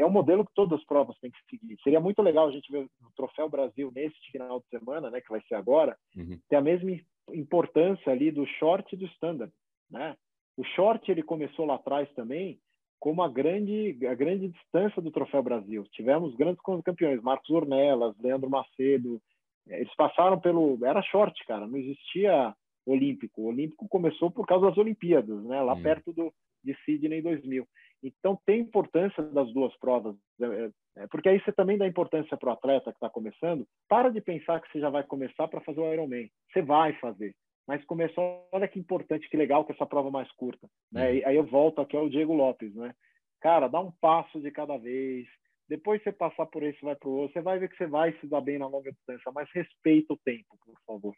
é 0.00 0.06
um 0.06 0.10
modelo 0.10 0.44
que 0.44 0.54
todas 0.54 0.78
as 0.78 0.86
provas 0.86 1.18
têm 1.18 1.30
que 1.30 1.38
seguir. 1.50 1.76
Seria 1.82 2.00
muito 2.00 2.22
legal 2.22 2.48
a 2.48 2.52
gente 2.52 2.70
ver 2.70 2.84
o 2.84 3.10
Troféu 3.14 3.48
Brasil 3.48 3.92
nesse 3.94 4.18
final 4.32 4.60
de 4.60 4.78
semana, 4.78 5.10
né, 5.10 5.20
que 5.20 5.30
vai 5.30 5.40
ser 5.42 5.54
agora, 5.54 5.96
uhum. 6.16 6.38
ter 6.48 6.56
a 6.56 6.62
mesma 6.62 6.90
importância 7.32 8.10
ali 8.10 8.30
do 8.30 8.46
short 8.46 8.94
e 8.94 8.98
do 8.98 9.04
standard, 9.06 9.52
né? 9.90 10.16
O 10.56 10.64
short 10.64 11.08
ele 11.08 11.22
começou 11.22 11.66
lá 11.66 11.76
atrás 11.76 12.10
também 12.14 12.58
como 12.98 13.22
a 13.22 13.28
grande 13.28 13.98
a 14.06 14.14
grande 14.14 14.48
distância 14.48 15.00
do 15.00 15.10
Troféu 15.10 15.42
Brasil. 15.42 15.84
Tivemos 15.92 16.34
grandes 16.36 16.62
campeões, 16.84 17.22
Marcos 17.22 17.50
Ornelas, 17.50 18.14
Leandro 18.18 18.50
Macedo, 18.50 19.20
eles 19.66 19.94
passaram 19.94 20.40
pelo 20.40 20.78
era 20.84 21.02
short, 21.02 21.44
cara, 21.46 21.66
não 21.66 21.76
existia 21.76 22.54
olímpico. 22.86 23.42
O 23.42 23.46
olímpico 23.46 23.88
começou 23.88 24.30
por 24.30 24.46
causa 24.46 24.66
das 24.66 24.78
Olimpíadas, 24.78 25.42
né? 25.44 25.60
Lá 25.60 25.74
uhum. 25.74 25.82
perto 25.82 26.12
do 26.12 26.32
de 26.64 26.76
Sydney 26.84 27.22
2000. 27.22 27.66
Então, 28.02 28.38
tem 28.46 28.60
importância 28.60 29.22
das 29.22 29.52
duas 29.52 29.76
provas, 29.78 30.14
é, 30.40 30.44
é, 30.44 30.70
é, 30.96 31.06
porque 31.08 31.28
aí 31.28 31.40
você 31.40 31.52
também 31.52 31.78
dá 31.78 31.86
importância 31.86 32.36
para 32.36 32.50
o 32.50 32.52
atleta 32.52 32.90
que 32.90 32.96
está 32.96 33.08
começando. 33.08 33.66
Para 33.88 34.08
de 34.08 34.20
pensar 34.20 34.60
que 34.60 34.70
você 34.70 34.80
já 34.80 34.90
vai 34.90 35.02
começar 35.02 35.48
para 35.48 35.60
fazer 35.60 35.80
o 35.80 35.92
Ironman. 35.92 36.30
Você 36.52 36.62
vai 36.62 36.92
fazer, 36.94 37.34
mas 37.68 37.84
começou. 37.84 38.48
Olha 38.50 38.66
que 38.66 38.78
importante, 38.78 39.28
que 39.28 39.36
legal 39.36 39.62
que 39.64 39.72
essa 39.72 39.84
prova 39.84 40.10
mais 40.10 40.32
curta. 40.32 40.66
Né? 40.90 41.10
Uhum. 41.10 41.16
E 41.16 41.24
aí 41.26 41.36
eu 41.36 41.44
volto 41.44 41.82
aqui 41.82 41.94
ao 41.94 42.08
Diego 42.08 42.32
Lopes, 42.32 42.74
né? 42.74 42.94
Cara, 43.42 43.68
dá 43.68 43.78
um 43.78 43.92
passo 44.00 44.40
de 44.40 44.50
cada 44.50 44.78
vez. 44.78 45.26
Depois 45.68 46.02
você 46.02 46.10
passar 46.10 46.46
por 46.46 46.62
esse, 46.62 46.80
vai 46.80 46.96
para 46.96 47.08
o 47.10 47.12
outro. 47.12 47.34
Você 47.34 47.42
vai 47.42 47.58
ver 47.58 47.68
que 47.68 47.76
você 47.76 47.86
vai 47.86 48.18
se 48.18 48.26
dar 48.26 48.40
bem 48.40 48.58
na 48.58 48.66
longa 48.66 48.90
distância, 48.90 49.30
mas 49.32 49.50
respeita 49.52 50.14
o 50.14 50.20
tempo, 50.24 50.58
por 50.64 50.74
favor. 50.86 51.14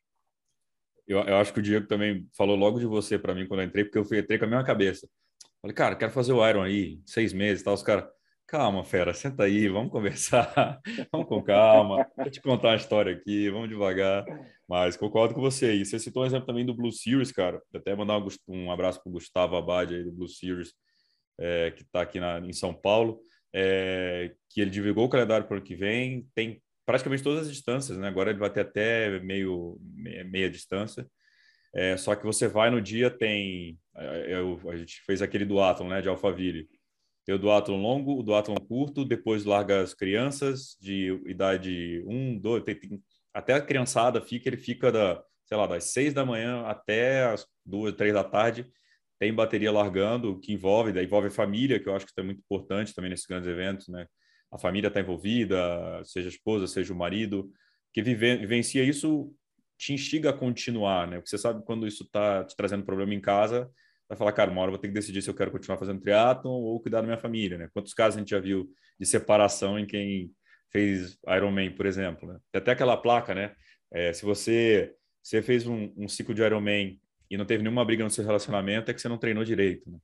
Eu, 1.06 1.20
eu 1.20 1.36
acho 1.36 1.54
que 1.54 1.60
o 1.60 1.62
Diego 1.62 1.86
também 1.86 2.28
falou 2.36 2.56
logo 2.56 2.80
de 2.80 2.86
você 2.86 3.16
para 3.16 3.34
mim 3.34 3.46
quando 3.46 3.60
eu 3.60 3.66
entrei, 3.66 3.84
porque 3.84 3.98
eu 3.98 4.04
fui, 4.04 4.18
entrei 4.18 4.36
com 4.36 4.44
a 4.44 4.48
mesma 4.48 4.64
cabeça. 4.64 5.08
Falei, 5.62 5.74
cara, 5.74 5.94
quero 5.94 6.10
fazer 6.10 6.32
o 6.32 6.46
Iron 6.48 6.62
aí, 6.62 7.00
seis 7.06 7.32
meses, 7.32 7.62
tal. 7.62 7.74
Os 7.74 7.82
caras, 7.82 8.10
calma, 8.50 8.84
fera, 8.84 9.14
senta 9.14 9.44
aí, 9.44 9.68
vamos 9.68 9.92
conversar, 9.92 10.80
vamos 11.12 11.28
com 11.28 11.40
calma, 11.40 12.04
vou 12.16 12.28
te 12.28 12.40
contar 12.42 12.70
uma 12.70 12.76
história 12.76 13.14
aqui, 13.14 13.48
vamos 13.48 13.68
devagar. 13.68 14.24
Mas 14.68 14.96
concordo 14.96 15.34
com 15.34 15.40
você 15.40 15.66
aí. 15.66 15.84
Você 15.84 16.00
citou 16.00 16.24
um 16.24 16.26
exemplo 16.26 16.46
também 16.46 16.66
do 16.66 16.74
Blue 16.74 16.90
Series, 16.90 17.30
cara. 17.30 17.62
Vou 17.72 17.80
até 17.80 17.94
mandar 17.94 18.20
um 18.48 18.72
abraço 18.72 19.00
para 19.00 19.08
o 19.08 19.12
Gustavo 19.12 19.54
Abad 19.54 19.94
aí 19.94 20.02
do 20.02 20.10
Blue 20.10 20.28
Series, 20.28 20.72
é, 21.38 21.70
que 21.70 21.82
está 21.82 22.02
aqui 22.02 22.18
na, 22.18 22.40
em 22.40 22.52
São 22.52 22.74
Paulo, 22.74 23.20
é, 23.54 24.32
que 24.48 24.60
ele 24.60 24.70
divulgou 24.70 25.04
o 25.04 25.08
calendário 25.08 25.46
para 25.46 25.54
o 25.54 25.56
ano 25.58 25.66
que 25.66 25.76
vem, 25.76 26.26
tem 26.34 26.60
praticamente 26.84 27.22
todas 27.22 27.42
as 27.42 27.52
distâncias, 27.52 27.98
né? 27.98 28.08
Agora 28.08 28.30
ele 28.30 28.38
vai 28.40 28.50
ter 28.50 28.62
até 28.62 29.20
meio 29.20 29.78
meia, 29.94 30.24
meia 30.24 30.50
distância. 30.50 31.06
É, 31.72 31.96
só 31.96 32.16
que 32.16 32.24
você 32.24 32.48
vai 32.48 32.68
no 32.68 32.82
dia, 32.82 33.10
tem. 33.10 33.78
É, 33.96 34.34
eu, 34.34 34.60
a 34.68 34.76
gente 34.76 35.00
fez 35.06 35.22
aquele 35.22 35.44
duatlon, 35.44 35.88
né, 35.88 36.00
de 36.00 36.08
Alphaville. 36.08 36.68
O 37.32 37.38
duatlon 37.38 37.80
longo, 37.80 38.18
o 38.18 38.22
duatlon 38.22 38.56
curto, 38.56 39.04
depois 39.04 39.44
larga 39.44 39.82
as 39.82 39.94
crianças 39.94 40.76
de 40.80 41.20
idade 41.26 42.02
1, 42.06 42.38
2, 42.38 42.64
tem, 42.64 42.74
tem, 42.74 43.02
até 43.32 43.54
a 43.54 43.60
criançada 43.60 44.20
fica, 44.20 44.48
ele 44.48 44.56
fica 44.56 44.90
da, 44.90 45.22
sei 45.44 45.56
lá, 45.56 45.66
das 45.66 45.84
6 45.84 46.14
da 46.14 46.24
manhã 46.24 46.62
até 46.66 47.24
as 47.24 47.46
2, 47.64 47.94
3 47.94 48.14
da 48.14 48.24
tarde. 48.24 48.70
Tem 49.18 49.34
bateria 49.34 49.70
largando, 49.70 50.38
que 50.40 50.52
envolve, 50.52 50.98
envolve 51.02 51.28
a 51.28 51.30
família, 51.30 51.78
que 51.78 51.88
eu 51.88 51.94
acho 51.94 52.06
que 52.06 52.12
é 52.18 52.22
muito 52.22 52.38
importante 52.38 52.94
também 52.94 53.10
nesses 53.10 53.26
grandes 53.26 53.48
eventos, 53.48 53.88
né? 53.88 54.06
A 54.50 54.58
família 54.58 54.88
está 54.88 55.00
envolvida, 55.00 56.02
seja 56.04 56.28
a 56.28 56.30
esposa, 56.32 56.66
seja 56.66 56.92
o 56.92 56.96
marido, 56.96 57.52
que 57.92 58.02
vive, 58.02 58.36
vivencia 58.36 58.82
isso 58.82 59.32
te 59.76 59.92
instiga 59.92 60.30
a 60.30 60.32
continuar, 60.32 61.06
né? 61.06 61.16
Porque 61.16 61.30
você 61.30 61.38
sabe 61.38 61.64
quando 61.64 61.86
isso 61.86 62.04
está 62.04 62.44
te 62.44 62.54
trazendo 62.56 62.84
problema 62.84 63.14
em 63.14 63.20
casa, 63.20 63.70
vai 64.10 64.18
falar, 64.18 64.32
cara, 64.32 64.50
uma 64.50 64.60
hora 64.60 64.70
eu 64.70 64.72
vou 64.72 64.80
ter 64.80 64.88
que 64.88 64.94
decidir 64.94 65.22
se 65.22 65.30
eu 65.30 65.34
quero 65.34 65.52
continuar 65.52 65.78
fazendo 65.78 66.00
triatlon 66.00 66.50
ou 66.50 66.80
cuidar 66.80 67.00
da 67.00 67.06
minha 67.06 67.16
família, 67.16 67.56
né? 67.56 67.70
Quantos 67.72 67.94
casos 67.94 68.16
a 68.16 68.18
gente 68.18 68.30
já 68.30 68.40
viu 68.40 68.68
de 68.98 69.06
separação 69.06 69.78
em 69.78 69.86
quem 69.86 70.32
fez 70.68 71.16
Ironman, 71.28 71.70
por 71.70 71.86
exemplo, 71.86 72.28
né? 72.28 72.40
Tem 72.50 72.60
até 72.60 72.72
aquela 72.72 72.96
placa, 72.96 73.32
né? 73.32 73.54
É, 73.88 74.12
se 74.12 74.24
você, 74.24 74.92
você 75.22 75.40
fez 75.40 75.64
um, 75.64 75.92
um 75.96 76.08
ciclo 76.08 76.34
de 76.34 76.42
Ironman 76.42 77.00
e 77.30 77.36
não 77.36 77.44
teve 77.44 77.62
nenhuma 77.62 77.84
briga 77.84 78.02
no 78.02 78.10
seu 78.10 78.24
relacionamento, 78.24 78.90
é 78.90 78.94
que 78.94 79.00
você 79.00 79.08
não 79.08 79.16
treinou 79.16 79.44
direito, 79.44 79.88
né? 79.88 79.98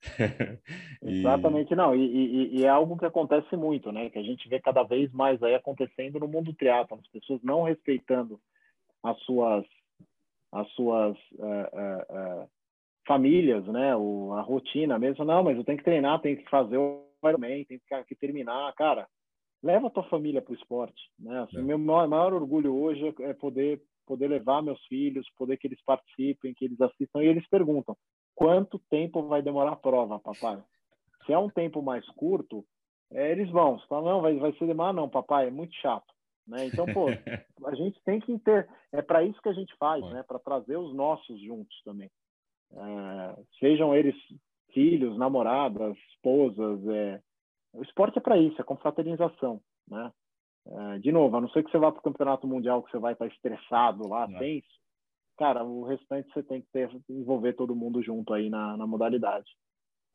e... 1.04 1.18
Exatamente, 1.18 1.74
não. 1.74 1.94
E, 1.94 2.00
e, 2.00 2.60
e, 2.60 2.64
é 2.64 2.68
algo 2.70 2.96
que 2.96 3.04
acontece 3.04 3.54
muito, 3.58 3.92
né? 3.92 4.08
Que 4.08 4.18
a 4.18 4.22
gente 4.22 4.48
vê 4.48 4.58
cada 4.58 4.84
vez 4.84 5.12
mais 5.12 5.42
aí 5.42 5.54
acontecendo 5.54 6.18
no 6.18 6.28
mundo 6.28 6.46
do 6.46 6.56
triatlo, 6.56 6.98
as 6.98 7.08
pessoas 7.08 7.42
não 7.42 7.64
respeitando 7.64 8.40
as 9.02 9.20
suas 9.24 9.66
as 10.50 10.66
suas 10.70 11.14
uh, 11.34 11.44
uh, 11.44 12.42
uh, 12.44 12.50
famílias, 13.08 13.66
né? 13.66 13.96
O, 13.96 14.32
a 14.34 14.42
rotina 14.42 14.98
mesmo. 14.98 15.24
Não, 15.24 15.42
mas 15.42 15.56
eu 15.56 15.64
tenho 15.64 15.78
que 15.78 15.84
treinar, 15.84 16.20
tenho 16.20 16.36
que 16.36 16.48
fazer 16.48 16.76
o 16.76 17.04
Ironman, 17.24 17.64
tenho 17.64 17.80
que, 18.06 18.14
terminar. 18.14 18.72
Cara, 18.74 19.08
leva 19.62 19.88
a 19.88 19.90
tua 19.90 20.04
família 20.04 20.40
para 20.40 20.52
o 20.52 20.54
esporte, 20.54 21.00
né? 21.18 21.40
Assim, 21.40 21.58
é. 21.58 21.62
Meu 21.62 21.78
maior, 21.78 22.06
maior, 22.06 22.32
orgulho 22.32 22.76
hoje 22.76 23.12
é 23.20 23.34
poder 23.34 23.82
poder 24.06 24.28
levar 24.28 24.62
meus 24.62 24.82
filhos, 24.86 25.28
poder 25.36 25.58
que 25.58 25.66
eles 25.66 25.82
participem, 25.84 26.54
que 26.54 26.64
eles 26.64 26.80
assistam 26.80 27.22
e 27.22 27.26
eles 27.26 27.46
perguntam 27.50 27.94
quanto 28.38 28.80
tempo 28.88 29.24
vai 29.24 29.42
demorar 29.42 29.72
a 29.72 29.76
prova, 29.76 30.20
papai? 30.20 30.62
Se 31.26 31.32
é 31.32 31.38
um 31.38 31.50
tempo 31.50 31.82
mais 31.82 32.08
curto, 32.10 32.64
é, 33.10 33.32
eles 33.32 33.50
vão. 33.50 33.78
Você 33.78 33.86
fala, 33.88 34.12
não, 34.12 34.22
vai, 34.22 34.36
vai 34.36 34.52
ser 34.52 34.66
demais, 34.66 34.94
não, 34.94 35.08
papai, 35.08 35.48
é 35.48 35.50
muito 35.50 35.74
chato. 35.74 36.06
Né? 36.46 36.66
Então, 36.66 36.86
pô, 36.86 37.06
a 37.66 37.74
gente 37.74 38.00
tem 38.04 38.20
que 38.20 38.38
ter. 38.38 38.68
É 38.92 39.02
para 39.02 39.24
isso 39.24 39.42
que 39.42 39.48
a 39.48 39.52
gente 39.52 39.74
faz, 39.76 40.04
né? 40.12 40.22
Para 40.22 40.38
trazer 40.38 40.76
os 40.76 40.94
nossos 40.94 41.40
juntos 41.42 41.82
também. 41.84 42.08
É, 42.72 43.42
sejam 43.58 43.94
eles 43.94 44.14
filhos, 44.72 45.18
namoradas, 45.18 45.96
esposas. 46.12 46.86
É... 46.88 47.20
O 47.72 47.82
esporte 47.82 48.18
é 48.18 48.20
para 48.20 48.38
isso, 48.38 48.60
é 48.60 48.64
confraternização, 48.64 49.60
né? 49.88 50.12
É, 50.66 50.98
de 50.98 51.10
novo, 51.10 51.36
a 51.36 51.40
não 51.40 51.48
ser 51.48 51.64
que 51.64 51.70
você 51.70 51.78
vá 51.78 51.90
para 51.90 52.00
o 52.00 52.02
campeonato 52.02 52.46
mundial 52.46 52.82
que 52.82 52.90
você 52.90 52.98
vai 52.98 53.14
estar 53.14 53.26
estressado 53.26 54.06
lá, 54.06 54.28
não. 54.28 54.38
tenso. 54.38 54.68
Cara, 55.38 55.64
o 55.64 55.84
restante 55.84 56.30
você 56.32 56.42
tem 56.42 56.60
que 56.60 56.68
ter, 56.72 56.90
envolver 57.08 57.54
todo 57.54 57.76
mundo 57.76 58.02
junto 58.02 58.34
aí 58.34 58.50
na, 58.50 58.76
na 58.76 58.86
modalidade. 58.86 59.46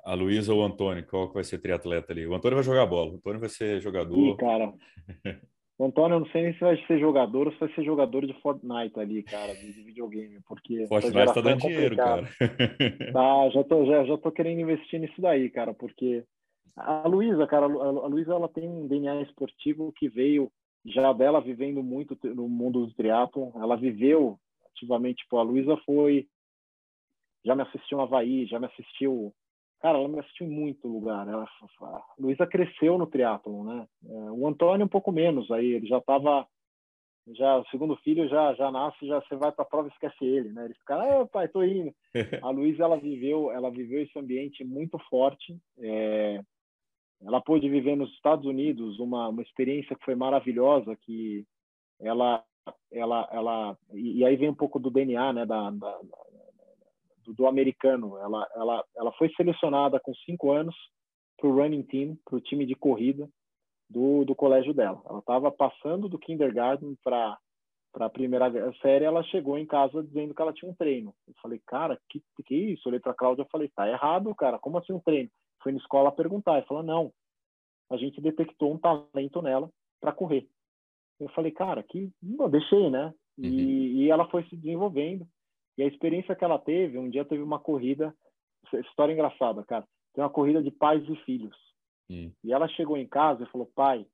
A 0.03 0.13
Luísa 0.13 0.53
ou 0.53 0.59
o 0.59 0.65
Antônio, 0.65 1.07
qual 1.07 1.29
que 1.29 1.35
vai 1.35 1.45
ser 1.45 1.59
triatleta 1.59 2.11
ali? 2.11 2.27
O 2.27 2.35
Antônio 2.35 2.57
vai 2.57 2.63
jogar 2.63 2.85
bola, 2.85 3.11
o 3.11 3.15
Antônio 3.15 3.39
vai 3.39 3.49
ser 3.49 3.79
jogador. 3.79 4.17
Ih, 4.17 4.35
cara, 4.35 4.73
O 5.77 5.85
Antônio, 5.85 6.15
eu 6.15 6.19
não 6.19 6.27
sei 6.27 6.43
nem 6.43 6.53
se 6.53 6.59
vai 6.59 6.77
ser 6.85 6.99
jogador 6.99 7.47
ou 7.47 7.53
se 7.53 7.59
vai 7.59 7.73
ser 7.73 7.83
jogador 7.83 8.25
de 8.27 8.33
Fortnite 8.41 8.99
ali, 8.99 9.23
cara, 9.23 9.53
de, 9.55 9.71
videogame, 9.71 10.39
porque... 10.47 10.85
Fortnite 10.87 11.33
tá 11.33 11.41
dando 11.41 11.49
é 11.49 11.55
dinheiro, 11.55 11.95
cara. 11.95 12.29
Tá, 13.11 13.49
já 13.49 13.63
tô, 13.63 13.85
já, 13.85 14.05
já 14.05 14.17
tô 14.17 14.31
querendo 14.31 14.61
investir 14.61 14.99
nisso 14.99 15.19
daí, 15.19 15.49
cara, 15.49 15.73
porque 15.73 16.23
a 16.75 17.07
Luísa, 17.07 17.47
cara, 17.47 17.65
a 17.65 18.07
Luísa, 18.07 18.33
ela 18.33 18.47
tem 18.47 18.67
um 18.67 18.87
DNA 18.87 19.23
esportivo 19.23 19.91
que 19.93 20.07
veio 20.07 20.51
já 20.85 21.13
dela 21.13 21.41
vivendo 21.41 21.81
muito 21.81 22.17
no 22.23 22.47
mundo 22.47 22.85
do 22.85 22.93
triatlon, 22.93 23.51
ela 23.55 23.75
viveu 23.75 24.37
ativamente, 24.71 25.23
tipo, 25.23 25.37
a 25.37 25.43
Luísa 25.43 25.77
foi, 25.85 26.27
já 27.43 27.55
me 27.55 27.63
assistiu 27.63 27.97
no 27.97 28.03
Havaí, 28.03 28.45
já 28.45 28.59
me 28.59 28.67
assistiu 28.67 29.33
Cara, 29.83 29.97
ela 29.97 30.07
me 30.07 30.17
assistiu 30.17 30.47
em 30.47 30.49
muito 30.49 30.87
lugar. 30.87 31.27
Ela, 31.27 31.43
a 31.81 32.03
Luísa 32.17 32.47
cresceu 32.47 32.97
no 32.97 33.05
triatlon, 33.05 33.65
né? 33.65 33.87
É, 34.05 34.31
o 34.31 34.47
Antônio 34.47 34.85
um 34.85 34.89
pouco 34.89 35.11
menos 35.11 35.51
aí, 35.51 35.73
ele 35.73 35.85
já 35.85 35.97
estava 35.97 36.47
já 37.27 37.57
o 37.57 37.65
segundo 37.67 37.95
filho 37.97 38.27
já 38.29 38.53
já 38.53 38.71
nasce, 38.71 39.05
já 39.05 39.19
você 39.21 39.35
vai 39.35 39.51
para 39.51 39.63
a 39.63 39.67
prova 39.67 39.89
e 39.89 39.91
esquece 39.91 40.23
ele, 40.23 40.53
né? 40.53 40.65
Ele 40.65 40.73
fica, 40.75 40.95
ah, 40.95 41.25
pai, 41.27 41.49
tô 41.49 41.63
indo. 41.63 41.93
A 42.41 42.49
Luísa 42.49 42.83
ela 42.83 42.97
viveu, 42.97 43.51
ela 43.51 43.69
viveu 43.69 44.01
esse 44.01 44.17
ambiente 44.17 44.63
muito 44.63 44.97
forte. 45.09 45.57
É... 45.77 46.41
ela 47.21 47.41
pôde 47.41 47.67
viver 47.67 47.97
nos 47.97 48.09
Estados 48.13 48.45
Unidos 48.45 48.99
uma, 48.99 49.27
uma 49.27 49.41
experiência 49.41 49.97
que 49.97 50.05
foi 50.05 50.15
maravilhosa, 50.15 50.95
que 50.95 51.45
ela, 51.99 52.41
ela, 52.89 53.29
ela 53.33 53.77
e 53.93 54.23
aí 54.23 54.37
vem 54.37 54.49
um 54.49 54.55
pouco 54.55 54.79
do 54.79 54.89
DNA, 54.89 55.33
né, 55.33 55.45
da, 55.45 55.69
da 55.71 55.99
do, 57.23 57.33
do, 57.33 57.47
americano. 57.47 58.17
Ela, 58.17 58.47
ela, 58.55 58.85
ela 58.95 59.11
foi 59.13 59.29
selecionada 59.35 59.99
com 59.99 60.13
cinco 60.25 60.51
anos 60.51 60.75
para 61.37 61.47
o 61.47 61.55
running 61.55 61.83
team, 61.83 62.17
para 62.25 62.37
o 62.37 62.41
time 62.41 62.65
de 62.65 62.75
corrida 62.75 63.29
do, 63.89 64.23
do 64.25 64.35
colégio 64.35 64.73
dela. 64.73 65.01
Ela 65.09 65.19
estava 65.19 65.51
passando 65.51 66.09
do 66.09 66.19
kindergarten 66.19 66.97
para 67.03 67.37
para 67.93 68.07
a 68.07 68.09
primeira 68.09 68.51
série, 68.81 69.05
ela 69.05 69.21
chegou 69.25 69.55
em 69.55 69.67
casa 69.67 70.01
dizendo 70.01 70.33
que 70.33 70.41
ela 70.41 70.51
tinha 70.51 70.69
um 70.69 70.73
treino. 70.73 71.13
Eu 71.27 71.33
falei, 71.39 71.61
cara, 71.63 71.99
que 72.09 72.23
que 72.43 72.55
isso? 72.55 72.87
Eu 72.87 72.89
olhei 72.89 72.99
para 72.99 73.11
a 73.11 73.15
Cláudia 73.15 73.43
e 73.43 73.51
falei, 73.51 73.69
tá 73.69 73.87
errado, 73.87 74.33
cara. 74.33 74.57
Como 74.57 74.79
assim 74.79 74.91
um 74.91 74.99
treino? 74.99 75.29
Foi 75.61 75.71
na 75.71 75.77
escola 75.77 76.11
perguntar. 76.11 76.57
Ele 76.57 76.65
falou, 76.65 76.81
não, 76.81 77.13
a 77.91 77.95
gente 77.95 78.19
detectou 78.19 78.73
um 78.73 78.79
talento 78.79 79.41
nela 79.43 79.69
para 80.01 80.11
correr. 80.11 80.47
Eu 81.19 81.29
falei, 81.29 81.51
cara, 81.51 81.83
que 81.83 82.11
não 82.21 82.49
deixei, 82.49 82.89
né? 82.89 83.13
E, 83.37 83.47
uhum. 83.47 83.57
e 84.01 84.09
ela 84.09 84.27
foi 84.27 84.43
se 84.45 84.55
desenvolvendo. 84.57 85.27
E 85.77 85.83
a 85.83 85.87
experiência 85.87 86.35
que 86.35 86.43
ela 86.43 86.59
teve, 86.59 86.97
um 86.97 87.09
dia 87.09 87.25
teve 87.25 87.41
uma 87.41 87.59
corrida, 87.59 88.15
história 88.73 89.13
engraçada, 89.13 89.63
cara. 89.63 89.85
Tem 90.13 90.23
uma 90.23 90.29
corrida 90.29 90.61
de 90.61 90.71
pais 90.71 91.03
e 91.09 91.15
filhos. 91.23 91.55
Uhum. 92.09 92.31
E 92.43 92.53
ela 92.53 92.67
chegou 92.67 92.97
em 92.97 93.07
casa 93.07 93.43
e 93.43 93.51
falou, 93.51 93.69
pai, 93.75 94.05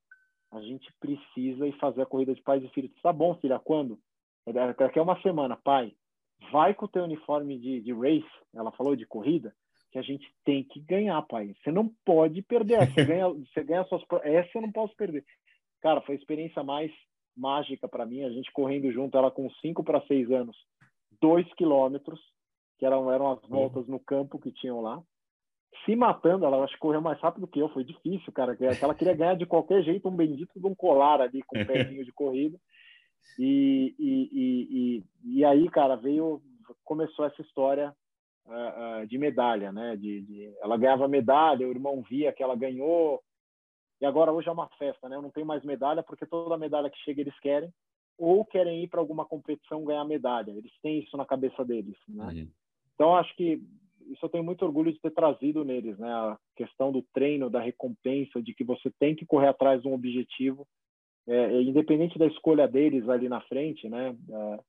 a 0.51 0.61
gente 0.61 0.91
precisa 0.99 1.67
ir 1.67 1.77
fazer 1.79 2.01
a 2.01 2.05
corrida 2.05 2.33
de 2.33 2.41
pais 2.41 2.63
e 2.63 2.69
filhos. 2.69 2.91
Tá 3.01 3.11
bom, 3.11 3.35
filha, 3.35 3.59
quando? 3.59 3.99
Daqui 4.77 4.97
a 4.97 5.03
uma 5.03 5.21
semana, 5.21 5.57
pai. 5.57 5.93
Vai 6.51 6.73
com 6.73 6.85
o 6.85 6.89
teu 6.89 7.03
uniforme 7.03 7.59
de, 7.59 7.81
de 7.81 7.93
race, 7.93 8.25
ela 8.55 8.71
falou 8.71 8.95
de 8.95 9.05
corrida, 9.05 9.53
que 9.91 9.99
a 9.99 10.01
gente 10.01 10.25
tem 10.45 10.63
que 10.63 10.79
ganhar, 10.79 11.21
pai. 11.23 11.53
Você 11.61 11.71
não 11.71 11.91
pode 12.05 12.41
perder. 12.41 12.91
Você 12.91 13.03
ganha, 13.03 13.27
você 13.53 13.63
ganha 13.63 13.83
suas. 13.85 14.01
Essa 14.23 14.57
eu 14.57 14.61
não 14.61 14.71
posso 14.71 14.95
perder. 14.95 15.25
Cara, 15.81 16.01
foi 16.01 16.15
a 16.15 16.17
experiência 16.17 16.63
mais 16.63 16.91
mágica 17.35 17.87
para 17.87 18.05
mim. 18.05 18.23
A 18.23 18.29
gente 18.29 18.51
correndo 18.51 18.91
junto, 18.91 19.17
ela 19.17 19.29
com 19.29 19.49
5 19.49 19.83
para 19.83 20.01
6 20.07 20.31
anos, 20.31 20.57
2 21.21 21.53
quilômetros, 21.53 22.19
que 22.77 22.85
eram, 22.85 23.11
eram 23.11 23.31
as 23.31 23.41
voltas 23.47 23.87
no 23.87 23.99
campo 23.99 24.39
que 24.39 24.51
tinham 24.51 24.81
lá 24.81 25.01
se 25.85 25.95
matando, 25.95 26.45
ela 26.45 26.63
acho 26.63 26.73
que 26.73 26.79
correu 26.79 27.01
mais 27.01 27.19
rápido 27.19 27.47
que 27.47 27.59
eu, 27.59 27.69
foi 27.69 27.83
difícil, 27.83 28.31
cara. 28.33 28.57
Ela 28.59 28.95
queria 28.95 29.15
ganhar 29.15 29.35
de 29.35 29.45
qualquer 29.45 29.83
jeito 29.83 30.07
um 30.07 30.15
bendito 30.15 30.59
de 30.59 30.65
um 30.65 30.75
colar 30.75 31.21
ali 31.21 31.41
com 31.43 31.57
um 31.57 31.65
pezinho 31.65 32.03
de 32.03 32.11
corrida. 32.11 32.57
E, 33.37 33.95
e, 33.99 34.29
e, 34.31 35.03
e, 35.39 35.45
aí, 35.45 35.69
cara, 35.69 35.95
veio, 35.95 36.41
começou 36.83 37.25
essa 37.25 37.41
história 37.41 37.93
uh, 38.45 39.01
uh, 39.03 39.07
de 39.07 39.17
medalha, 39.17 39.71
né? 39.71 39.95
De, 39.95 40.21
de, 40.21 40.53
ela 40.61 40.77
ganhava 40.77 41.07
medalha, 41.07 41.67
o 41.67 41.71
irmão 41.71 42.01
via 42.01 42.33
que 42.33 42.43
ela 42.43 42.55
ganhou. 42.55 43.21
E 44.01 44.05
agora 44.05 44.31
hoje 44.31 44.47
é 44.47 44.51
uma 44.51 44.69
festa, 44.77 45.07
né? 45.07 45.15
Eu 45.15 45.21
não 45.21 45.31
tenho 45.31 45.45
mais 45.45 45.63
medalha 45.63 46.01
porque 46.03 46.25
toda 46.25 46.57
medalha 46.57 46.89
que 46.89 46.97
chega 46.99 47.21
eles 47.21 47.37
querem 47.39 47.71
ou 48.19 48.43
querem 48.45 48.83
ir 48.83 48.87
para 48.87 48.99
alguma 48.99 49.25
competição 49.25 49.85
ganhar 49.85 50.03
medalha. 50.03 50.51
Eles 50.51 50.71
têm 50.81 50.99
isso 50.99 51.15
na 51.15 51.25
cabeça 51.25 51.63
deles, 51.63 51.95
né? 52.07 52.25
Uhum. 52.25 52.47
Então 52.93 53.15
acho 53.15 53.33
que 53.35 53.61
isso 54.07 54.25
eu 54.25 54.29
tenho 54.29 54.43
muito 54.43 54.65
orgulho 54.65 54.91
de 54.91 54.99
ter 54.99 55.11
trazido 55.11 55.63
neles, 55.63 55.97
né? 55.97 56.11
A 56.11 56.37
questão 56.55 56.91
do 56.91 57.01
treino, 57.13 57.49
da 57.49 57.61
recompensa, 57.61 58.41
de 58.41 58.53
que 58.53 58.63
você 58.63 58.91
tem 58.99 59.15
que 59.15 59.25
correr 59.25 59.47
atrás 59.47 59.81
de 59.81 59.87
um 59.87 59.93
objetivo, 59.93 60.67
é, 61.27 61.35
é 61.35 61.61
independente 61.61 62.19
da 62.19 62.25
escolha 62.25 62.67
deles 62.67 63.07
ali 63.07 63.29
na 63.29 63.39
frente, 63.41 63.87
né? 63.87 64.15
É, 64.29 64.59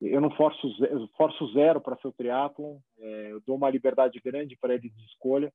eu 0.00 0.20
não 0.20 0.30
forço, 0.32 0.68
forço 1.16 1.52
zero 1.52 1.80
para 1.80 1.96
ser 1.96 2.08
o 2.08 2.12
triatlon, 2.12 2.78
é, 2.98 3.32
eu 3.32 3.40
dou 3.46 3.56
uma 3.56 3.70
liberdade 3.70 4.20
grande 4.20 4.56
para 4.56 4.74
eles 4.74 4.94
de 4.94 5.04
escolha, 5.04 5.52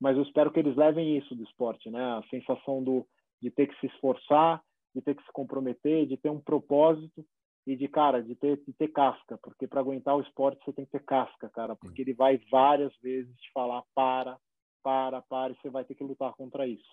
mas 0.00 0.16
eu 0.16 0.22
espero 0.22 0.50
que 0.50 0.58
eles 0.58 0.76
levem 0.76 1.16
isso 1.16 1.34
do 1.34 1.44
esporte, 1.44 1.90
né? 1.90 2.02
A 2.02 2.22
sensação 2.30 2.82
do, 2.82 3.06
de 3.40 3.50
ter 3.50 3.66
que 3.66 3.78
se 3.80 3.86
esforçar, 3.86 4.62
de 4.96 5.02
ter 5.02 5.14
que 5.14 5.22
se 5.22 5.32
comprometer, 5.32 6.06
de 6.06 6.16
ter 6.16 6.30
um 6.30 6.40
propósito 6.40 7.22
e 7.66 7.76
de 7.76 7.86
cara 7.86 8.22
de 8.22 8.34
ter 8.34 8.56
de 8.64 8.72
ter 8.72 8.88
casca 8.88 9.38
porque 9.42 9.66
para 9.66 9.80
aguentar 9.80 10.16
o 10.16 10.22
esporte 10.22 10.64
você 10.64 10.72
tem 10.72 10.86
que 10.86 10.92
ter 10.92 11.04
casca 11.04 11.50
cara 11.50 11.76
porque 11.76 12.00
ele 12.00 12.14
vai 12.14 12.40
várias 12.50 12.96
vezes 13.02 13.36
te 13.36 13.52
falar 13.52 13.82
para 13.94 14.38
para 14.82 15.20
para 15.20 15.52
e 15.52 15.56
você 15.56 15.68
vai 15.68 15.84
ter 15.84 15.94
que 15.94 16.04
lutar 16.04 16.32
contra 16.34 16.66
isso. 16.66 16.88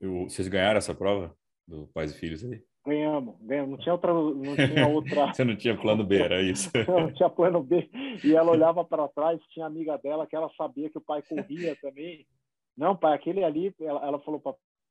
Eu, 0.00 0.24
vocês 0.24 0.46
ganharam 0.46 0.78
essa 0.78 0.94
prova 0.94 1.34
do 1.66 1.88
pais 1.88 2.14
e 2.14 2.18
filhos 2.18 2.44
aí? 2.44 2.62
Ganhamos 2.86 3.36
ganhamos. 3.40 3.70
Não 3.70 3.78
tinha 3.78 3.94
outra 3.94 4.12
não 4.12 4.54
tinha 4.54 4.86
outra. 4.88 5.26
Você 5.34 5.44
não 5.44 5.56
tinha 5.56 5.76
plano 5.76 6.04
B 6.04 6.18
era 6.18 6.40
isso? 6.40 6.70
Não 6.86 7.12
tinha 7.12 7.30
plano 7.30 7.62
B. 7.62 7.90
E 8.22 8.36
ela 8.36 8.52
olhava 8.52 8.84
para 8.84 9.08
trás 9.08 9.40
tinha 9.48 9.66
amiga 9.66 9.96
dela 9.98 10.26
que 10.26 10.36
ela 10.36 10.50
sabia 10.56 10.90
que 10.90 10.98
o 10.98 11.04
pai 11.04 11.22
corria 11.22 11.76
também. 11.80 12.26
Não 12.76 12.96
pai 12.96 13.14
aquele 13.14 13.42
ali 13.42 13.74
ela, 13.80 14.06
ela 14.06 14.20
falou 14.20 14.40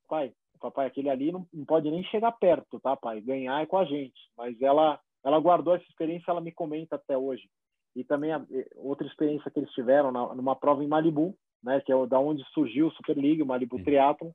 pai 0.09 0.33
papai, 0.61 0.87
aquele 0.87 1.09
ali 1.09 1.31
não, 1.31 1.45
não, 1.53 1.65
pode 1.65 1.89
nem 1.89 2.03
chegar 2.05 2.31
perto, 2.33 2.79
tá, 2.79 2.95
pai? 2.95 3.19
Ganhar 3.21 3.61
é 3.61 3.65
com 3.65 3.77
a 3.77 3.85
gente. 3.85 4.19
Mas 4.37 4.61
ela, 4.61 4.99
ela 5.23 5.39
guardou 5.39 5.75
essa 5.75 5.85
experiência, 5.85 6.31
ela 6.31 6.41
me 6.41 6.51
comenta 6.51 6.95
até 6.95 7.17
hoje. 7.17 7.49
E 7.95 8.03
também 8.03 8.31
a, 8.31 8.45
outra 8.75 9.05
experiência 9.05 9.49
que 9.51 9.59
eles 9.59 9.71
tiveram 9.71 10.11
na, 10.11 10.33
numa 10.33 10.55
prova 10.55 10.83
em 10.83 10.87
Malibu, 10.87 11.35
né, 11.63 11.81
que 11.81 11.91
é 11.91 12.05
da 12.05 12.19
onde 12.19 12.43
surgiu 12.53 12.87
o 12.87 12.91
Super 12.91 13.17
League, 13.17 13.41
o 13.41 13.45
Malibu 13.45 13.77
Sim. 13.77 13.83
Triathlon. 13.83 14.31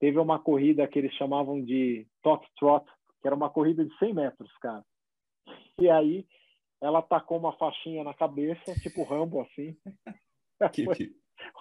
Teve 0.00 0.18
uma 0.18 0.38
corrida 0.38 0.88
que 0.88 0.98
eles 0.98 1.12
chamavam 1.14 1.62
de 1.62 2.06
Tot 2.22 2.44
Trot, 2.58 2.84
que 3.20 3.28
era 3.28 3.36
uma 3.36 3.50
corrida 3.50 3.84
de 3.84 3.96
100 3.98 4.14
metros, 4.14 4.50
cara. 4.58 4.82
E 5.78 5.90
aí 5.90 6.26
ela 6.80 7.02
tacou 7.02 7.38
uma 7.38 7.52
faixinha 7.52 8.02
na 8.02 8.14
cabeça, 8.14 8.74
tipo 8.80 9.04
Rambo, 9.04 9.40
assim. 9.42 9.76
Que, 10.74 10.84
Foi 10.84 10.94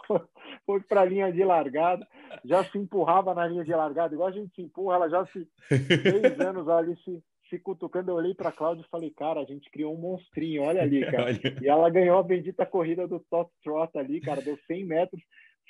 foi 0.66 0.80
para 0.82 1.02
a 1.02 1.06
linha 1.06 1.32
de 1.32 1.44
largada, 1.44 2.08
já 2.44 2.64
se 2.64 2.78
empurrava 2.78 3.34
na 3.34 3.48
linha 3.48 3.64
de 3.64 3.72
largada, 3.72 4.14
igual 4.14 4.30
a 4.30 4.32
gente 4.32 4.54
se 4.54 4.62
empurra, 4.62 4.96
ela 4.96 5.10
já 5.10 5.26
se 5.28 5.48
seis 5.68 6.40
anos 6.40 6.68
ali 6.68 6.96
se, 7.04 7.24
se 7.50 7.60
cutucando. 7.60 8.12
Eu 8.12 8.16
olhei 8.16 8.34
para 8.34 8.50
a 8.50 8.54
Cláudia 8.54 8.84
e 8.84 8.90
falei, 8.90 9.12
cara, 9.12 9.42
a 9.42 9.46
gente 9.46 9.70
criou 9.70 9.94
um 9.94 10.00
monstrinho, 10.00 10.64
olha 10.64 10.82
ali, 10.82 11.02
cara. 11.10 11.32
E 11.62 11.68
ela 11.68 11.90
ganhou 11.90 12.18
a 12.18 12.24
bendita 12.24 12.66
corrida 12.66 13.08
do 13.08 13.20
Top 13.30 13.52
Trot 13.64 13.98
ali, 13.98 14.22
cara, 14.22 14.42
deu 14.42 14.58
100 14.68 14.86
metros, 14.86 15.22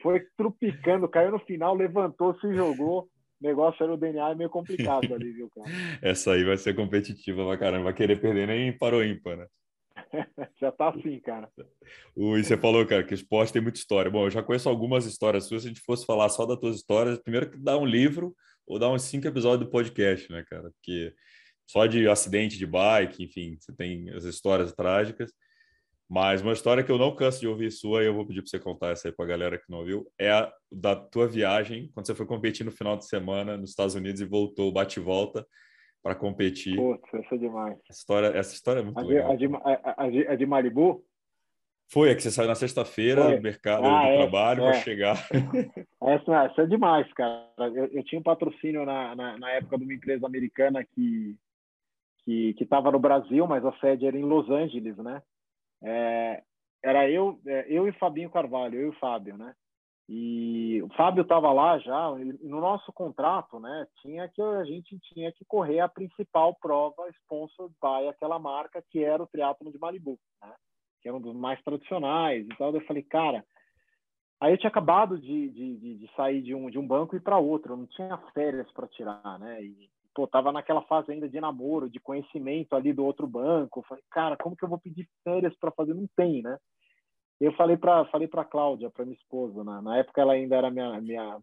foi 0.02 0.26
trupicando, 0.38 1.08
caiu 1.08 1.32
no 1.32 1.40
final, 1.40 1.76
levantou, 1.76 2.38
se 2.40 2.54
jogou. 2.54 3.08
O 3.42 3.48
negócio 3.48 3.82
era 3.82 3.94
o 3.94 3.98
DNA 3.98 4.32
é 4.32 4.36
meio 4.36 4.50
complicado 4.50 5.14
ali, 5.14 5.32
viu, 5.32 5.50
cara? 5.50 5.70
Essa 6.02 6.34
aí 6.34 6.44
vai 6.44 6.58
ser 6.58 6.76
competitiva 6.76 7.46
pra 7.46 7.58
caramba, 7.58 7.86
vai 7.86 7.94
querer 7.94 8.20
perder 8.20 8.48
nem 8.48 8.78
para 8.78 8.98
o 8.98 9.04
ímpar, 9.04 9.38
né? 9.38 9.48
já 10.60 10.72
tá 10.72 10.90
assim, 10.90 11.20
cara. 11.20 11.50
E 12.18 12.44
você 12.44 12.58
falou, 12.58 12.86
cara, 12.86 13.04
que 13.04 13.14
esporte 13.14 13.54
tem 13.54 13.62
muita 13.62 13.80
história. 13.80 14.12
Bom, 14.12 14.26
eu 14.26 14.32
já 14.32 14.44
conheço 14.44 14.70
algumas 14.70 15.06
histórias 15.06 15.46
suas. 15.46 15.62
Se 15.62 15.68
a 15.68 15.72
gente 15.72 15.82
fosse 15.82 16.06
falar 16.06 16.30
só 16.30 16.46
das 16.46 16.60
tuas 16.60 16.76
histórias, 16.76 17.20
primeiro 17.20 17.50
que 17.50 17.58
dá 17.58 17.78
um 17.78 17.86
livro 17.86 18.36
ou 18.66 18.80
dá 18.80 18.90
uns 18.90 19.04
cinco 19.04 19.28
episódios 19.28 19.66
do 19.66 19.72
podcast, 19.72 20.32
né, 20.32 20.44
cara? 20.50 20.72
Porque 20.72 21.14
só 21.68 21.86
de 21.86 22.08
acidente 22.08 22.58
de 22.58 22.66
bike, 22.66 23.24
enfim, 23.24 23.58
você 23.60 23.74
tem 23.74 24.10
as 24.12 24.24
histórias 24.24 24.74
trágicas. 24.74 25.32
Mas 26.10 26.42
uma 26.42 26.54
história 26.54 26.84
que 26.84 26.92
eu 26.92 26.98
não 26.98 27.16
canso 27.16 27.40
de 27.40 27.48
ouvir 27.48 27.72
sua, 27.72 28.02
e 28.02 28.08
eu 28.08 28.16
vou 28.16 28.26
pedir 28.26 28.42
para 28.42 28.50
você 28.50 28.60
contar 28.60 28.90
essa 28.90 29.08
aí 29.08 29.12
para 29.12 29.26
a 29.26 29.28
galera 29.28 29.58
que 29.60 29.70
não 29.70 29.80
ouviu, 29.80 30.12
é 30.18 30.32
a 30.32 30.52
da 30.72 30.96
tua 30.96 31.28
viagem, 31.28 31.92
quando 31.94 32.08
você 32.08 32.16
foi 32.16 32.26
competir 32.26 32.66
no 32.66 32.72
final 32.72 32.98
de 32.98 33.06
semana 33.06 33.56
nos 33.56 33.70
Estados 33.70 33.94
Unidos 33.94 34.20
e 34.20 34.26
voltou, 34.26 34.72
bate-volta, 34.72 35.46
para 36.02 36.16
competir. 36.16 36.76
Putz, 36.76 37.14
essa 37.14 37.36
é 37.36 37.38
demais. 37.38 37.78
Essa 37.90 38.00
história, 38.00 38.28
essa 38.28 38.54
história 38.54 38.80
é 38.80 38.84
muito 38.84 39.00
a 39.00 39.02
legal. 39.02 39.36
De, 39.36 39.46
a, 39.46 39.48
de, 40.10 40.28
a, 40.28 40.32
a 40.34 40.36
de 40.36 40.46
Malibu? 40.46 41.04
Foi, 41.92 42.12
é 42.12 42.16
que 42.16 42.22
você 42.22 42.30
saiu 42.30 42.48
na 42.48 42.54
sexta-feira 42.54 43.36
do 43.36 43.42
mercado 43.42 43.86
ah, 43.86 44.04
do 44.04 44.08
é, 44.08 44.18
trabalho 44.18 44.64
é. 44.64 44.72
para 44.72 44.82
chegar. 44.82 45.18
Essa, 46.02 46.46
essa 46.46 46.62
é 46.62 46.66
demais, 46.66 47.12
cara. 47.14 47.52
Eu, 47.58 47.86
eu 47.88 48.04
tinha 48.04 48.20
um 48.20 48.24
patrocínio 48.24 48.86
na, 48.86 49.16
na, 49.16 49.38
na, 49.38 49.52
época 49.52 49.78
de 49.78 49.84
uma 49.84 49.94
empresa 49.94 50.26
americana 50.26 50.84
que 50.84 51.36
que 52.26 52.56
estava 52.60 52.92
no 52.92 53.00
Brasil, 53.00 53.48
mas 53.48 53.66
a 53.66 53.72
sede 53.80 54.06
era 54.06 54.18
em 54.18 54.24
Los 54.24 54.50
Angeles, 54.50 54.96
né? 54.98 55.22
É, 55.84 56.44
era 56.84 57.10
eu, 57.10 57.40
é, 57.46 57.66
eu 57.68 57.88
e 57.88 57.92
Fabinho 57.94 58.30
Carvalho, 58.30 58.76
eu 58.76 58.86
e 58.88 58.90
o 58.90 59.00
Fábio, 59.00 59.36
né? 59.38 59.54
E 60.12 60.82
o 60.82 60.90
Fábio 60.96 61.22
estava 61.22 61.52
lá 61.54 61.78
já, 61.78 62.10
no 62.42 62.60
nosso 62.60 62.92
contrato, 62.92 63.60
né, 63.60 63.86
tinha 64.02 64.28
que 64.28 64.42
a 64.42 64.64
gente 64.64 64.98
tinha 65.02 65.32
que 65.32 65.46
correr 65.46 65.82
a 65.82 65.88
principal 65.88 66.56
prova 66.60 67.08
sponsor 67.10 67.70
by 67.80 68.08
aquela 68.10 68.40
marca 68.40 68.84
que 68.90 69.04
era 69.04 69.22
o 69.22 69.28
triatlo 69.28 69.72
de 69.72 69.78
Malibu, 69.78 70.18
né, 70.42 70.52
que 71.00 71.08
era 71.08 71.16
um 71.16 71.22
dos 71.22 71.36
mais 71.36 71.62
tradicionais 71.62 72.44
e 72.44 72.58
tal. 72.58 72.74
Eu 72.74 72.82
falei, 72.86 73.04
cara, 73.04 73.46
aí 74.42 74.52
eu 74.52 74.58
tinha 74.58 74.72
acabado 74.72 75.16
de, 75.20 75.50
de, 75.50 75.98
de 76.00 76.12
sair 76.16 76.42
de 76.42 76.56
um, 76.56 76.72
de 76.72 76.80
um 76.80 76.88
banco 76.88 77.16
e 77.16 77.20
para 77.20 77.38
outro, 77.38 77.74
eu 77.74 77.78
não 77.78 77.86
tinha 77.86 78.18
férias 78.34 78.72
para 78.72 78.88
tirar, 78.88 79.38
né, 79.38 79.62
e 79.62 79.92
pô, 80.16 80.26
tava 80.26 80.52
naquela 80.52 80.82
fase 80.82 81.12
ainda 81.12 81.30
de 81.30 81.40
namoro, 81.40 81.88
de 81.88 82.00
conhecimento 82.00 82.76
ali 82.76 82.92
do 82.92 83.06
outro 83.06 83.28
banco. 83.28 83.82
Eu 83.82 83.84
falei, 83.84 84.04
cara, 84.10 84.36
como 84.36 84.56
que 84.56 84.66
eu 84.66 84.70
vou 84.70 84.80
pedir 84.80 85.08
férias 85.24 85.56
para 85.58 85.70
fazer? 85.70 85.94
Não 85.94 86.08
tem, 86.16 86.42
né? 86.42 86.58
Eu 87.40 87.54
falei 87.54 87.78
para 87.78 88.06
falei 88.06 88.28
para 88.28 88.44
Cláudia, 88.44 88.90
para 88.90 89.06
minha 89.06 89.18
esposa, 89.18 89.64
na, 89.64 89.82
na 89.82 89.98
época 89.98 90.22
ela 90.22 90.34
ainda 90.34 90.56
era 90.56 90.70
minha 90.70 91.00
minha 91.02 91.42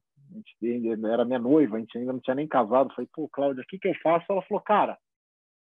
era 1.13 1.25
minha 1.25 1.39
noiva, 1.39 1.77
a 1.77 1.81
gente 1.81 1.97
ainda 1.97 2.13
não 2.13 2.21
tinha 2.21 2.35
nem 2.35 2.47
casado. 2.47 2.93
falei, 2.95 3.09
pô, 3.13 3.29
Cláudia, 3.29 3.63
o 3.63 3.67
que 3.67 3.79
que 3.79 3.89
eu 3.89 3.95
faço? 4.03 4.27
Ela 4.29 4.43
falou, 4.43 4.63
cara, 4.63 4.99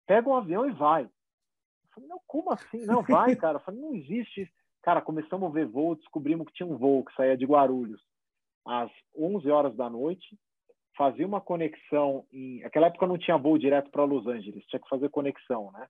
pega 0.06 0.28
um 0.28 0.36
avião 0.36 0.68
e 0.68 0.72
vai. 0.72 1.04
Eu 1.04 1.90
falei, 1.94 2.08
não, 2.08 2.20
como 2.26 2.52
assim? 2.52 2.86
Não, 2.86 3.02
vai, 3.02 3.36
cara. 3.36 3.56
Eu 3.56 3.62
falei, 3.62 3.80
não 3.80 3.94
existe. 3.94 4.50
Cara, 4.82 5.00
começamos 5.00 5.48
a 5.48 5.52
ver 5.52 5.66
voo, 5.66 5.96
descobrimos 5.96 6.46
que 6.46 6.54
tinha 6.54 6.66
um 6.66 6.76
voo 6.76 7.04
que 7.04 7.14
saía 7.14 7.36
de 7.36 7.44
Guarulhos. 7.44 8.00
às 8.66 8.90
11 9.16 9.50
horas 9.50 9.76
da 9.76 9.90
noite, 9.90 10.38
fazia 10.96 11.26
uma 11.26 11.40
conexão 11.40 12.24
em. 12.32 12.60
Naquela 12.60 12.86
época 12.86 13.06
não 13.06 13.18
tinha 13.18 13.36
voo 13.36 13.58
direto 13.58 13.90
para 13.90 14.04
Los 14.04 14.26
Angeles, 14.26 14.64
tinha 14.66 14.80
que 14.80 14.88
fazer 14.88 15.08
conexão, 15.08 15.70
né? 15.72 15.86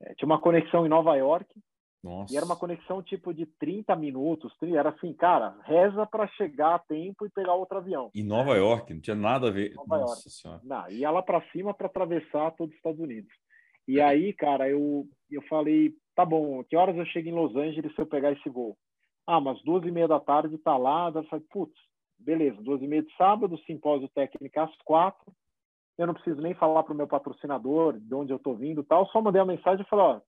É, 0.00 0.14
tinha 0.14 0.26
uma 0.26 0.40
conexão 0.40 0.84
em 0.84 0.90
Nova 0.90 1.14
York, 1.16 1.48
Nossa. 2.02 2.32
e 2.32 2.36
era 2.36 2.46
uma 2.46 2.56
conexão 2.56 3.02
tipo 3.02 3.34
de 3.34 3.46
30 3.46 3.96
minutos, 3.96 4.52
era 4.62 4.90
assim, 4.90 5.12
cara, 5.12 5.56
reza 5.64 6.06
para 6.06 6.26
chegar 6.28 6.76
a 6.76 6.78
tempo 6.78 7.26
e 7.26 7.30
pegar 7.30 7.54
outro 7.54 7.78
avião. 7.78 8.10
Em 8.14 8.22
Nova 8.22 8.54
York, 8.56 8.94
não 8.94 9.00
tinha 9.00 9.16
nada 9.16 9.48
a 9.48 9.50
ver. 9.50 9.74
Nova 9.74 9.98
Nossa 9.98 10.12
York. 10.12 10.30
Senhora. 10.30 10.60
Não, 10.62 10.90
ia 10.90 11.10
lá 11.10 11.22
para 11.22 11.42
cima 11.50 11.74
para 11.74 11.86
atravessar 11.86 12.52
todos 12.52 12.72
os 12.72 12.76
Estados 12.76 13.00
Unidos. 13.00 13.32
E 13.88 14.00
aí, 14.00 14.32
cara, 14.32 14.68
eu, 14.68 15.06
eu 15.30 15.42
falei, 15.42 15.94
tá 16.14 16.24
bom, 16.24 16.62
que 16.64 16.76
horas 16.76 16.96
eu 16.96 17.04
chego 17.06 17.28
em 17.28 17.34
Los 17.34 17.54
Angeles 17.54 17.94
se 17.94 18.00
eu 18.00 18.06
pegar 18.06 18.32
esse 18.32 18.48
voo? 18.48 18.76
Ah, 19.26 19.40
mas 19.40 19.60
duas 19.62 19.84
e 19.84 19.90
meia 19.90 20.08
da 20.08 20.20
tarde 20.20 20.56
tá 20.58 20.76
lá. 20.76 21.10
Eu 21.14 21.24
falei, 21.24 21.44
putz, 21.50 21.74
beleza, 22.18 22.60
duas 22.62 22.80
e 22.82 22.86
meia 22.86 23.02
de 23.02 23.14
sábado, 23.16 23.58
simpósio 23.58 24.08
técnico 24.08 24.60
às 24.60 24.74
quatro. 24.84 25.32
Eu 25.98 26.06
não 26.06 26.14
preciso 26.14 26.40
nem 26.40 26.54
falar 26.54 26.82
para 26.82 26.92
o 26.92 26.96
meu 26.96 27.06
patrocinador 27.06 27.98
de 27.98 28.14
onde 28.14 28.32
eu 28.32 28.36
estou 28.36 28.54
vindo 28.54 28.84
tal. 28.84 29.06
Só 29.08 29.20
mandei 29.20 29.40
a 29.40 29.46
mensagem 29.46 29.84
e 29.84 29.88
falei, 29.88 30.04
ó, 30.04 30.20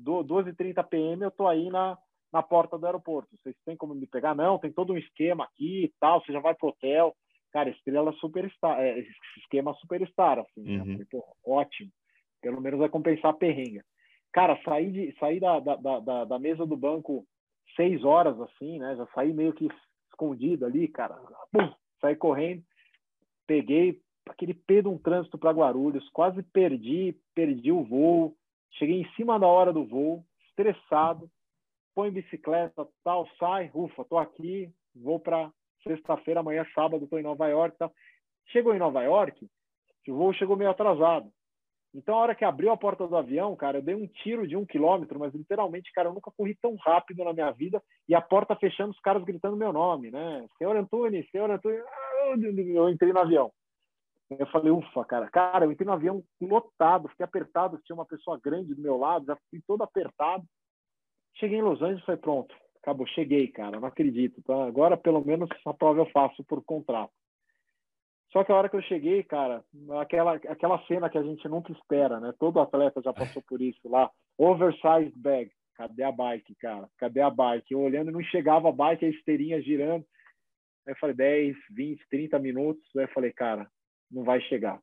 12h30 0.00 0.84
PM 0.88 1.22
eu 1.22 1.28
estou 1.28 1.48
aí 1.48 1.68
na, 1.70 1.98
na 2.32 2.42
porta 2.42 2.78
do 2.78 2.86
aeroporto. 2.86 3.36
Vocês 3.36 3.56
têm 3.64 3.76
como 3.76 3.94
me 3.94 4.06
pegar? 4.06 4.34
Não, 4.34 4.58
tem 4.58 4.72
todo 4.72 4.92
um 4.92 4.98
esquema 4.98 5.44
aqui 5.44 5.84
e 5.84 5.92
tal. 6.00 6.20
Você 6.20 6.32
já 6.32 6.40
vai 6.40 6.54
pro 6.54 6.68
hotel. 6.68 7.14
Cara, 7.52 7.70
estrela 7.70 8.12
superstar, 8.14 8.78
é, 8.78 9.04
esquema 9.38 9.74
superstar, 9.74 10.38
assim. 10.38 10.62
Né? 10.62 10.82
Uhum. 10.82 10.98
Né? 10.98 11.06
Ótimo. 11.46 11.90
Pelo 12.40 12.60
menos 12.60 12.78
vai 12.78 12.88
compensar 12.88 13.30
a 13.30 13.34
perrenga. 13.34 13.84
Cara, 14.32 14.60
saí, 14.64 14.92
de, 14.92 15.16
saí 15.18 15.40
da, 15.40 15.58
da, 15.58 15.76
da, 15.76 16.24
da 16.24 16.38
mesa 16.38 16.66
do 16.66 16.76
banco 16.76 17.26
seis 17.74 18.04
horas, 18.04 18.38
assim, 18.40 18.78
né? 18.78 18.96
Já 18.96 19.06
saí 19.14 19.32
meio 19.32 19.52
que 19.52 19.68
escondido 20.10 20.66
ali, 20.66 20.88
cara. 20.88 21.16
Pum, 21.52 21.72
saí 22.00 22.14
correndo, 22.16 22.62
peguei 23.46 24.00
aquele 24.28 24.52
pé 24.52 24.82
de 24.82 24.88
um 24.88 24.98
trânsito 24.98 25.38
para 25.38 25.52
Guarulhos, 25.52 26.08
quase 26.10 26.42
perdi, 26.42 27.16
perdi 27.34 27.72
o 27.72 27.82
voo, 27.82 28.36
cheguei 28.72 29.00
em 29.00 29.08
cima 29.14 29.38
da 29.38 29.46
hora 29.46 29.72
do 29.72 29.84
voo, 29.84 30.24
estressado, 30.48 31.30
põe 31.94 32.10
bicicleta, 32.10 32.86
tal, 33.02 33.28
sai, 33.38 33.70
ufa, 33.74 34.04
tô 34.04 34.18
aqui, 34.18 34.70
vou 34.94 35.18
para 35.18 35.50
sexta-feira, 35.82 36.40
amanhã 36.40 36.66
sábado, 36.74 37.06
tô 37.06 37.18
em 37.18 37.22
Nova 37.22 37.48
York, 37.48 37.76
tal. 37.78 37.92
Chegou 38.46 38.74
em 38.74 38.78
Nova 38.78 39.02
York, 39.02 39.48
o 40.08 40.14
voo 40.14 40.32
chegou 40.32 40.56
meio 40.56 40.70
atrasado. 40.70 41.30
Então, 41.94 42.14
a 42.14 42.18
hora 42.18 42.34
que 42.34 42.44
abriu 42.44 42.70
a 42.70 42.76
porta 42.76 43.06
do 43.06 43.16
avião, 43.16 43.56
cara, 43.56 43.78
eu 43.78 43.82
dei 43.82 43.94
um 43.94 44.06
tiro 44.06 44.46
de 44.46 44.56
um 44.56 44.66
quilômetro, 44.66 45.18
mas 45.18 45.34
literalmente, 45.34 45.90
cara, 45.92 46.08
eu 46.08 46.14
nunca 46.14 46.30
corri 46.36 46.54
tão 46.60 46.76
rápido 46.76 47.24
na 47.24 47.32
minha 47.32 47.50
vida 47.50 47.82
e 48.08 48.14
a 48.14 48.20
porta 48.20 48.54
fechando, 48.54 48.90
os 48.90 49.00
caras 49.00 49.24
gritando 49.24 49.56
meu 49.56 49.72
nome, 49.72 50.10
né? 50.10 50.46
Senhor 50.58 50.76
Antunes, 50.76 51.28
senhor 51.30 51.50
Antunes. 51.50 51.82
Eu 52.74 52.88
entrei 52.90 53.12
no 53.12 53.20
avião. 53.20 53.50
Eu 54.30 54.46
falei, 54.48 54.70
ufa, 54.70 55.04
cara. 55.04 55.28
Cara, 55.30 55.64
eu 55.64 55.72
entrei 55.72 55.86
no 55.86 55.92
avião 55.92 56.22
lotado, 56.40 57.08
fiquei 57.08 57.24
apertado, 57.24 57.80
tinha 57.84 57.94
uma 57.94 58.04
pessoa 58.04 58.38
grande 58.38 58.74
do 58.74 58.82
meu 58.82 58.96
lado, 58.96 59.26
já 59.26 59.36
fui 59.50 59.60
todo 59.66 59.82
apertado. 59.82 60.44
Cheguei 61.34 61.58
em 61.58 61.62
Los 61.62 61.80
Angeles 61.80 62.02
e 62.02 62.06
falei, 62.06 62.20
pronto, 62.20 62.54
acabou, 62.82 63.06
cheguei, 63.06 63.48
cara, 63.48 63.80
não 63.80 63.88
acredito. 63.88 64.42
Tá? 64.42 64.66
Agora, 64.66 64.96
pelo 64.96 65.24
menos, 65.24 65.48
essa 65.50 65.72
prova 65.72 66.00
eu 66.00 66.06
faço 66.10 66.44
por 66.44 66.62
contrato. 66.64 67.12
Só 68.32 68.44
que 68.44 68.52
a 68.52 68.54
hora 68.54 68.68
que 68.68 68.76
eu 68.76 68.82
cheguei, 68.82 69.22
cara, 69.22 69.64
aquela, 70.00 70.34
aquela 70.34 70.78
cena 70.86 71.08
que 71.08 71.16
a 71.16 71.22
gente 71.22 71.48
nunca 71.48 71.72
espera, 71.72 72.20
né? 72.20 72.34
Todo 72.38 72.60
atleta 72.60 73.00
já 73.00 73.12
passou 73.12 73.42
por 73.48 73.62
isso 73.62 73.88
lá. 73.88 74.10
Oversized 74.36 75.14
bag. 75.16 75.50
Cadê 75.74 76.02
a 76.02 76.12
bike, 76.12 76.54
cara? 76.56 76.90
Cadê 76.98 77.20
a 77.20 77.30
bike? 77.30 77.72
Eu 77.72 77.80
olhando 77.80 78.10
não 78.10 78.22
chegava 78.24 78.68
a 78.68 78.72
bike, 78.72 79.06
a 79.06 79.08
esteirinha 79.08 79.62
girando. 79.62 80.04
Aí 80.86 80.92
eu 80.92 80.98
falei, 80.98 81.14
10, 81.14 81.56
20, 81.70 82.06
30 82.10 82.38
minutos. 82.38 82.84
Aí 82.96 83.04
eu 83.04 83.08
falei, 83.08 83.32
cara, 83.32 83.70
não 84.10 84.24
vai 84.24 84.40
chegar. 84.42 84.80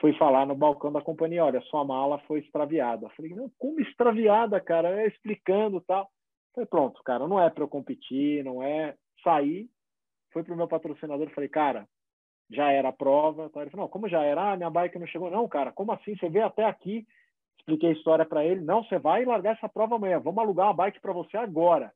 Fui 0.00 0.12
falar 0.14 0.46
no 0.46 0.54
balcão 0.54 0.92
da 0.92 1.00
companhia, 1.00 1.44
olha, 1.44 1.60
sua 1.62 1.84
mala 1.84 2.18
foi 2.26 2.40
extraviada. 2.40 3.08
Falei, 3.10 3.34
não, 3.34 3.50
como 3.58 3.80
extraviada, 3.80 4.60
cara? 4.60 4.90
Eu 4.90 5.06
explicando 5.06 5.80
tal. 5.80 6.10
Falei, 6.54 6.66
pronto, 6.66 7.02
cara, 7.04 7.26
não 7.28 7.40
é 7.40 7.48
para 7.48 7.62
eu 7.62 7.68
competir, 7.68 8.44
não 8.44 8.62
é 8.62 8.96
sair. 9.22 9.68
Fui 10.32 10.42
pro 10.42 10.56
meu 10.56 10.66
patrocinador 10.66 11.30
falei, 11.30 11.48
cara, 11.48 11.86
já 12.50 12.70
era 12.70 12.88
a 12.88 12.92
prova. 12.92 13.50
Ele 13.56 13.70
falou, 13.70 13.86
não, 13.86 13.88
como 13.88 14.08
já 14.08 14.22
era? 14.22 14.52
Ah, 14.52 14.56
minha 14.56 14.70
bike 14.70 14.98
não 14.98 15.06
chegou. 15.06 15.30
Não, 15.30 15.46
cara, 15.48 15.72
como 15.72 15.92
assim? 15.92 16.16
Você 16.16 16.28
veio 16.28 16.46
até 16.46 16.64
aqui, 16.64 17.06
expliquei 17.58 17.90
a 17.90 17.92
história 17.92 18.24
para 18.24 18.44
ele. 18.44 18.60
Não, 18.60 18.82
você 18.82 18.98
vai 18.98 19.24
largar 19.24 19.56
essa 19.56 19.68
prova 19.68 19.96
amanhã. 19.96 20.18
Vamos 20.18 20.42
alugar 20.42 20.66
uma 20.66 20.74
bike 20.74 21.00
para 21.00 21.12
você 21.12 21.36
agora. 21.36 21.92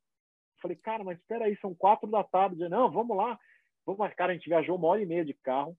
falei, 0.61 0.77
cara, 0.77 1.05
mas 1.05 1.19
espera 1.19 1.47
aí, 1.47 1.57
são 1.59 1.75
quatro 1.75 2.11
da 2.11 2.23
tarde. 2.25 2.69
Não, 2.69 2.91
vamos 2.91 3.17
lá. 3.17 3.39
Vamos, 3.85 4.15
cara, 4.15 4.33
a 4.33 4.35
gente 4.35 4.49
viajou 4.49 4.77
uma 4.77 4.89
hora 4.89 5.03
e 5.03 5.07
meia 5.07 5.25
de 5.25 5.35
carro, 5.35 5.77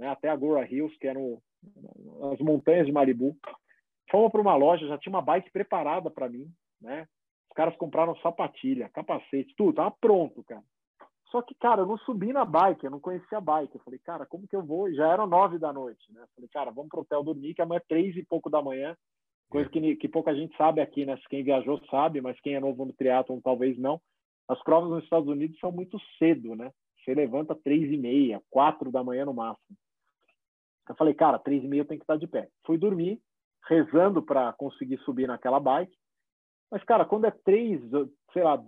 né, 0.00 0.08
até 0.08 0.30
Agora 0.30 0.66
Hills, 0.66 0.96
que 0.98 1.06
eram 1.06 1.40
as 2.32 2.40
montanhas 2.40 2.86
de 2.86 2.92
Malibu. 2.92 3.36
Fomos 4.10 4.32
para 4.32 4.40
uma 4.40 4.56
loja, 4.56 4.88
já 4.88 4.96
tinha 4.96 5.12
uma 5.12 5.22
bike 5.22 5.52
preparada 5.52 6.10
para 6.10 6.28
mim, 6.28 6.50
né? 6.80 7.06
Os 7.50 7.54
caras 7.54 7.76
compraram 7.76 8.16
sapatilha, 8.16 8.88
capacete, 8.88 9.54
tudo, 9.56 9.74
tava 9.74 9.90
pronto, 10.00 10.42
cara. 10.44 10.64
Só 11.30 11.42
que, 11.42 11.54
cara, 11.54 11.82
eu 11.82 11.86
não 11.86 11.98
subi 11.98 12.32
na 12.32 12.44
bike, 12.44 12.84
eu 12.84 12.90
não 12.90 12.98
conhecia 12.98 13.38
a 13.38 13.40
bike. 13.40 13.74
Eu 13.74 13.82
falei, 13.82 14.00
cara, 14.00 14.26
como 14.26 14.48
que 14.48 14.56
eu 14.56 14.62
vou? 14.62 14.92
Já 14.92 15.12
eram 15.12 15.26
nove 15.26 15.58
da 15.58 15.72
noite, 15.72 16.12
né? 16.12 16.22
Eu 16.22 16.28
falei, 16.34 16.48
cara, 16.48 16.70
vamos 16.72 16.88
pro 16.88 17.02
hotel 17.02 17.22
dormir, 17.22 17.54
que 17.54 17.62
amanhã 17.62 17.78
é 17.78 17.88
três 17.88 18.16
e 18.16 18.24
pouco 18.24 18.50
da 18.50 18.62
manhã. 18.62 18.96
Coisa 19.48 19.68
que, 19.68 19.96
que 19.96 20.08
pouca 20.08 20.34
gente 20.34 20.56
sabe 20.56 20.80
aqui, 20.80 21.04
né? 21.04 21.16
Quem 21.28 21.44
viajou 21.44 21.80
sabe, 21.88 22.20
mas 22.20 22.40
quem 22.40 22.54
é 22.54 22.60
novo 22.60 22.84
no 22.84 22.92
triatlon 22.92 23.40
talvez 23.40 23.78
não. 23.78 24.00
As 24.48 24.60
provas 24.64 24.90
nos 24.90 25.04
Estados 25.04 25.28
Unidos 25.28 25.58
são 25.60 25.70
muito 25.70 25.98
cedo, 26.18 26.56
né? 26.56 26.72
Você 27.04 27.14
levanta 27.14 27.54
três 27.54 27.92
e 27.92 27.96
meia, 27.96 28.42
quatro 28.50 28.90
da 28.90 29.04
manhã 29.04 29.24
no 29.24 29.34
máximo. 29.34 29.76
Eu 30.90 30.96
falei, 30.96 31.14
cara, 31.14 31.38
três 31.38 31.62
e 31.62 31.68
meia 31.68 31.82
eu 31.82 31.84
tenho 31.84 32.00
que 32.00 32.02
estar 32.02 32.16
de 32.16 32.26
pé. 32.26 32.48
Fui 32.66 32.76
dormir, 32.76 33.20
rezando 33.68 34.20
para 34.20 34.52
conseguir 34.54 34.98
subir 34.98 35.28
naquela 35.28 35.60
bike. 35.60 35.96
Mas, 36.68 36.82
cara, 36.82 37.04
quando 37.04 37.26
é 37.26 37.30
três, 37.30 37.80
sei 38.32 38.42
lá, 38.42 38.60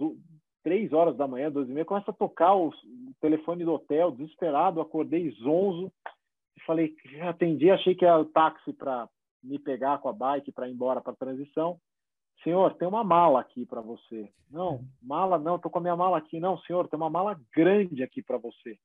três 0.62 0.92
horas 0.92 1.16
da 1.16 1.26
manhã, 1.26 1.50
duas 1.50 1.68
e 1.68 1.72
meia, 1.72 1.84
começa 1.84 2.12
a 2.12 2.14
tocar 2.14 2.54
o 2.54 2.72
telefone 3.20 3.64
do 3.64 3.72
hotel, 3.72 4.12
desesperado, 4.12 4.80
acordei 4.80 5.32
zonzo, 5.42 5.92
falei, 6.64 6.94
atendi, 7.22 7.68
achei 7.70 7.92
que 7.92 8.04
era 8.04 8.20
o 8.20 8.24
táxi 8.24 8.72
para 8.72 9.08
me 9.42 9.58
pegar 9.58 9.98
com 9.98 10.08
a 10.08 10.12
bike 10.12 10.52
para 10.52 10.68
ir 10.68 10.72
embora 10.72 11.00
para 11.00 11.12
a 11.12 11.16
transição. 11.16 11.76
Senhor, 12.44 12.72
tem 12.74 12.86
uma 12.86 13.02
mala 13.02 13.40
aqui 13.40 13.66
para 13.66 13.80
você. 13.80 14.32
Não, 14.48 14.84
mala 15.02 15.40
não, 15.40 15.58
tô 15.58 15.68
com 15.68 15.78
a 15.78 15.82
minha 15.82 15.96
mala 15.96 16.18
aqui. 16.18 16.38
Não, 16.38 16.56
senhor, 16.58 16.86
tem 16.86 16.96
uma 16.96 17.10
mala 17.10 17.36
grande 17.52 18.00
aqui 18.00 18.22
para 18.22 18.38
você. 18.38 18.78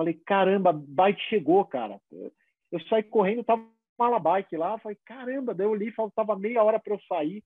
Falei, 0.00 0.14
caramba, 0.14 0.72
bike 0.72 1.20
chegou, 1.28 1.62
cara. 1.62 2.00
Eu 2.72 2.80
saí 2.88 3.02
correndo, 3.02 3.44
tava 3.44 3.62
mala 3.98 4.18
bike 4.18 4.56
lá, 4.56 4.78
falei, 4.78 4.96
caramba, 5.04 5.52
daí 5.52 5.66
eu 5.66 5.74
li, 5.74 5.92
faltava 5.92 6.34
meia 6.34 6.64
hora 6.64 6.80
para 6.80 6.94
eu 6.94 7.00
sair. 7.00 7.44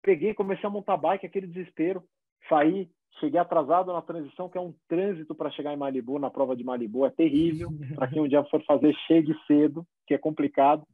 Peguei, 0.00 0.32
comecei 0.32 0.64
a 0.64 0.70
montar 0.70 0.96
bike, 0.96 1.26
aquele 1.26 1.48
desespero 1.48 2.04
saí, 2.48 2.88
cheguei 3.18 3.40
atrasado 3.40 3.92
na 3.92 4.00
transição, 4.00 4.48
que 4.48 4.56
é 4.56 4.60
um 4.60 4.72
trânsito 4.86 5.34
para 5.34 5.50
chegar 5.50 5.74
em 5.74 5.76
Malibu, 5.76 6.20
na 6.20 6.30
prova 6.30 6.54
de 6.54 6.62
Malibu, 6.62 7.04
é 7.04 7.10
terrível. 7.10 7.68
Para 7.96 8.06
quem 8.06 8.22
um 8.22 8.28
dia 8.28 8.44
for 8.44 8.64
fazer, 8.64 8.94
chegue 9.08 9.34
cedo, 9.48 9.84
que 10.06 10.14
é 10.14 10.18
complicado. 10.18 10.86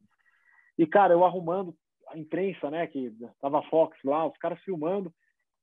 E, 0.79 0.87
cara, 0.87 1.13
eu 1.13 1.23
arrumando 1.23 1.75
a 2.09 2.17
imprensa, 2.17 2.71
né, 2.71 2.87
que 2.87 3.13
tava 3.43 3.61
Fox 3.65 3.95
lá, 4.03 4.27
os 4.27 4.39
caras 4.39 4.59
filmando, 4.61 5.13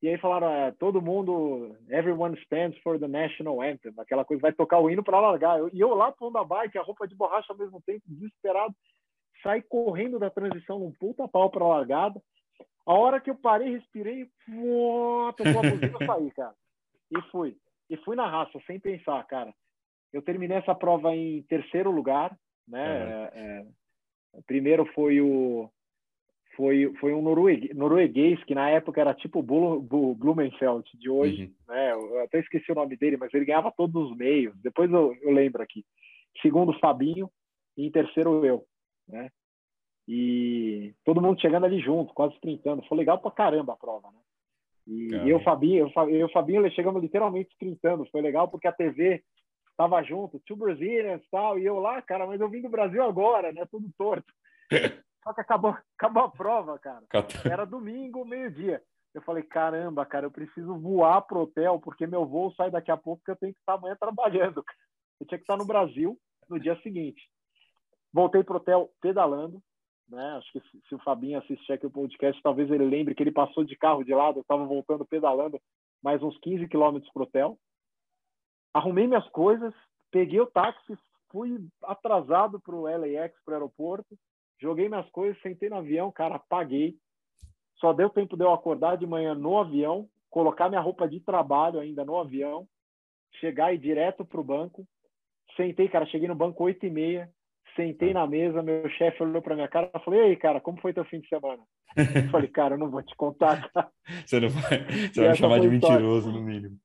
e 0.01 0.09
aí 0.09 0.17
falaram, 0.17 0.49
é, 0.49 0.71
todo 0.71 1.01
mundo, 1.01 1.75
everyone 1.89 2.35
stands 2.43 2.77
for 2.81 2.99
the 2.99 3.07
national 3.07 3.61
anthem, 3.61 3.93
aquela 3.99 4.25
coisa, 4.25 4.41
vai 4.41 4.51
tocar 4.51 4.79
o 4.79 4.89
hino 4.89 5.03
para 5.03 5.19
largar. 5.19 5.59
Eu, 5.59 5.69
e 5.71 5.79
eu 5.79 5.93
lá 5.93 6.11
pondo 6.11 6.39
a 6.39 6.43
bike, 6.43 6.77
a 6.77 6.81
roupa 6.81 7.07
de 7.07 7.15
borracha 7.15 7.53
ao 7.53 7.57
mesmo 7.57 7.79
tempo, 7.85 8.01
desesperado, 8.07 8.73
saí 9.43 9.61
correndo 9.61 10.17
da 10.17 10.29
transição 10.29 10.79
num 10.79 10.91
puta 10.91 11.27
pau 11.27 11.51
para 11.51 11.67
largada, 11.67 12.19
a 12.85 12.93
hora 12.93 13.21
que 13.21 13.29
eu 13.29 13.35
parei, 13.35 13.75
respirei, 13.75 14.27
uó, 14.49 15.31
tocou 15.33 15.59
a 15.59 15.69
buzina, 15.69 15.97
saí, 16.05 16.31
cara. 16.31 16.55
E 17.11 17.21
fui. 17.29 17.55
E 17.89 17.97
fui 17.97 18.15
na 18.15 18.27
raça, 18.27 18.59
sem 18.65 18.79
pensar, 18.79 19.23
cara. 19.27 19.53
Eu 20.11 20.21
terminei 20.21 20.57
essa 20.57 20.73
prova 20.73 21.15
em 21.15 21.43
terceiro 21.43 21.91
lugar, 21.91 22.35
né? 22.67 23.29
É. 23.33 23.65
É, 24.33 24.41
primeiro 24.47 24.85
foi 24.93 25.21
o 25.21 25.69
foi, 26.61 26.93
foi 26.99 27.11
um 27.11 27.23
norueguês, 27.23 27.75
norueguês, 27.75 28.43
que 28.43 28.53
na 28.53 28.69
época 28.69 29.01
era 29.01 29.15
tipo 29.15 29.39
o 29.39 30.13
Blumenfeld 30.13 30.87
de 30.93 31.09
hoje, 31.09 31.45
uhum. 31.45 31.73
né? 31.73 31.91
Eu 31.91 32.23
até 32.23 32.39
esqueci 32.39 32.71
o 32.71 32.75
nome 32.75 32.95
dele, 32.95 33.17
mas 33.17 33.33
ele 33.33 33.45
ganhava 33.45 33.73
todos 33.75 34.11
os 34.11 34.15
meios. 34.15 34.53
Depois 34.61 34.91
eu, 34.91 35.17
eu 35.23 35.31
lembro 35.31 35.63
aqui. 35.63 35.83
Segundo, 36.39 36.77
Fabinho, 36.77 37.31
e 37.75 37.87
em 37.87 37.91
terceiro 37.91 38.45
eu, 38.45 38.63
né? 39.07 39.31
E 40.07 40.93
todo 41.03 41.19
mundo 41.19 41.41
chegando 41.41 41.65
ali 41.65 41.79
junto, 41.79 42.13
quase 42.13 42.35
sprintando. 42.35 42.85
Foi 42.87 42.95
legal 42.95 43.17
pra 43.17 43.31
caramba 43.31 43.73
a 43.73 43.77
prova, 43.77 44.11
né? 44.11 44.19
E, 44.85 45.29
eu, 45.29 45.39
Fabinho, 45.39 45.91
eu, 46.09 46.29
Fabinho, 46.29 46.71
chegamos 46.73 47.01
literalmente 47.01 47.49
sprintando. 47.53 48.05
Foi 48.11 48.21
legal 48.21 48.47
porque 48.47 48.67
a 48.67 48.71
TV 48.71 49.23
tava 49.75 50.03
junto, 50.03 50.39
two 50.45 50.55
Brazilians 50.55 51.23
tal, 51.31 51.57
e 51.57 51.65
eu 51.65 51.79
lá, 51.79 52.03
cara, 52.03 52.27
mas 52.27 52.39
eu 52.39 52.47
vim 52.47 52.61
do 52.61 52.69
Brasil 52.69 53.01
agora, 53.01 53.51
né? 53.51 53.65
Tudo 53.71 53.89
torto. 53.97 54.31
Só 55.23 55.33
que 55.33 55.41
acabou, 55.41 55.71
acabou 55.97 56.23
a 56.23 56.29
prova, 56.29 56.79
cara. 56.79 57.03
Era 57.45 57.65
domingo, 57.65 58.25
meio-dia. 58.25 58.81
Eu 59.13 59.21
falei, 59.23 59.43
caramba, 59.43 60.05
cara, 60.05 60.25
eu 60.25 60.31
preciso 60.31 60.77
voar 60.79 61.21
pro 61.23 61.41
hotel, 61.41 61.79
porque 61.79 62.07
meu 62.07 62.25
voo 62.25 62.53
sai 62.53 62.71
daqui 62.71 62.91
a 62.91 62.97
pouco, 62.97 63.19
porque 63.19 63.31
eu 63.31 63.35
tenho 63.35 63.53
que 63.53 63.59
estar 63.59 63.73
amanhã 63.73 63.95
trabalhando. 63.99 64.63
Eu 65.19 65.27
tinha 65.27 65.37
que 65.37 65.43
estar 65.43 65.57
no 65.57 65.65
Brasil 65.65 66.17
no 66.49 66.59
dia 66.59 66.79
seguinte. 66.81 67.21
Voltei 68.13 68.43
pro 68.43 68.57
hotel 68.57 68.89
pedalando, 69.01 69.61
né? 70.07 70.37
Acho 70.37 70.51
que 70.51 70.61
se, 70.87 70.95
o 70.95 70.99
Fabinho 70.99 71.39
assistir 71.39 71.73
aqui 71.73 71.85
o 71.85 71.91
podcast, 71.91 72.41
talvez 72.41 72.69
ele 72.69 72.85
lembre 72.85 73.15
que 73.15 73.23
ele 73.23 73.31
passou 73.31 73.63
de 73.63 73.77
carro 73.77 74.03
de 74.03 74.13
lado, 74.13 74.39
eu 74.39 74.41
estava 74.41 74.65
voltando 74.65 75.05
pedalando 75.05 75.59
mais 76.03 76.21
uns 76.23 76.37
15 76.39 76.67
quilômetros 76.67 77.11
pro 77.13 77.23
hotel. 77.23 77.57
Arrumei 78.73 79.07
minhas 79.07 79.27
coisas, 79.29 79.73
peguei 80.09 80.39
o 80.39 80.47
táxi, 80.47 80.97
fui 81.29 81.65
atrasado 81.83 82.59
para 82.59 82.75
o 82.75 82.83
LAX, 82.83 83.35
para 83.43 83.51
o 83.51 83.55
aeroporto, 83.55 84.17
joguei 84.61 84.87
minhas 84.87 85.09
coisas, 85.09 85.41
sentei 85.41 85.69
no 85.69 85.77
avião, 85.77 86.11
cara, 86.11 86.35
apaguei. 86.35 86.95
Só 87.77 87.91
deu 87.91 88.09
tempo 88.09 88.37
de 88.37 88.43
eu 88.43 88.53
acordar 88.53 88.95
de 88.95 89.07
manhã 89.07 89.33
no 89.33 89.57
avião, 89.57 90.07
colocar 90.29 90.69
minha 90.69 90.81
roupa 90.81 91.07
de 91.07 91.19
trabalho 91.19 91.79
ainda 91.79 92.05
no 92.05 92.17
avião, 92.17 92.67
chegar 93.39 93.71
e 93.71 93.75
ir 93.75 93.79
direto 93.79 94.23
para 94.23 94.39
o 94.39 94.43
banco. 94.43 94.85
Sentei, 95.57 95.89
cara, 95.89 96.05
cheguei 96.05 96.27
no 96.27 96.35
banco 96.35 96.63
oito 96.63 96.85
e 96.85 96.89
meia, 96.89 97.29
sentei 97.75 98.13
na 98.13 98.27
mesa, 98.27 98.61
meu 98.61 98.87
chefe 98.91 99.23
olhou 99.23 99.41
para 99.41 99.55
minha 99.55 99.67
cara 99.67 99.89
e 99.93 99.99
falou, 100.03 100.21
ei, 100.21 100.35
cara, 100.35 100.61
como 100.61 100.79
foi 100.79 100.93
teu 100.93 101.03
fim 101.05 101.19
de 101.19 101.27
semana? 101.27 101.63
Eu 101.95 102.29
falei, 102.29 102.47
cara, 102.49 102.75
eu 102.75 102.79
não 102.79 102.89
vou 102.89 103.01
te 103.01 103.15
contar, 103.15 103.69
cara. 103.71 103.89
Você 104.25 104.39
não 104.39 104.49
vai, 104.49 104.79
você 105.11 105.21
vai 105.21 105.29
me 105.31 105.37
chamar 105.37 105.59
de 105.59 105.69
mentiroso, 105.69 106.31
no 106.31 106.41
mínimo. 106.41 106.77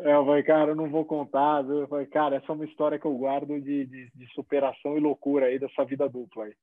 É, 0.00 0.14
eu 0.14 0.24
falei, 0.24 0.42
cara, 0.42 0.72
eu 0.72 0.76
não 0.76 0.90
vou 0.90 1.04
contar. 1.04 1.64
Eu 1.64 1.86
falei, 1.88 2.06
cara, 2.06 2.36
essa 2.36 2.50
é 2.50 2.54
uma 2.54 2.64
história 2.64 2.98
que 2.98 3.06
eu 3.06 3.16
guardo 3.16 3.60
de, 3.60 3.86
de, 3.86 4.10
de 4.14 4.26
superação 4.34 4.96
e 4.96 5.00
loucura 5.00 5.46
aí 5.46 5.58
dessa 5.58 5.84
vida 5.84 6.08
dupla 6.08 6.44
aí. 6.44 6.54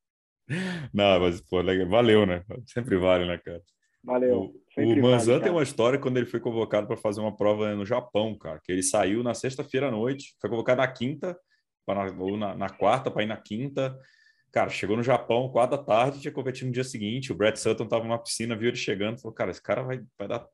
Não, 0.94 1.20
mas, 1.20 1.42
pô, 1.42 1.58
valeu, 1.90 2.26
né? 2.26 2.44
Sempre 2.66 2.98
vale, 2.98 3.26
né, 3.26 3.38
cara? 3.38 3.62
Valeu. 4.04 4.54
O, 4.78 4.82
o 4.82 5.02
Manzan 5.02 5.34
vale, 5.34 5.44
tem 5.44 5.52
uma 5.52 5.64
história 5.64 6.00
quando 6.00 6.18
ele 6.18 6.26
foi 6.26 6.40
convocado 6.40 6.88
para 6.88 6.98
fazer 6.98 7.22
uma 7.22 7.36
prova 7.36 7.76
no 7.76 7.86
Japão, 7.86 8.38
cara, 8.38 8.60
que 8.64 8.72
ele 8.72 8.82
saiu 8.82 9.22
na 9.24 9.34
sexta-feira 9.34 9.88
à 9.88 9.92
noite, 9.92 10.36
foi 10.40 10.50
convocado 10.50 10.82
na 10.82 10.88
quinta, 10.88 11.38
pra, 11.86 12.12
ou 12.18 12.38
na, 12.38 12.56
na 12.56 12.70
quarta 12.70 13.12
para 13.12 13.24
ir 13.24 13.28
na 13.28 13.38
quinta. 13.38 13.98
Cara, 14.52 14.70
chegou 14.70 14.98
no 14.98 15.04
Japão, 15.04 15.50
quatro 15.50 15.78
da 15.78 15.84
tarde, 15.84 16.20
tinha 16.20 16.32
competido 16.32 16.68
no 16.68 16.74
dia 16.74 16.84
seguinte. 16.84 17.32
O 17.32 17.36
Brett 17.36 17.60
Sutton 17.60 17.86
estava 17.86 18.04
numa 18.04 18.22
piscina, 18.22 18.56
viu 18.56 18.68
ele 18.68 18.78
chegando, 18.78 19.20
falou: 19.20 19.34
Cara, 19.34 19.52
esse 19.52 19.62
cara 19.62 19.82
vai, 19.82 20.02
vai 20.18 20.28
dar 20.28 20.46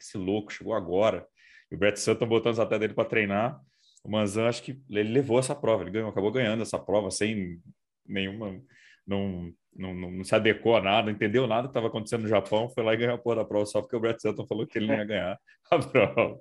esse 0.00 0.18
louco, 0.18 0.52
chegou 0.52 0.74
agora. 0.74 1.26
E 1.70 1.74
o 1.74 1.78
Brett 1.78 2.00
Sutton 2.00 2.26
botando 2.26 2.54
os 2.54 2.58
atletas 2.58 2.80
dele 2.80 2.94
para 2.94 3.08
treinar. 3.08 3.60
O 4.02 4.10
Manzan, 4.10 4.48
acho 4.48 4.62
que 4.62 4.80
ele 4.88 5.12
levou 5.12 5.38
essa 5.38 5.54
prova, 5.54 5.82
ele 5.82 5.90
ganhou, 5.90 6.08
acabou 6.08 6.32
ganhando 6.32 6.62
essa 6.62 6.78
prova 6.78 7.10
sem 7.10 7.60
nenhuma. 8.06 8.60
Não, 9.08 9.50
não, 9.74 9.94
não, 9.94 10.24
se 10.24 10.34
adequou 10.34 10.76
a 10.76 10.82
nada, 10.82 11.10
entendeu 11.10 11.46
nada 11.46 11.62
que 11.62 11.70
estava 11.70 11.86
acontecendo 11.86 12.22
no 12.22 12.28
Japão, 12.28 12.68
foi 12.68 12.84
lá 12.84 12.92
e 12.92 12.98
ganhou 12.98 13.14
a 13.14 13.18
porra 13.18 13.36
da 13.36 13.44
prova 13.44 13.64
só 13.64 13.80
porque 13.80 13.96
o 13.96 14.00
Brett 14.00 14.20
Sutton 14.20 14.46
falou 14.46 14.66
que 14.66 14.78
ele 14.78 14.86
não 14.86 14.94
ia 14.94 15.04
ganhar 15.04 15.38
a 15.70 15.78
prova. 15.80 16.40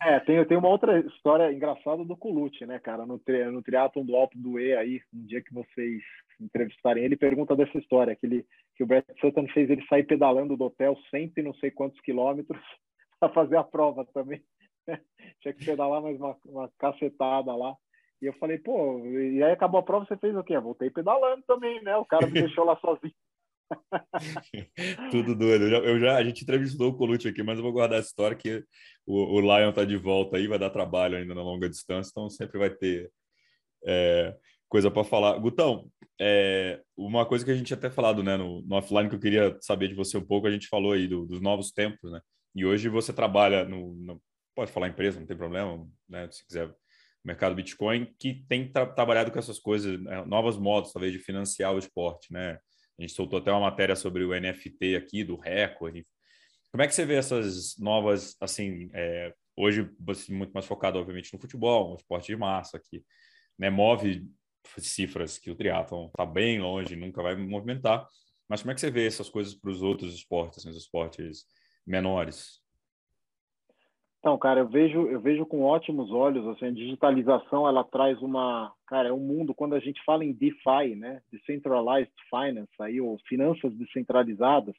É, 0.00 0.20
tem, 0.20 0.42
tem 0.46 0.56
uma 0.56 0.68
outra 0.68 1.00
história 1.00 1.52
engraçada 1.52 2.04
do 2.04 2.16
Colucci, 2.16 2.64
né, 2.64 2.78
cara? 2.78 3.04
No, 3.04 3.18
tri, 3.18 3.44
no 3.46 3.62
triatlon 3.62 4.04
do 4.04 4.14
Alto 4.14 4.38
do 4.38 4.58
E 4.58 4.74
aí, 4.74 5.00
um 5.12 5.26
dia 5.26 5.42
que 5.42 5.52
vocês 5.52 6.02
entrevistarem 6.40 7.04
ele, 7.04 7.16
pergunta 7.16 7.56
dessa 7.56 7.76
história, 7.76 8.14
que, 8.14 8.24
ele, 8.24 8.46
que 8.76 8.84
o 8.84 8.86
Brett 8.86 9.12
Sutton 9.20 9.48
fez 9.48 9.68
ele 9.68 9.84
sair 9.86 10.04
pedalando 10.04 10.56
do 10.56 10.64
hotel 10.64 10.96
cento 11.10 11.38
e 11.38 11.42
não 11.42 11.52
sei 11.54 11.72
quantos 11.72 12.00
quilômetros 12.00 12.62
para 13.18 13.32
fazer 13.32 13.56
a 13.56 13.64
prova 13.64 14.04
também. 14.14 14.40
Tinha 15.42 15.52
que 15.52 15.64
pedalar 15.64 16.00
mais 16.00 16.16
uma, 16.16 16.36
uma 16.44 16.70
cacetada 16.78 17.54
lá. 17.54 17.74
E 18.20 18.26
eu 18.26 18.32
falei, 18.34 18.58
pô, 18.58 19.04
e 19.06 19.42
aí 19.42 19.52
acabou 19.52 19.78
a 19.78 19.82
prova, 19.82 20.04
você 20.04 20.16
fez 20.16 20.36
o 20.36 20.42
quê? 20.42 20.56
Eu 20.56 20.62
voltei 20.62 20.90
pedalando 20.90 21.42
também, 21.46 21.82
né? 21.82 21.96
O 21.96 22.04
cara 22.04 22.26
me 22.26 22.32
deixou 22.42 22.64
lá 22.64 22.76
sozinho. 22.78 23.14
Tudo 25.10 25.34
doido. 25.34 25.64
Eu 25.64 25.70
já, 25.70 25.76
eu 25.78 26.00
já, 26.00 26.16
a 26.16 26.24
gente 26.24 26.42
entrevistou 26.42 26.90
o 26.90 26.96
Colucci 26.96 27.28
aqui, 27.28 27.42
mas 27.42 27.58
eu 27.58 27.62
vou 27.62 27.72
guardar 27.72 27.98
essa 27.98 28.08
história 28.08 28.36
que 28.36 28.64
o, 29.06 29.36
o 29.36 29.40
Lion 29.40 29.72
tá 29.72 29.84
de 29.84 29.96
volta 29.96 30.36
aí, 30.36 30.46
vai 30.46 30.58
dar 30.58 30.70
trabalho 30.70 31.16
ainda 31.16 31.34
na 31.34 31.42
longa 31.42 31.68
distância, 31.68 32.10
então 32.10 32.28
sempre 32.28 32.58
vai 32.58 32.70
ter 32.70 33.10
é, 33.86 34.34
coisa 34.68 34.90
para 34.90 35.04
falar. 35.04 35.38
Gutão, 35.38 35.90
é, 36.20 36.80
uma 36.96 37.24
coisa 37.26 37.44
que 37.44 37.50
a 37.50 37.54
gente 37.54 37.72
até 37.72 37.90
falado 37.90 38.22
né, 38.22 38.36
no, 38.36 38.62
no, 38.62 38.76
offline 38.76 39.08
que 39.08 39.14
eu 39.14 39.20
queria 39.20 39.56
saber 39.60 39.88
de 39.88 39.94
você 39.94 40.18
um 40.18 40.24
pouco, 40.24 40.46
a 40.46 40.50
gente 40.50 40.68
falou 40.68 40.92
aí 40.92 41.06
do, 41.06 41.24
dos 41.26 41.40
novos 41.40 41.70
tempos, 41.70 42.10
né? 42.10 42.20
E 42.54 42.64
hoje 42.64 42.88
você 42.88 43.12
trabalha 43.12 43.64
no, 43.64 43.94
no, 43.94 44.22
pode 44.54 44.72
falar 44.72 44.88
empresa, 44.88 45.20
não 45.20 45.26
tem 45.26 45.36
problema, 45.36 45.86
né? 46.08 46.28
Se 46.30 46.44
quiser 46.44 46.74
mercado 47.28 47.54
Bitcoin 47.54 48.12
que 48.18 48.44
tem 48.48 48.70
tra 48.70 48.86
trabalhado 48.86 49.30
com 49.30 49.38
essas 49.38 49.58
coisas, 49.58 50.00
né? 50.00 50.24
novos 50.24 50.56
modos 50.56 50.92
talvez 50.92 51.12
de 51.12 51.18
financiar 51.18 51.74
o 51.74 51.78
esporte, 51.78 52.32
né? 52.32 52.58
A 52.98 53.02
gente 53.02 53.12
soltou 53.12 53.38
até 53.38 53.52
uma 53.52 53.60
matéria 53.60 53.94
sobre 53.94 54.24
o 54.24 54.34
NFT 54.34 54.96
aqui 54.96 55.22
do 55.22 55.36
recorde. 55.36 56.04
Como 56.72 56.82
é 56.82 56.88
que 56.88 56.94
você 56.94 57.04
vê 57.04 57.14
essas 57.14 57.78
novas, 57.78 58.36
assim, 58.40 58.90
é, 58.92 59.32
hoje 59.56 59.88
você 60.00 60.32
muito 60.32 60.52
mais 60.52 60.66
focado 60.66 60.98
obviamente 60.98 61.32
no 61.32 61.40
futebol, 61.40 61.90
no 61.90 61.96
esporte 61.96 62.26
de 62.26 62.36
massa 62.36 62.80
que 62.80 63.04
né, 63.58 63.70
move 63.70 64.26
cifras 64.78 65.38
que 65.38 65.50
o 65.50 65.54
triatlon 65.54 66.06
está 66.08 66.26
bem 66.26 66.60
longe, 66.60 66.96
nunca 66.96 67.22
vai 67.22 67.36
movimentar. 67.36 68.06
Mas 68.48 68.62
como 68.62 68.72
é 68.72 68.74
que 68.74 68.80
você 68.80 68.90
vê 68.90 69.06
essas 69.06 69.28
coisas 69.28 69.54
para 69.54 69.70
os 69.70 69.82
outros 69.82 70.14
esportes, 70.14 70.58
assim, 70.58 70.70
os 70.70 70.76
esportes 70.76 71.44
menores? 71.86 72.60
Então, 74.18 74.36
cara, 74.36 74.60
eu 74.60 74.68
vejo, 74.68 75.06
eu 75.06 75.20
vejo 75.20 75.46
com 75.46 75.62
ótimos 75.62 76.10
olhos, 76.10 76.44
assim, 76.48 76.66
a 76.66 76.70
digitalização, 76.72 77.68
ela 77.68 77.84
traz 77.84 78.20
uma, 78.20 78.72
cara, 78.86 79.10
é 79.10 79.12
um 79.12 79.20
mundo, 79.20 79.54
quando 79.54 79.76
a 79.76 79.78
gente 79.78 80.02
fala 80.04 80.24
em 80.24 80.32
DeFi, 80.32 80.96
né, 80.96 81.22
Decentralized 81.30 82.12
Finance, 82.28 82.72
aí, 82.80 83.00
ou 83.00 83.16
finanças 83.28 83.72
descentralizadas, 83.74 84.74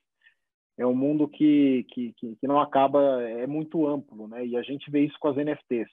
é 0.78 0.86
um 0.86 0.96
mundo 0.96 1.28
que, 1.28 1.86
que, 1.90 2.14
que, 2.14 2.48
não 2.48 2.60
acaba, 2.60 3.22
é 3.24 3.48
muito 3.48 3.88
amplo, 3.88 4.28
né, 4.28 4.46
e 4.46 4.58
a 4.58 4.62
gente 4.62 4.92
vê 4.92 5.06
isso 5.06 5.18
com 5.20 5.30
as 5.30 5.38
NFTs. 5.38 5.90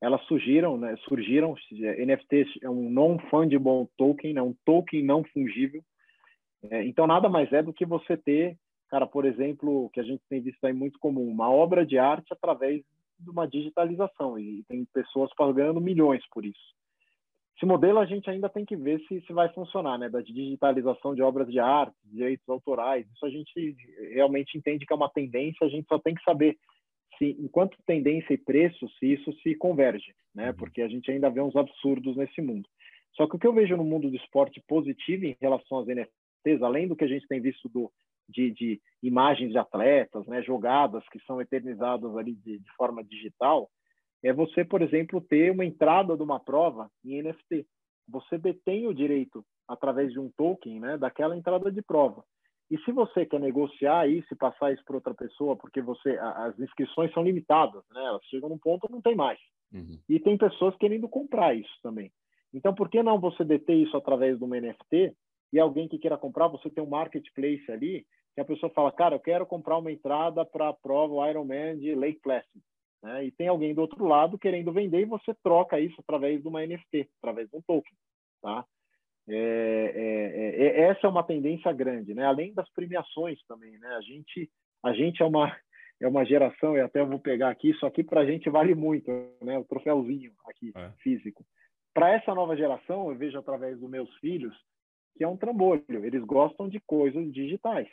Elas 0.00 0.22
surgiram, 0.26 0.78
né, 0.78 0.96
surgiram, 1.08 1.56
NFTs 1.72 2.48
é 2.62 2.70
um 2.70 2.88
non-fungible 2.88 3.88
token, 3.98 4.36
é 4.36 4.42
um 4.42 4.54
token 4.64 5.02
não 5.02 5.24
fungível, 5.24 5.82
é, 6.70 6.84
então 6.84 7.06
nada 7.06 7.28
mais 7.28 7.52
é 7.52 7.62
do 7.62 7.72
que 7.72 7.84
você 7.84 8.16
ter 8.16 8.56
cara, 8.90 9.06
por 9.06 9.24
exemplo, 9.24 9.88
que 9.92 10.00
a 10.00 10.02
gente 10.02 10.22
tem 10.28 10.40
visto 10.40 10.64
aí 10.64 10.72
muito 10.72 10.98
comum, 10.98 11.28
uma 11.28 11.50
obra 11.50 11.86
de 11.86 11.96
arte 11.96 12.32
através 12.32 12.82
de 13.18 13.30
uma 13.30 13.46
digitalização 13.46 14.38
e 14.38 14.64
tem 14.68 14.84
pessoas 14.92 15.30
pagando 15.34 15.80
milhões 15.80 16.22
por 16.32 16.44
isso. 16.44 16.74
Esse 17.56 17.66
modelo 17.66 17.98
a 17.98 18.06
gente 18.06 18.28
ainda 18.28 18.48
tem 18.48 18.64
que 18.64 18.74
ver 18.74 19.00
se, 19.06 19.20
se 19.20 19.32
vai 19.34 19.52
funcionar, 19.52 19.98
né? 19.98 20.08
Da 20.08 20.22
digitalização 20.22 21.14
de 21.14 21.22
obras 21.22 21.46
de 21.46 21.60
arte, 21.60 21.94
direitos 22.04 22.48
autorais. 22.48 23.06
Isso 23.12 23.26
a 23.26 23.28
gente 23.28 23.76
realmente 24.14 24.56
entende 24.56 24.86
que 24.86 24.92
é 24.92 24.96
uma 24.96 25.10
tendência. 25.10 25.66
A 25.66 25.68
gente 25.68 25.86
só 25.86 25.98
tem 25.98 26.14
que 26.14 26.22
saber 26.22 26.56
se, 27.18 27.36
enquanto 27.38 27.76
tendência 27.86 28.32
e 28.32 28.38
preço, 28.38 28.88
se 28.98 29.12
isso 29.12 29.30
se 29.42 29.54
converge, 29.56 30.14
né? 30.34 30.48
Uhum. 30.48 30.56
Porque 30.56 30.80
a 30.80 30.88
gente 30.88 31.10
ainda 31.10 31.28
vê 31.28 31.42
uns 31.42 31.54
absurdos 31.54 32.16
nesse 32.16 32.40
mundo. 32.40 32.66
Só 33.14 33.26
que 33.26 33.36
o 33.36 33.38
que 33.38 33.46
eu 33.46 33.52
vejo 33.52 33.76
no 33.76 33.84
mundo 33.84 34.08
do 34.08 34.16
esporte 34.16 34.62
positivo 34.66 35.26
em 35.26 35.36
relação 35.38 35.80
às 35.80 35.86
NFTs, 35.86 36.62
além 36.62 36.88
do 36.88 36.96
que 36.96 37.04
a 37.04 37.08
gente 37.08 37.28
tem 37.28 37.42
visto 37.42 37.68
do 37.68 37.92
de, 38.30 38.50
de 38.52 38.80
imagens 39.02 39.50
de 39.50 39.58
atletas, 39.58 40.26
né, 40.26 40.42
jogadas 40.42 41.06
que 41.10 41.18
são 41.24 41.40
eternizadas 41.40 42.16
ali 42.16 42.34
de, 42.34 42.58
de 42.58 42.72
forma 42.76 43.02
digital, 43.02 43.68
é 44.22 44.32
você, 44.32 44.64
por 44.64 44.82
exemplo, 44.82 45.20
ter 45.20 45.50
uma 45.50 45.64
entrada 45.64 46.16
de 46.16 46.22
uma 46.22 46.38
prova 46.38 46.90
em 47.04 47.22
NFT. 47.22 47.66
Você 48.08 48.36
detém 48.38 48.86
o 48.86 48.94
direito 48.94 49.44
através 49.66 50.12
de 50.12 50.18
um 50.18 50.30
token, 50.36 50.80
né, 50.80 50.98
daquela 50.98 51.36
entrada 51.36 51.70
de 51.70 51.80
prova. 51.80 52.22
E 52.70 52.78
se 52.82 52.92
você 52.92 53.26
quer 53.26 53.40
negociar 53.40 54.08
isso 54.08 54.32
e 54.32 54.36
passar 54.36 54.72
isso 54.72 54.84
para 54.84 54.94
outra 54.94 55.12
pessoa, 55.12 55.56
porque 55.56 55.82
você 55.82 56.16
as 56.18 56.56
inscrições 56.60 57.12
são 57.12 57.24
limitadas, 57.24 57.82
né? 57.90 58.00
Elas 58.04 58.22
chegam 58.26 58.48
num 58.48 58.58
ponto 58.58 58.86
não 58.88 59.02
tem 59.02 59.16
mais. 59.16 59.40
Uhum. 59.72 59.98
E 60.08 60.20
tem 60.20 60.38
pessoas 60.38 60.76
querendo 60.76 61.08
comprar 61.08 61.52
isso 61.52 61.74
também. 61.82 62.12
Então, 62.54 62.72
por 62.72 62.88
que 62.88 63.02
não 63.02 63.18
você 63.18 63.44
deter 63.44 63.76
isso 63.76 63.96
através 63.96 64.38
de 64.38 64.44
uma 64.44 64.60
NFT 64.60 65.12
e 65.52 65.58
alguém 65.58 65.88
que 65.88 65.98
queira 65.98 66.16
comprar, 66.16 66.46
você 66.46 66.70
tem 66.70 66.82
um 66.82 66.88
marketplace 66.88 67.70
ali 67.70 68.06
que 68.34 68.40
a 68.40 68.44
pessoa 68.44 68.72
fala, 68.72 68.92
cara, 68.92 69.16
eu 69.16 69.20
quero 69.20 69.46
comprar 69.46 69.78
uma 69.78 69.90
entrada 69.90 70.44
para 70.44 70.68
a 70.68 70.72
prova 70.72 71.28
Ironman 71.28 71.78
de 71.78 71.94
Lake 71.94 72.20
Placid. 72.20 72.62
Né? 73.02 73.26
E 73.26 73.30
tem 73.32 73.48
alguém 73.48 73.74
do 73.74 73.80
outro 73.80 74.04
lado 74.06 74.38
querendo 74.38 74.72
vender 74.72 75.00
e 75.00 75.06
você 75.06 75.34
troca 75.42 75.80
isso 75.80 75.96
através 76.00 76.42
de 76.42 76.48
uma 76.48 76.64
NFT, 76.64 77.08
através 77.18 77.48
de 77.48 77.56
um 77.56 77.62
token. 77.62 77.92
Tá? 78.42 78.64
É, 79.28 79.34
é, 79.34 80.64
é, 80.64 80.66
é, 80.66 80.80
essa 80.90 81.06
é 81.06 81.10
uma 81.10 81.22
tendência 81.22 81.72
grande, 81.72 82.14
né? 82.14 82.24
Além 82.24 82.52
das 82.52 82.68
premiações 82.70 83.38
também, 83.46 83.78
né? 83.78 83.88
A 83.96 84.00
gente, 84.00 84.50
a 84.82 84.92
gente 84.92 85.22
é 85.22 85.26
uma 85.26 85.56
é 86.00 86.08
uma 86.08 86.24
geração 86.24 86.76
e 86.76 86.80
até 86.80 87.04
vou 87.04 87.18
pegar 87.18 87.50
aqui 87.50 87.70
isso 87.70 87.84
aqui 87.84 88.02
para 88.02 88.22
a 88.22 88.26
gente 88.26 88.48
vale 88.48 88.74
muito, 88.74 89.10
né? 89.42 89.58
O 89.58 89.64
troféuzinho 89.64 90.32
aqui 90.46 90.72
é. 90.74 90.90
físico. 91.02 91.44
Para 91.92 92.14
essa 92.14 92.34
nova 92.34 92.56
geração, 92.56 93.10
eu 93.10 93.16
vejo 93.16 93.38
através 93.38 93.78
dos 93.78 93.88
meus 93.88 94.12
filhos 94.16 94.56
que 95.16 95.22
é 95.22 95.28
um 95.28 95.36
trambolho. 95.36 95.84
Eles 95.88 96.24
gostam 96.24 96.68
de 96.68 96.80
coisas 96.80 97.30
digitais. 97.32 97.88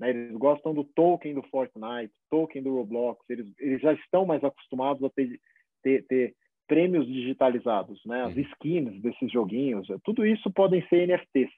Né? 0.00 0.10
Eles 0.10 0.32
gostam 0.32 0.72
do 0.72 0.82
token 0.82 1.34
do 1.34 1.42
Fortnite, 1.42 2.12
token 2.30 2.62
do 2.62 2.74
Roblox, 2.74 3.22
eles, 3.28 3.46
eles 3.58 3.80
já 3.82 3.92
estão 3.92 4.24
mais 4.24 4.42
acostumados 4.42 5.04
a 5.04 5.10
ter, 5.10 5.38
ter, 5.82 6.06
ter 6.06 6.34
prêmios 6.66 7.06
digitalizados, 7.06 8.00
né? 8.06 8.22
as 8.22 8.36
skins 8.36 9.00
desses 9.02 9.30
joguinhos, 9.30 9.86
tudo 10.02 10.24
isso 10.24 10.50
podem 10.50 10.82
ser 10.88 11.06
NFTs. 11.06 11.50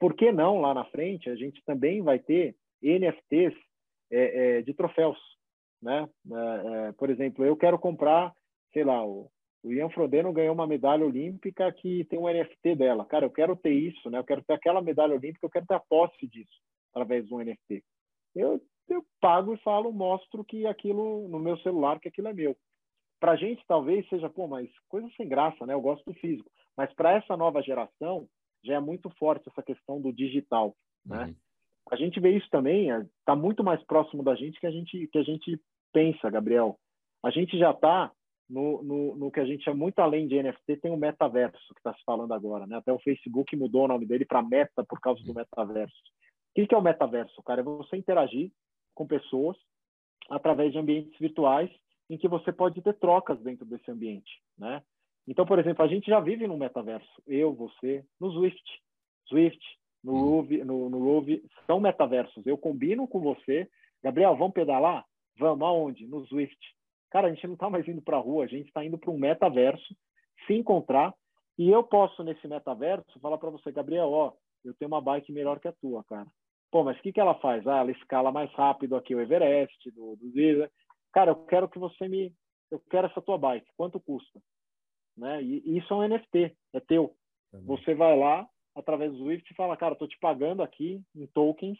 Por 0.00 0.14
que 0.14 0.32
não, 0.32 0.60
lá 0.60 0.72
na 0.72 0.84
frente, 0.86 1.28
a 1.28 1.36
gente 1.36 1.62
também 1.64 2.02
vai 2.02 2.18
ter 2.18 2.56
NFTs 2.82 3.54
é, 4.10 4.58
é, 4.58 4.62
de 4.62 4.72
troféus, 4.74 5.18
né? 5.80 6.08
É, 6.30 6.88
é, 6.88 6.92
por 6.92 7.10
exemplo, 7.10 7.44
eu 7.44 7.56
quero 7.56 7.78
comprar, 7.78 8.32
sei 8.72 8.84
lá, 8.84 9.04
o, 9.04 9.30
o 9.62 9.72
Ian 9.72 9.88
Frodeno 9.90 10.32
ganhou 10.32 10.54
uma 10.54 10.66
medalha 10.66 11.06
olímpica 11.06 11.72
que 11.72 12.04
tem 12.04 12.18
um 12.18 12.28
NFT 12.28 12.74
dela. 12.76 13.04
Cara, 13.06 13.24
eu 13.24 13.30
quero 13.30 13.56
ter 13.56 13.72
isso, 13.72 14.10
né? 14.10 14.18
Eu 14.18 14.24
quero 14.24 14.42
ter 14.42 14.54
aquela 14.54 14.82
medalha 14.82 15.14
olímpica, 15.14 15.46
eu 15.46 15.50
quero 15.50 15.66
ter 15.66 15.74
a 15.74 15.80
posse 15.80 16.26
disso 16.26 16.60
através 16.94 17.26
de 17.26 17.34
um 17.34 17.38
NFT. 17.38 17.82
Eu, 18.34 18.60
eu 18.88 19.04
pago 19.20 19.54
e 19.54 19.58
falo, 19.58 19.92
mostro 19.92 20.44
que 20.44 20.66
aquilo 20.66 21.28
no 21.28 21.38
meu 21.38 21.58
celular, 21.58 21.98
que 21.98 22.08
aquilo 22.08 22.28
é 22.28 22.32
meu. 22.32 22.56
Para 23.18 23.32
a 23.32 23.36
gente, 23.36 23.64
talvez 23.66 24.08
seja, 24.08 24.28
pô, 24.30 24.46
mas 24.46 24.70
coisa 24.88 25.08
sem 25.16 25.28
graça, 25.28 25.66
né? 25.66 25.74
Eu 25.74 25.80
gosto 25.80 26.04
do 26.04 26.18
físico. 26.18 26.50
Mas 26.76 26.92
para 26.94 27.12
essa 27.12 27.36
nova 27.36 27.62
geração, 27.62 28.28
já 28.62 28.74
é 28.74 28.80
muito 28.80 29.10
forte 29.18 29.48
essa 29.48 29.62
questão 29.62 30.00
do 30.00 30.12
digital, 30.12 30.74
né? 31.04 31.26
Uhum. 31.26 31.34
A 31.90 31.96
gente 31.96 32.18
vê 32.18 32.36
isso 32.36 32.48
também, 32.50 32.88
está 32.88 33.32
é, 33.32 33.36
muito 33.36 33.62
mais 33.62 33.82
próximo 33.84 34.22
da 34.22 34.34
gente 34.34 34.58
que 34.58 34.66
a 34.66 34.70
gente 34.70 35.06
que 35.08 35.18
a 35.18 35.22
gente 35.22 35.60
pensa, 35.92 36.30
Gabriel. 36.30 36.78
A 37.22 37.30
gente 37.30 37.58
já 37.58 37.72
está 37.72 38.10
no, 38.48 38.82
no, 38.82 39.16
no, 39.16 39.30
que 39.30 39.40
a 39.40 39.44
gente 39.44 39.68
é 39.68 39.74
muito 39.74 39.98
além 39.98 40.26
de 40.26 40.42
NFT, 40.42 40.76
tem 40.78 40.90
o 40.90 40.96
metaverso 40.96 41.74
que 41.74 41.80
está 41.80 41.94
se 41.94 42.02
falando 42.04 42.32
agora, 42.32 42.66
né? 42.66 42.76
Até 42.76 42.92
o 42.92 42.98
Facebook 42.98 43.54
mudou 43.56 43.84
o 43.84 43.88
nome 43.88 44.06
dele 44.06 44.24
para 44.24 44.42
Meta 44.42 44.84
por 44.84 45.00
causa 45.00 45.22
do 45.22 45.34
metaverso. 45.34 45.94
O 46.54 46.60
que, 46.62 46.68
que 46.68 46.74
é 46.74 46.78
o 46.78 46.82
metaverso, 46.82 47.42
cara? 47.42 47.62
É 47.62 47.64
você 47.64 47.96
interagir 47.96 48.52
com 48.94 49.04
pessoas 49.06 49.56
através 50.30 50.72
de 50.72 50.78
ambientes 50.78 51.18
virtuais 51.18 51.68
em 52.08 52.16
que 52.16 52.28
você 52.28 52.52
pode 52.52 52.80
ter 52.80 52.94
trocas 52.94 53.40
dentro 53.40 53.66
desse 53.66 53.90
ambiente, 53.90 54.40
né? 54.56 54.80
Então, 55.26 55.44
por 55.44 55.58
exemplo, 55.58 55.84
a 55.84 55.88
gente 55.88 56.06
já 56.06 56.20
vive 56.20 56.46
no 56.46 56.56
metaverso. 56.56 57.10
Eu, 57.26 57.52
você, 57.54 58.04
no 58.20 58.30
Swift. 58.30 58.82
Swift, 59.26 59.60
no 60.02 60.12
Ruby, 60.12 60.60
uhum. 60.60 60.64
no, 60.66 60.90
no 60.90 60.98
Ruby, 60.98 61.42
são 61.66 61.80
metaversos. 61.80 62.46
Eu 62.46 62.56
combino 62.56 63.08
com 63.08 63.20
você. 63.20 63.68
Gabriel, 64.02 64.36
vamos 64.36 64.52
pedalar? 64.52 65.04
Vamos. 65.36 65.66
Aonde? 65.66 66.06
No 66.06 66.24
Swift. 66.26 66.58
Cara, 67.10 67.28
a 67.28 67.30
gente 67.32 67.46
não 67.46 67.54
está 67.54 67.68
mais 67.68 67.88
indo 67.88 68.02
para 68.02 68.16
a 68.16 68.20
rua, 68.20 68.44
a 68.44 68.46
gente 68.46 68.68
está 68.68 68.84
indo 68.84 68.98
para 68.98 69.10
um 69.10 69.18
metaverso, 69.18 69.96
se 70.46 70.52
encontrar. 70.52 71.12
E 71.56 71.70
eu 71.70 71.82
posso, 71.82 72.22
nesse 72.22 72.46
metaverso, 72.46 73.18
falar 73.20 73.38
para 73.38 73.50
você, 73.50 73.72
Gabriel, 73.72 74.10
ó, 74.10 74.32
eu 74.64 74.74
tenho 74.74 74.88
uma 74.88 75.00
bike 75.00 75.32
melhor 75.32 75.58
que 75.58 75.68
a 75.68 75.72
tua, 75.72 76.04
cara. 76.04 76.26
Pô, 76.70 76.82
mas 76.82 76.98
o 76.98 77.02
que, 77.02 77.12
que 77.12 77.20
ela 77.20 77.34
faz? 77.36 77.66
Ah, 77.66 77.78
ela 77.78 77.90
escala 77.90 78.32
mais 78.32 78.52
rápido 78.52 78.96
aqui 78.96 79.14
o 79.14 79.20
Everest, 79.20 79.90
do, 79.90 80.16
do 80.16 80.30
Ziza. 80.30 80.70
Cara, 81.12 81.30
eu 81.30 81.36
quero 81.46 81.68
que 81.68 81.78
você 81.78 82.08
me... 82.08 82.32
Eu 82.70 82.80
quero 82.90 83.06
essa 83.06 83.22
tua 83.22 83.38
bike. 83.38 83.66
Quanto 83.76 84.00
custa? 84.00 84.40
Né? 85.16 85.42
E, 85.42 85.62
e 85.64 85.78
isso 85.78 85.92
é 85.92 85.96
um 85.96 86.08
NFT, 86.08 86.56
é 86.72 86.80
teu. 86.80 87.14
Também. 87.50 87.66
Você 87.66 87.94
vai 87.94 88.18
lá, 88.18 88.48
através 88.74 89.12
do 89.12 89.18
Swift, 89.18 89.48
e 89.48 89.56
fala, 89.56 89.76
cara, 89.76 89.92
estou 89.92 90.08
te 90.08 90.18
pagando 90.18 90.62
aqui 90.62 91.00
em 91.14 91.26
tokens 91.28 91.78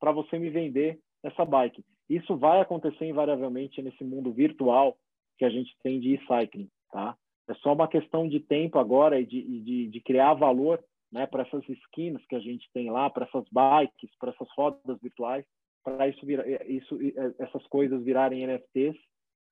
para 0.00 0.10
você 0.10 0.38
me 0.38 0.50
vender 0.50 0.98
essa 1.22 1.44
bike. 1.44 1.84
Isso 2.08 2.36
vai 2.36 2.60
acontecer 2.60 3.06
invariavelmente 3.06 3.80
nesse 3.80 4.02
mundo 4.02 4.32
virtual 4.32 4.96
que 5.38 5.44
a 5.44 5.50
gente 5.50 5.74
tem 5.82 6.00
de 6.00 6.14
e-cycling, 6.14 6.68
tá? 6.90 7.16
É 7.48 7.54
só 7.54 7.72
uma 7.72 7.88
questão 7.88 8.28
de 8.28 8.40
tempo 8.40 8.78
agora 8.78 9.20
e 9.20 9.26
de, 9.26 9.60
de, 9.60 9.88
de 9.88 10.00
criar 10.00 10.34
valor 10.34 10.82
né, 11.12 11.26
para 11.26 11.42
essas 11.42 11.62
skins 11.68 12.24
que 12.26 12.34
a 12.34 12.40
gente 12.40 12.68
tem 12.72 12.90
lá, 12.90 13.10
para 13.10 13.26
essas 13.26 13.44
bikes, 13.52 14.10
para 14.18 14.30
essas 14.30 14.48
rodas 14.56 14.98
virtuais, 15.00 15.44
para 15.84 16.08
isso, 16.08 16.24
isso, 16.66 16.98
essas 17.38 17.66
coisas 17.66 18.02
virarem 18.02 18.46
NFTs 18.46 18.96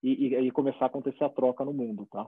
e, 0.01 0.27
e, 0.27 0.35
e, 0.35 0.51
começar 0.51 0.85
a 0.85 0.87
acontecer 0.87 1.23
a 1.23 1.29
troca 1.29 1.63
no 1.63 1.73
mundo, 1.73 2.07
tá? 2.11 2.27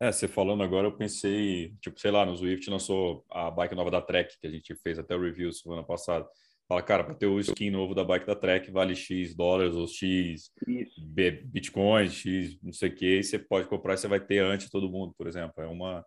É, 0.00 0.10
você 0.10 0.26
falando 0.26 0.62
agora, 0.62 0.86
eu 0.86 0.96
pensei, 0.96 1.74
tipo, 1.80 2.00
sei 2.00 2.10
lá, 2.10 2.24
no 2.24 2.36
Swift 2.36 2.68
lançou 2.70 3.24
a 3.30 3.50
bike 3.50 3.74
nova 3.74 3.90
da 3.90 4.00
Trek, 4.00 4.38
que 4.40 4.46
a 4.46 4.50
gente 4.50 4.74
fez 4.76 4.98
até 4.98 5.14
o 5.14 5.20
review 5.20 5.52
semana 5.52 5.84
passada. 5.84 6.26
Fala, 6.66 6.82
cara, 6.82 7.04
para 7.04 7.14
ter 7.14 7.26
o 7.26 7.38
skin 7.40 7.70
novo 7.70 7.94
da 7.94 8.02
bike 8.02 8.26
da 8.26 8.34
Trek 8.34 8.70
vale 8.70 8.94
X 8.94 9.34
dólares 9.34 9.74
ou 9.76 9.86
X 9.86 10.50
bitcoins, 11.52 12.14
X 12.14 12.58
não 12.62 12.72
sei 12.72 12.88
o 12.88 12.94
que, 12.94 13.22
você 13.22 13.38
pode 13.38 13.68
comprar 13.68 13.94
e 13.94 13.98
você 13.98 14.08
vai 14.08 14.20
ter 14.20 14.38
antes 14.38 14.70
todo 14.70 14.90
mundo, 14.90 15.14
por 15.16 15.26
exemplo. 15.26 15.62
É 15.62 15.66
uma. 15.66 16.04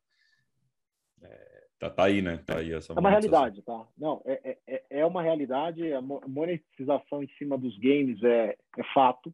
É, 1.79 1.89
tá, 1.89 1.89
tá 1.89 2.03
aí, 2.05 2.21
né? 2.21 2.37
Tá 2.45 2.57
aí 2.57 2.73
essa 2.73 2.93
é 2.93 2.99
uma 2.99 3.09
realidade, 3.09 3.61
tá? 3.61 3.87
Não, 3.97 4.21
é, 4.25 4.41
é, 4.43 4.57
é, 4.67 4.83
é 4.99 5.05
uma 5.05 5.21
realidade. 5.21 5.93
A 5.93 6.01
monetização 6.01 7.23
em 7.23 7.27
cima 7.37 7.57
dos 7.57 7.77
games 7.77 8.21
é, 8.23 8.55
é 8.77 8.83
fato. 8.93 9.33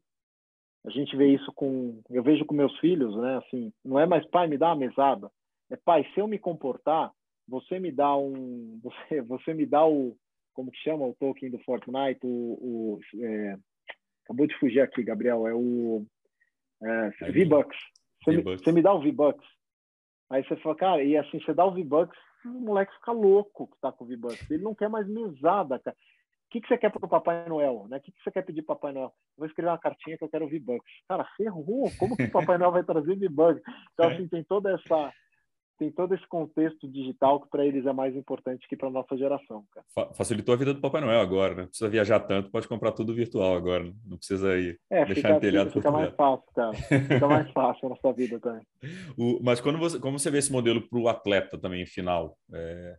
A 0.85 0.89
gente 0.89 1.15
vê 1.15 1.27
isso 1.27 1.51
com. 1.53 2.01
Eu 2.09 2.21
vejo 2.21 2.45
com 2.45 2.53
meus 2.53 2.77
filhos, 2.79 3.15
né? 3.15 3.37
Assim, 3.37 3.71
não 3.83 3.99
é 3.99 4.05
mais 4.05 4.25
pai, 4.29 4.47
me 4.47 4.57
dá 4.57 4.67
uma 4.67 4.75
mesada. 4.75 5.31
É 5.69 5.77
pai, 5.77 6.05
se 6.13 6.19
eu 6.19 6.27
me 6.27 6.37
comportar, 6.37 7.11
você 7.47 7.79
me 7.79 7.91
dá 7.91 8.15
um. 8.15 8.79
Você, 8.83 9.21
você 9.21 9.53
me 9.53 9.65
dá 9.65 9.85
o 9.85 10.15
como 10.53 10.71
que 10.71 10.77
chama 10.77 11.05
o 11.05 11.15
token 11.15 11.49
do 11.49 11.59
Fortnite? 11.59 12.19
O, 12.23 12.99
o 12.99 12.99
é, 13.23 13.57
acabou 14.23 14.45
de 14.45 14.57
fugir 14.59 14.81
aqui, 14.81 15.03
Gabriel. 15.03 15.47
É 15.47 15.53
o 15.53 16.05
é, 16.81 17.31
V-Bucks. 17.31 17.77
Você, 18.23 18.41
você 18.41 18.71
me 18.71 18.81
dá 18.81 18.93
o 18.93 19.01
V-Bucks. 19.01 19.45
Aí 20.29 20.43
você 20.43 20.55
fala, 20.57 20.75
cara, 20.75 21.03
e 21.03 21.17
assim, 21.17 21.39
você 21.39 21.53
dá 21.53 21.65
o 21.65 21.73
V-Bucks, 21.73 22.17
o 22.47 22.61
moleque 22.61 22.93
fica 22.95 23.11
louco 23.11 23.67
que 23.67 23.77
tá 23.79 23.91
com 23.91 24.03
o 24.03 24.07
V-Bucks. 24.07 24.49
Ele 24.49 24.63
não 24.63 24.75
quer 24.75 24.89
mais 24.89 25.07
mesada, 25.07 25.79
cara. 25.79 25.95
O 25.95 26.49
que, 26.53 26.61
que 26.61 26.67
você 26.67 26.77
quer 26.77 26.91
para 26.91 27.03
o 27.03 27.09
Papai 27.09 27.49
Noel? 27.49 27.87
Né? 27.89 27.97
O 27.97 28.01
que, 28.01 28.11
que 28.11 28.23
você 28.23 28.29
quer 28.29 28.43
pedir 28.43 28.61
para 28.61 28.75
Papai 28.75 28.93
Noel? 28.93 29.07
Eu 29.07 29.13
vou 29.37 29.47
escrever 29.47 29.69
uma 29.69 29.77
cartinha 29.79 30.17
que 30.17 30.23
eu 30.23 30.29
quero 30.29 30.47
V-Bucks. 30.47 30.93
Cara, 31.07 31.25
ferrou. 31.35 31.91
Como 31.97 32.15
que 32.15 32.23
o 32.23 32.31
Papai 32.31 32.57
Noel 32.59 32.71
vai 32.71 32.83
trazer 32.83 33.15
V-Bucks? 33.15 33.63
Então, 33.93 34.09
assim, 34.09 34.27
tem 34.27 34.43
toda 34.43 34.71
essa 34.71 35.11
tem 35.77 35.91
todo 35.91 36.13
esse 36.13 36.27
contexto 36.27 36.87
digital 36.87 37.41
que 37.41 37.49
para 37.49 37.65
eles 37.65 37.85
é 37.85 37.93
mais 37.93 38.15
importante 38.15 38.67
que 38.67 38.75
para 38.75 38.89
nossa 38.89 39.17
geração. 39.17 39.65
Cara. 39.71 40.13
Facilitou 40.13 40.53
a 40.53 40.57
vida 40.57 40.73
do 40.73 40.81
Papai 40.81 41.01
Noel 41.01 41.19
agora, 41.19 41.55
né? 41.55 41.61
Não 41.61 41.67
precisa 41.67 41.89
viajar 41.89 42.19
tanto, 42.21 42.51
pode 42.51 42.67
comprar 42.67 42.91
tudo 42.91 43.13
virtual 43.13 43.55
agora, 43.55 43.83
né? 43.83 43.93
não 44.05 44.17
precisa 44.17 44.57
ir 44.57 44.79
é, 44.89 45.05
deixar 45.05 45.29
fica, 45.29 45.39
telhado. 45.39 45.71
Fica 45.71 45.91
mais 45.91 46.13
fácil, 46.15 46.45
cara. 46.55 46.73
Fica 46.73 47.27
mais 47.27 47.49
fácil 47.53 47.89
na 47.89 47.95
sua 47.97 48.13
vida 48.13 48.39
também. 48.39 48.65
O, 49.17 49.39
mas 49.43 49.59
quando 49.59 49.77
você, 49.77 49.99
como 49.99 50.19
você 50.19 50.29
vê 50.29 50.37
esse 50.37 50.51
modelo 50.51 50.81
para 50.87 50.99
o 50.99 51.07
atleta 51.07 51.57
também 51.57 51.85
final? 51.85 52.37
É, 52.53 52.95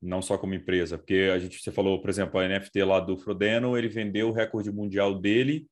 não 0.00 0.20
só 0.20 0.36
como 0.36 0.54
empresa, 0.54 0.98
porque 0.98 1.30
a 1.32 1.38
gente 1.38 1.62
você 1.62 1.72
falou, 1.72 2.00
por 2.00 2.10
exemplo, 2.10 2.38
a 2.38 2.46
NFT 2.46 2.84
lá 2.84 3.00
do 3.00 3.16
Frodeno, 3.16 3.76
ele 3.76 3.88
vendeu 3.88 4.28
o 4.28 4.32
recorde 4.32 4.70
mundial 4.70 5.14
dele 5.14 5.66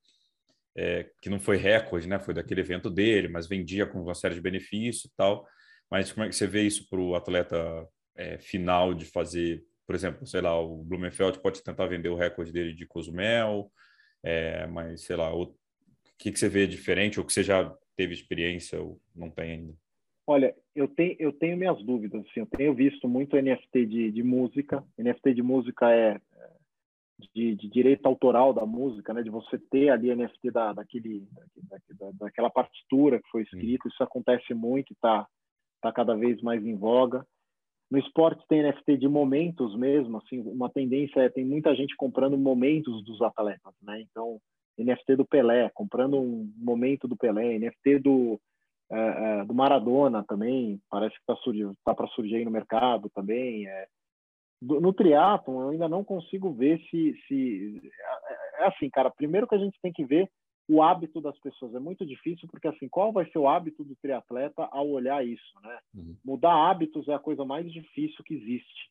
é, 0.77 1.11
que 1.21 1.29
não 1.29 1.39
foi 1.39 1.57
recorde, 1.57 2.09
né? 2.09 2.19
Foi 2.19 2.35
daquele 2.35 2.61
evento 2.61 2.91
dele, 2.91 3.29
mas 3.29 3.47
vendia 3.47 3.87
com 3.87 4.01
uma 4.01 4.15
série 4.15 4.35
de 4.35 4.41
benefícios 4.41 5.05
e 5.05 5.17
tal. 5.17 5.47
Mas 5.93 6.11
como 6.11 6.25
é 6.25 6.29
que 6.31 6.35
você 6.35 6.47
vê 6.47 6.63
isso 6.63 6.89
para 6.89 6.99
o 6.99 7.15
atleta 7.15 7.87
é, 8.17 8.39
final 8.39 8.95
de 8.95 9.05
fazer, 9.05 9.63
por 9.87 9.95
exemplo, 9.95 10.27
sei 10.27 10.41
lá, 10.41 10.59
o 10.59 10.83
Blumenfeld 10.83 11.39
pode 11.39 11.63
tentar 11.63 11.85
vender 11.85 12.09
o 12.09 12.17
recorde 12.17 12.51
dele 12.51 12.73
de 12.73 12.87
Cozumel, 12.87 13.71
é, 14.23 14.67
mas 14.69 15.03
sei 15.03 15.17
lá, 15.17 15.37
o 15.37 15.55
que, 16.17 16.33
que 16.33 16.39
você 16.39 16.49
vê 16.49 16.67
diferente 16.67 17.21
ou 17.21 17.27
que 17.27 17.33
você 17.35 17.43
já 17.43 17.71
teve 17.95 18.15
experiência 18.15 18.81
ou 18.81 18.99
não 19.15 19.29
tem 19.29 19.51
ainda? 19.51 19.75
Olha, 20.27 20.57
eu 20.75 20.89
tenho, 20.89 21.15
eu 21.19 21.31
tenho 21.31 21.59
minhas 21.59 21.85
dúvidas. 21.85 22.23
Assim, 22.23 22.41
eu 22.41 22.47
tenho 22.47 22.75
visto 22.75 23.07
muito 23.07 23.37
NFT 23.37 23.85
de, 23.85 24.11
de 24.13 24.23
música. 24.23 24.83
NFT 24.99 25.35
de 25.35 25.43
música 25.43 25.93
é, 25.93 26.19
de, 27.35 27.55
de, 27.55 27.69
direito 27.69 28.07
autoral 28.07 28.55
da 28.55 28.65
música, 28.65 29.13
né? 29.13 29.23
De 29.23 29.29
você 29.29 29.59
ter 29.59 29.91
ali 29.91 30.15
NFT 30.15 30.51
da, 30.53 30.73
daquele, 30.73 31.29
da, 31.99 32.11
daquela 32.13 32.49
partitura 32.49 33.21
que 33.21 33.29
foi 33.29 33.43
escrita. 33.43 33.89
Isso 33.89 34.03
acontece 34.03 34.55
muito, 34.55 34.95
tá? 34.99 35.27
está 35.27 35.42
cada 35.91 36.15
vez 36.15 36.41
mais 36.43 36.65
em 36.65 36.77
voga. 36.77 37.27
No 37.91 37.99
esporte 37.99 38.47
tem 38.49 38.63
NFT 38.63 38.99
de 38.99 39.09
momentos 39.09 39.75
mesmo, 39.77 40.19
assim, 40.19 40.41
uma 40.41 40.71
tendência 40.71 41.21
é 41.21 41.29
tem 41.29 41.45
muita 41.45 41.75
gente 41.75 41.97
comprando 41.97 42.39
momentos 42.39 43.05
dos 43.05 43.21
atletas, 43.21 43.75
né? 43.83 44.01
Então, 44.01 44.39
NFT 44.79 45.17
do 45.17 45.27
Pelé, 45.27 45.71
comprando 45.75 46.19
um 46.19 46.51
momento 46.57 47.07
do 47.07 47.17
Pelé, 47.17 47.59
NFT 47.59 47.99
do 47.99 48.41
uh, 48.91 49.43
uh, 49.43 49.47
do 49.47 49.55
Maradona 49.55 50.25
também, 50.25 50.81
parece 50.91 51.15
que 51.15 51.33
está 51.33 51.35
tá 51.85 51.95
para 51.95 52.09
surgir 52.09 52.37
aí 52.37 52.45
no 52.45 52.51
mercado 52.51 53.11
também. 53.15 53.67
É. 53.67 53.87
Do, 54.61 54.81
no 54.81 54.93
triatlon 54.93 55.63
eu 55.63 55.69
ainda 55.71 55.89
não 55.89 56.05
consigo 56.05 56.53
ver 56.53 56.79
se, 56.89 57.15
se 57.27 57.83
é, 58.59 58.65
é 58.65 58.69
assim, 58.69 58.89
cara. 58.91 59.11
Primeiro 59.11 59.47
que 59.47 59.55
a 59.55 59.59
gente 59.59 59.79
tem 59.83 59.93
que 59.93 60.05
ver 60.05 60.31
o 60.69 60.83
hábito 60.83 61.21
das 61.21 61.39
pessoas. 61.41 61.75
É 61.75 61.79
muito 61.79 62.07
difícil 62.07 62.49
porque 62.49 62.69
assim, 62.69 62.89
qual 62.89 63.13
vai 63.13 63.29
ser 63.31 63.39
o 63.39 63.49
hábito 63.49 63.85
do 63.85 63.97
triatleta 63.97 64.65
ao 64.71 64.89
olhar 64.89 65.27
isso, 65.27 65.61
né? 65.63 65.79
Uhum. 65.95 66.17
Mudar 66.25 66.71
hábitos 66.71 67.09
é 67.09 67.15
a 67.15 67.19
coisa 67.19 67.45
mais 67.45 67.71
difícil 67.73 68.25
que 68.25 68.35
existe. 68.35 68.91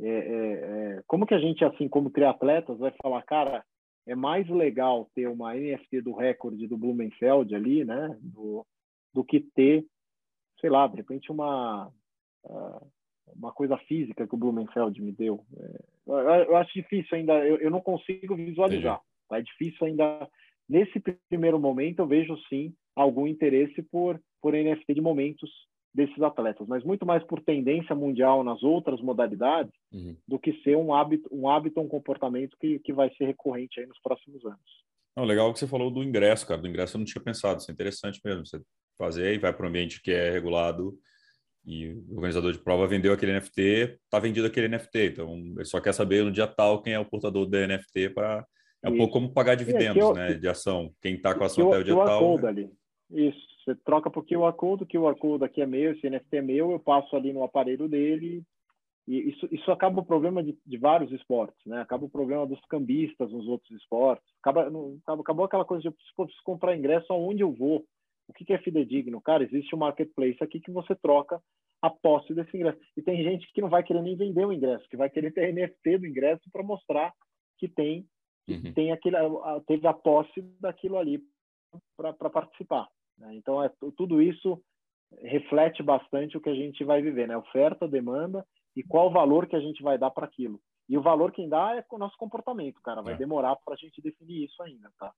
É, 0.00 0.08
é, 0.08 0.52
é, 0.96 1.02
como 1.06 1.26
que 1.26 1.34
a 1.34 1.38
gente, 1.38 1.64
assim, 1.64 1.88
como 1.88 2.10
triatletas, 2.10 2.78
vai 2.78 2.92
falar, 3.02 3.22
cara, 3.22 3.64
é 4.06 4.14
mais 4.14 4.48
legal 4.48 5.08
ter 5.14 5.28
uma 5.28 5.54
NFT 5.54 6.00
do 6.00 6.12
recorde 6.12 6.66
do 6.66 6.76
Blumenfeld 6.76 7.54
ali, 7.54 7.84
né? 7.84 8.16
Do, 8.20 8.66
do 9.12 9.22
que 9.22 9.40
ter, 9.40 9.86
sei 10.60 10.70
lá, 10.70 10.86
de 10.86 10.96
repente 10.96 11.30
uma 11.30 11.88
uh, 12.44 12.86
uma 13.36 13.52
coisa 13.52 13.76
física 13.78 14.26
que 14.26 14.34
o 14.34 14.38
Blumenfeld 14.38 15.00
me 15.00 15.12
deu. 15.12 15.44
É, 15.56 15.84
eu, 16.06 16.18
eu, 16.18 16.56
acho 16.56 16.72
difícil 16.74 17.16
ainda, 17.16 17.32
eu, 17.46 17.56
eu 17.58 17.70
não 17.70 17.80
consigo 17.80 18.34
visualizar. 18.34 19.00
Tá? 19.28 19.38
É 19.38 19.42
difícil 19.42 19.86
ainda 19.86 20.28
Nesse 20.68 21.00
primeiro 21.28 21.58
momento, 21.58 22.00
eu 22.00 22.06
vejo 22.06 22.36
sim 22.48 22.74
algum 22.94 23.26
interesse 23.26 23.82
por, 23.82 24.20
por 24.40 24.54
NFT 24.54 24.94
de 24.94 25.00
momentos 25.00 25.50
desses 25.94 26.20
atletas, 26.22 26.66
mas 26.66 26.82
muito 26.84 27.04
mais 27.04 27.22
por 27.24 27.40
tendência 27.42 27.94
mundial 27.94 28.42
nas 28.42 28.62
outras 28.62 29.00
modalidades 29.00 29.72
uhum. 29.92 30.16
do 30.26 30.38
que 30.38 30.54
ser 30.62 30.76
um 30.76 30.94
hábito, 30.94 31.28
um 31.30 31.48
hábito, 31.48 31.80
um 31.80 31.88
comportamento 31.88 32.56
que, 32.58 32.78
que 32.78 32.92
vai 32.92 33.12
ser 33.14 33.26
recorrente 33.26 33.78
aí 33.78 33.86
nos 33.86 34.00
próximos 34.00 34.44
anos. 34.46 34.82
Não, 35.14 35.24
legal 35.24 35.52
que 35.52 35.58
você 35.58 35.66
falou 35.66 35.90
do 35.90 36.02
ingresso, 36.02 36.46
cara. 36.46 36.62
Do 36.62 36.68
ingresso 36.68 36.96
eu 36.96 37.00
não 37.00 37.04
tinha 37.04 37.22
pensado. 37.22 37.60
Isso 37.60 37.70
é 37.70 37.74
interessante 37.74 38.18
mesmo. 38.24 38.46
Você 38.46 38.58
fazer 38.98 39.34
e 39.34 39.38
vai 39.38 39.52
para 39.52 39.66
um 39.66 39.68
ambiente 39.68 40.00
que 40.00 40.10
é 40.10 40.30
regulado 40.30 40.96
e 41.64 41.90
o 41.90 42.16
organizador 42.16 42.52
de 42.52 42.58
prova 42.58 42.86
vendeu 42.86 43.12
aquele 43.12 43.38
NFT, 43.38 43.98
está 44.04 44.18
vendido 44.18 44.46
aquele 44.46 44.68
NFT. 44.68 45.06
Então, 45.06 45.34
ele 45.34 45.64
só 45.64 45.80
quer 45.80 45.92
saber 45.92 46.24
no 46.24 46.32
dia 46.32 46.46
tal 46.46 46.82
quem 46.82 46.94
é 46.94 46.98
o 46.98 47.04
portador 47.04 47.46
do 47.46 47.58
NFT 47.58 48.10
para. 48.10 48.46
É 48.82 48.88
um 48.88 48.92
Isso. 48.92 48.98
pouco 48.98 49.12
como 49.12 49.32
pagar 49.32 49.54
dividendos, 49.54 49.96
eu, 49.96 50.12
né? 50.12 50.34
De 50.34 50.48
ação. 50.48 50.92
Quem 51.00 51.14
está 51.14 51.34
com 51.34 51.44
a 51.44 51.46
ação 51.46 51.68
até 51.68 51.78
o 51.78 51.84
dia 51.84 51.94
tal. 51.94 52.20
Code 52.20 52.42
né? 52.42 52.48
ali. 52.48 52.70
Isso. 53.10 53.52
Você 53.64 53.76
troca 53.76 54.10
por 54.10 54.26
QR 54.26 54.52
Code, 54.54 54.82
o 54.82 54.86
QR 54.86 55.14
Code 55.16 55.44
aqui 55.44 55.62
é 55.62 55.66
meu, 55.66 55.92
esse 55.92 56.10
NFT 56.10 56.36
é 56.36 56.42
meu, 56.42 56.72
eu 56.72 56.80
passo 56.80 57.14
ali 57.14 57.32
no 57.32 57.44
aparelho 57.44 57.88
dele. 57.88 58.42
E 59.06 59.30
isso, 59.30 59.48
isso 59.50 59.70
acaba 59.70 60.00
o 60.00 60.04
problema 60.04 60.42
de, 60.42 60.56
de 60.64 60.76
vários 60.78 61.12
esportes, 61.12 61.64
né? 61.66 61.80
Acaba 61.80 62.04
o 62.04 62.10
problema 62.10 62.46
dos 62.46 62.60
cambistas 62.68 63.30
nos 63.30 63.46
outros 63.46 63.70
esportes. 63.72 64.24
Acaba, 64.40 64.70
acabou 65.20 65.44
aquela 65.44 65.64
coisa 65.64 65.82
de 65.82 65.88
eu 65.88 65.92
preciso 65.92 66.42
comprar 66.44 66.76
ingresso 66.76 67.12
aonde 67.12 67.42
eu 67.42 67.52
vou. 67.52 67.84
O 68.28 68.32
que, 68.32 68.44
que 68.44 68.52
é 68.52 68.58
fidedigno? 68.58 69.20
Cara, 69.20 69.44
existe 69.44 69.74
um 69.74 69.78
marketplace 69.78 70.38
aqui 70.40 70.60
que 70.60 70.70
você 70.70 70.94
troca 70.94 71.40
a 71.80 71.90
posse 71.90 72.32
desse 72.32 72.56
ingresso. 72.56 72.78
E 72.96 73.02
tem 73.02 73.22
gente 73.24 73.52
que 73.52 73.60
não 73.60 73.68
vai 73.68 73.82
querer 73.82 74.02
nem 74.02 74.16
vender 74.16 74.46
o 74.46 74.52
ingresso, 74.52 74.88
que 74.88 74.96
vai 74.96 75.10
querer 75.10 75.32
ter 75.32 75.52
NFT 75.52 75.98
do 75.98 76.06
ingresso 76.06 76.42
para 76.52 76.62
mostrar 76.62 77.12
que 77.58 77.68
tem 77.68 78.06
que 78.44 78.54
uhum. 78.54 78.72
tem 78.72 78.92
aquele, 78.92 79.16
teve 79.66 79.86
a 79.86 79.92
posse 79.92 80.42
daquilo 80.60 80.98
ali 80.98 81.22
para 81.96 82.30
participar. 82.30 82.88
Né? 83.18 83.34
Então, 83.34 83.62
é, 83.62 83.70
tudo 83.96 84.20
isso 84.20 84.62
reflete 85.20 85.82
bastante 85.82 86.36
o 86.36 86.40
que 86.40 86.48
a 86.48 86.54
gente 86.54 86.84
vai 86.84 87.02
viver, 87.02 87.28
né? 87.28 87.36
Oferta, 87.36 87.86
demanda 87.86 88.46
e 88.74 88.82
qual 88.82 89.08
o 89.08 89.12
valor 89.12 89.46
que 89.46 89.56
a 89.56 89.60
gente 89.60 89.82
vai 89.82 89.98
dar 89.98 90.10
para 90.10 90.26
aquilo. 90.26 90.60
E 90.88 90.96
o 90.96 91.02
valor 91.02 91.32
quem 91.32 91.48
dá 91.48 91.76
é 91.76 91.84
o 91.90 91.98
nosso 91.98 92.16
comportamento, 92.16 92.80
cara. 92.82 93.02
Vai 93.02 93.14
é. 93.14 93.16
demorar 93.16 93.56
para 93.56 93.74
a 93.74 93.76
gente 93.76 94.00
definir 94.00 94.44
isso 94.44 94.62
ainda, 94.62 94.90
tá? 94.98 95.12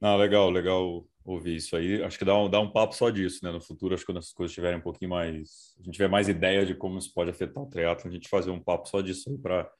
Não, 0.00 0.16
legal, 0.16 0.48
legal 0.50 1.04
ouvir 1.24 1.56
isso 1.56 1.76
aí. 1.76 2.02
Acho 2.02 2.18
que 2.18 2.24
dá 2.24 2.34
um, 2.34 2.48
dá 2.48 2.58
um 2.58 2.70
papo 2.70 2.94
só 2.94 3.10
disso, 3.10 3.44
né? 3.44 3.52
No 3.52 3.60
futuro, 3.60 3.94
acho 3.94 4.02
que 4.02 4.06
quando 4.06 4.18
essas 4.18 4.32
coisas 4.32 4.50
estiverem 4.50 4.78
um 4.78 4.82
pouquinho 4.82 5.10
mais. 5.10 5.76
A 5.78 5.82
gente 5.82 5.94
tiver 5.94 6.08
mais 6.08 6.28
ideia 6.28 6.64
de 6.64 6.74
como 6.74 6.98
isso 6.98 7.12
pode 7.12 7.30
afetar 7.30 7.62
o 7.62 7.68
triatlo, 7.68 8.08
a 8.08 8.12
gente 8.12 8.28
fazer 8.28 8.50
um 8.50 8.62
papo 8.62 8.88
só 8.88 9.02
disso 9.02 9.30
aí 9.30 9.38
para 9.38 9.70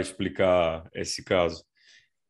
explicar 0.00 0.88
esse 0.94 1.24
caso. 1.24 1.64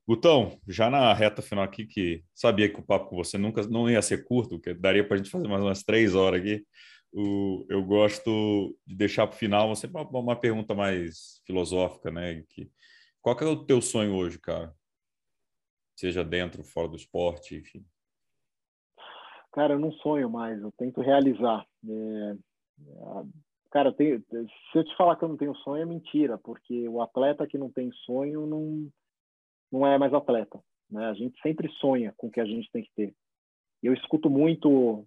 Gutão, 0.07 0.61
já 0.69 0.89
na 0.89 1.13
reta 1.13 1.43
final 1.43 1.65
aqui, 1.65 1.85
que 1.87 2.25
sabia 2.35 2.69
que 2.69 2.79
o 2.79 2.85
papo 2.85 3.11
com 3.11 3.17
você 3.17 3.37
nunca 3.37 3.67
não 3.67 3.91
ia 3.91 4.01
ser 4.03 4.25
curto, 4.25 4.61
que 4.61 4.73
daria 4.73 5.07
para 5.07 5.15
a 5.15 5.19
gente 5.19 5.31
fazer 5.31 5.49
mais 5.49 5.63
umas 5.63 5.83
três 5.83 6.15
horas 6.15 6.41
aqui. 6.41 6.65
O, 7.13 7.67
eu 7.69 7.83
gosto 7.85 8.77
de 8.87 8.95
deixar 8.95 9.27
para 9.27 9.35
o 9.35 9.39
final 9.39 9.75
sempre 9.75 10.01
uma, 10.01 10.21
uma 10.21 10.37
pergunta 10.37 10.75
mais 10.75 11.41
filosófica, 11.47 12.11
né? 12.11 12.43
Que, 12.51 12.71
qual 13.21 13.37
que 13.37 13.43
é 13.45 13.47
o 13.47 13.65
teu 13.65 13.81
sonho 13.83 14.15
hoje, 14.15 14.39
cara? 14.39 14.73
seja 15.97 16.23
dentro, 16.23 16.63
fora 16.63 16.89
do 16.89 16.97
esporte, 16.97 17.57
enfim? 17.57 17.85
Cara, 19.53 19.75
eu 19.75 19.79
não 19.79 19.91
sonho 19.91 20.29
mais, 20.29 20.61
eu 20.61 20.71
tento 20.73 21.01
realizar. 21.01 21.67
É, 21.89 22.37
cara, 23.77 23.93
tenho, 23.93 24.25
se 24.31 24.79
eu 24.79 24.85
te 24.85 24.97
falar 24.97 25.17
que 25.17 25.25
eu 25.25 25.29
não 25.29 25.37
tenho 25.37 25.55
sonho, 25.57 25.83
é 25.83 25.85
mentira, 25.85 26.39
porque 26.39 26.89
o 26.89 27.03
atleta 27.03 27.47
que 27.47 27.59
não 27.59 27.71
tem 27.71 27.93
sonho 28.07 28.47
não, 28.47 28.89
não 29.71 29.87
é 29.87 29.99
mais 29.99 30.15
atleta. 30.15 30.59
Né? 30.91 31.05
A 31.05 31.13
gente 31.13 31.39
sempre 31.43 31.71
sonha 31.73 32.15
com 32.17 32.29
o 32.29 32.31
que 32.31 32.41
a 32.41 32.47
gente 32.47 32.71
tem 32.73 32.83
que 32.83 32.91
ter. 32.97 33.15
Eu 33.83 33.93
escuto 33.93 34.31
muito, 34.31 35.07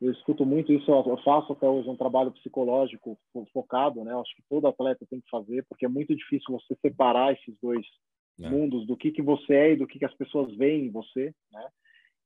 eu 0.00 0.10
escuto 0.12 0.46
muito 0.46 0.72
isso, 0.72 0.90
eu 0.90 1.18
faço 1.18 1.52
até 1.52 1.68
hoje 1.68 1.90
um 1.90 1.96
trabalho 1.96 2.32
psicológico 2.32 3.18
focado, 3.52 4.02
né? 4.02 4.12
Eu 4.12 4.22
acho 4.22 4.34
que 4.34 4.42
todo 4.48 4.66
atleta 4.66 5.04
tem 5.10 5.20
que 5.20 5.28
fazer, 5.28 5.62
porque 5.68 5.84
é 5.84 5.88
muito 5.88 6.16
difícil 6.16 6.58
você 6.58 6.74
separar 6.76 7.34
esses 7.34 7.54
dois 7.62 7.86
é. 8.40 8.48
mundos 8.48 8.86
do 8.86 8.96
que 8.96 9.12
que 9.12 9.20
você 9.20 9.52
é 9.52 9.72
e 9.72 9.76
do 9.76 9.86
que 9.86 9.98
que 9.98 10.06
as 10.06 10.14
pessoas 10.14 10.56
veem 10.56 10.86
em 10.86 10.90
você, 10.90 11.34
né? 11.52 11.68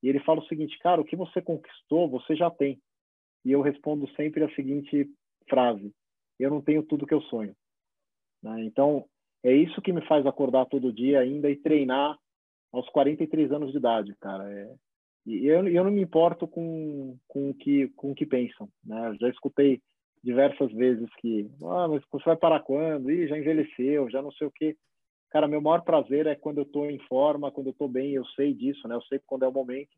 E 0.04 0.08
ele 0.08 0.20
fala 0.20 0.40
o 0.40 0.46
seguinte, 0.46 0.78
cara, 0.78 1.00
o 1.00 1.04
que 1.04 1.16
você 1.16 1.42
conquistou, 1.42 2.08
você 2.08 2.36
já 2.36 2.48
tem. 2.48 2.80
E 3.44 3.50
eu 3.50 3.60
respondo 3.60 4.08
sempre 4.14 4.44
a 4.44 4.54
seguinte 4.54 5.10
frase: 5.50 5.92
eu 6.38 6.48
não 6.48 6.62
tenho 6.62 6.82
tudo 6.82 7.06
que 7.06 7.12
eu 7.12 7.20
sonho. 7.22 7.54
Né? 8.42 8.64
Então, 8.64 9.04
é 9.44 9.52
isso 9.52 9.82
que 9.82 9.92
me 9.92 10.06
faz 10.06 10.24
acordar 10.26 10.66
todo 10.66 10.92
dia 10.92 11.20
ainda 11.20 11.50
e 11.50 11.56
treinar 11.56 12.16
aos 12.72 12.88
43 12.90 13.52
anos 13.52 13.72
de 13.72 13.78
idade, 13.78 14.14
cara. 14.20 14.50
É... 14.50 14.74
E 15.26 15.46
eu, 15.46 15.66
eu 15.68 15.84
não 15.84 15.90
me 15.90 16.00
importo 16.00 16.48
com, 16.48 17.16
com, 17.28 17.50
o 17.50 17.54
que, 17.54 17.88
com 17.88 18.12
o 18.12 18.14
que 18.14 18.24
pensam, 18.24 18.68
né? 18.82 19.14
já 19.20 19.28
escutei 19.28 19.80
diversas 20.24 20.72
vezes 20.72 21.08
que, 21.16 21.50
ah, 21.62 21.88
mas 21.88 22.02
você 22.10 22.24
vai 22.24 22.36
parar 22.36 22.60
quando? 22.60 23.10
Ih, 23.10 23.28
já 23.28 23.38
envelheceu, 23.38 24.08
já 24.10 24.22
não 24.22 24.32
sei 24.32 24.46
o 24.46 24.50
quê. 24.50 24.76
Cara, 25.30 25.46
meu 25.46 25.60
maior 25.60 25.82
prazer 25.82 26.26
é 26.26 26.34
quando 26.34 26.58
eu 26.58 26.64
estou 26.64 26.90
em 26.90 26.98
forma, 27.00 27.50
quando 27.52 27.68
eu 27.68 27.72
estou 27.72 27.88
bem, 27.88 28.12
eu 28.12 28.24
sei 28.28 28.52
disso, 28.52 28.86
né? 28.88 28.94
Eu 28.94 29.02
sei 29.02 29.20
quando 29.26 29.44
é 29.44 29.48
o 29.48 29.52
momento 29.52 29.90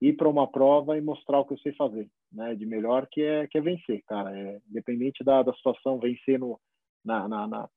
ir 0.00 0.14
para 0.14 0.28
uma 0.28 0.50
prova 0.50 0.96
e 0.96 1.00
mostrar 1.00 1.40
o 1.40 1.44
que 1.44 1.54
eu 1.54 1.58
sei 1.58 1.72
fazer, 1.74 2.08
né? 2.32 2.54
De 2.54 2.66
melhor 2.66 3.06
que 3.10 3.22
é 3.22 3.46
que 3.46 3.58
é 3.58 3.60
vencer, 3.60 4.02
cara. 4.06 4.36
É, 4.36 4.60
independente 4.68 5.22
da, 5.24 5.42
da 5.42 5.52
situação, 5.54 5.98
vencer 5.98 6.38
no 6.38 6.60
na, 7.04 7.28
na, 7.28 7.46
na, 7.46 7.68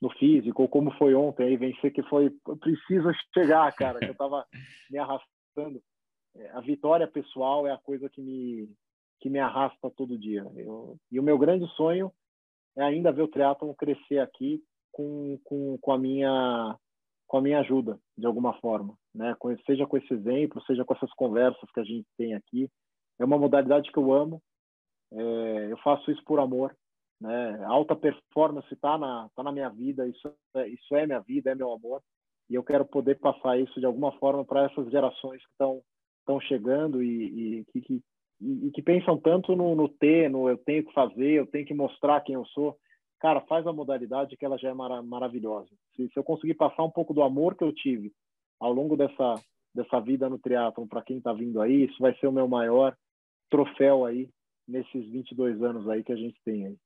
no 0.00 0.10
físico 0.10 0.62
ou 0.62 0.68
como 0.68 0.90
foi 0.92 1.14
ontem, 1.14 1.46
aí 1.46 1.56
vencer 1.56 1.92
que 1.92 2.02
foi 2.04 2.30
preciso 2.60 3.10
chegar, 3.32 3.72
cara. 3.74 3.98
Que 3.98 4.06
eu 4.06 4.12
estava 4.12 4.46
me 4.90 4.98
arrastando. 4.98 5.82
É, 6.36 6.50
a 6.50 6.60
vitória 6.60 7.06
pessoal 7.06 7.66
é 7.66 7.72
a 7.72 7.78
coisa 7.78 8.08
que 8.08 8.20
me 8.20 8.68
que 9.20 9.30
me 9.30 9.38
arrasta 9.38 9.90
todo 9.90 10.18
dia. 10.18 10.44
Eu, 10.56 10.98
e 11.10 11.18
o 11.18 11.22
meu 11.22 11.38
grande 11.38 11.66
sonho 11.74 12.12
é 12.76 12.82
ainda 12.82 13.12
ver 13.12 13.22
o 13.22 13.28
triatlon 13.28 13.72
crescer 13.72 14.18
aqui 14.18 14.62
com, 14.92 15.38
com, 15.44 15.78
com 15.78 15.92
a 15.92 15.98
minha 15.98 16.78
com 17.26 17.38
a 17.38 17.40
minha 17.40 17.60
ajuda 17.60 17.98
de 18.16 18.26
alguma 18.26 18.52
forma, 18.60 18.96
né? 19.14 19.34
Seja 19.64 19.86
com 19.86 19.96
esse 19.96 20.12
exemplo, 20.12 20.62
seja 20.62 20.84
com 20.84 20.94
essas 20.94 21.12
conversas 21.14 21.70
que 21.72 21.80
a 21.80 21.84
gente 21.84 22.06
tem 22.16 22.34
aqui. 22.34 22.68
É 23.18 23.24
uma 23.24 23.38
modalidade 23.38 23.90
que 23.92 23.98
eu 23.98 24.12
amo. 24.12 24.42
É, 25.12 25.68
eu 25.70 25.78
faço 25.78 26.10
isso 26.10 26.22
por 26.24 26.40
amor, 26.40 26.74
né? 27.20 27.64
Alta 27.66 27.94
performance 27.94 28.72
está 28.72 28.98
na 28.98 29.28
tá 29.34 29.42
na 29.42 29.52
minha 29.52 29.68
vida. 29.68 30.08
Isso 30.08 30.34
é, 30.56 30.68
isso 30.68 30.94
é 30.96 31.06
minha 31.06 31.20
vida, 31.20 31.50
é 31.50 31.54
meu 31.54 31.72
amor. 31.72 32.02
E 32.50 32.54
eu 32.54 32.62
quero 32.62 32.84
poder 32.84 33.18
passar 33.20 33.58
isso 33.58 33.78
de 33.78 33.86
alguma 33.86 34.12
forma 34.18 34.44
para 34.44 34.64
essas 34.64 34.90
gerações 34.90 35.40
que 35.40 35.52
estão 35.52 36.40
chegando 36.42 37.02
e, 37.02 37.64
e, 37.74 37.80
que, 37.80 38.02
e, 38.40 38.70
que 38.70 38.82
pensam 38.82 39.18
tanto 39.18 39.56
no, 39.56 39.74
no 39.74 39.88
ter, 39.88 40.28
no 40.28 40.48
eu 40.48 40.58
tenho 40.58 40.84
que 40.84 40.92
fazer, 40.92 41.32
eu 41.32 41.46
tenho 41.46 41.64
que 41.64 41.72
mostrar 41.72 42.20
quem 42.20 42.34
eu 42.34 42.44
sou 42.46 42.76
cara, 43.24 43.40
faz 43.42 43.66
a 43.66 43.72
modalidade 43.72 44.36
que 44.36 44.44
ela 44.44 44.58
já 44.58 44.68
é 44.68 44.74
mara 44.74 45.00
maravilhosa. 45.02 45.70
Se, 45.96 46.06
se, 46.08 46.14
eu 46.14 46.22
conseguir 46.22 46.52
passar 46.52 46.82
um 46.82 46.90
pouco 46.90 47.14
do 47.14 47.22
amor 47.22 47.56
que 47.56 47.64
eu 47.64 47.72
tive 47.72 48.12
ao 48.60 48.72
longo 48.72 48.96
dessa 48.96 49.34
dessa 49.74 50.00
vida 50.00 50.28
no 50.28 50.38
triatlon 50.38 50.86
para 50.86 51.02
quem 51.02 51.18
está 51.18 51.32
vindo 51.32 51.60
aí, 51.60 51.86
isso 51.86 51.96
vai 51.98 52.14
ser 52.18 52.28
o 52.28 52.32
meu 52.32 52.46
maior 52.46 52.96
troféu 53.50 54.04
aí 54.04 54.30
nesses 54.68 55.10
22 55.10 55.60
anos 55.62 55.88
aí 55.88 56.04
que 56.04 56.12
a 56.12 56.16
gente 56.16 56.40
tem 56.44 56.66
aí. 56.66 56.78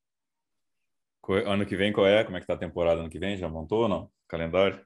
Ano 1.45 1.66
que 1.66 1.77
vem 1.77 1.93
qual 1.93 2.07
é? 2.07 2.24
Como 2.24 2.39
é 2.39 2.40
que 2.40 2.47
tá 2.47 2.55
a 2.55 2.59
temporada 2.59 3.01
ano 3.01 3.11
que 3.11 3.19
vem? 3.19 3.36
Já 3.36 3.49
montou 3.49 3.82
ou 3.82 3.89
não? 3.89 4.11
Calendário? 4.27 4.81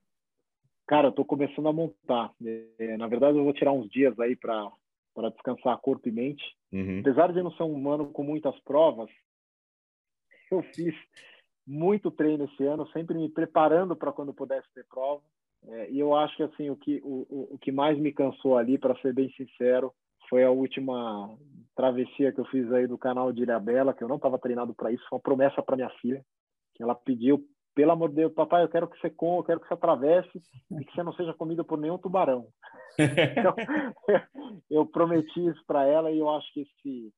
Cara, 0.88 1.09
eu 1.09 1.12
tô 1.12 1.24
começando 1.24 1.68
a 1.68 1.72
montar. 1.72 2.32
É, 2.78 2.96
na 2.96 3.06
verdade, 3.06 3.38
eu 3.38 3.44
vou 3.44 3.52
tirar 3.52 3.72
uns 3.72 3.88
dias 3.88 4.18
aí 4.18 4.34
para 4.34 4.70
para 5.14 5.28
descansar 5.30 5.78
corpo 5.78 6.09
e 6.09 6.12
mente. 6.12 6.42
Uhum. 6.72 7.00
Apesar 7.00 7.32
de 7.32 7.42
não 7.42 7.52
ser 7.52 7.64
um 7.64 7.90
ano 7.90 8.10
com 8.10 8.22
muitas 8.22 8.59
provas, 8.60 9.10
eu 10.50 10.62
fiz 10.74 10.94
muito 11.66 12.10
treino 12.10 12.44
esse 12.44 12.64
ano, 12.64 12.88
sempre 12.92 13.16
me 13.16 13.28
preparando 13.28 13.94
para 13.94 14.12
quando 14.12 14.34
pudesse 14.34 14.66
ter 14.74 14.86
prova. 14.86 15.22
É, 15.68 15.90
e 15.90 15.98
eu 15.98 16.14
acho 16.14 16.36
que 16.36 16.43
assim 16.43 16.70
o 16.70 16.76
que 16.76 17.01
o, 17.05 17.55
o 17.55 17.59
que 17.59 17.70
mais 17.70 17.98
me 17.98 18.12
cansou 18.12 18.56
ali, 18.56 18.78
para 18.78 18.97
ser 19.01 19.14
bem 19.14 19.30
sincero, 19.32 19.93
foi 20.28 20.44
a 20.44 20.51
última 20.51 21.36
travessia 21.76 22.32
que 22.32 22.40
eu 22.40 22.44
fiz 22.47 22.70
aí 22.72 22.86
do 22.86 22.98
canal 22.98 23.32
de 23.32 23.43
Ilhabela, 23.43 23.94
que 23.94 24.02
eu 24.02 24.09
não 24.09 24.16
estava 24.16 24.39
treinado 24.39 24.74
para 24.74 24.90
isso, 24.90 25.05
foi 25.09 25.16
uma 25.18 25.22
promessa 25.22 25.62
para 25.62 25.76
minha 25.76 25.90
filha, 26.01 26.22
que 26.74 26.82
ela 26.82 26.94
pediu, 26.94 27.44
pelo 27.74 27.93
amor 27.93 28.10
de 28.10 28.16
Deus, 28.16 28.32
papai, 28.32 28.62
eu 28.62 28.68
quero 28.68 28.89
que 28.89 28.98
você 28.98 29.10
coma, 29.10 29.39
eu 29.39 29.44
quero 29.44 29.60
que 29.60 29.68
você 29.68 29.74
atravesse 29.74 30.43
e 30.70 30.84
que 30.84 30.94
você 30.94 31.02
não 31.02 31.12
seja 31.14 31.32
comido 31.34 31.64
por 31.64 31.78
nenhum 31.78 31.98
tubarão. 31.98 32.47
então, 32.98 33.55
eu 34.70 34.86
prometi 34.86 35.47
isso 35.47 35.62
para 35.66 35.84
ela 35.86 36.10
e 36.10 36.18
eu 36.18 36.28
acho 36.28 36.52
que 36.52 36.60
esse 36.60 37.12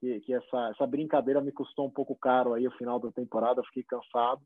que, 0.00 0.20
que 0.20 0.32
essa, 0.32 0.70
essa 0.74 0.86
brincadeira 0.86 1.40
me 1.40 1.52
custou 1.52 1.86
um 1.86 1.90
pouco 1.90 2.16
caro 2.16 2.54
aí 2.54 2.66
o 2.66 2.72
final 2.72 2.98
da 2.98 3.12
temporada, 3.12 3.60
eu 3.60 3.64
fiquei 3.64 3.82
cansado. 3.82 4.40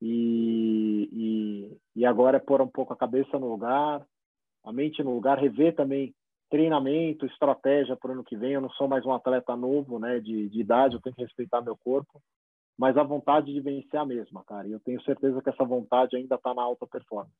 E, 0.00 1.08
e, 1.12 1.78
e 1.96 2.06
agora 2.06 2.36
é 2.36 2.40
pôr 2.40 2.60
um 2.60 2.68
pouco 2.68 2.92
a 2.92 2.96
cabeça 2.96 3.38
no 3.38 3.48
lugar, 3.48 4.06
a 4.64 4.72
mente 4.72 5.02
no 5.02 5.14
lugar, 5.14 5.38
rever 5.38 5.74
também 5.74 6.14
treinamento, 6.50 7.26
estratégia 7.26 7.96
para 7.96 8.10
o 8.10 8.12
ano 8.14 8.24
que 8.24 8.36
vem. 8.36 8.52
Eu 8.52 8.60
não 8.60 8.70
sou 8.70 8.88
mais 8.88 9.04
um 9.04 9.12
atleta 9.12 9.56
novo, 9.56 9.98
né, 9.98 10.20
de, 10.20 10.48
de 10.48 10.60
idade, 10.60 10.94
eu 10.94 11.00
tenho 11.00 11.16
que 11.16 11.22
respeitar 11.22 11.60
meu 11.60 11.76
corpo, 11.76 12.22
mas 12.78 12.96
a 12.96 13.02
vontade 13.02 13.52
de 13.52 13.60
vencer 13.60 13.94
é 13.94 13.98
a 13.98 14.06
mesma, 14.06 14.44
cara. 14.44 14.68
E 14.68 14.72
eu 14.72 14.80
tenho 14.80 15.02
certeza 15.02 15.42
que 15.42 15.50
essa 15.50 15.64
vontade 15.64 16.16
ainda 16.16 16.36
está 16.36 16.54
na 16.54 16.62
alta 16.62 16.86
performance. 16.86 17.34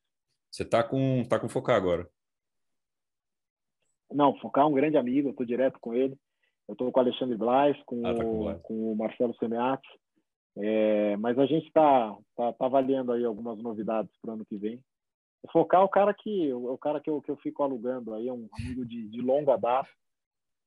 Você 0.50 0.62
está 0.62 0.82
com, 0.82 1.22
tá 1.28 1.38
com 1.38 1.48
focar 1.48 1.76
agora? 1.76 2.08
Não, 4.10 4.36
focar 4.38 4.64
é 4.64 4.66
um 4.66 4.72
grande 4.72 4.96
amigo, 4.96 5.28
eu 5.28 5.32
estou 5.32 5.46
direto 5.46 5.78
com 5.78 5.94
ele. 5.94 6.18
Eu 6.66 6.72
estou 6.72 6.90
com 6.90 7.00
o 7.00 7.02
Alexandre 7.02 7.36
Blais, 7.36 7.76
com, 7.84 8.06
ah, 8.06 8.14
tá 8.14 8.24
com, 8.24 8.58
com, 8.60 8.92
o 8.92 8.96
Marcelo 8.96 9.34
Semeati. 9.36 9.88
É, 10.56 11.16
mas 11.16 11.38
a 11.38 11.46
gente 11.46 11.66
está 11.66 12.16
tá, 12.34 12.52
tá 12.52 12.66
avaliando 12.66 13.12
aí 13.12 13.24
algumas 13.24 13.58
novidades 13.58 14.10
para 14.20 14.30
o 14.30 14.34
ano 14.34 14.46
que 14.46 14.56
vem. 14.56 14.80
Focar 15.52 15.84
o 15.84 15.88
cara 15.88 16.12
que 16.12 16.52
o 16.52 16.76
cara 16.78 17.00
que 17.00 17.08
eu, 17.08 17.22
que 17.22 17.30
eu 17.30 17.36
fico 17.36 17.62
alugando 17.62 18.12
aí 18.12 18.26
é 18.28 18.32
um 18.32 18.48
amigo 18.58 18.84
de, 18.84 19.08
de 19.08 19.20
longa 19.20 19.56
data, 19.56 19.88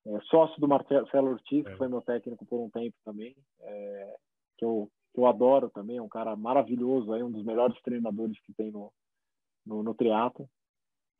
é, 0.05 0.19
sócio 0.21 0.59
do 0.59 0.67
Marcelo 0.67 1.31
Ortiz, 1.31 1.63
que 1.63 1.71
é. 1.71 1.77
foi 1.77 1.87
meu 1.87 2.01
técnico 2.01 2.45
por 2.45 2.59
um 2.59 2.69
tempo 2.69 2.95
também, 3.03 3.35
é, 3.59 4.15
que, 4.57 4.65
eu, 4.65 4.89
que 5.13 5.19
eu 5.19 5.27
adoro 5.27 5.69
também, 5.69 5.97
é 5.97 6.01
um 6.01 6.09
cara 6.09 6.35
maravilhoso, 6.35 7.13
aí, 7.13 7.21
um 7.21 7.31
dos 7.31 7.43
melhores 7.43 7.79
treinadores 7.81 8.39
que 8.41 8.53
tem 8.53 8.71
no, 8.71 8.91
no, 9.65 9.83
no 9.83 9.93
triatlo. 9.93 10.49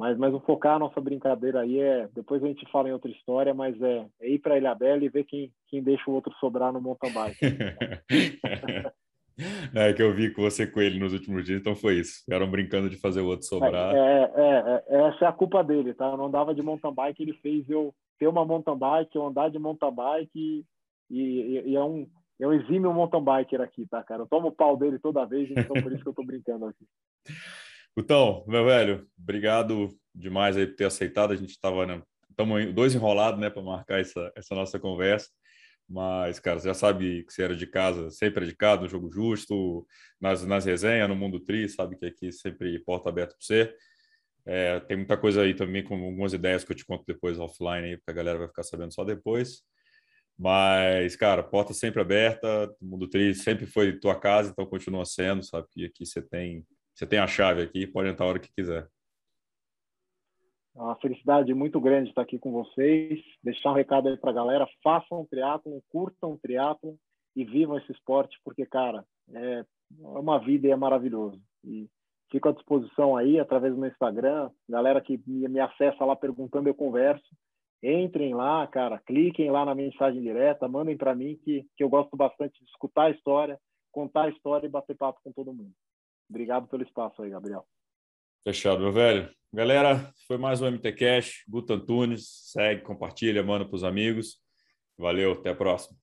Mas, 0.02 0.18
mas 0.18 0.34
o 0.34 0.40
focar 0.40 0.78
a 0.78 0.80
nossa 0.80 0.99
brincadeira 0.99 1.61
aí 1.61 1.80
é. 1.80 2.10
Depois 2.15 2.44
a 2.44 2.48
gente 2.48 2.68
fala 2.72 2.90
em 2.90 2.91
outra 2.91 3.11
história, 3.11 3.53
mas 3.53 3.80
é, 3.80 4.07
é 4.19 4.32
ir 4.32 4.40
para 4.40 4.57
Ilha 4.57 4.73
Bela 4.73 5.06
e 5.06 5.10
ver 5.10 5.26
quem, 5.26 5.53
quem 5.68 5.84
deixa 5.84 6.10
o 6.10 6.14
outro 6.15 6.34
sobrar 6.40 6.73
no 6.73 6.82
mountain 6.82 7.14
bike. 7.14 7.38
é 9.76 9.94
que 9.94 10.02
eu 10.02 10.11
vi 10.11 10.34
com 10.34 10.41
você 10.41 10.65
com 10.65 10.82
ele 10.82 10.98
nos 10.98 11.14
últimos 11.14 11.45
dias, 11.45 11.61
então 11.61 11.76
foi 11.76 11.99
isso. 11.99 12.23
Ficaram 12.26 12.49
brincando 12.49 12.90
de 12.90 12.99
fazer 12.99 13.22
o 13.22 13.28
outro 13.28 13.45
sobrar. 13.45 13.95
É, 13.95 14.32
é, 14.36 14.84
é, 14.90 15.07
essa 15.07 15.26
é 15.26 15.28
a 15.28 15.32
culpa 15.32 15.64
dele, 15.64 15.94
tá? 15.94 16.07
Eu 16.07 16.18
não 16.18 16.32
dava 16.32 16.56
de 16.56 16.64
mountain 16.64 16.95
bike, 16.95 17.22
ele 17.22 17.34
fez 17.34 17.69
eu 17.69 17.94
ter 18.18 18.26
uma 18.26 18.44
mountain 18.44 18.76
bike, 18.76 19.15
eu 19.15 19.28
andar 19.28 19.52
de 19.52 19.60
mountain 19.60 19.94
bike 19.94 20.65
e, 21.11 21.22
e, 21.22 21.69
e 21.69 21.76
é 21.76 21.84
um. 21.84 22.07
É 22.40 22.48
um 22.48 22.53
exímio 22.53 22.91
mountain 22.91 23.23
biker 23.23 23.61
aqui, 23.61 23.86
tá, 23.86 24.02
cara? 24.02 24.23
Eu 24.23 24.28
tomo 24.28 24.48
o 24.48 24.52
pau 24.52 24.76
dele 24.76 24.98
toda 24.98 25.28
vez, 25.28 25.52
então 25.52 25.80
por 25.80 25.91
isso 25.91 26.02
que 26.02 26.10
eu 26.10 26.14
tô 26.14 26.23
brincando 26.23 26.65
aqui. 26.65 26.88
Então, 27.97 28.45
meu 28.47 28.65
velho, 28.65 29.07
obrigado 29.19 29.89
demais 30.15 30.55
aí 30.55 30.65
por 30.65 30.76
ter 30.76 30.85
aceitado. 30.85 31.34
A 31.34 31.35
gente 31.35 31.51
estava, 31.51 31.85
né, 31.85 32.01
dois 32.73 32.95
enrolados, 32.95 33.39
né, 33.39 33.49
para 33.49 33.61
marcar 33.61 33.99
essa, 33.99 34.31
essa 34.35 34.55
nossa 34.55 34.80
conversa. 34.80 35.30
Mas, 35.89 36.39
cara, 36.39 36.57
você 36.59 36.69
já 36.69 36.73
sabe 36.73 37.23
que 37.26 37.34
você 37.34 37.43
era 37.43 37.55
de 37.55 37.68
casa, 37.68 38.09
sempre 38.11 38.45
é 38.45 38.47
de 38.47 38.55
casa, 38.55 38.84
no 38.84 38.88
Jogo 38.88 39.11
Justo, 39.11 39.85
nas, 40.22 40.45
nas 40.45 40.63
resenhas, 40.63 41.09
no 41.09 41.15
Mundo 41.18 41.39
Tri, 41.39 41.68
sabe 41.68 41.97
que 41.97 42.05
aqui 42.05 42.31
sempre 42.31 42.80
porta 42.80 43.09
aberta 43.09 43.35
para 43.35 43.45
você. 43.45 43.76
É, 44.45 44.80
tem 44.80 44.97
muita 44.97 45.18
coisa 45.18 45.41
aí 45.41 45.53
também, 45.53 45.84
com 45.84 45.95
algumas 45.95 46.34
ideias 46.34 46.63
que 46.63 46.72
eu 46.72 46.76
te 46.76 46.85
conto 46.85 47.03
depois 47.05 47.38
offline 47.39 47.89
aí, 47.89 47.97
porque 47.97 48.11
a 48.11 48.13
galera 48.13 48.39
vai 48.39 48.47
ficar 48.47 48.63
sabendo 48.63 48.93
só 48.93 49.03
depois. 49.03 49.63
Mas, 50.39 51.15
cara, 51.18 51.43
porta 51.43 51.73
sempre 51.73 52.01
aberta, 52.01 52.73
Mundo 52.81 53.07
Tri 53.07 53.35
sempre 53.35 53.65
foi 53.65 53.99
tua 53.99 54.18
casa, 54.19 54.49
então 54.49 54.65
continua 54.65 55.05
sendo, 55.05 55.43
sabe? 55.43 55.68
que 55.72 55.85
aqui 55.85 56.05
você 56.05 56.22
tem 56.22 56.65
você 56.93 57.05
tem 57.05 57.19
a 57.19 57.27
chave 57.27 57.61
aqui, 57.61 57.88
pode 57.88 58.09
entrar 58.09 58.26
a 58.26 58.30
hora 58.30 58.39
que 58.39 58.51
quiser. 58.53 58.89
É 60.76 60.81
uma 60.81 60.95
felicidade 60.95 61.53
muito 61.53 61.80
grande 61.81 62.09
estar 62.09 62.22
aqui 62.22 62.39
com 62.39 62.51
vocês. 62.51 63.19
Deixar 63.43 63.72
um 63.72 63.76
recado 63.76 64.07
aí 64.07 64.18
para 64.18 64.31
a 64.31 64.34
galera: 64.34 64.68
façam 64.84 65.26
triatlon, 65.26 65.80
curtam 65.89 66.38
triatlon 66.38 66.95
e 67.35 67.43
vivam 67.43 67.77
esse 67.77 67.91
esporte, 67.91 68.39
porque, 68.43 68.65
cara, 68.65 69.05
é 69.34 69.65
uma 69.99 70.39
vida 70.39 70.68
e 70.68 70.72
é 70.72 70.76
maravilhoso. 70.76 71.41
E 71.63 71.89
fico 72.31 72.49
à 72.49 72.51
disposição 72.53 73.18
aí 73.18 73.39
através 73.39 73.73
do 73.73 73.80
meu 73.80 73.89
Instagram. 73.89 74.49
Galera 74.69 75.01
que 75.01 75.22
me 75.27 75.59
acessa 75.59 76.05
lá 76.05 76.15
perguntando, 76.15 76.69
eu 76.69 76.73
converso. 76.73 77.26
Entrem 77.84 78.34
lá, 78.35 78.65
cara, 78.68 78.99
cliquem 78.99 79.49
lá 79.49 79.65
na 79.65 79.73
mensagem 79.73 80.22
direta, 80.22 80.68
mandem 80.68 80.95
para 80.95 81.15
mim 81.15 81.35
que, 81.43 81.65
que 81.76 81.84
eu 81.84 81.89
gosto 81.89 82.15
bastante 82.15 82.63
de 82.63 82.69
escutar 82.69 83.05
a 83.05 83.09
história, 83.09 83.59
contar 83.91 84.26
a 84.26 84.30
história 84.30 84.68
e 84.68 84.69
bater 84.69 84.95
papo 84.95 85.19
com 85.23 85.31
todo 85.31 85.51
mundo. 85.51 85.73
Obrigado 86.32 86.66
pelo 86.66 86.82
espaço 86.82 87.22
aí, 87.22 87.30
Gabriel. 87.30 87.68
Fechado, 88.41 88.80
meu 88.80 88.94
velho. 88.94 89.30
Galera, 89.52 90.14
foi 90.26 90.38
mais 90.38 90.62
um 90.62 90.66
MT 90.66 90.94
Cash. 90.94 91.44
Guto 91.45 91.74
Antunes. 91.74 92.26
Segue, 92.52 92.84
compartilha, 92.84 93.44
manda 93.44 93.66
para 93.66 93.76
os 93.76 93.84
amigos. 93.84 94.41
Valeu, 94.98 95.34
até 95.34 95.49
a 95.49 95.56
próxima. 95.56 95.98